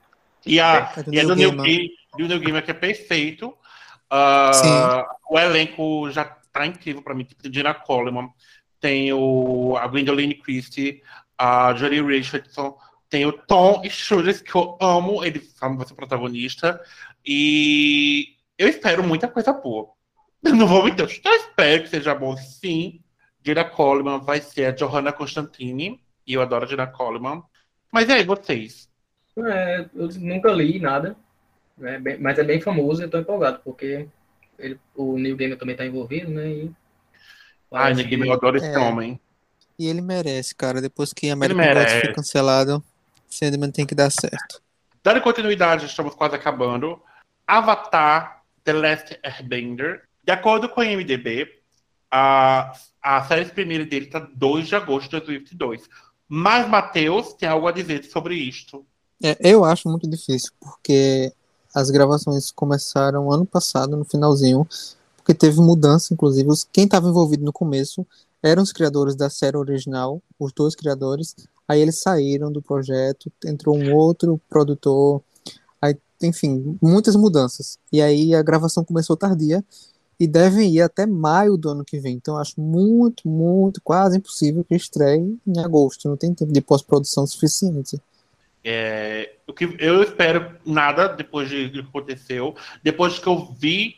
E, 0.44 0.60
a, 0.60 0.92
É 0.96 1.02
do 1.02 1.14
e 1.14 1.18
é 1.18 1.22
do 1.22 1.34
Gaiman. 1.36 1.56
Gaiman, 1.56 1.88
do 2.18 2.28
Neil 2.28 2.40
Gaiman, 2.40 2.62
que 2.62 2.70
é 2.70 2.74
perfeito. 2.74 3.56
Ah, 4.10 5.06
o 5.30 5.38
elenco 5.38 6.10
já 6.10 6.24
tá 6.24 6.66
incrível 6.66 7.00
pra 7.00 7.14
mim. 7.14 7.24
Tipo, 7.24 7.50
Gina 7.50 7.72
Coleman, 7.72 8.28
tem 8.78 9.12
o, 9.12 9.76
a 9.76 9.86
Gwendoline 9.86 10.34
Christie, 10.34 11.02
a 11.38 11.74
Jolie 11.74 12.02
Richardson, 12.02 12.76
Tem 13.08 13.26
o 13.26 13.32
Tom 13.32 13.82
Sturges, 13.84 14.40
que 14.40 14.54
eu 14.54 14.78
amo, 14.80 15.22
ele 15.22 15.42
vai 15.60 15.86
ser 15.86 15.94
protagonista. 15.94 16.80
E 17.26 18.36
eu 18.56 18.68
espero 18.68 19.02
muita 19.04 19.28
coisa 19.28 19.52
boa. 19.52 19.90
Eu 20.42 20.54
não 20.56 20.66
vou 20.66 20.82
mentir, 20.84 21.00
eu 21.24 21.32
espero 21.36 21.82
que 21.82 21.88
seja 21.90 22.14
bom, 22.14 22.36
sim. 22.36 23.00
Gina 23.44 23.64
Coleman 23.64 24.18
vai 24.20 24.40
ser 24.40 24.64
a 24.66 24.70
Johanna 24.72 25.12
Constantine, 25.12 26.00
e 26.26 26.32
eu 26.34 26.40
adoro 26.42 26.64
a 26.64 26.68
Gina 26.68 26.86
Coleman. 26.86 27.42
Mas 27.92 28.08
e 28.08 28.12
aí, 28.12 28.24
vocês? 28.24 28.88
É, 29.38 29.88
eu 29.94 30.08
nunca 30.18 30.50
li 30.50 30.78
nada, 30.80 31.16
né, 31.76 31.98
bem, 31.98 32.18
mas 32.18 32.38
é 32.38 32.44
bem 32.44 32.60
famoso 32.60 33.02
e 33.02 33.04
eu 33.04 33.10
tô 33.10 33.18
empolgado, 33.18 33.60
porque 33.64 34.08
ele, 34.58 34.78
o 34.94 35.18
Neil 35.18 35.36
Gaiman 35.36 35.56
também 35.56 35.76
tá 35.76 35.84
envolvido, 35.84 36.30
né? 36.30 36.48
E 36.48 36.70
Ai, 37.72 37.94
ninguém 37.94 38.10
que- 38.10 38.16
me 38.16 38.30
adora 38.30 38.56
esse 38.56 38.66
É. 38.66 38.78
homem. 38.78 39.20
E 39.82 39.86
ele 39.88 40.00
merece, 40.00 40.54
cara. 40.54 40.80
Depois 40.80 41.12
que 41.12 41.28
American 41.28 41.60
merece. 41.60 41.94
Gods 41.94 42.06
foi 42.06 42.14
cancelado, 42.14 42.84
Sandman 43.28 43.72
tem 43.72 43.84
que 43.84 43.96
dar 43.96 44.10
certo. 44.10 44.62
Dando 45.02 45.20
continuidade, 45.20 45.86
estamos 45.86 46.14
quase 46.14 46.36
acabando. 46.36 47.02
Avatar 47.44 48.44
The 48.62 48.72
Last 48.74 49.18
Airbender. 49.24 50.02
De 50.22 50.30
acordo 50.30 50.68
com 50.68 50.82
o 50.82 50.84
IMDB, 50.84 51.48
a, 52.08 52.72
a 53.02 53.24
série 53.24 53.46
primeira 53.46 53.84
dele 53.84 54.06
está 54.06 54.20
2 54.20 54.68
de 54.68 54.76
agosto 54.76 55.10
de 55.10 55.26
2022. 55.26 55.88
Mas 56.28 56.68
Matheus 56.68 57.32
tem 57.32 57.48
algo 57.48 57.66
a 57.66 57.72
dizer 57.72 58.04
sobre 58.04 58.36
isto. 58.36 58.86
É, 59.20 59.36
eu 59.40 59.64
acho 59.64 59.88
muito 59.88 60.08
difícil, 60.08 60.52
porque 60.60 61.32
as 61.74 61.90
gravações 61.90 62.52
começaram 62.52 63.32
ano 63.32 63.44
passado, 63.44 63.96
no 63.96 64.04
finalzinho, 64.04 64.64
porque 65.16 65.34
teve 65.34 65.60
mudança, 65.60 66.14
inclusive. 66.14 66.48
Quem 66.72 66.84
estava 66.84 67.08
envolvido 67.08 67.44
no 67.44 67.52
começo 67.52 68.06
eram 68.42 68.62
os 68.62 68.72
criadores 68.72 69.14
da 69.14 69.30
série 69.30 69.56
original, 69.56 70.20
os 70.38 70.52
dois 70.52 70.74
criadores. 70.74 71.36
Aí 71.68 71.80
eles 71.80 72.00
saíram 72.00 72.50
do 72.50 72.60
projeto, 72.60 73.30
entrou 73.44 73.76
um 73.76 73.94
outro 73.94 74.40
produtor. 74.48 75.22
Aí, 75.80 75.96
enfim, 76.22 76.76
muitas 76.82 77.14
mudanças. 77.14 77.78
E 77.92 78.02
aí 78.02 78.34
a 78.34 78.42
gravação 78.42 78.84
começou 78.84 79.16
tardia 79.16 79.64
e 80.18 80.26
devem 80.26 80.74
ir 80.74 80.82
até 80.82 81.06
maio 81.06 81.56
do 81.56 81.70
ano 81.70 81.84
que 81.84 81.98
vem. 81.98 82.14
Então 82.14 82.36
acho 82.36 82.60
muito, 82.60 83.28
muito, 83.28 83.80
quase 83.82 84.18
impossível 84.18 84.64
que 84.64 84.74
estreie 84.74 85.38
em 85.46 85.58
agosto. 85.60 86.08
Não 86.08 86.16
tem 86.16 86.34
tempo 86.34 86.52
de 86.52 86.60
pós-produção 86.60 87.26
suficiente. 87.26 88.00
É, 88.64 89.34
o 89.46 89.52
que 89.52 89.76
eu 89.78 90.02
espero 90.02 90.56
nada 90.64 91.08
depois 91.08 91.48
de, 91.48 91.68
do 91.68 91.82
que 91.82 91.88
aconteceu. 91.88 92.54
Depois 92.82 93.18
que 93.18 93.26
eu 93.26 93.52
vi 93.58 93.96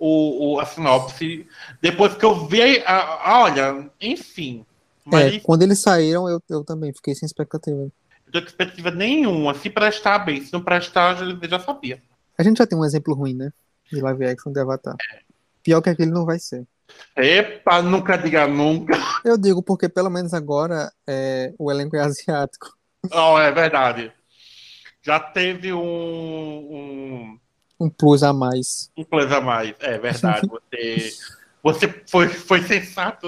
o, 0.00 0.54
o- 0.54 0.60
a 0.60 0.66
sinopse, 0.66 1.46
depois 1.80 2.14
que 2.16 2.24
eu 2.24 2.46
vi 2.48 2.82
a, 2.84 2.98
a- 2.98 3.42
olha, 3.44 3.88
enfim. 4.00 4.64
Mas 5.04 5.34
É, 5.34 5.40
quando 5.40 5.62
eles 5.62 5.80
saíram, 5.80 6.28
eu, 6.28 6.42
eu 6.48 6.64
também 6.64 6.92
fiquei 6.92 7.14
sem 7.14 7.26
expectativa. 7.26 7.76
não 7.76 7.92
tenho 8.32 8.44
expectativa 8.46 8.90
nenhuma. 8.90 9.54
Se 9.54 9.68
prestar 9.70 10.20
bem, 10.20 10.40
se 10.42 10.52
não 10.52 10.62
prestar, 10.62 11.14
já- 11.16 11.24
eu 11.26 11.48
já 11.48 11.60
sabia. 11.60 12.02
A 12.38 12.42
gente 12.42 12.58
já 12.58 12.66
tem 12.66 12.78
um 12.78 12.84
exemplo 12.84 13.14
ruim, 13.14 13.34
né? 13.34 13.52
De 13.92 14.00
live 14.00 14.24
action 14.24 14.52
de 14.52 14.60
Avatar. 14.60 14.96
Pior 15.62 15.82
que 15.82 15.90
aquele 15.90 16.10
não 16.10 16.24
vai 16.24 16.38
ser. 16.38 16.66
Epa, 17.16 17.82
nunca 17.82 18.16
diga 18.16 18.46
nunca. 18.46 18.96
Eu 19.24 19.36
digo 19.36 19.62
porque 19.62 19.88
pelo 19.88 20.08
menos 20.10 20.32
agora 20.32 20.90
é, 21.06 21.52
o 21.58 21.70
elenco 21.70 21.96
é 21.96 22.00
asiático. 22.00 22.74
Oh, 23.12 23.38
é 23.38 23.50
verdade. 23.52 24.12
Já 25.02 25.18
teve 25.20 25.72
um, 25.72 25.80
um, 25.82 27.40
Um 27.80 27.88
plus 27.88 28.22
a 28.22 28.32
mais. 28.32 28.90
um 28.94 29.04
plus 29.04 29.32
a 29.32 29.40
mais. 29.40 29.74
É 29.80 29.98
verdade. 29.98 30.46
Você, 31.62 31.88
você 31.88 32.04
foi, 32.06 32.28
foi 32.28 32.62
sensato 32.62 33.26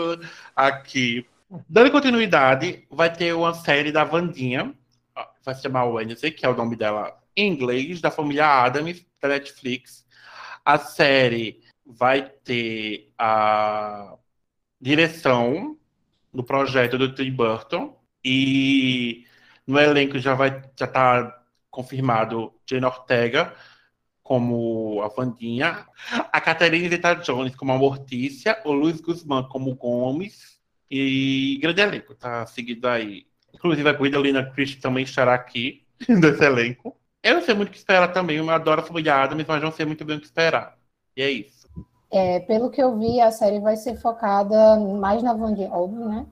aqui. 0.56 1.26
Dando 1.68 1.90
continuidade, 1.90 2.86
vai 2.90 3.14
ter 3.14 3.34
uma 3.34 3.52
série 3.52 3.92
da 3.92 4.04
Vandinha. 4.04 4.74
ó, 5.14 5.26
Vai 5.44 5.54
se 5.54 5.62
chamar 5.62 5.84
Wednesday, 5.84 6.30
que 6.30 6.46
é 6.46 6.48
o 6.48 6.56
nome 6.56 6.76
dela 6.76 7.14
em 7.36 7.52
inglês, 7.52 8.00
da 8.00 8.10
família 8.10 8.46
Adams, 8.46 9.04
da 9.20 9.28
Netflix. 9.28 10.06
A 10.64 10.78
série 10.78 11.60
vai 11.84 12.22
ter 12.22 13.12
a 13.18 14.14
direção 14.80 15.76
do 16.32 16.42
projeto 16.42 16.96
do 16.96 17.14
Tim 17.14 17.32
Burton. 17.32 17.98
E 18.24 19.26
no 19.66 19.78
elenco 19.78 20.18
já 20.18 20.34
vai 20.34 20.62
já 20.78 20.86
tá 20.86 21.42
confirmado 21.70 22.52
Jane 22.66 22.86
Ortega 22.86 23.54
como 24.22 25.02
a 25.02 25.08
Vandinha, 25.08 25.86
a 26.10 26.40
Catherine 26.40 26.88
Zeta-Jones 26.88 27.56
como 27.56 27.72
a 27.72 27.78
Mortícia, 27.78 28.60
o 28.64 28.72
Luiz 28.72 29.00
Guzmán 29.00 29.44
como 29.48 29.74
Gomes 29.74 30.58
e 30.90 31.58
grande 31.60 31.80
elenco, 31.80 32.14
tá 32.14 32.46
seguido 32.46 32.88
aí. 32.88 33.26
Inclusive 33.52 33.88
a 33.88 33.92
Gwendolyn 33.92 34.50
Christie 34.52 34.80
também 34.80 35.04
estará 35.04 35.34
aqui 35.34 35.84
desse 36.20 36.44
elenco. 36.44 36.96
Eu 37.22 37.34
não 37.34 37.42
sei 37.42 37.54
muito 37.54 37.68
o 37.68 37.72
que 37.72 37.78
esperar 37.78 38.12
também, 38.12 38.36
eu 38.36 38.50
adoro 38.50 38.80
a 38.80 38.84
família 38.84 39.22
Adams, 39.22 39.46
mas 39.46 39.62
não 39.62 39.72
sei 39.72 39.86
muito 39.86 40.04
bem 40.04 40.16
o 40.16 40.20
que 40.20 40.26
esperar. 40.26 40.76
E 41.16 41.22
é 41.22 41.30
isso. 41.30 41.68
É, 42.10 42.40
pelo 42.40 42.70
que 42.70 42.82
eu 42.82 42.98
vi, 42.98 43.20
a 43.20 43.30
série 43.30 43.58
vai 43.58 43.76
ser 43.76 43.96
focada 43.96 44.76
mais 44.78 45.22
na 45.22 45.32
Vandy, 45.32 45.64
óbvio, 45.64 46.08
né? 46.08 46.26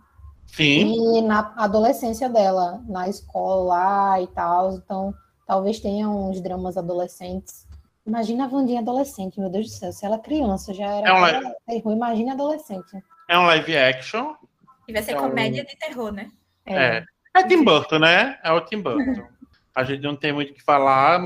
Sim, 0.46 1.18
E 1.18 1.22
na 1.22 1.54
adolescência 1.56 2.28
dela, 2.28 2.82
na 2.86 3.08
escola 3.08 3.64
lá 3.64 4.20
e 4.20 4.26
tal. 4.26 4.74
Então, 4.74 5.14
talvez 5.46 5.80
tenha 5.80 6.08
uns 6.08 6.40
dramas 6.40 6.76
adolescentes. 6.76 7.66
Imagina 8.10 8.44
a 8.44 8.48
Vandinha 8.48 8.80
adolescente, 8.80 9.38
meu 9.38 9.48
Deus 9.48 9.66
do 9.66 9.72
céu. 9.72 9.92
Se 9.92 10.04
ela 10.04 10.16
é 10.16 10.18
criança 10.18 10.74
já 10.74 10.84
era 10.86 11.08
É 11.08 11.40
pra 11.40 11.54
ser 11.68 11.78
ruim, 11.78 11.94
imagina 11.94 12.32
adolescente. 12.32 13.00
é 13.28 13.38
um 13.38 13.46
live 13.46 13.76
action. 13.76 14.34
E 14.88 14.92
vai 14.92 15.00
ser 15.00 15.12
Então- 15.12 15.28
comédia 15.28 15.64
de 15.64 15.76
terror, 15.78 16.10
né? 16.10 16.28
É. 16.66 17.04
É 17.36 17.46
Tim 17.46 17.62
Burton, 17.62 18.00
né? 18.00 18.36
É 18.42 18.50
o 18.50 18.60
Tim 18.62 18.80
Burton. 18.82 19.22
A 19.76 19.84
gente 19.84 20.02
não 20.02 20.16
tem 20.16 20.32
muito 20.32 20.50
o 20.50 20.54
que 20.54 20.62
falar. 20.62 21.20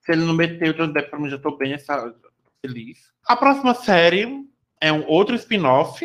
Se 0.00 0.10
ele 0.10 0.24
não 0.24 0.34
meteu 0.34 0.72
o 0.72 0.74
Johnny 0.74 0.92
Depp, 0.92 1.08
pra 1.10 1.18
mim 1.20 1.30
já 1.30 1.38
tô 1.38 1.56
bem 1.56 1.72
essa- 1.72 2.12
feliz. 2.60 3.12
A 3.24 3.36
próxima 3.36 3.72
série 3.72 4.44
é 4.80 4.90
um 4.92 5.06
outro 5.06 5.36
spin-off 5.36 6.04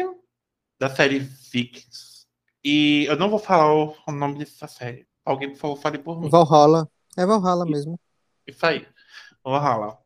da 0.79 0.89
série 0.91 1.17
Vikings. 1.19 2.27
E 2.63 3.05
eu 3.09 3.17
não 3.17 3.31
vou 3.31 3.39
falar 3.39 3.73
o, 3.73 3.95
o 4.07 4.11
nome 4.11 4.37
dessa 4.37 4.67
série. 4.67 5.07
Alguém, 5.25 5.49
por 5.49 5.57
favor, 5.57 5.75
fale 5.77 5.97
por 5.97 6.21
mim. 6.21 6.29
Valhalla. 6.29 6.87
É 7.17 7.25
Valhalla 7.25 7.65
mesmo. 7.65 7.99
Isso 8.45 8.63
aí. 8.63 8.85
Valhalla. 9.43 9.97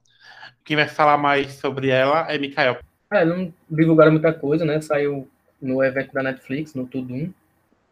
Quem 0.64 0.76
vai 0.78 0.88
falar 0.88 1.18
mais 1.18 1.54
sobre 1.54 1.90
ela 1.90 2.32
é 2.32 2.38
Mikael. 2.38 2.80
É, 3.12 3.26
não 3.26 3.54
divulgaram 3.70 4.12
muita 4.12 4.34
coisa, 4.34 4.64
né? 4.66 4.80
Saiu 4.82 5.28
no 5.62 5.84
evento 5.84 6.14
da 6.14 6.24
Netflix, 6.24 6.74
no 6.74 6.88
Tudum. 6.88 7.32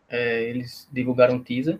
É, 0.09 0.43
eles 0.43 0.87
divulgaram 0.91 1.35
um 1.35 1.43
teaser. 1.43 1.77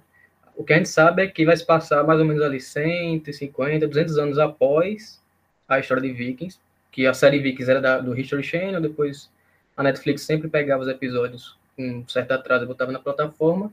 O 0.56 0.64
que 0.64 0.74
a 0.74 0.78
gente 0.78 0.90
sabe 0.90 1.24
é 1.24 1.28
que 1.28 1.46
vai 1.46 1.56
se 1.56 1.66
passar 1.66 2.04
mais 2.04 2.20
ou 2.20 2.26
menos 2.26 2.42
ali 2.44 2.60
150, 2.60 3.88
200 3.88 4.18
anos 4.18 4.38
após 4.38 5.22
a 5.68 5.80
história 5.80 6.04
de 6.04 6.12
Vikings, 6.12 6.60
que 6.92 7.08
a 7.08 7.14
série 7.14 7.40
Vikings 7.40 7.72
era 7.72 7.82
da- 7.82 8.00
do 8.00 8.18
History 8.18 8.44
Channel, 8.44 8.82
depois 8.82 9.32
a 9.76 9.84
Netflix 9.84 10.22
sempre 10.24 10.50
pegava 10.50 10.84
os 10.84 10.90
episódios 10.90 11.58
com 11.76 11.84
um 11.84 12.08
certo 12.08 12.32
atraso 12.34 12.66
e 12.66 12.68
botava 12.68 12.92
na 12.92 13.00
plataforma. 13.00 13.72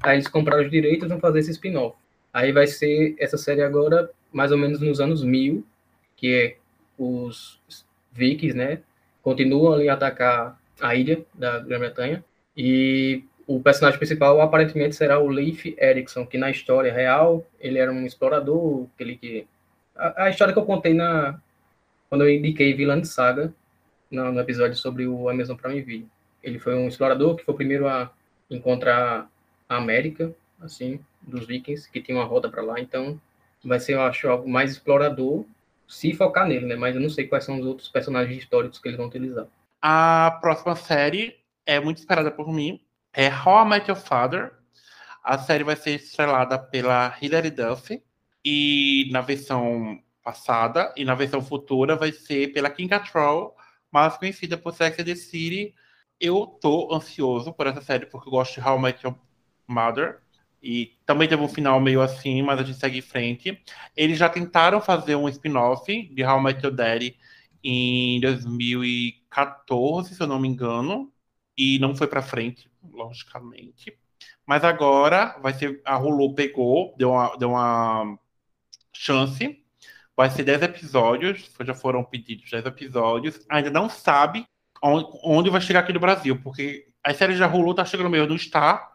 Aí 0.00 0.16
eles 0.16 0.28
compraram 0.28 0.62
os 0.64 0.70
direitos 0.70 1.04
e 1.04 1.08
vão 1.08 1.18
fazer 1.20 1.40
esse 1.40 1.50
spin-off. 1.50 1.96
Aí 2.32 2.52
vai 2.52 2.66
ser 2.66 3.14
essa 3.18 3.36
série 3.36 3.62
agora, 3.62 4.08
mais 4.32 4.52
ou 4.52 4.58
menos 4.58 4.80
nos 4.80 5.00
anos 5.00 5.22
1000, 5.22 5.64
que 6.22 6.32
é 6.32 6.56
os 6.96 7.60
Vikings, 8.12 8.56
né? 8.56 8.78
Continuam 9.22 9.72
ali 9.72 9.88
a 9.88 9.94
atacar 9.94 10.56
a 10.80 10.94
ilha 10.94 11.26
da 11.34 11.58
Grã-Bretanha. 11.58 12.24
E 12.56 13.24
o 13.44 13.60
personagem 13.60 13.98
principal 13.98 14.40
aparentemente 14.40 14.94
será 14.94 15.18
o 15.18 15.26
Leif 15.26 15.74
Erikson, 15.76 16.24
que 16.24 16.38
na 16.38 16.48
história 16.48 16.92
real 16.92 17.44
ele 17.58 17.78
era 17.78 17.90
um 17.90 18.06
explorador, 18.06 18.86
aquele 18.94 19.16
que. 19.16 19.48
A, 19.96 20.26
a 20.26 20.30
história 20.30 20.54
que 20.54 20.60
eu 20.60 20.64
contei 20.64 20.94
na. 20.94 21.40
Quando 22.08 22.22
eu 22.22 22.30
indiquei 22.30 22.72
Vilã 22.72 23.02
Saga, 23.02 23.52
no, 24.08 24.30
no 24.30 24.40
episódio 24.40 24.76
sobre 24.76 25.08
o 25.08 25.28
Amazon 25.28 25.56
Prime 25.56 25.82
Video. 25.82 26.08
Ele 26.40 26.60
foi 26.60 26.76
um 26.76 26.86
explorador 26.86 27.34
que 27.34 27.44
foi 27.44 27.52
o 27.52 27.56
primeiro 27.56 27.88
a 27.88 28.12
encontrar 28.48 29.28
a 29.68 29.76
América, 29.76 30.32
assim, 30.60 31.00
dos 31.20 31.46
vikings, 31.46 31.90
que 31.90 32.00
tinha 32.00 32.16
uma 32.16 32.24
rota 32.24 32.48
para 32.48 32.62
lá. 32.62 32.78
Então, 32.78 33.20
vai 33.64 33.80
ser, 33.80 33.94
eu 33.94 34.02
acho, 34.02 34.28
algo 34.28 34.48
mais 34.48 34.70
explorador, 34.72 35.44
se 35.92 36.14
focar 36.14 36.48
nele, 36.48 36.64
né? 36.64 36.74
Mas 36.74 36.94
eu 36.94 37.00
não 37.00 37.10
sei 37.10 37.26
quais 37.26 37.44
são 37.44 37.60
os 37.60 37.66
outros 37.66 37.88
personagens 37.88 38.38
históricos 38.38 38.78
que 38.78 38.88
eles 38.88 38.96
vão 38.96 39.08
utilizar. 39.08 39.46
A 39.80 40.38
próxima 40.40 40.74
série 40.74 41.36
é 41.66 41.78
muito 41.78 41.98
esperada 41.98 42.30
por 42.30 42.50
mim. 42.50 42.80
É 43.12 43.28
How 43.28 43.66
I 43.66 43.68
Met 43.68 43.90
Your 43.90 44.00
Father. 44.00 44.52
A 45.22 45.36
série 45.36 45.62
vai 45.62 45.76
ser 45.76 45.96
estrelada 45.96 46.58
pela 46.58 47.14
Hilary 47.20 47.50
Duff. 47.50 48.02
E 48.42 49.08
na 49.12 49.20
versão 49.20 50.02
passada 50.24 50.92
e 50.96 51.04
na 51.04 51.14
versão 51.14 51.42
futura 51.42 51.94
vai 51.94 52.10
ser 52.10 52.52
pela 52.52 52.70
Kim 52.70 52.88
Cattrall, 52.88 53.54
mais 53.90 54.16
conhecida 54.16 54.56
por 54.56 54.72
Sex 54.72 54.98
and 54.98 55.04
the 55.04 55.14
City. 55.14 55.74
Eu 56.18 56.46
tô 56.46 56.92
ansioso 56.94 57.52
por 57.52 57.66
essa 57.66 57.82
série 57.82 58.06
porque 58.06 58.28
eu 58.28 58.32
gosto 58.32 58.54
de 58.54 58.66
How 58.66 58.78
I 58.78 58.82
Met 58.82 59.04
Your 59.04 59.14
Mother. 59.68 60.21
E 60.62 60.96
também 61.04 61.28
teve 61.28 61.42
um 61.42 61.48
final 61.48 61.80
meio 61.80 62.00
assim, 62.00 62.40
mas 62.42 62.60
a 62.60 62.62
gente 62.62 62.78
segue 62.78 62.98
em 62.98 63.02
frente. 63.02 63.60
Eles 63.96 64.18
já 64.18 64.28
tentaram 64.28 64.80
fazer 64.80 65.16
um 65.16 65.28
spin-off 65.28 66.08
de 66.14 66.24
How 66.24 66.38
I 66.38 66.42
Met 66.42 66.64
Your 66.64 66.74
Daddy 66.74 67.16
em 67.64 68.20
2014, 68.20 70.14
se 70.14 70.22
eu 70.22 70.26
não 70.26 70.38
me 70.38 70.48
engano, 70.48 71.12
e 71.56 71.78
não 71.78 71.94
foi 71.94 72.06
pra 72.06 72.22
frente, 72.22 72.70
logicamente. 72.92 73.96
Mas 74.46 74.64
agora 74.64 75.38
vai 75.40 75.52
ser. 75.54 75.80
A 75.84 75.98
Hulu 75.98 76.34
pegou, 76.34 76.94
deu 76.96 77.10
uma, 77.10 77.36
deu 77.36 77.50
uma 77.50 78.18
chance. 78.92 79.58
Vai 80.16 80.30
ser 80.30 80.44
10 80.44 80.62
episódios. 80.62 81.50
Já 81.64 81.74
foram 81.74 82.04
pedidos 82.04 82.50
10 82.50 82.66
episódios. 82.66 83.44
Ainda 83.48 83.70
não 83.70 83.88
sabe 83.88 84.44
onde, 84.82 85.08
onde 85.24 85.50
vai 85.50 85.60
chegar 85.60 85.80
aqui 85.80 85.92
no 85.92 86.00
Brasil, 86.00 86.40
porque 86.42 86.88
as 87.04 87.16
séries 87.16 87.38
da 87.38 87.46
Hulu 87.46 87.74
tá 87.74 87.84
chegando 87.84 88.10
meio 88.10 88.26
no 88.26 88.38
Star, 88.38 88.92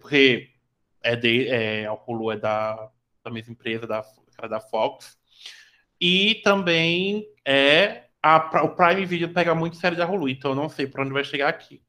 porque 0.00 0.55
é 1.02 1.16
de, 1.16 1.48
é, 1.48 1.86
a 1.86 1.92
Hulu 1.92 2.32
é 2.32 2.36
da, 2.36 2.90
da 3.24 3.30
mesma 3.30 3.52
empresa, 3.52 3.86
da, 3.86 4.04
da 4.48 4.60
Fox. 4.60 5.16
E 6.00 6.36
também 6.44 7.26
é 7.44 8.04
a, 8.22 8.64
o 8.64 8.74
Prime 8.74 9.06
Video 9.06 9.32
pega 9.32 9.54
muito 9.54 9.76
série 9.76 9.96
da 9.96 10.06
Hulu, 10.06 10.28
então 10.28 10.50
eu 10.50 10.56
não 10.56 10.68
sei 10.68 10.86
para 10.86 11.02
onde 11.02 11.12
vai 11.12 11.24
chegar 11.24 11.48
aqui. 11.48 11.80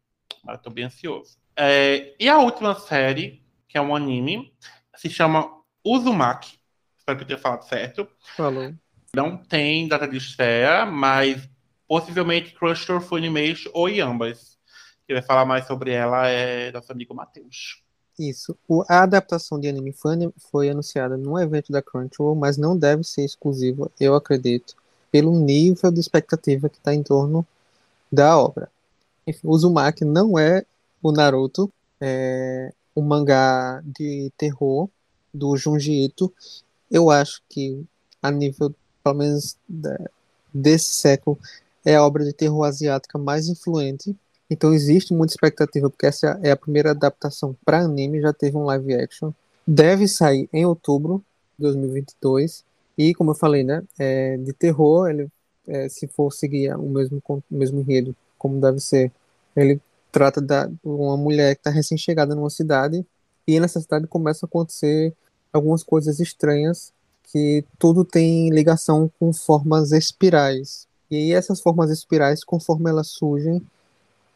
Mas 0.43 0.57
eu 0.57 0.61
tô 0.63 0.69
bem 0.69 0.85
ansioso. 0.85 1.37
É, 1.55 2.15
e 2.19 2.29
a 2.29 2.37
última 2.37 2.75
série, 2.75 3.43
que 3.67 3.77
é 3.77 3.81
um 3.81 3.95
anime, 3.95 4.53
se 4.95 5.09
chama 5.09 5.49
Uzumaki. 5.83 6.59
Espero 6.97 7.17
que 7.17 7.23
eu 7.23 7.27
tenha 7.27 7.39
falado 7.39 7.63
certo. 7.63 8.07
Falou. 8.35 8.73
Não 9.15 9.37
tem 9.37 9.87
data 9.87 10.07
de 10.07 10.17
estreia, 10.17 10.85
mas 10.85 11.49
possivelmente 11.87 12.53
Crush 12.53 12.85
Funimation 13.07 13.71
ou 13.73 13.87
ambas. 13.87 14.57
Quem 15.07 15.15
vai 15.15 15.23
falar 15.23 15.45
mais 15.45 15.65
sobre 15.65 15.91
ela 15.91 16.27
é 16.27 16.71
nosso 16.71 16.91
amigo 16.91 17.15
Matheus. 17.15 17.81
Isso. 18.17 18.57
O, 18.67 18.83
a 18.87 19.03
adaptação 19.03 19.59
de 19.59 19.67
anime 19.67 19.91
foi, 19.91 20.15
foi 20.51 20.69
anunciada 20.69 21.15
num 21.15 21.37
evento 21.37 21.71
da 21.71 21.81
Crunchyroll, 21.83 22.35
mas 22.35 22.57
não 22.57 22.75
deve 22.75 23.03
ser 23.03 23.23
exclusiva, 23.23 23.91
eu 23.99 24.15
acredito, 24.15 24.75
pelo 25.11 25.31
nível 25.31 25.91
de 25.91 25.99
expectativa 25.99 26.67
que 26.67 26.77
está 26.77 26.93
em 26.93 27.03
torno 27.03 27.45
da 28.11 28.37
obra. 28.37 28.71
Enfim, 29.25 29.47
o 29.47 29.51
Uzumaki 29.51 30.03
não 30.03 30.37
é 30.39 30.65
o 31.01 31.11
Naruto, 31.11 31.71
é 32.01 32.73
um 32.95 33.01
mangá 33.01 33.81
de 33.85 34.31
terror 34.35 34.89
do 35.31 35.55
Junji 35.55 36.05
Ito. 36.05 36.33
Eu 36.89 37.11
acho 37.11 37.41
que, 37.47 37.85
a 38.21 38.31
nível, 38.31 38.73
pelo 39.03 39.15
menos, 39.15 39.55
desse 40.51 40.91
século, 40.93 41.37
é 41.85 41.95
a 41.95 42.03
obra 42.03 42.25
de 42.25 42.33
terror 42.33 42.63
asiática 42.63 43.17
mais 43.19 43.47
influente. 43.47 44.15
Então 44.49 44.73
existe 44.73 45.13
muita 45.13 45.33
expectativa, 45.33 45.89
porque 45.89 46.05
essa 46.05 46.39
é 46.41 46.51
a 46.51 46.57
primeira 46.57 46.91
adaptação 46.91 47.55
para 47.65 47.79
anime, 47.79 48.21
já 48.21 48.31
teve 48.31 48.55
um 48.55 48.63
live 48.63 48.93
action. 48.95 49.31
Deve 49.65 50.07
sair 50.07 50.49
em 50.53 50.65
outubro 50.65 51.23
de 51.57 51.63
2022. 51.63 52.63
E, 52.97 53.13
como 53.13 53.31
eu 53.31 53.35
falei, 53.35 53.63
né, 53.63 53.83
é, 53.99 54.37
de 54.37 54.53
terror, 54.53 55.09
ele, 55.09 55.27
é, 55.67 55.89
se 55.89 56.07
for 56.07 56.31
seguir 56.31 56.73
o 56.75 56.89
mesmo, 56.89 57.21
o 57.27 57.41
mesmo 57.51 57.81
enredo, 57.81 58.15
como 58.37 58.59
deve 58.61 58.79
ser, 58.79 59.11
ele 59.55 59.79
trata 60.11 60.41
de 60.41 60.53
uma 60.83 61.17
mulher 61.17 61.55
que 61.55 61.59
está 61.59 61.69
recém-chegada 61.69 62.33
numa 62.33 62.49
cidade 62.49 63.05
e 63.45 63.59
nessa 63.59 63.79
cidade 63.79 64.07
começam 64.07 64.47
a 64.47 64.49
acontecer 64.49 65.13
algumas 65.53 65.83
coisas 65.83 66.19
estranhas 66.19 66.91
que 67.31 67.63
tudo 67.77 68.05
tem 68.05 68.49
ligação 68.49 69.11
com 69.19 69.33
formas 69.33 69.91
espirais. 69.91 70.87
E 71.11 71.15
aí 71.15 71.31
essas 71.33 71.61
formas 71.61 71.89
espirais, 71.89 72.43
conforme 72.43 72.89
elas 72.89 73.07
surgem, 73.07 73.61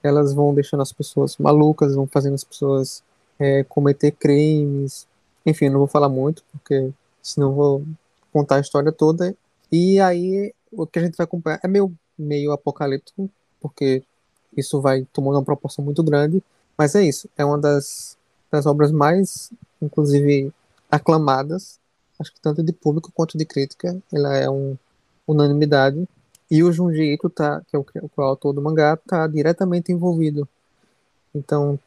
elas 0.04 0.34
vão 0.34 0.54
deixando 0.54 0.82
as 0.82 0.92
pessoas 0.92 1.38
malucas, 1.38 1.96
vão 1.96 2.08
fazendo 2.08 2.36
as 2.36 2.44
pessoas 2.44 3.04
é, 3.40 3.64
cometer 3.64 4.12
crimes. 4.12 5.08
Enfim, 5.46 5.70
não 5.70 5.80
vou 5.80 5.88
falar 5.88 6.10
muito, 6.10 6.44
porque 6.52 6.92
senão 7.22 7.54
vou 7.54 7.84
contar 8.32 8.58
a 8.58 8.62
história 8.62 8.92
toda. 8.92 9.36
E 9.72 10.00
aí 10.00 10.54
o 10.72 10.86
que 10.86 11.00
a 11.00 11.02
gente 11.04 11.16
vai 11.18 11.26
acompanhar 11.26 11.60
é 11.64 11.68
meio, 11.68 11.94
meio 12.18 12.52
apocalíptico, 12.52 13.30
porque 13.60 14.04
isso 14.56 14.82
vai 14.82 15.06
tomando 15.14 15.36
uma 15.36 15.46
proporção 15.46 15.84
muito 15.84 16.04
grande. 16.04 16.44
Mas 16.78 16.96
é 16.96 17.04
isso, 17.04 17.30
é 17.38 17.46
uma 17.46 17.58
das, 17.58 18.18
das 18.52 18.66
obras 18.66 18.92
mais, 18.92 19.52
inclusive, 19.82 20.52
aclamadas, 20.90 21.80
acho 22.20 22.34
que 22.34 22.42
tanto 22.42 22.64
de 22.64 22.72
público 22.72 23.12
quanto 23.14 23.38
de 23.38 23.46
crítica. 23.46 23.98
Ela 24.12 24.38
é 24.38 24.50
um 24.50 24.78
unanimidade. 25.28 26.08
E 26.52 26.62
o 26.64 26.72
Junji 26.74 27.14
Ito, 27.14 27.30
tá, 27.30 27.62
que 27.66 27.78
é 27.78 27.80
o, 27.80 27.84
que 27.86 27.98
é 27.98 28.02
o 28.04 28.22
autor 28.22 28.52
do 28.52 28.62
mangá, 28.62 28.96
está 28.96 29.26
diretamente 29.26 29.90
envolvido. 29.90 30.46
Então, 31.34 31.80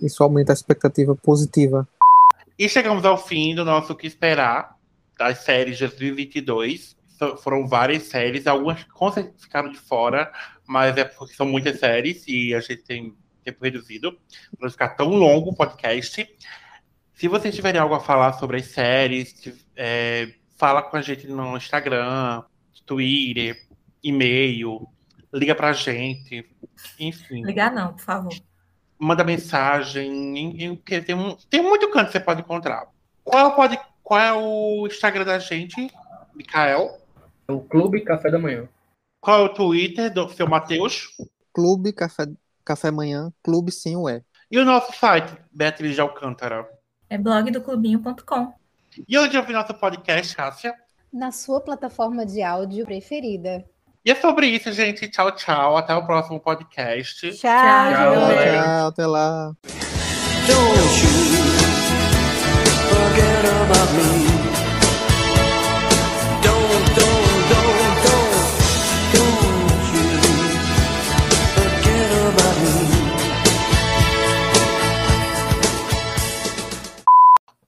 isso 0.00 0.24
aumenta 0.24 0.52
a 0.52 0.54
expectativa 0.54 1.14
positiva. 1.14 1.86
E 2.58 2.66
chegamos 2.66 3.04
ao 3.04 3.18
fim 3.18 3.54
do 3.54 3.62
nosso 3.62 3.94
Que 3.94 4.06
Esperar, 4.06 4.74
das 5.18 5.40
séries 5.40 5.76
de 5.76 5.86
2022. 5.86 6.96
Foram 7.42 7.68
várias 7.68 8.04
séries, 8.04 8.46
algumas 8.46 8.86
ficaram 9.36 9.70
de 9.70 9.78
fora, 9.78 10.32
mas 10.66 10.96
é 10.96 11.04
porque 11.04 11.34
são 11.34 11.44
muitas 11.44 11.78
séries 11.78 12.24
e 12.26 12.54
a 12.54 12.60
gente 12.60 12.78
tem 12.78 13.14
tempo 13.44 13.62
reduzido 13.62 14.12
para 14.12 14.62
não 14.62 14.70
ficar 14.70 14.88
tão 14.90 15.10
longo 15.10 15.50
o 15.50 15.54
podcast. 15.54 16.26
Se 17.12 17.28
vocês 17.28 17.54
tiverem 17.54 17.78
algo 17.78 17.94
a 17.94 18.00
falar 18.00 18.32
sobre 18.34 18.56
as 18.56 18.66
séries, 18.68 19.34
é, 19.76 20.32
fala 20.56 20.82
com 20.82 20.96
a 20.96 21.02
gente 21.02 21.26
no 21.26 21.54
Instagram, 21.54 22.42
Twitter, 22.86 23.69
e-mail, 24.02 24.88
liga 25.32 25.54
pra 25.54 25.72
gente, 25.72 26.48
enfim. 26.98 27.44
Ligar 27.44 27.72
não, 27.72 27.92
por 27.92 28.00
favor. 28.00 28.32
Manda 28.98 29.24
mensagem, 29.24 30.76
tem, 30.84 31.14
um, 31.14 31.36
tem 31.48 31.62
muito 31.62 31.90
canto 31.90 32.06
que 32.06 32.12
você 32.12 32.20
pode 32.20 32.40
encontrar. 32.40 32.86
Qual, 33.24 33.54
pode, 33.54 33.78
qual 34.02 34.20
é 34.20 34.32
o 34.32 34.86
Instagram 34.86 35.24
da 35.24 35.38
gente, 35.38 35.90
Mikael? 36.34 36.98
É 37.48 37.52
o 37.52 37.60
Clube 37.60 38.02
Café 38.02 38.30
da 38.30 38.38
Manhã. 38.38 38.68
Qual 39.20 39.40
é 39.40 39.44
o 39.44 39.54
Twitter 39.54 40.12
do 40.12 40.28
seu 40.30 40.48
Matheus? 40.48 41.08
Clube 41.52 41.92
Café, 41.92 42.26
Café 42.64 42.90
Manhã, 42.90 43.32
Clube 43.42 43.72
sim 43.72 43.96
o 43.96 44.08
é. 44.08 44.22
E 44.50 44.58
o 44.58 44.64
nosso 44.64 44.92
site, 44.92 45.36
Beatriz 45.52 45.94
de 45.94 46.00
Alcântara? 46.00 46.68
É 47.08 47.16
blogdoclubinho.com. 47.16 48.52
E 49.08 49.18
onde 49.18 49.36
ouvir 49.36 49.52
nosso 49.52 49.74
podcast, 49.74 50.34
Cássia? 50.34 50.74
Na 51.12 51.30
sua 51.32 51.60
plataforma 51.60 52.24
de 52.26 52.42
áudio 52.42 52.84
preferida. 52.84 53.64
E 54.02 54.10
é 54.10 54.14
sobre 54.14 54.46
isso, 54.46 54.72
gente. 54.72 55.08
Tchau, 55.08 55.30
tchau. 55.32 55.76
Até 55.76 55.94
o 55.94 56.06
próximo 56.06 56.40
podcast. 56.40 57.20
Tchau, 57.20 57.36
tchau. 57.36 58.14
Tchau, 58.14 58.30
tchau 58.30 58.86
até 58.88 59.06
lá. 59.06 59.52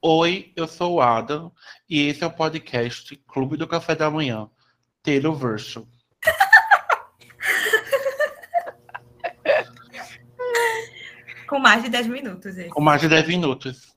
Oi, 0.00 0.50
eu 0.56 0.66
sou 0.66 0.94
o 0.94 1.00
Adam 1.00 1.52
e 1.88 2.08
esse 2.08 2.24
é 2.24 2.26
o 2.26 2.30
podcast 2.30 3.14
Clube 3.28 3.56
do 3.58 3.68
Café 3.68 3.94
da 3.94 4.10
Manhã, 4.10 4.48
Taylor 5.02 5.34
Verso. 5.34 5.86
Com 11.52 11.58
mais 11.58 11.82
de 11.82 11.90
10 11.90 12.06
minutos. 12.06 12.56
Esse. 12.56 12.70
Com 12.70 12.80
mais 12.80 12.98
de 13.02 13.10
10 13.10 13.28
minutos. 13.28 13.94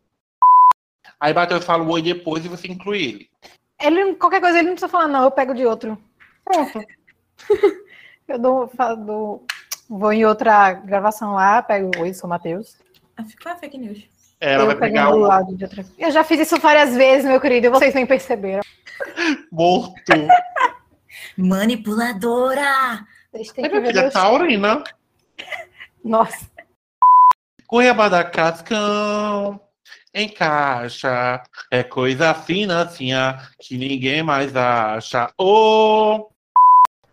Aí 1.18 1.34
bateu 1.34 1.58
e 1.58 1.62
fala 1.62 1.84
o 1.84 1.90
oi 1.90 2.02
depois 2.02 2.44
e 2.44 2.50
você 2.50 2.68
inclui 2.68 3.02
ele. 3.02 3.30
Ele, 3.82 4.16
qualquer 4.16 4.42
coisa 4.42 4.58
ele 4.60 4.68
não 4.68 4.74
precisa 4.76 4.92
falar, 4.92 5.08
não, 5.08 5.24
eu 5.24 5.32
pego 5.32 5.54
de 5.54 5.66
outro. 5.66 5.98
Pronto. 6.44 6.82
Eu 8.28 8.40
dou, 8.40 8.68
fa- 8.68 8.96
dou- 8.96 9.46
vou 9.88 10.12
em 10.12 10.26
outra 10.26 10.74
gravação 10.74 11.36
lá, 11.36 11.62
pego 11.62 11.92
Oi, 12.00 12.12
sou 12.12 12.26
o 12.26 12.30
Matheus. 12.30 12.76
Ah, 13.16 13.24
é 13.24 13.50
a 13.52 13.56
fake 13.56 13.78
news? 13.78 14.04
Ela 14.42 14.64
eu 14.64 14.68
vai 14.68 14.76
pegar 14.76 15.12
do 15.12 15.18
o 15.18 15.20
lado 15.20 15.56
de 15.56 15.64
outra. 15.64 15.86
Eu 15.98 16.10
já 16.12 16.24
fiz 16.24 16.40
isso 16.40 16.60
várias 16.60 16.96
vezes, 16.96 17.24
meu 17.26 17.40
querido, 17.40 17.68
e 17.68 17.70
vocês 17.70 17.94
nem 17.94 18.06
perceberam. 18.06 18.64
morto. 19.52 19.94
Manipuladora! 21.38 23.06
Vocês 23.32 23.52
têm 23.52 23.66
É 23.66 23.70
que 23.70 23.80
ver 23.80 24.12
taurina. 24.12 24.84
Nossa, 26.04 26.50
Cuiabá 27.68 28.24
cascão. 28.24 29.60
Encaixa. 30.14 31.44
É 31.70 31.84
coisa 31.84 32.34
fina, 32.34 32.84
assim, 32.84 33.10
que 33.60 33.78
ninguém 33.78 34.24
mais 34.24 34.56
acha. 34.56 35.32
Oh! 35.38 36.30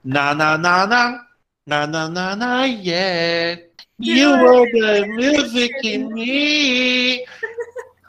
Na, 0.04 0.34
na, 0.34 0.56
na, 0.56 0.86
na. 0.86 1.26
Na, 1.64 1.86
na, 1.86 2.08
na, 2.08 2.34
na, 2.34 2.64
yeah. 2.64 3.62
You 3.98 4.34
are 4.34 4.66
the 4.72 5.06
music 5.06 5.72
in 5.84 6.12
me. 6.12 7.24